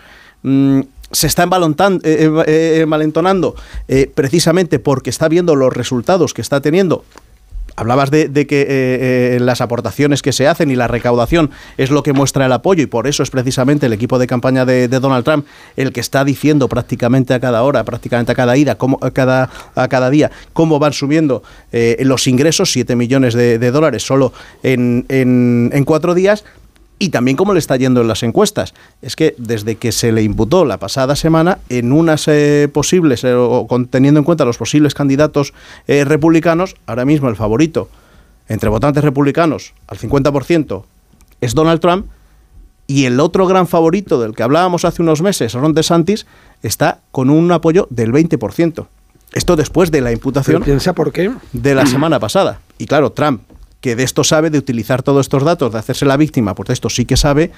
mm, 0.44 0.82
se 1.10 1.28
está 1.28 1.46
eh, 1.46 2.30
eh, 2.48 2.80
envalentonando 2.82 3.56
eh, 3.88 4.12
precisamente 4.14 4.78
porque 4.78 5.10
está 5.10 5.30
viendo 5.30 5.56
los 5.56 5.72
resultados 5.72 6.34
que 6.34 6.42
está 6.42 6.60
teniendo 6.60 7.06
Hablabas 7.80 8.12
de, 8.12 8.30
que 8.46 8.62
eh, 8.62 8.68
eh, 8.68 9.38
las 9.40 9.62
aportaciones 9.62 10.22
que 10.22 10.34
se 10.34 10.50
hacen 10.50 10.70
y 10.70 10.76
la 10.76 10.90
recaudación 10.90 11.50
es 11.78 11.92
lo 11.92 12.04
que 12.04 12.12
muestra 12.12 12.46
el 12.46 12.52
apoyo 12.52 12.84
y 12.84 12.88
por 12.88 13.08
eso 13.08 13.24
es 13.24 13.30
precisamente 13.30 13.86
el 13.86 13.94
equipo 13.94 14.20
de 14.20 14.28
campaña 14.28 14.66
de, 14.66 14.90
Donald 14.90 15.24
Trump 15.24 15.46
el 15.78 15.94
que 15.94 16.02
está 16.02 16.26
diciendo 16.26 16.68
prácticamente 16.68 17.34
a 17.34 17.40
cada 17.40 17.64
hora, 17.64 17.86
prácticamente 17.86 18.34
a 18.34 18.36
cada 18.36 18.58
ida, 18.58 18.76
cómo, 18.76 19.00
a, 19.02 19.12
cada, 19.12 19.50
a 19.76 19.88
cada 19.88 20.10
día, 20.10 20.30
cómo 20.52 20.78
van 20.78 20.92
subiendo 20.92 21.42
eh, 21.72 21.96
los 22.02 22.28
ingresos, 22.28 22.70
7 22.74 22.98
millones 22.98 23.34
de, 23.34 23.72
dólares 23.72 24.06
solo 24.06 24.34
en, 24.62 25.06
en, 25.08 25.70
en 25.72 25.86
cuatro 25.86 26.16
días, 26.16 26.44
y 27.00 27.10
también 27.10 27.38
cómo 27.38 27.54
le 27.54 27.60
está 27.60 27.78
yendo 27.78 28.02
en 28.02 28.08
las 28.08 28.22
encuestas. 28.24 28.74
Es 29.02 29.16
que 29.16 29.34
desde 29.38 29.78
que 29.78 29.92
se 29.92 30.12
le 30.12 30.22
imputó 30.22 30.66
la 30.66 30.78
pasada 30.78 31.16
semana, 31.16 31.60
en 31.70 31.94
unas 31.94 32.28
eh, 32.28 32.70
posibles, 32.72 33.24
eh, 33.24 33.34
o 33.34 33.66
teniendo 33.90 34.20
en 34.20 34.26
cuenta 34.26 34.46
los 34.46 34.58
posibles 34.58 34.94
candidatos 34.94 35.54
eh, 35.88 36.04
republicanos, 36.04 36.76
ahora 36.86 37.06
mismo 37.06 37.30
el 37.30 37.38
favorito 37.38 37.90
entre 38.50 38.70
votantes 38.70 39.04
republicanos 39.04 39.74
al 39.88 39.98
50% 39.98 40.84
es 41.40 41.54
Donald 41.54 41.80
Trump, 41.80 42.08
y 42.88 43.06
el 43.06 43.20
otro 43.20 43.46
gran 43.46 43.68
favorito 43.68 44.20
del 44.20 44.34
que 44.34 44.42
hablábamos 44.42 44.84
hace 44.84 45.04
unos 45.04 45.22
meses, 45.22 45.54
Ron 45.54 45.74
DeSantis, 45.74 46.26
está 46.64 47.02
con 47.12 47.30
un 47.30 47.52
apoyo 47.52 47.88
del 47.92 48.12
20%. 48.12 48.88
Esto 49.32 49.56
después 49.56 49.92
de 49.92 50.02
la 50.02 50.12
imputación 50.12 50.64
piensa 50.64 50.94
por 50.94 51.12
qué? 51.12 51.32
de 51.54 51.76
la 51.76 51.86
semana 51.86 52.20
pasada. 52.20 52.62
Y 52.80 52.88
claro, 52.88 53.12
Trump 53.12 53.44
que 53.82 53.96
de 53.96 54.04
esto 54.04 54.24
sabe, 54.24 54.50
de 54.50 54.58
utilizar 54.58 55.04
todos 55.04 55.26
estos 55.26 55.44
datos, 55.44 55.72
de 55.72 55.80
hacerse 55.80 56.06
la 56.06 56.18
víctima, 56.18 56.56
pues 56.56 56.68
de 56.68 56.74
esto 56.74 56.90
sí 56.90 57.06
que 57.06 57.18
sabe, 57.18 57.52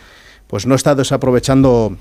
pues 0.47 0.65
no 0.65 0.75
está 0.75 0.95
desaprovechando 0.95 1.97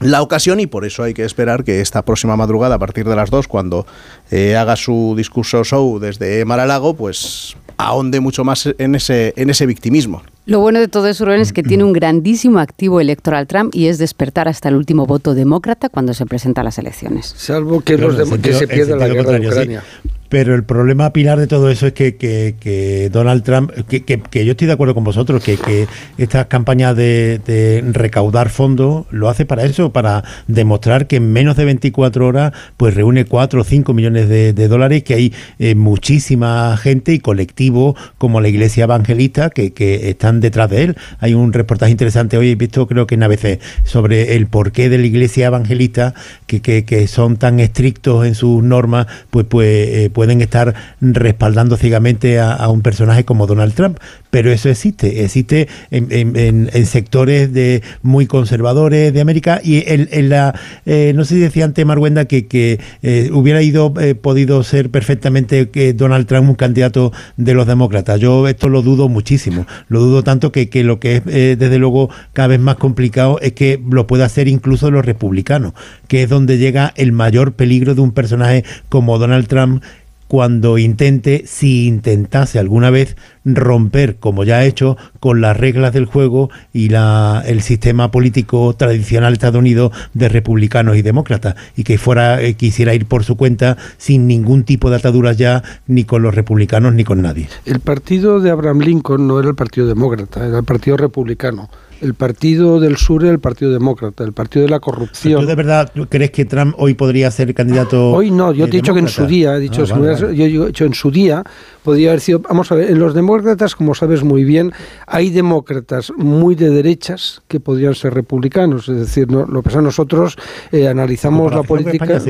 la 0.00 0.22
ocasión 0.22 0.60
y 0.60 0.66
por 0.66 0.84
eso 0.84 1.02
hay 1.02 1.14
que 1.14 1.24
esperar 1.24 1.64
que 1.64 1.80
esta 1.80 2.02
próxima 2.02 2.36
madrugada, 2.36 2.76
a 2.76 2.78
partir 2.78 3.08
de 3.08 3.16
las 3.16 3.30
2, 3.30 3.48
cuando 3.48 3.86
eh, 4.30 4.56
haga 4.56 4.76
su 4.76 5.14
discurso 5.16 5.64
show 5.64 5.98
desde 5.98 6.44
Maralago, 6.44 6.94
pues 6.94 7.56
ahonde 7.78 8.20
mucho 8.20 8.44
más 8.44 8.68
en 8.78 8.94
ese, 8.94 9.32
en 9.36 9.50
ese 9.50 9.66
victimismo. 9.66 10.22
Lo 10.46 10.60
bueno 10.60 10.78
de 10.78 10.88
todo 10.88 11.08
eso, 11.08 11.24
Rubén, 11.24 11.40
es 11.40 11.52
que 11.52 11.62
tiene 11.62 11.84
un 11.84 11.92
grandísimo 11.92 12.58
activo 12.58 13.00
electoral 13.00 13.46
Trump 13.46 13.74
y 13.74 13.88
es 13.88 13.98
despertar 13.98 14.48
hasta 14.48 14.68
el 14.68 14.76
último 14.76 15.04
voto 15.04 15.34
demócrata 15.34 15.88
cuando 15.88 16.14
se 16.14 16.26
presenta 16.26 16.62
a 16.62 16.64
las 16.64 16.78
elecciones. 16.78 17.34
Salvo 17.36 17.80
que, 17.80 17.98
los 17.98 18.16
que 18.38 18.54
se 18.54 18.66
pierda 18.66 18.96
la 18.96 19.08
guerra 19.08 19.32
de 19.32 19.46
Ucrania. 19.46 19.84
Pero 20.28 20.54
el 20.54 20.64
problema 20.64 21.12
pilar 21.12 21.38
de 21.38 21.46
todo 21.46 21.70
eso 21.70 21.86
es 21.86 21.94
que, 21.94 22.16
que, 22.16 23.08
Donald 23.10 23.42
Trump, 23.42 23.70
que, 23.88 24.02
que, 24.02 24.44
yo 24.44 24.52
estoy 24.52 24.66
de 24.66 24.72
acuerdo 24.74 24.94
con 24.94 25.04
vosotros, 25.04 25.42
que, 25.42 25.56
que 25.56 25.86
estas 26.18 26.46
campañas 26.46 26.94
de, 26.96 27.82
recaudar 27.92 28.50
fondos 28.50 29.06
lo 29.10 29.28
hace 29.28 29.46
para 29.46 29.64
eso, 29.64 29.92
para 29.92 30.24
demostrar 30.46 31.06
que 31.06 31.16
en 31.16 31.32
menos 31.32 31.56
de 31.56 31.64
24 31.64 32.26
horas 32.26 32.52
pues 32.76 32.94
reúne 32.94 33.24
4 33.24 33.60
o 33.60 33.64
5 33.64 33.94
millones 33.94 34.28
de, 34.28 34.68
dólares, 34.68 35.02
que 35.02 35.14
hay 35.14 35.34
eh, 35.58 35.74
muchísima 35.74 36.76
gente 36.76 37.12
y 37.14 37.20
colectivos 37.20 37.96
como 38.18 38.40
la 38.40 38.48
Iglesia 38.48 38.84
Evangelista 38.84 39.50
que, 39.50 39.72
que 39.72 40.10
están 40.10 40.40
detrás 40.40 40.68
de 40.68 40.82
él. 40.84 40.96
Hay 41.20 41.34
un 41.34 41.52
reportaje 41.52 41.92
interesante 41.92 42.36
hoy, 42.36 42.50
he 42.50 42.54
visto 42.54 42.86
creo 42.86 43.06
que 43.06 43.14
en 43.14 43.22
ABC, 43.22 43.60
sobre 43.84 44.36
el 44.36 44.46
porqué 44.46 44.88
de 44.88 44.98
la 44.98 45.06
Iglesia 45.06 45.46
Evangelista, 45.46 46.14
que, 46.46 46.60
que, 46.60 47.08
son 47.08 47.36
tan 47.36 47.60
estrictos 47.60 48.26
en 48.26 48.34
sus 48.34 48.62
normas, 48.62 49.06
pues, 49.30 49.46
pues, 49.48 49.68
eh, 49.68 50.10
pueden 50.18 50.40
estar 50.40 50.74
respaldando 51.00 51.76
ciegamente 51.76 52.40
a, 52.40 52.68
un 52.70 52.82
personaje 52.82 53.24
como 53.24 53.46
Donald 53.46 53.72
Trump. 53.72 53.98
Pero 54.30 54.50
eso 54.50 54.68
existe, 54.68 55.22
existe 55.22 55.68
en, 55.92 56.86
sectores 56.86 57.52
de 57.52 57.84
muy 58.02 58.26
conservadores 58.26 59.14
de 59.14 59.20
América 59.20 59.60
y 59.62 59.84
en, 59.86 60.28
la, 60.28 60.58
eh, 60.86 61.12
no 61.14 61.24
sé 61.24 61.36
si 61.36 61.40
decía 61.40 61.64
antes 61.64 61.86
Marguenda 61.86 62.24
que, 62.24 62.48
que 62.48 62.80
eh, 63.02 63.30
hubiera 63.32 63.62
ido 63.62 63.94
eh, 64.00 64.16
podido 64.16 64.64
ser 64.64 64.90
perfectamente 64.90 65.70
que 65.70 65.92
Donald 65.92 66.26
Trump 66.26 66.48
un 66.48 66.56
candidato 66.56 67.12
de 67.36 67.54
los 67.54 67.68
demócratas. 67.68 68.18
Yo 68.18 68.48
esto 68.48 68.68
lo 68.68 68.82
dudo 68.82 69.08
muchísimo, 69.08 69.68
lo 69.86 70.00
dudo 70.00 70.24
tanto 70.24 70.50
que, 70.50 70.68
que 70.68 70.82
lo 70.82 70.98
que 70.98 71.16
es 71.18 71.24
desde 71.24 71.78
luego 71.78 72.10
cada 72.32 72.48
vez 72.48 72.58
más 72.58 72.74
complicado 72.74 73.38
es 73.40 73.52
que 73.52 73.80
lo 73.88 74.08
pueda 74.08 74.24
hacer 74.24 74.48
incluso 74.48 74.90
los 74.90 75.04
republicanos, 75.04 75.74
que 76.08 76.24
es 76.24 76.28
donde 76.28 76.58
llega 76.58 76.92
el 76.96 77.12
mayor 77.12 77.52
peligro 77.52 77.94
de 77.94 78.00
un 78.00 78.10
personaje 78.10 78.64
como 78.88 79.16
Donald 79.20 79.46
Trump 79.46 79.80
cuando 80.28 80.78
intente, 80.78 81.42
si 81.46 81.86
intentase 81.86 82.58
alguna 82.58 82.90
vez, 82.90 83.16
romper, 83.44 84.16
como 84.16 84.44
ya 84.44 84.58
ha 84.58 84.64
hecho, 84.64 84.96
con 85.20 85.40
las 85.40 85.56
reglas 85.56 85.94
del 85.94 86.04
juego 86.04 86.50
y 86.72 86.90
la, 86.90 87.42
el 87.46 87.62
sistema 87.62 88.10
político 88.10 88.74
tradicional 88.74 89.32
Estados 89.32 89.58
Unidos 89.58 89.92
de 90.12 90.28
republicanos 90.28 90.96
y 90.96 91.02
demócratas, 91.02 91.56
y 91.76 91.84
que 91.84 91.98
fuera 91.98 92.40
eh, 92.42 92.54
quisiera 92.54 92.94
ir 92.94 93.06
por 93.06 93.24
su 93.24 93.36
cuenta 93.36 93.76
sin 93.96 94.26
ningún 94.26 94.64
tipo 94.64 94.90
de 94.90 94.96
ataduras 94.96 95.36
ya 95.38 95.62
ni 95.86 96.04
con 96.04 96.22
los 96.22 96.34
republicanos 96.34 96.94
ni 96.94 97.04
con 97.04 97.22
nadie. 97.22 97.48
El 97.64 97.80
partido 97.80 98.40
de 98.40 98.50
Abraham 98.50 98.80
Lincoln 98.80 99.26
no 99.26 99.40
era 99.40 99.48
el 99.48 99.54
partido 99.54 99.86
demócrata, 99.86 100.46
era 100.46 100.58
el 100.58 100.64
partido 100.64 100.96
republicano 100.98 101.70
el 102.00 102.14
Partido 102.14 102.80
del 102.80 102.96
Sur 102.96 103.24
y 103.24 103.28
el 103.28 103.38
Partido 103.38 103.72
Demócrata, 103.72 104.24
el 104.24 104.32
Partido 104.32 104.64
de 104.64 104.70
la 104.70 104.80
Corrupción. 104.80 105.40
¿Tú 105.40 105.46
de 105.46 105.54
verdad 105.54 105.92
crees 106.08 106.30
que 106.30 106.44
Trump 106.44 106.74
hoy 106.78 106.94
podría 106.94 107.30
ser 107.30 107.52
candidato? 107.54 108.12
Hoy 108.12 108.30
no, 108.30 108.52
yo 108.52 108.66
te 108.66 108.76
he 108.76 108.80
dicho 108.80 108.94
que 108.94 109.00
en 109.00 109.08
su 109.08 109.26
día, 109.26 109.56
he 109.56 109.60
dicho, 109.60 109.82
ah, 109.82 110.32
yo 110.32 110.44
he 110.44 110.66
dicho 110.66 110.84
en 110.84 110.94
su 110.94 111.10
día, 111.10 111.42
podría 111.82 112.10
haber 112.10 112.20
sido. 112.20 112.40
Vamos 112.40 112.70
a 112.72 112.74
ver, 112.74 112.90
en 112.90 112.98
los 112.98 113.14
demócratas, 113.14 113.74
como 113.74 113.94
sabes 113.94 114.22
muy 114.22 114.44
bien, 114.44 114.72
hay 115.06 115.30
demócratas 115.30 116.12
muy 116.16 116.54
de 116.54 116.70
derechas 116.70 117.42
que 117.48 117.60
podrían 117.60 117.94
ser 117.94 118.14
republicanos. 118.14 118.88
Es 118.88 118.98
decir, 118.98 119.30
no, 119.30 119.46
lo 119.46 119.62
que 119.62 119.66
pasa 119.66 119.82
nosotros 119.82 120.36
eh, 120.72 120.88
analizamos 120.88 121.52
la 121.54 121.62
política. 121.62 122.20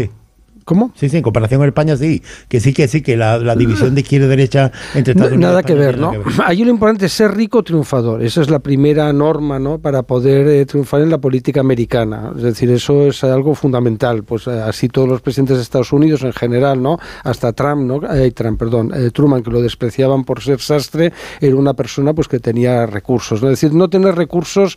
¿Cómo? 0.69 0.93
Sí, 0.95 1.09
sí, 1.09 1.17
en 1.17 1.23
comparación 1.23 1.61
con 1.61 1.67
España 1.67 1.97
sí, 1.97 2.23
que 2.47 2.61
sí, 2.61 2.75
que 2.75 2.89
sí, 2.89 3.01
que 3.01 3.17
la, 3.17 3.39
división 3.57 3.95
de 3.95 4.03
izquierda 4.03 4.27
y 4.27 4.29
derecha 4.29 4.71
entre 4.95 5.13
Estados 5.13 5.33
Unidos 5.33 5.51
Nada 5.51 5.63
que 5.63 5.73
ver, 5.73 5.97
¿no? 5.97 6.13
Ahí 6.45 6.63
lo 6.63 6.69
importante 6.69 7.07
es 7.07 7.13
ser 7.15 7.35
rico 7.35 7.63
triunfador. 7.63 8.23
Esa 8.23 8.43
es 8.43 8.51
la 8.51 8.59
primera 8.59 9.11
norma, 9.15 9.59
¿no? 9.59 9.79
Para 9.79 10.03
poder 10.03 10.47
eh, 10.47 10.67
triunfar 10.67 11.01
en 11.01 11.09
la 11.09 11.17
política 11.17 11.61
americana. 11.61 12.35
Es 12.37 12.43
decir, 12.43 12.71
eso 12.71 13.07
es 13.07 13.25
algo 13.25 13.55
fundamental. 13.55 14.25
Pues 14.25 14.47
eh, 14.47 14.61
así 14.61 14.91
todos 14.91 15.09
los 15.09 15.23
presidentes 15.23 15.57
de 15.57 15.63
Estados 15.63 15.91
Unidos 15.91 16.23
en 16.23 16.35
general, 16.35 16.83
¿no? 16.83 16.99
Hasta 17.25 17.55
Trump, 17.55 17.85
¿no? 17.85 18.15
Eh, 18.15 18.31
Trump, 18.33 18.59
perdón, 18.59 18.93
Truman, 19.15 19.43
que 19.43 19.51
lo 19.51 19.63
despreciaban 19.63 20.25
por 20.25 20.43
ser 20.43 20.61
sastre, 20.61 21.15
era 21.41 21.57
una 21.57 21.73
persona 21.73 22.13
pues 22.13 22.29
que 22.29 22.41
tenía 22.41 22.85
recursos. 22.85 23.41
¿no? 23.41 23.49
Es 23.49 23.59
decir, 23.59 23.75
no 23.75 23.89
tener 23.89 24.17
recursos, 24.17 24.77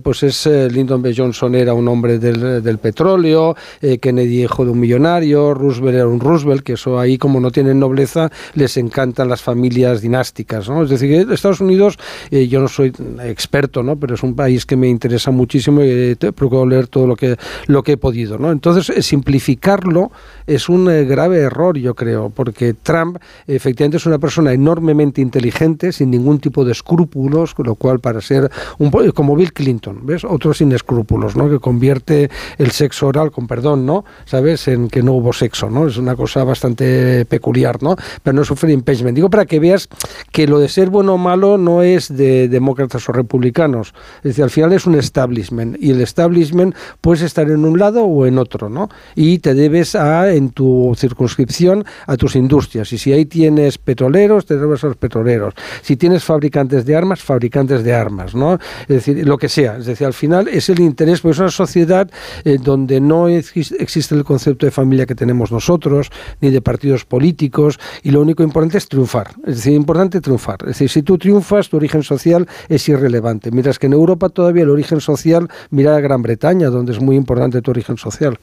pues 0.00 0.22
es 0.22 0.46
Lyndon 0.46 1.02
B. 1.02 1.12
Johnson 1.16 1.56
era 1.56 1.74
un 1.74 1.88
hombre 1.88 2.20
del, 2.20 2.62
del 2.62 2.78
petróleo, 2.78 3.56
Kennedy 4.00 4.44
hijo 4.44 4.64
de 4.64 4.70
un 4.70 4.78
millonario, 4.78 5.23
Roosevelt 5.32 5.96
era 5.96 6.06
un 6.06 6.20
Roosevelt, 6.20 6.62
que 6.62 6.74
eso 6.74 6.98
ahí 6.98 7.18
como 7.18 7.40
no 7.40 7.50
tienen 7.50 7.78
nobleza, 7.78 8.30
les 8.54 8.76
encantan 8.76 9.28
las 9.28 9.42
familias 9.42 10.00
dinásticas, 10.00 10.68
¿no? 10.68 10.82
Es 10.82 10.90
decir, 10.90 11.26
Estados 11.30 11.60
Unidos, 11.60 11.98
eh, 12.30 12.48
yo 12.48 12.60
no 12.60 12.68
soy 12.68 12.92
experto, 13.22 13.82
¿no? 13.82 13.96
Pero 13.96 14.14
es 14.14 14.22
un 14.22 14.34
país 14.34 14.66
que 14.66 14.76
me 14.76 14.88
interesa 14.88 15.30
muchísimo 15.30 15.82
y 15.82 16.16
he 16.20 16.32
procurado 16.32 16.66
leer 16.66 16.88
todo 16.88 17.06
lo 17.06 17.16
que, 17.16 17.36
lo 17.66 17.82
que 17.82 17.92
he 17.92 17.96
podido, 17.96 18.38
¿no? 18.38 18.50
Entonces, 18.50 18.90
eh, 18.90 19.02
simplificarlo 19.02 20.10
es 20.46 20.68
un 20.68 20.90
eh, 20.90 21.04
grave 21.04 21.38
error, 21.38 21.76
yo 21.78 21.94
creo, 21.94 22.30
porque 22.30 22.74
Trump 22.74 23.18
efectivamente 23.46 23.98
es 23.98 24.06
una 24.06 24.18
persona 24.18 24.52
enormemente 24.52 25.20
inteligente, 25.20 25.92
sin 25.92 26.10
ningún 26.10 26.38
tipo 26.38 26.64
de 26.64 26.72
escrúpulos, 26.72 27.54
con 27.54 27.66
lo 27.66 27.74
cual 27.74 28.00
para 28.00 28.20
ser 28.20 28.50
un 28.78 28.90
como 29.12 29.34
Bill 29.34 29.52
Clinton, 29.52 30.06
¿ves? 30.06 30.24
Otro 30.24 30.54
sin 30.54 30.72
escrúpulos, 30.72 31.36
¿no? 31.36 31.50
Que 31.50 31.58
convierte 31.58 32.30
el 32.58 32.70
sexo 32.70 33.08
oral, 33.08 33.30
con 33.30 33.46
perdón, 33.46 33.84
¿no? 33.84 34.04
¿Sabes? 34.24 34.68
En 34.68 34.88
que 34.88 35.02
no 35.02 35.13
hubo 35.14 35.32
sexo, 35.32 35.70
¿no? 35.70 35.86
Es 35.86 35.96
una 35.96 36.16
cosa 36.16 36.44
bastante 36.44 37.24
peculiar, 37.26 37.82
¿no? 37.82 37.96
Pero 38.22 38.34
no 38.34 38.44
sufre 38.44 38.72
impeachment. 38.72 39.14
Digo 39.14 39.30
para 39.30 39.46
que 39.46 39.60
veas 39.60 39.88
que 40.32 40.46
lo 40.46 40.58
de 40.58 40.68
ser 40.68 40.90
bueno 40.90 41.14
o 41.14 41.18
malo 41.18 41.58
no 41.58 41.82
es 41.82 42.14
de 42.14 42.48
demócratas 42.48 43.08
o 43.08 43.12
republicanos. 43.12 43.94
Es 44.18 44.22
decir, 44.22 44.44
al 44.44 44.50
final 44.50 44.72
es 44.72 44.86
un 44.86 44.94
establishment 44.94 45.76
y 45.80 45.90
el 45.90 46.00
establishment 46.00 46.74
puedes 47.00 47.22
estar 47.22 47.50
en 47.50 47.64
un 47.64 47.78
lado 47.78 48.04
o 48.04 48.26
en 48.26 48.38
otro, 48.38 48.68
¿no? 48.68 48.88
Y 49.14 49.38
te 49.38 49.54
debes 49.54 49.94
a, 49.94 50.32
en 50.32 50.50
tu 50.50 50.94
circunscripción, 50.96 51.84
a 52.06 52.16
tus 52.16 52.36
industrias. 52.36 52.92
Y 52.92 52.98
si 52.98 53.12
ahí 53.12 53.26
tienes 53.26 53.78
petroleros, 53.78 54.46
te 54.46 54.56
debes 54.56 54.84
a 54.84 54.88
los 54.88 54.96
petroleros. 54.96 55.54
Si 55.82 55.96
tienes 55.96 56.24
fabricantes 56.24 56.84
de 56.84 56.96
armas, 56.96 57.22
fabricantes 57.22 57.82
de 57.84 57.94
armas, 57.94 58.34
¿no? 58.34 58.58
Es 58.82 58.88
decir, 58.88 59.26
lo 59.26 59.38
que 59.38 59.48
sea. 59.48 59.78
Es 59.78 59.86
decir, 59.86 60.06
al 60.06 60.14
final 60.14 60.48
es 60.48 60.68
el 60.68 60.80
interés, 60.80 61.20
pues 61.20 61.36
es 61.36 61.40
una 61.40 61.50
sociedad 61.50 62.10
eh, 62.44 62.58
donde 62.60 63.00
no 63.00 63.28
existe 63.28 64.14
el 64.14 64.24
concepto 64.24 64.66
de 64.66 64.72
familia 64.72 64.93
que 65.06 65.14
tenemos 65.14 65.52
nosotros, 65.52 66.10
ni 66.40 66.50
de 66.50 66.60
partidos 66.60 67.04
políticos, 67.04 67.78
y 68.02 68.10
lo 68.10 68.20
único 68.20 68.42
importante 68.42 68.78
es 68.78 68.88
triunfar. 68.88 69.32
Es 69.46 69.56
decir, 69.56 69.72
importante 69.72 70.20
triunfar. 70.20 70.58
Es 70.62 70.68
decir, 70.68 70.88
si 70.88 71.02
tú 71.02 71.18
triunfas, 71.18 71.68
tu 71.68 71.76
origen 71.76 72.02
social 72.02 72.48
es 72.68 72.88
irrelevante. 72.88 73.50
Mientras 73.50 73.78
que 73.78 73.86
en 73.86 73.92
Europa 73.92 74.28
todavía 74.28 74.62
el 74.62 74.70
origen 74.70 75.00
social, 75.00 75.48
mira 75.70 75.96
a 75.96 76.00
Gran 76.00 76.22
Bretaña, 76.22 76.70
donde 76.70 76.92
es 76.92 77.00
muy 77.00 77.16
importante 77.16 77.60
tu 77.62 77.70
origen 77.70 77.96
social. 77.96 78.38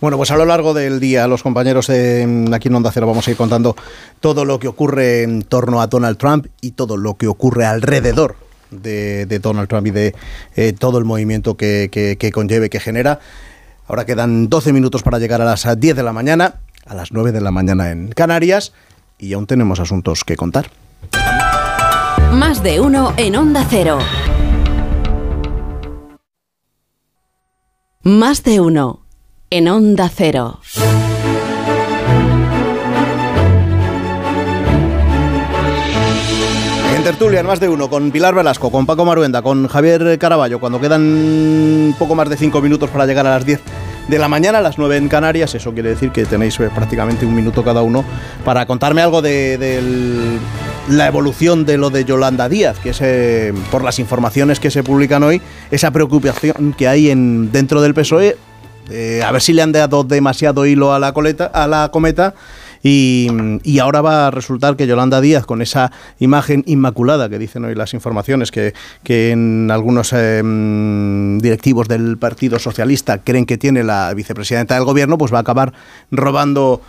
Bueno, 0.00 0.16
pues 0.16 0.30
a 0.30 0.36
lo 0.36 0.44
largo 0.44 0.74
del 0.74 1.00
día, 1.00 1.26
los 1.26 1.42
compañeros 1.42 1.88
aquí 1.88 2.68
en 2.68 2.74
Onda 2.74 2.92
Cero 2.92 3.06
vamos 3.06 3.26
a 3.26 3.30
ir 3.30 3.36
contando 3.36 3.76
todo 4.20 4.44
lo 4.44 4.58
que 4.58 4.68
ocurre 4.68 5.22
en 5.22 5.42
torno 5.42 5.80
a 5.80 5.86
Donald 5.86 6.18
Trump 6.18 6.46
y 6.60 6.72
todo 6.72 6.96
lo 6.96 7.16
que 7.16 7.26
ocurre 7.26 7.64
alrededor 7.64 8.36
de, 8.70 9.38
Donald 9.40 9.68
Trump 9.68 9.86
y 9.86 9.90
de 9.90 10.14
eh, 10.56 10.72
todo 10.72 10.98
el 10.98 11.04
movimiento 11.04 11.56
que, 11.56 11.88
que 11.90 12.32
conlleve, 12.32 12.68
que 12.70 12.80
genera. 12.80 13.20
Ahora 13.88 14.04
quedan 14.04 14.48
12 14.48 14.72
minutos 14.72 15.02
para 15.02 15.18
llegar 15.18 15.40
a 15.40 15.44
las 15.44 15.66
10 15.78 15.96
de 15.96 16.02
la 16.02 16.12
mañana, 16.12 16.54
a 16.86 16.94
las 16.94 17.12
9 17.12 17.32
de 17.32 17.40
la 17.40 17.50
mañana 17.50 17.90
en 17.90 18.08
Canarias, 18.08 18.72
y 19.18 19.32
aún 19.32 19.46
tenemos 19.46 19.80
asuntos 19.80 20.24
que 20.24 20.36
contar. 20.36 20.70
Más 22.32 22.62
de 22.62 22.80
uno 22.80 23.14
en 23.16 23.36
Onda 23.36 23.64
Cero. 23.68 23.98
Más 28.02 28.42
de 28.42 28.60
uno 28.60 29.00
en 29.50 29.68
Onda 29.68 30.10
Cero. 30.14 30.60
Tertulia 37.06 37.38
en 37.38 37.46
más 37.46 37.60
de 37.60 37.68
uno 37.68 37.88
con 37.88 38.10
Pilar 38.10 38.34
Velasco, 38.34 38.72
con 38.72 38.84
Paco 38.84 39.04
Maruenda, 39.04 39.40
con 39.40 39.68
Javier 39.68 40.18
Caraballo, 40.18 40.58
cuando 40.58 40.80
quedan 40.80 41.94
poco 42.00 42.16
más 42.16 42.28
de 42.28 42.36
cinco 42.36 42.60
minutos 42.60 42.90
para 42.90 43.06
llegar 43.06 43.24
a 43.28 43.30
las 43.30 43.46
10 43.46 43.60
de 44.08 44.18
la 44.18 44.26
mañana, 44.26 44.58
a 44.58 44.60
las 44.60 44.76
9 44.76 44.96
en 44.96 45.08
Canarias. 45.08 45.54
Eso 45.54 45.72
quiere 45.72 45.90
decir 45.90 46.10
que 46.10 46.24
tenéis 46.24 46.58
eh, 46.58 46.68
prácticamente 46.74 47.24
un 47.24 47.32
minuto 47.32 47.62
cada 47.62 47.82
uno 47.82 48.04
para 48.44 48.66
contarme 48.66 49.02
algo 49.02 49.22
de, 49.22 50.36
la 50.88 51.06
evolución 51.06 51.64
de 51.64 51.78
lo 51.78 51.90
de 51.90 52.04
Yolanda 52.04 52.48
Díaz, 52.48 52.80
que 52.80 52.90
es, 52.90 52.98
eh, 53.00 53.54
por 53.70 53.84
las 53.84 54.00
informaciones 54.00 54.58
que 54.58 54.72
se 54.72 54.82
publican 54.82 55.22
hoy, 55.22 55.40
esa 55.70 55.92
preocupación 55.92 56.74
que 56.76 56.88
hay 56.88 57.10
en, 57.10 57.52
dentro 57.52 57.82
del 57.82 57.94
PSOE. 57.94 58.36
Eh, 58.90 59.22
a 59.24 59.30
ver 59.30 59.42
si 59.42 59.52
le 59.52 59.62
han 59.62 59.70
dado 59.70 60.02
demasiado 60.02 60.66
hilo 60.66 60.92
a 60.92 60.98
la, 60.98 61.12
coleta, 61.12 61.46
a 61.46 61.68
la 61.68 61.88
cometa 61.92 62.34
y, 62.88 63.78
ahora 63.80 64.00
va 64.00 64.28
a 64.28 64.30
resultar 64.30 64.76
que 64.76 64.86
Yolanda 64.86 65.20
Díaz, 65.20 65.44
con 65.44 65.60
esa 65.60 65.90
imagen 66.20 66.62
inmaculada 66.66 67.28
que 67.28 67.38
dicen 67.38 67.64
hoy 67.64 67.74
las 67.74 67.94
informaciones, 67.94 68.52
que, 68.52 68.72
en 69.06 69.70
algunos 69.72 70.12
em, 70.12 71.38
directivos 71.38 71.88
del 71.88 72.16
Partido 72.16 72.58
Socialista 72.60 73.18
creen 73.18 73.44
que 73.44 73.58
tiene 73.58 73.82
la 73.82 74.14
vicepresidenta 74.14 74.76
del 74.76 74.84
gobierno, 74.84 75.18
pues 75.18 75.32
va 75.32 75.38
a 75.38 75.40
acabar 75.40 75.72
robando 76.12 76.80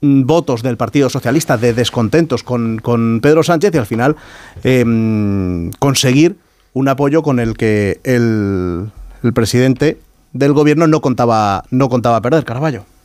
mm, 0.00 0.24
votos 0.24 0.62
del 0.62 0.76
Partido 0.76 1.08
Socialista 1.10 1.56
de 1.56 1.74
descontentos 1.74 2.42
con, 2.42 3.20
Pedro 3.22 3.44
Sánchez 3.44 3.72
y 3.74 3.78
al 3.78 3.86
final 3.86 4.16
em, 4.64 5.70
conseguir 5.78 6.36
un 6.72 6.88
apoyo 6.88 7.22
con 7.22 7.38
el 7.38 7.56
que 7.56 8.00
el, 8.02 8.90
el 9.22 9.32
presidente 9.32 9.98
del 10.32 10.52
gobierno 10.52 10.88
no 10.88 11.00
contaba, 11.00 11.64
no 11.70 11.88
contaba 11.88 12.20
perder, 12.20 12.44
Caraballo. 12.44 12.95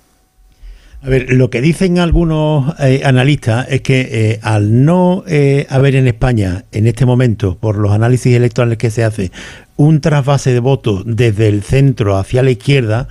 A 1.04 1.10
ver, 1.10 1.34
lo 1.34 1.49
que 1.49 1.62
dicen 1.62 1.97
algunos 1.97 2.76
eh, 2.80 3.02
analistas 3.04 3.66
es 3.70 3.82
que 3.82 4.02
eh, 4.12 4.39
al 4.43 4.86
no 4.86 5.24
eh, 5.26 5.66
haber 5.70 5.95
en 5.95 6.08
España 6.08 6.66
en 6.72 6.86
este 6.86 7.08
momento, 7.08 7.58
por 7.58 7.78
los 7.78 7.91
análisis 7.91 8.36
electorales 8.36 8.78
que 8.78 8.91
se 8.91 9.04
hace, 9.04 9.32
un 9.78 9.99
trasvase 9.99 10.54
de 10.54 10.60
votos 10.60 11.02
desde 11.08 11.47
el 11.47 11.64
centro 11.64 12.18
hacia 12.18 12.43
la 12.43 12.52
izquierda, 12.52 13.08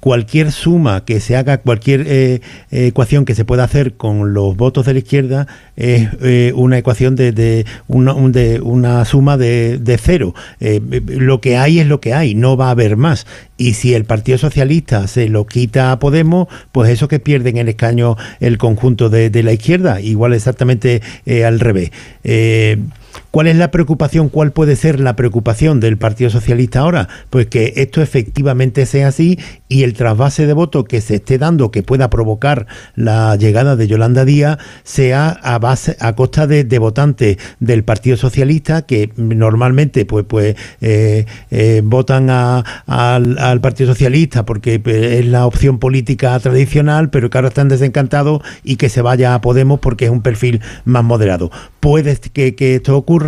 cualquier 0.00 0.50
suma 0.50 1.04
que 1.04 1.20
se 1.20 1.36
haga, 1.36 1.58
cualquier 1.58 2.04
eh, 2.06 2.40
ecuación 2.70 3.24
que 3.24 3.34
se 3.34 3.44
pueda 3.44 3.64
hacer 3.64 3.94
con 3.94 4.34
los 4.34 4.56
votos 4.56 4.86
de 4.86 4.94
la 4.94 4.98
izquierda 4.98 5.46
es 5.76 6.08
eh, 6.22 6.52
una 6.56 6.78
ecuación 6.78 7.16
de, 7.16 7.32
de, 7.32 7.66
una, 7.86 9.04
suma 9.04 9.36
de, 9.36 9.78
de 9.78 9.98
cero. 9.98 10.34
Eh, 10.58 10.80
lo 11.06 11.40
que 11.40 11.56
hay 11.56 11.78
es 11.78 11.86
lo 11.86 12.00
que 12.00 12.14
hay, 12.14 12.34
no 12.34 12.56
va 12.56 12.68
a 12.68 12.70
haber 12.70 12.96
más. 12.96 13.26
Y 13.56 13.74
si 13.74 13.94
el 13.94 14.04
Partido 14.04 14.38
Socialista 14.38 15.06
se 15.06 15.28
lo 15.28 15.46
quita 15.46 15.92
a 15.92 15.98
Podemos, 15.98 16.48
pues 16.72 16.90
eso 16.90 17.08
que 17.08 17.20
pierden 17.20 17.58
el 17.58 17.68
escaño 17.68 18.16
el 18.40 18.56
conjunto 18.56 19.10
de 19.10 19.42
la 19.42 19.52
izquierda, 19.52 20.00
igual 20.00 20.32
exactamente 20.32 21.02
al 21.44 21.60
revés. 21.60 21.90
¿Cuál 23.30 23.46
es 23.46 23.54
la 23.54 23.70
preocupación? 23.70 24.28
¿Cuál 24.28 24.50
puede 24.50 24.74
ser 24.74 24.98
la 24.98 25.14
preocupación 25.14 25.78
del 25.78 25.96
Partido 25.98 26.30
Socialista 26.30 26.80
ahora? 26.80 27.08
Pues 27.30 27.46
que 27.46 27.74
esto 27.76 28.02
efectivamente 28.02 28.86
sea 28.86 29.06
así 29.06 29.38
y 29.68 29.84
el 29.84 29.94
trasvase 29.94 30.46
de 30.46 30.52
voto 30.52 30.82
que 30.82 31.00
se 31.00 31.16
esté 31.16 31.38
dando, 31.38 31.70
que 31.70 31.84
pueda 31.84 32.10
provocar 32.10 32.66
la 32.96 33.36
llegada 33.36 33.76
de 33.76 33.86
Yolanda 33.86 34.24
Díaz, 34.24 34.58
sea 34.82 35.28
a 35.28 35.60
base, 35.60 35.96
a 36.00 36.16
costa 36.16 36.48
de, 36.48 36.64
votantes 36.80 37.36
del 37.60 37.84
Partido 37.84 38.16
Socialista 38.16 38.82
que 38.82 39.12
normalmente 39.16 40.04
pues, 40.06 40.24
pues 40.26 40.56
eh, 40.80 41.26
eh, 41.52 41.82
votan 41.84 42.30
al, 42.30 43.60
Partido 43.60 43.92
Socialista 43.92 44.44
porque 44.44 44.80
pues, 44.80 44.96
es 44.96 45.26
la 45.26 45.46
opción 45.46 45.78
política 45.78 46.36
tradicional, 46.40 47.10
pero 47.10 47.30
que 47.30 47.38
ahora 47.38 47.48
están 47.48 47.68
desencantados 47.68 48.42
y 48.64 48.74
que 48.74 48.88
se 48.88 49.02
vaya 49.02 49.34
a 49.34 49.40
Podemos 49.40 49.78
porque 49.78 50.06
es 50.06 50.10
un 50.10 50.22
perfil 50.22 50.60
más 50.84 51.04
moderado. 51.04 51.52
Puede 51.78 52.16
que, 52.16 52.56
que 52.56 52.74
esto 52.74 52.96
ocurra. 52.96 53.19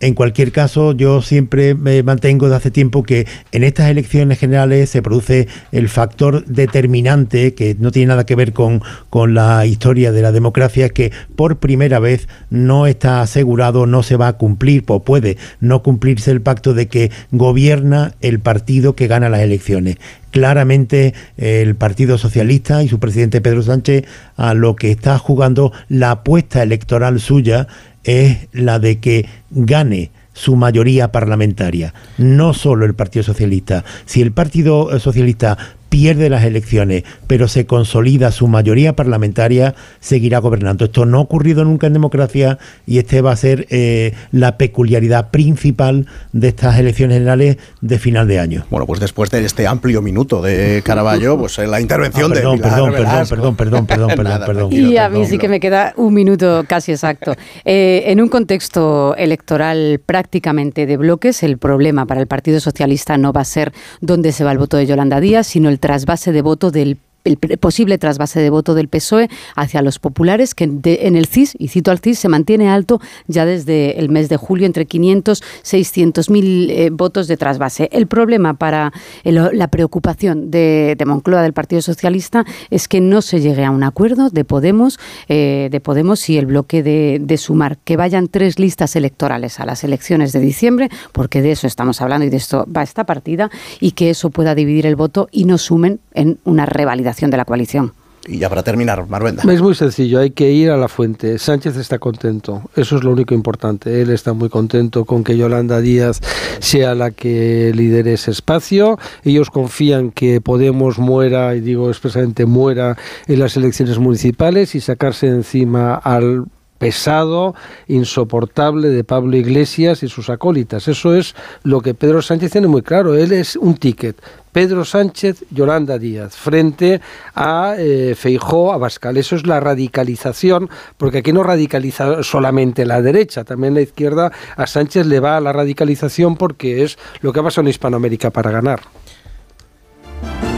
En 0.00 0.14
cualquier 0.14 0.52
caso, 0.52 0.92
yo 0.92 1.22
siempre 1.22 1.74
me 1.74 2.02
mantengo 2.02 2.48
de 2.48 2.56
hace 2.56 2.70
tiempo 2.70 3.02
que 3.02 3.26
en 3.52 3.64
estas 3.64 3.90
elecciones 3.90 4.38
generales 4.38 4.90
se 4.90 5.02
produce 5.02 5.48
el 5.72 5.88
factor 5.88 6.44
determinante 6.46 7.54
que 7.54 7.76
no 7.78 7.90
tiene 7.90 8.08
nada 8.08 8.26
que 8.26 8.34
ver 8.34 8.52
con, 8.52 8.82
con 9.10 9.34
la 9.34 9.66
historia 9.66 10.12
de 10.12 10.22
la 10.22 10.32
democracia, 10.32 10.88
que 10.88 11.12
por 11.36 11.58
primera 11.58 11.98
vez 11.98 12.28
no 12.50 12.86
está 12.86 13.20
asegurado, 13.20 13.86
no 13.86 14.02
se 14.02 14.16
va 14.16 14.28
a 14.28 14.32
cumplir, 14.34 14.84
o 14.88 15.02
puede 15.02 15.36
no 15.60 15.82
cumplirse 15.82 16.30
el 16.30 16.40
pacto 16.40 16.74
de 16.74 16.88
que 16.88 17.10
gobierna 17.30 18.14
el 18.20 18.40
partido 18.40 18.94
que 18.94 19.06
gana 19.06 19.28
las 19.28 19.40
elecciones. 19.40 19.96
Claramente 20.30 21.14
el 21.36 21.76
Partido 21.76 22.18
Socialista 22.18 22.82
y 22.82 22.88
su 22.88 22.98
presidente 22.98 23.40
Pedro 23.40 23.62
Sánchez 23.62 24.04
a 24.36 24.54
lo 24.54 24.74
que 24.74 24.90
está 24.90 25.16
jugando 25.18 25.72
la 25.88 26.10
apuesta 26.10 26.62
electoral 26.62 27.20
suya 27.20 27.68
es 28.04 28.48
la 28.52 28.78
de 28.78 28.98
que 29.00 29.26
gane 29.50 30.10
su 30.32 30.56
mayoría 30.56 31.12
parlamentaria, 31.12 31.94
no 32.18 32.54
solo 32.54 32.84
el 32.84 32.94
Partido 32.94 33.22
Socialista. 33.22 33.84
Si 34.04 34.20
el 34.20 34.32
Partido 34.32 34.98
Socialista 34.98 35.56
pierde 35.94 36.28
las 36.28 36.42
elecciones, 36.42 37.04
pero 37.28 37.46
se 37.46 37.66
consolida 37.66 38.32
su 38.32 38.48
mayoría 38.48 38.96
parlamentaria, 38.96 39.76
seguirá 40.00 40.40
gobernando. 40.40 40.86
Esto 40.86 41.06
no 41.06 41.18
ha 41.18 41.20
ocurrido 41.20 41.64
nunca 41.64 41.86
en 41.86 41.92
democracia 41.92 42.58
y 42.84 42.98
este 42.98 43.20
va 43.20 43.30
a 43.30 43.36
ser 43.36 43.68
eh, 43.70 44.12
la 44.32 44.58
peculiaridad 44.58 45.30
principal 45.30 46.08
de 46.32 46.48
estas 46.48 46.80
elecciones 46.80 47.18
generales 47.18 47.58
de 47.80 48.00
final 48.00 48.26
de 48.26 48.40
año. 48.40 48.66
Bueno, 48.70 48.86
pues 48.86 48.98
después 48.98 49.30
de 49.30 49.44
este 49.44 49.68
amplio 49.68 50.02
minuto 50.02 50.42
de 50.42 50.82
Caraballo, 50.84 51.38
pues 51.38 51.58
la 51.58 51.80
intervención 51.80 52.32
ah, 52.32 52.34
perdón, 52.34 52.56
de 52.56 52.62
perdón, 52.64 52.90
perdón, 52.90 53.28
perdón, 53.28 53.56
perdón, 53.56 53.86
perdón, 53.86 54.08
perdón, 54.16 54.42
perdón, 54.44 54.72
Y 54.72 54.96
a 54.96 55.08
mí 55.08 55.24
sí 55.26 55.38
que 55.38 55.48
me 55.48 55.60
queda 55.60 55.94
un 55.96 56.12
minuto 56.12 56.64
casi 56.66 56.90
exacto. 56.90 57.36
Eh, 57.66 58.04
en 58.06 58.20
un 58.20 58.28
contexto 58.28 59.14
electoral 59.16 60.00
prácticamente 60.04 60.86
de 60.86 60.96
bloques, 60.96 61.42
el 61.42 61.56
problema 61.56 62.04
para 62.04 62.20
el 62.20 62.26
Partido 62.26 62.58
Socialista 62.60 63.16
no 63.16 63.32
va 63.32 63.42
a 63.42 63.44
ser 63.44 63.72
dónde 64.00 64.32
se 64.32 64.44
va 64.44 64.52
el 64.52 64.58
voto 64.58 64.76
de 64.76 64.86
Yolanda 64.86 65.20
Díaz, 65.20 65.46
sino 65.46 65.68
el 65.68 65.78
trasvase 65.84 66.32
de 66.32 66.40
voto 66.40 66.70
del 66.70 66.96
el 67.24 67.38
posible 67.58 67.96
trasvase 67.96 68.40
de 68.40 68.50
voto 68.50 68.74
del 68.74 68.88
PSOE 68.88 69.30
hacia 69.56 69.80
los 69.80 69.98
populares, 69.98 70.54
que 70.54 70.64
en 70.64 71.16
el 71.16 71.26
CIS, 71.26 71.54
y 71.58 71.68
cito 71.68 71.90
al 71.90 71.98
CIS, 71.98 72.18
se 72.18 72.28
mantiene 72.28 72.68
alto 72.68 73.00
ya 73.26 73.46
desde 73.46 73.98
el 73.98 74.10
mes 74.10 74.28
de 74.28 74.36
julio, 74.36 74.66
entre 74.66 74.84
500 74.84 75.42
600 75.62 76.30
mil 76.30 76.70
eh, 76.70 76.90
votos 76.90 77.26
de 77.26 77.36
trasvase. 77.36 77.88
El 77.92 78.06
problema 78.06 78.54
para 78.54 78.92
la 79.24 79.68
preocupación 79.68 80.50
de, 80.50 80.96
Moncloa 81.04 81.42
del 81.42 81.52
Partido 81.52 81.82
Socialista 81.82 82.44
es 82.70 82.88
que 82.88 83.00
no 83.00 83.22
se 83.22 83.40
llegue 83.40 83.64
a 83.64 83.70
un 83.70 83.84
acuerdo 83.84 84.30
de 84.30 84.44
Podemos, 84.44 84.98
eh, 85.28 85.68
de 85.70 85.80
Podemos 85.80 86.28
y 86.28 86.38
el 86.38 86.46
bloque 86.46 86.82
de, 86.82 87.18
de 87.20 87.36
Sumar, 87.38 87.78
que 87.78 87.96
vayan 87.96 88.28
tres 88.28 88.58
listas 88.58 88.96
electorales 88.96 89.60
a 89.60 89.66
las 89.66 89.84
elecciones 89.84 90.32
de 90.32 90.40
diciembre, 90.40 90.90
porque 91.12 91.40
de 91.40 91.52
eso 91.52 91.66
estamos 91.66 92.00
hablando 92.00 92.26
y 92.26 92.30
de 92.30 92.36
esto 92.36 92.66
va 92.74 92.82
esta 92.82 93.04
partida, 93.04 93.50
y 93.80 93.92
que 93.92 94.10
eso 94.10 94.30
pueda 94.30 94.54
dividir 94.54 94.86
el 94.86 94.96
voto 94.96 95.28
y 95.30 95.44
no 95.44 95.58
sumen 95.58 96.00
en 96.12 96.38
una 96.44 96.66
revalidación 96.66 97.13
de 97.30 97.36
la 97.36 97.44
coalición. 97.44 97.92
Y 98.26 98.38
ya 98.38 98.48
para 98.48 98.62
terminar, 98.62 99.06
Marvenda. 99.08 99.42
Es 99.52 99.60
muy 99.60 99.74
sencillo, 99.74 100.20
hay 100.20 100.30
que 100.30 100.50
ir 100.50 100.70
a 100.70 100.78
la 100.78 100.88
fuente. 100.88 101.38
Sánchez 101.38 101.76
está 101.76 101.98
contento, 101.98 102.62
eso 102.74 102.96
es 102.96 103.04
lo 103.04 103.12
único 103.12 103.34
importante. 103.34 104.00
Él 104.00 104.10
está 104.10 104.32
muy 104.32 104.48
contento 104.48 105.04
con 105.04 105.24
que 105.24 105.36
Yolanda 105.36 105.80
Díaz 105.80 106.20
sea 106.58 106.94
la 106.94 107.10
que 107.10 107.72
lidere 107.74 108.14
ese 108.14 108.30
espacio. 108.30 108.98
Ellos 109.24 109.50
confían 109.50 110.10
que 110.10 110.40
Podemos 110.40 110.98
muera, 110.98 111.54
y 111.54 111.60
digo 111.60 111.90
expresamente 111.90 112.46
muera, 112.46 112.96
en 113.26 113.38
las 113.40 113.56
elecciones 113.56 113.98
municipales 113.98 114.74
y 114.74 114.80
sacarse 114.80 115.26
encima 115.26 115.94
al 115.94 116.46
pesado, 116.84 117.54
insoportable 117.88 118.88
de 118.88 119.04
Pablo 119.04 119.38
Iglesias 119.38 120.02
y 120.02 120.08
sus 120.08 120.28
acólitas. 120.28 120.86
Eso 120.86 121.14
es 121.14 121.34
lo 121.62 121.80
que 121.80 121.94
Pedro 121.94 122.20
Sánchez 122.20 122.52
tiene 122.52 122.66
muy 122.66 122.82
claro. 122.82 123.14
Él 123.14 123.32
es 123.32 123.56
un 123.56 123.78
ticket. 123.78 124.20
Pedro 124.52 124.84
Sánchez, 124.84 125.46
Yolanda 125.50 125.98
Díaz, 125.98 126.36
frente 126.36 127.00
a 127.34 127.74
eh, 127.78 128.14
Feijó, 128.14 128.74
a 128.74 128.76
Bascal. 128.76 129.16
Eso 129.16 129.34
es 129.34 129.46
la 129.46 129.60
radicalización, 129.60 130.68
porque 130.98 131.18
aquí 131.18 131.32
no 131.32 131.42
radicaliza 131.42 132.22
solamente 132.22 132.84
la 132.84 133.00
derecha, 133.00 133.44
también 133.44 133.72
la 133.72 133.80
izquierda. 133.80 134.30
A 134.54 134.66
Sánchez 134.66 135.06
le 135.06 135.20
va 135.20 135.38
a 135.38 135.40
la 135.40 135.54
radicalización 135.54 136.36
porque 136.36 136.84
es 136.84 136.98
lo 137.22 137.32
que 137.32 137.40
ha 137.40 137.42
pasado 137.42 137.62
en 137.62 137.70
Hispanoamérica 137.70 138.28
para 138.28 138.50
ganar. 138.50 138.82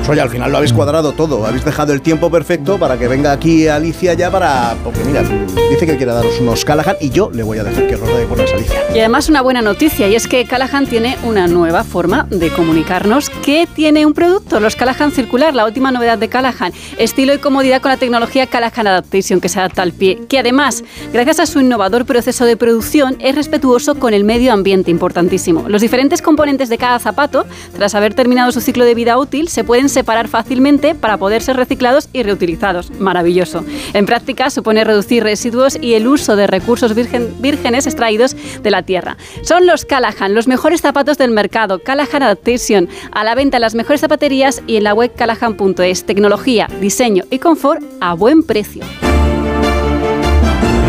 Oye, 0.08 0.20
al 0.20 0.30
final 0.30 0.52
lo 0.52 0.58
habéis 0.58 0.72
cuadrado 0.72 1.12
todo, 1.12 1.44
habéis 1.44 1.64
dejado 1.64 1.92
el 1.92 2.00
tiempo 2.00 2.30
perfecto 2.30 2.78
para 2.78 2.96
que 2.96 3.08
venga 3.08 3.32
aquí 3.32 3.66
Alicia 3.66 4.14
ya 4.14 4.30
para... 4.30 4.76
Porque 4.84 5.02
mira, 5.02 5.22
dice 5.68 5.84
que 5.84 5.96
quiere 5.96 6.12
daros 6.12 6.38
unos 6.40 6.64
Callahan 6.64 6.94
y 7.00 7.10
yo 7.10 7.28
le 7.32 7.42
voy 7.42 7.58
a 7.58 7.64
dejar 7.64 7.88
que 7.88 7.96
dé 7.96 8.26
con 8.26 8.38
Alicia. 8.38 8.84
Y 8.94 9.00
además 9.00 9.28
una 9.28 9.42
buena 9.42 9.62
noticia, 9.62 10.06
y 10.06 10.14
es 10.14 10.28
que 10.28 10.44
Callahan 10.44 10.86
tiene 10.86 11.16
una 11.24 11.48
nueva 11.48 11.82
forma 11.82 12.28
de 12.30 12.50
comunicarnos 12.50 13.30
que 13.30 13.66
tiene 13.74 14.06
un 14.06 14.14
producto, 14.14 14.60
los 14.60 14.76
Callahan 14.76 15.10
Circular, 15.10 15.56
la 15.56 15.64
última 15.64 15.90
novedad 15.90 16.18
de 16.18 16.28
Callahan, 16.28 16.72
estilo 16.98 17.34
y 17.34 17.38
comodidad 17.38 17.82
con 17.82 17.90
la 17.90 17.96
tecnología 17.96 18.46
Callahan 18.46 18.86
Adaptation 18.86 19.40
que 19.40 19.48
se 19.48 19.58
adapta 19.58 19.82
al 19.82 19.90
pie, 19.92 20.20
que 20.28 20.38
además, 20.38 20.84
gracias 21.12 21.40
a 21.40 21.46
su 21.46 21.58
innovador 21.58 22.06
proceso 22.06 22.44
de 22.44 22.56
producción, 22.56 23.16
es 23.18 23.34
respetuoso 23.34 23.96
con 23.96 24.14
el 24.14 24.22
medio 24.22 24.52
ambiente, 24.52 24.92
importantísimo. 24.92 25.68
Los 25.68 25.82
diferentes 25.82 26.22
componentes 26.22 26.68
de 26.68 26.78
cada 26.78 27.00
zapato, 27.00 27.44
tras 27.74 27.96
haber 27.96 28.14
terminado 28.14 28.52
su 28.52 28.60
ciclo 28.60 28.84
de 28.84 28.94
vida 28.94 29.18
útil, 29.18 29.48
se 29.48 29.64
pueden 29.64 29.88
separar 29.96 30.28
fácilmente 30.28 30.94
para 30.94 31.16
poder 31.16 31.40
ser 31.40 31.56
reciclados 31.56 32.10
y 32.12 32.22
reutilizados. 32.22 32.90
Maravilloso. 33.00 33.64
En 33.94 34.04
práctica 34.04 34.50
supone 34.50 34.84
reducir 34.84 35.22
residuos 35.22 35.78
y 35.80 35.94
el 35.94 36.06
uso 36.06 36.36
de 36.36 36.46
recursos 36.46 36.94
vírgenes 36.94 37.86
extraídos 37.86 38.36
de 38.62 38.70
la 38.70 38.82
tierra. 38.82 39.16
Son 39.42 39.66
los 39.66 39.86
Callahan, 39.86 40.34
los 40.34 40.48
mejores 40.48 40.82
zapatos 40.82 41.16
del 41.16 41.30
mercado. 41.30 41.78
Callahan 41.78 42.22
Adaptation, 42.24 42.90
a 43.10 43.24
la 43.24 43.34
venta 43.34 43.56
en 43.56 43.62
las 43.62 43.74
mejores 43.74 44.02
zapaterías 44.02 44.62
y 44.66 44.76
en 44.76 44.84
la 44.84 44.92
web 44.92 45.14
callahan.es. 45.16 46.04
Tecnología, 46.04 46.68
diseño 46.78 47.24
y 47.30 47.38
confort 47.38 47.82
a 48.02 48.12
buen 48.12 48.42
precio. 48.42 48.84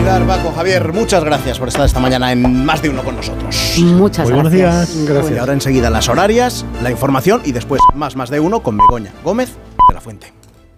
Paco, 0.07 0.53
Javier, 0.55 0.93
muchas 0.93 1.21
gracias 1.21 1.59
por 1.59 1.67
estar 1.67 1.85
esta 1.85 1.99
mañana 1.99 2.31
en 2.31 2.65
Más 2.65 2.81
de 2.81 2.87
Uno 2.87 3.03
con 3.03 3.17
nosotros. 3.17 3.75
Muchas 3.77 4.23
Buenos 4.29 4.53
gracias. 4.53 4.95
días. 4.95 5.09
Gracias. 5.09 5.35
Y 5.35 5.37
ahora 5.37 5.51
enseguida 5.51 5.89
las 5.89 6.07
horarias, 6.07 6.65
la 6.81 6.91
información 6.91 7.41
y 7.43 7.51
después 7.51 7.81
más 7.93 8.15
Más 8.15 8.29
de 8.29 8.39
Uno 8.39 8.61
con 8.63 8.77
Begoña 8.77 9.11
Gómez 9.21 9.49
de 9.89 9.93
la 9.93 9.99
Fuente. 9.99 10.36